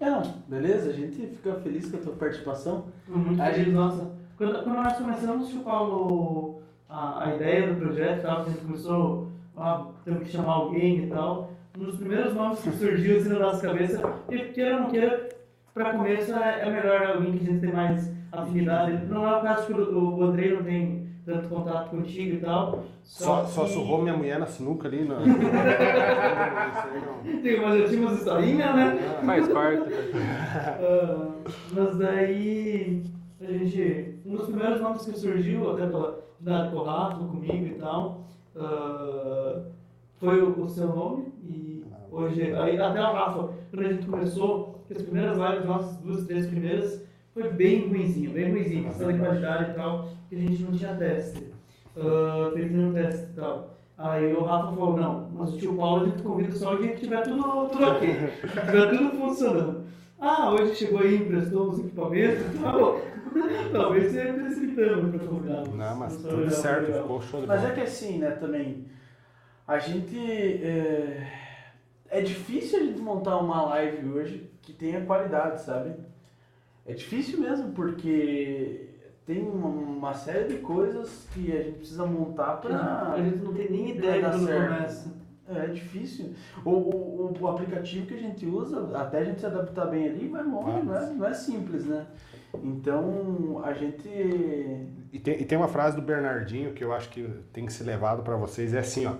[0.00, 0.90] É, beleza?
[0.90, 2.84] A gente fica feliz com a tua participação.
[3.08, 4.10] Muito A gente- nossa.
[4.36, 9.86] Quando, quando nós começamos, tipo, Paulo, a, a ideia do projeto a gente começou, ah,
[10.04, 13.66] temos que chamar alguém e tal, um dos primeiros nomes que surgiu assim na nossa
[13.66, 15.28] cabeça, e queira ou não queira,
[15.74, 19.04] pra começo é, é melhor alguém que a gente tem mais afinidade.
[19.06, 20.97] Não é o caso que o, o Andrei não tem
[21.28, 22.84] tanto contato contigo e tal.
[23.04, 25.04] Só, só que- surrou minha mulher na sinuca ali.
[25.04, 25.16] No...
[27.42, 28.96] Tem, mas eu tinha umas historinhas, né?
[29.26, 29.82] Faz parte.
[30.80, 31.28] Ah,
[31.72, 33.02] mas daí
[33.40, 34.14] a gente.
[34.24, 38.24] Um dos primeiros nomes que surgiu, até pela idade com o Rafa, comigo e tal,
[38.56, 39.60] ah,
[40.16, 41.26] foi o, o seu nome.
[41.44, 46.26] E hoje, aí, até o Rafa, quando a gente começou, as primeiras lives, nossas duas,
[46.26, 47.06] três primeiras,
[47.38, 50.96] foi bem ruimzinho, bem ruimzinho, questão de qualidade e tal, que a gente não tinha
[50.96, 51.52] teste.
[51.96, 53.78] Uh, fez um teste e tal.
[53.96, 57.22] Aí o Rafa falou, não, mas o tio Paulo a gente convida só que tiver
[57.22, 58.08] tudo, tudo ok,
[58.64, 59.84] tiver tudo funcionando.
[60.20, 63.00] Ah, hoje chegou aí, emprestou uns equipamentos e tal.
[63.72, 65.70] Talvez seja precipitando para convidado.
[65.76, 67.02] Não, mas tudo certo, eu.
[67.02, 67.72] ficou show de Mas bola.
[67.72, 68.86] é que assim, né, também,
[69.66, 71.26] a gente, é,
[72.10, 75.94] é difícil a gente montar uma live hoje que tenha qualidade, sabe?
[76.88, 78.88] É difícil mesmo, porque
[79.26, 83.12] tem uma, uma série de coisas que a gente precisa montar pra...
[83.12, 84.74] A gente não tem nem ideia quando certo.
[84.74, 85.18] começa.
[85.50, 86.32] É difícil.
[86.64, 90.28] O, o, o aplicativo que a gente usa, até a gente se adaptar bem ali,
[90.28, 92.06] vai longe, não é, não é simples, né?
[92.64, 94.08] Então, a gente...
[95.12, 97.84] E tem, e tem uma frase do Bernardinho que eu acho que tem que ser
[97.84, 99.14] levado para vocês, é assim, ó.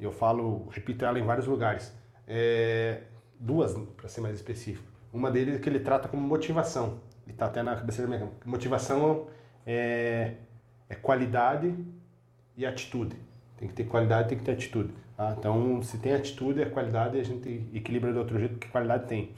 [0.00, 1.92] Eu falo, repito ela em vários lugares.
[2.26, 3.02] É,
[3.38, 4.93] duas, para ser mais específico.
[5.14, 6.98] Uma deles é que ele trata como motivação.
[7.24, 8.30] Ele tá até na cabeceira da minha.
[8.44, 9.28] Motivação
[9.64, 10.32] é,
[10.88, 11.72] é qualidade
[12.56, 13.16] e atitude.
[13.56, 14.92] Tem que ter qualidade, tem que ter atitude.
[15.16, 15.36] tá?
[15.38, 19.30] Então, se tem atitude e qualidade, a gente equilibra do outro jeito, porque qualidade tem.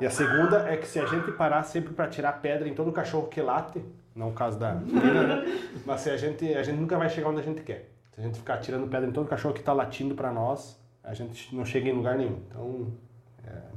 [0.00, 2.92] E a segunda é que se a gente parar sempre para tirar pedra em todo
[2.92, 3.82] cachorro que late,
[4.14, 5.44] não o caso da né?
[5.84, 7.90] Mas se a gente, a gente nunca vai chegar onde a gente quer.
[8.12, 11.12] Se a gente ficar tirando pedra em todo cachorro que está latindo para nós, a
[11.12, 12.38] gente não chega em lugar nenhum.
[12.48, 13.03] Então, é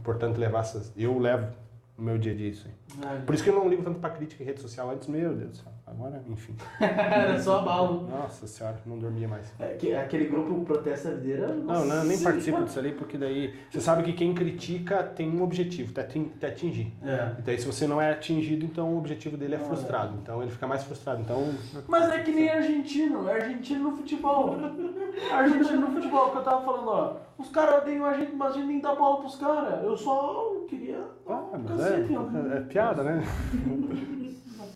[0.07, 0.93] importante levar essas...
[0.95, 1.53] Eu levo
[1.97, 3.21] no meu dia a dia isso aí.
[3.25, 5.51] Por isso que eu não ligo tanto para crítica em rede social antes, meu Deus
[5.51, 5.73] do céu.
[5.89, 6.53] Agora, enfim.
[6.81, 8.07] Era só balo.
[8.09, 9.53] Nossa senhora, não dormia mais.
[9.57, 11.47] É, que- aquele grupo Protesta Videira...
[11.47, 13.53] Não, não, eu nem participo disso ali, porque daí...
[13.71, 16.93] Você sabe que quem critica tem um objetivo, te atin- te atingir.
[17.01, 17.35] É.
[17.39, 20.17] E daí se você não é atingido, então o objetivo dele é frustrado.
[20.21, 21.21] Então ele fica mais frustrado.
[21.21, 21.53] Então
[21.87, 24.55] Mas é que nem argentino, é argentino no futebol.
[25.31, 27.15] Argentino no futebol, que eu tava falando, ó.
[27.39, 29.83] Os caras odeiam a gente, mas a gente nem dá bola pros caras.
[29.83, 30.99] Eu só queria.
[31.27, 32.53] Ah, mas cacete, é, ó.
[32.55, 33.23] é piada, né?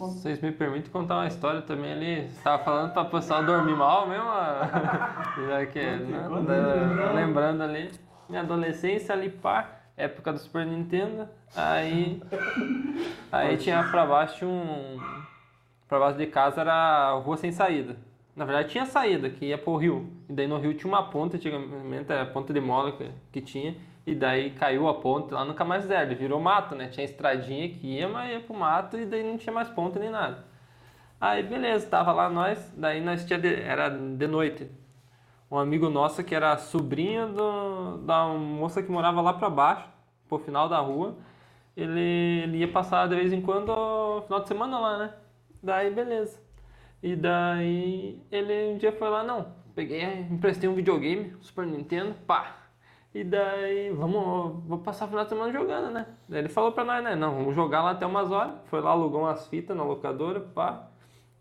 [0.01, 2.27] Vocês me permitem contar uma história também ali?
[2.27, 4.25] Você tava falando pra pessoal dormir mal mesmo?
[5.47, 6.27] Já que, né,
[7.13, 7.91] lembrando ali,
[8.27, 12.19] minha adolescência ali, pá, época do Super Nintendo, aí,
[13.31, 14.99] aí tinha pra baixo um,
[15.87, 17.95] pra baixo de casa era a rua sem saída.
[18.35, 21.37] Na verdade tinha saída, que ia pro rio, e daí no rio tinha uma ponta,
[21.37, 25.45] antigamente era a ponta de mola que, que tinha, e daí caiu a ponte lá,
[25.45, 26.87] nunca mais zero, virou mato, né?
[26.87, 30.09] Tinha estradinha que ia, mas ia pro mato e daí não tinha mais ponta nem
[30.09, 30.45] nada.
[31.19, 34.69] Aí beleza, tava lá nós, daí nós tinha de- era de noite.
[35.51, 39.87] Um amigo nosso que era sobrinho do, da moça que morava lá pra baixo,
[40.27, 41.17] pro final da rua,
[41.75, 41.99] ele,
[42.43, 45.13] ele ia passar de vez em quando final de semana lá, né?
[45.61, 46.39] Daí beleza.
[47.03, 52.60] E daí ele um dia foi lá, não, peguei, emprestei um videogame, Super Nintendo, pá.
[53.13, 56.07] E daí, vamos, vou passar o final de semana jogando, né?
[56.29, 57.13] Daí ele falou pra nós, né?
[57.13, 58.53] Não, vamos jogar lá até umas horas.
[58.65, 60.87] Foi lá, alugou umas fitas na locadora, pá.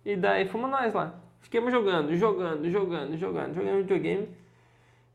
[0.04, 1.14] E daí fomos nós lá.
[1.40, 4.28] Fiquemos jogando, jogando, jogando, jogando, jogando videogame.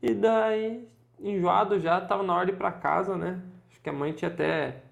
[0.02, 0.88] E daí,
[1.20, 3.40] enjoado já, tava na hora de ir pra casa, né?
[3.70, 4.82] Acho que a mãe tinha até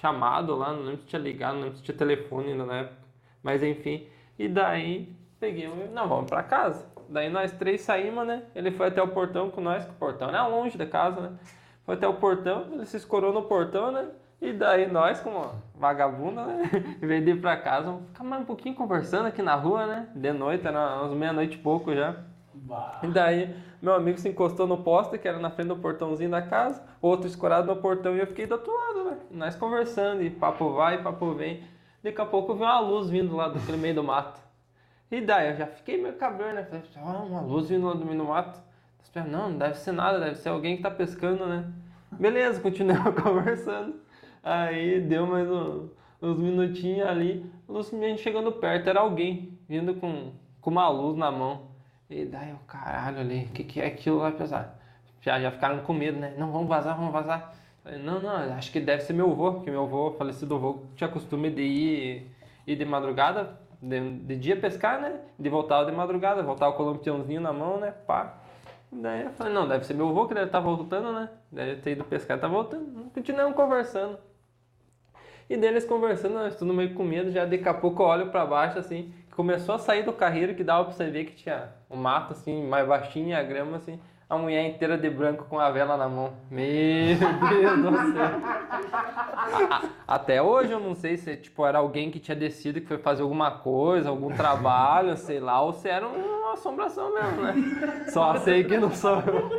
[0.00, 2.96] chamado lá, não lembro se tinha ligado, não lembro se tinha telefone ainda na época.
[3.42, 4.06] Mas enfim.
[4.38, 6.86] E daí, peguei, não, vamos pra casa.
[7.10, 8.44] Daí nós três saímos, né?
[8.54, 11.32] Ele foi até o portão com nós, que o portão era longe da casa, né?
[11.84, 14.06] Foi até o portão, ele se escorou no portão, né?
[14.40, 16.70] E daí nós, como vagabunda, né?
[17.02, 19.86] Em vez de ir pra casa, vamos ficar mais um pouquinho conversando aqui na rua,
[19.86, 20.08] né?
[20.14, 22.14] De noite, era umas meia-noite e pouco já.
[23.02, 26.42] E daí, meu amigo se encostou no poste, que era na frente do portãozinho da
[26.42, 29.18] casa, outro escorado no portão e eu fiquei do outro lado, né?
[29.32, 31.64] Nós conversando, e papo vai, papo vem.
[32.04, 34.40] Daqui a pouco eu vi uma luz vindo lá daquele meio do mato.
[35.10, 36.64] E daí eu já fiquei meio cabreiro, né?
[36.64, 38.60] Falei, ó, uma luz vindo lá do meio do mato.
[39.26, 41.64] Não, não deve ser nada, deve ser alguém que tá pescando, né?
[42.12, 43.96] Beleza, continuamos conversando.
[44.42, 45.88] Aí deu mais um-
[46.22, 51.70] uns minutinhos ali, luz chegando perto, era alguém vindo com, com uma luz na mão.
[52.08, 54.78] E daí eu, caralho, ali, o que, que é aquilo lá pesar?
[55.20, 56.34] Já, já ficaram com medo, né?
[56.38, 57.54] Não, vamos vazar, vamos vazar.
[57.82, 61.08] Falei, não, não, acho que deve ser meu avô, porque meu avô, falecido avô, tinha
[61.08, 62.26] costume de ir,
[62.66, 65.20] ir de madrugada, de, de dia pescar, né?
[65.38, 67.92] De voltar de madrugada, voltar o lampiãozinho na mão, né?
[68.06, 68.34] Pá.
[68.92, 71.30] Daí eu falei, não, deve ser meu avô que deve estar voltando, né?
[71.50, 73.10] Deve ter ido pescar tá voltando.
[73.12, 74.18] Continuamos conversando.
[75.48, 78.46] E deles conversando, nós tudo meio com medo, já daqui a pouco eu olho pra
[78.46, 81.96] baixo assim, começou a sair do carreiro que dava pra você ver que tinha um
[81.96, 83.98] mato assim, mais baixinho, e a grama assim,
[84.30, 86.32] a mulher inteira de branco com a vela na mão.
[86.48, 86.62] Meu
[87.16, 88.30] Deus do céu.
[90.06, 93.22] Até hoje eu não sei se tipo, era alguém que tinha descido que foi fazer
[93.22, 97.54] alguma coisa, algum trabalho, sei lá, ou se era uma assombração mesmo, né?
[98.10, 99.50] Só sei que não sou eu.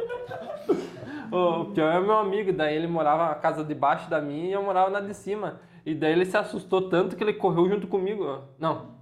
[1.38, 4.52] O pior é meu amigo, daí ele morava na casa de baixo da minha e
[4.54, 5.60] eu morava na de cima.
[5.86, 8.42] E daí ele se assustou tanto que ele correu junto comigo.
[8.58, 9.01] Não.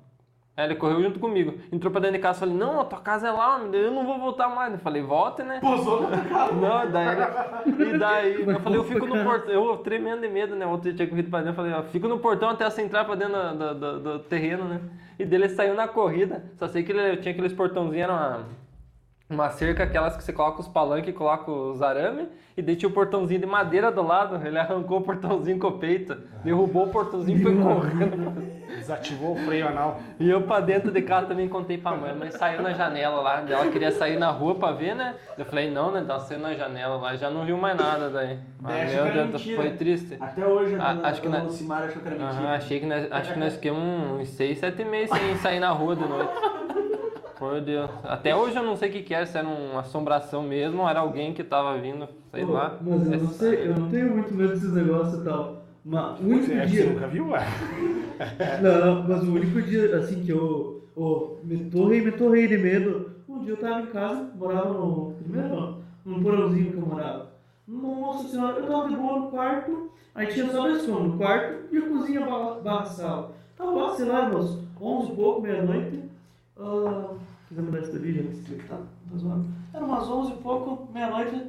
[0.60, 1.54] Aí ele correu junto comigo.
[1.72, 4.20] Entrou pra dentro de casa falei, não, a tua casa é lá, eu não vou
[4.20, 4.74] voltar mais.
[4.74, 5.60] Eu falei, volte, né?
[5.62, 6.52] Pousou na casa.
[6.54, 9.54] Não, daí E daí eu falei, eu fico no portão.
[9.54, 10.66] Eu tremendo de medo, né?
[10.66, 11.52] Outro dia tinha corrido pra dentro.
[11.52, 14.20] Eu falei, ó, fico no portão até você entrar pra dentro da- da- da- do,
[14.20, 14.82] terreno, né?
[15.18, 16.44] E dele ele saiu na corrida.
[16.58, 18.40] Só sei que ele tinha aqueles portãozinhos, era uma,
[19.30, 22.28] uma cerca, aquelas que você coloca os palanques e coloca os arame.
[22.58, 24.36] E daí tinha o portãozinho de madeira do lado.
[24.46, 28.60] Ele arrancou o portãozinho com o peito, derrubou o portãozinho e foi correndo.
[28.76, 30.00] Desativou o freio anal.
[30.20, 32.12] E eu pra dentro de casa também contei pra mãe.
[32.12, 33.44] A mãe saiu na janela lá.
[33.48, 35.16] Ela queria sair na rua pra ver, né?
[35.38, 36.04] Eu falei, não, né?
[36.08, 37.16] Ela saiu na janela lá.
[37.16, 38.40] Já não viu mais nada daí.
[38.64, 39.62] Ah, achou meu Deus, mentira.
[39.62, 40.18] foi triste.
[40.20, 42.50] Até hoje a Ah, dona, acho que na- Lucimara achou que era mentira.
[42.56, 45.96] achei que nós, acho que nós ficamos uns 6, 7 meses sem sair na rua
[45.96, 46.32] de noite.
[47.64, 47.90] Deus.
[48.04, 50.90] Até hoje eu não sei o que que era, se era uma assombração mesmo ou
[50.90, 52.78] era alguém que tava vindo, sei Pô, lá.
[52.82, 55.64] Mas eu É não sei, eu não tenho muito medo desses negócios e tal.
[55.86, 56.84] Mas o único Você, é dia.
[56.84, 57.40] você nunca viu, ué?
[58.62, 62.58] Não, não, mas o único dia assim que eu, eu me torrei, me torrei de
[62.58, 63.12] medo.
[63.30, 65.14] Um dia eu tava em casa, morava no.
[65.24, 67.28] Primeiro não, num porãozinho que eu morava.
[67.66, 71.74] Nossa senhora, eu tava de boa no quarto, aí tinha só dois cômodos, no quarto
[71.74, 72.26] e a cozinha
[72.62, 73.32] barra, sala.
[73.56, 76.04] Tava lá, sei lá, umas 11 e pouco, meia-noite.
[76.58, 77.12] Ah,
[77.50, 79.46] quiser mudar esse vídeo, já que tá, tá zoando.
[79.74, 81.48] Era umas 11 e pouco, meia-noite,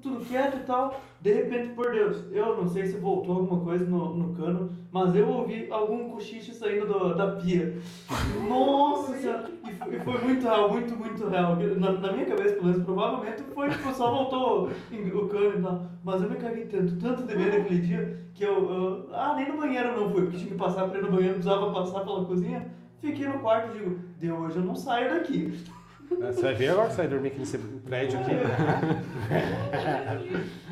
[0.00, 0.98] tudo quieto e tal.
[1.20, 5.14] De repente, por Deus, eu não sei se voltou alguma coisa no, no cano, mas
[5.14, 7.76] eu ouvi algum cochicho saindo do- da pia.
[8.48, 9.50] Nossa senhora!
[9.68, 11.56] E foi, e foi muito real, muito, muito real.
[11.56, 15.62] Na, na minha cabeça, pelo menos, provavelmente foi tipo, só voltou em- o cano e
[15.62, 15.86] tal.
[16.04, 19.50] Mas eu me caguei tanto, tanto de medo aquele dia, que eu, eu- Ah, nem
[19.52, 22.24] no banheiro não fui, porque tinha que passar pra ir no banheiro, precisava passar pela
[22.24, 22.66] cozinha.
[23.00, 25.64] Fiquei no quarto e digo, de hoje eu não saio daqui.
[26.08, 28.30] Você vai ver agora que você vai dormir aqui nesse prédio aqui.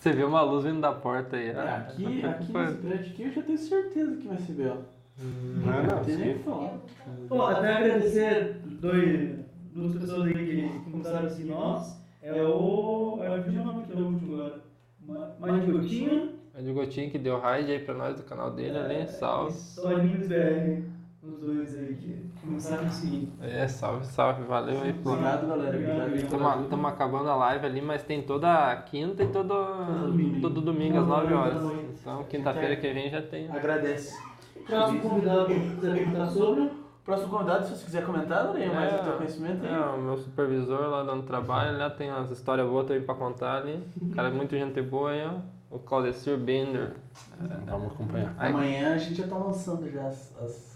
[0.00, 1.48] Você vê uma luz vindo da porta aí.
[1.48, 1.86] É, ah.
[1.88, 4.76] Aqui, aqui nesse prédio aqui eu já tenho certeza que vai ser B.O.
[5.18, 6.78] Não, não, Não tem nem falar.
[7.28, 9.38] Pô, até agradecer dois,
[9.74, 12.00] duas pessoas aí que começaram assim, nós.
[12.22, 13.18] É o.
[13.46, 14.62] Vi o nome que é o último agora.
[15.60, 16.32] De gotinha.
[16.54, 19.52] É de Gotinho que deu raid aí pra nós do canal dele ali, salve.
[19.52, 20.82] Só Animes BR.
[21.22, 23.30] Os dois aí que começaram assim.
[23.42, 25.12] É, salve, salve, valeu aí por.
[25.12, 25.76] Obrigado, galera.
[26.06, 26.62] Obrigado.
[26.62, 29.54] Estamos acabando a live ali, mas tem toda quinta e todo,
[30.06, 30.40] domingo.
[30.40, 31.62] todo domingo às 9 horas.
[31.62, 32.00] Nove horas.
[32.00, 33.50] Então, quinta-feira que vem já tem.
[33.50, 34.18] Agradece.
[34.66, 36.70] Próximo convidado que quiser perguntar sobre.
[37.04, 39.74] Próximo convidado, se você quiser comentar, Lorena, mais É, do teu conhecimento aí.
[39.74, 43.56] É, o meu supervisor lá dando trabalho, lá tem umas histórias boas também pra contar
[43.56, 43.82] ali.
[44.00, 45.40] O cara é muito gente boa aí, ó.
[45.74, 46.94] O Claudecir Bender.
[47.66, 48.34] Vamos acompanhar.
[48.38, 50.69] Aí, Amanhã a gente já tá lançando já as, as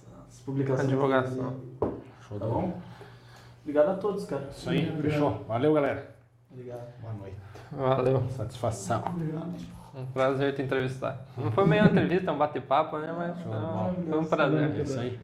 [0.45, 0.87] publicações.
[0.87, 1.57] A divulgação.
[2.29, 2.81] Show Tá bom?
[3.63, 4.49] Obrigado a todos, cara.
[4.51, 5.45] Isso aí, fechou.
[5.49, 6.15] Valeu, galera.
[6.51, 7.01] Obrigado.
[7.01, 7.37] Boa noite.
[7.73, 8.23] Valeu.
[8.31, 9.03] Satisfação.
[9.95, 11.25] Um prazer te entrevistar.
[11.37, 13.15] Não foi meio uma entrevista, é um bate-papo, né?
[13.17, 13.39] Mas
[14.09, 14.71] foi um prazer.
[14.79, 15.24] É isso aí.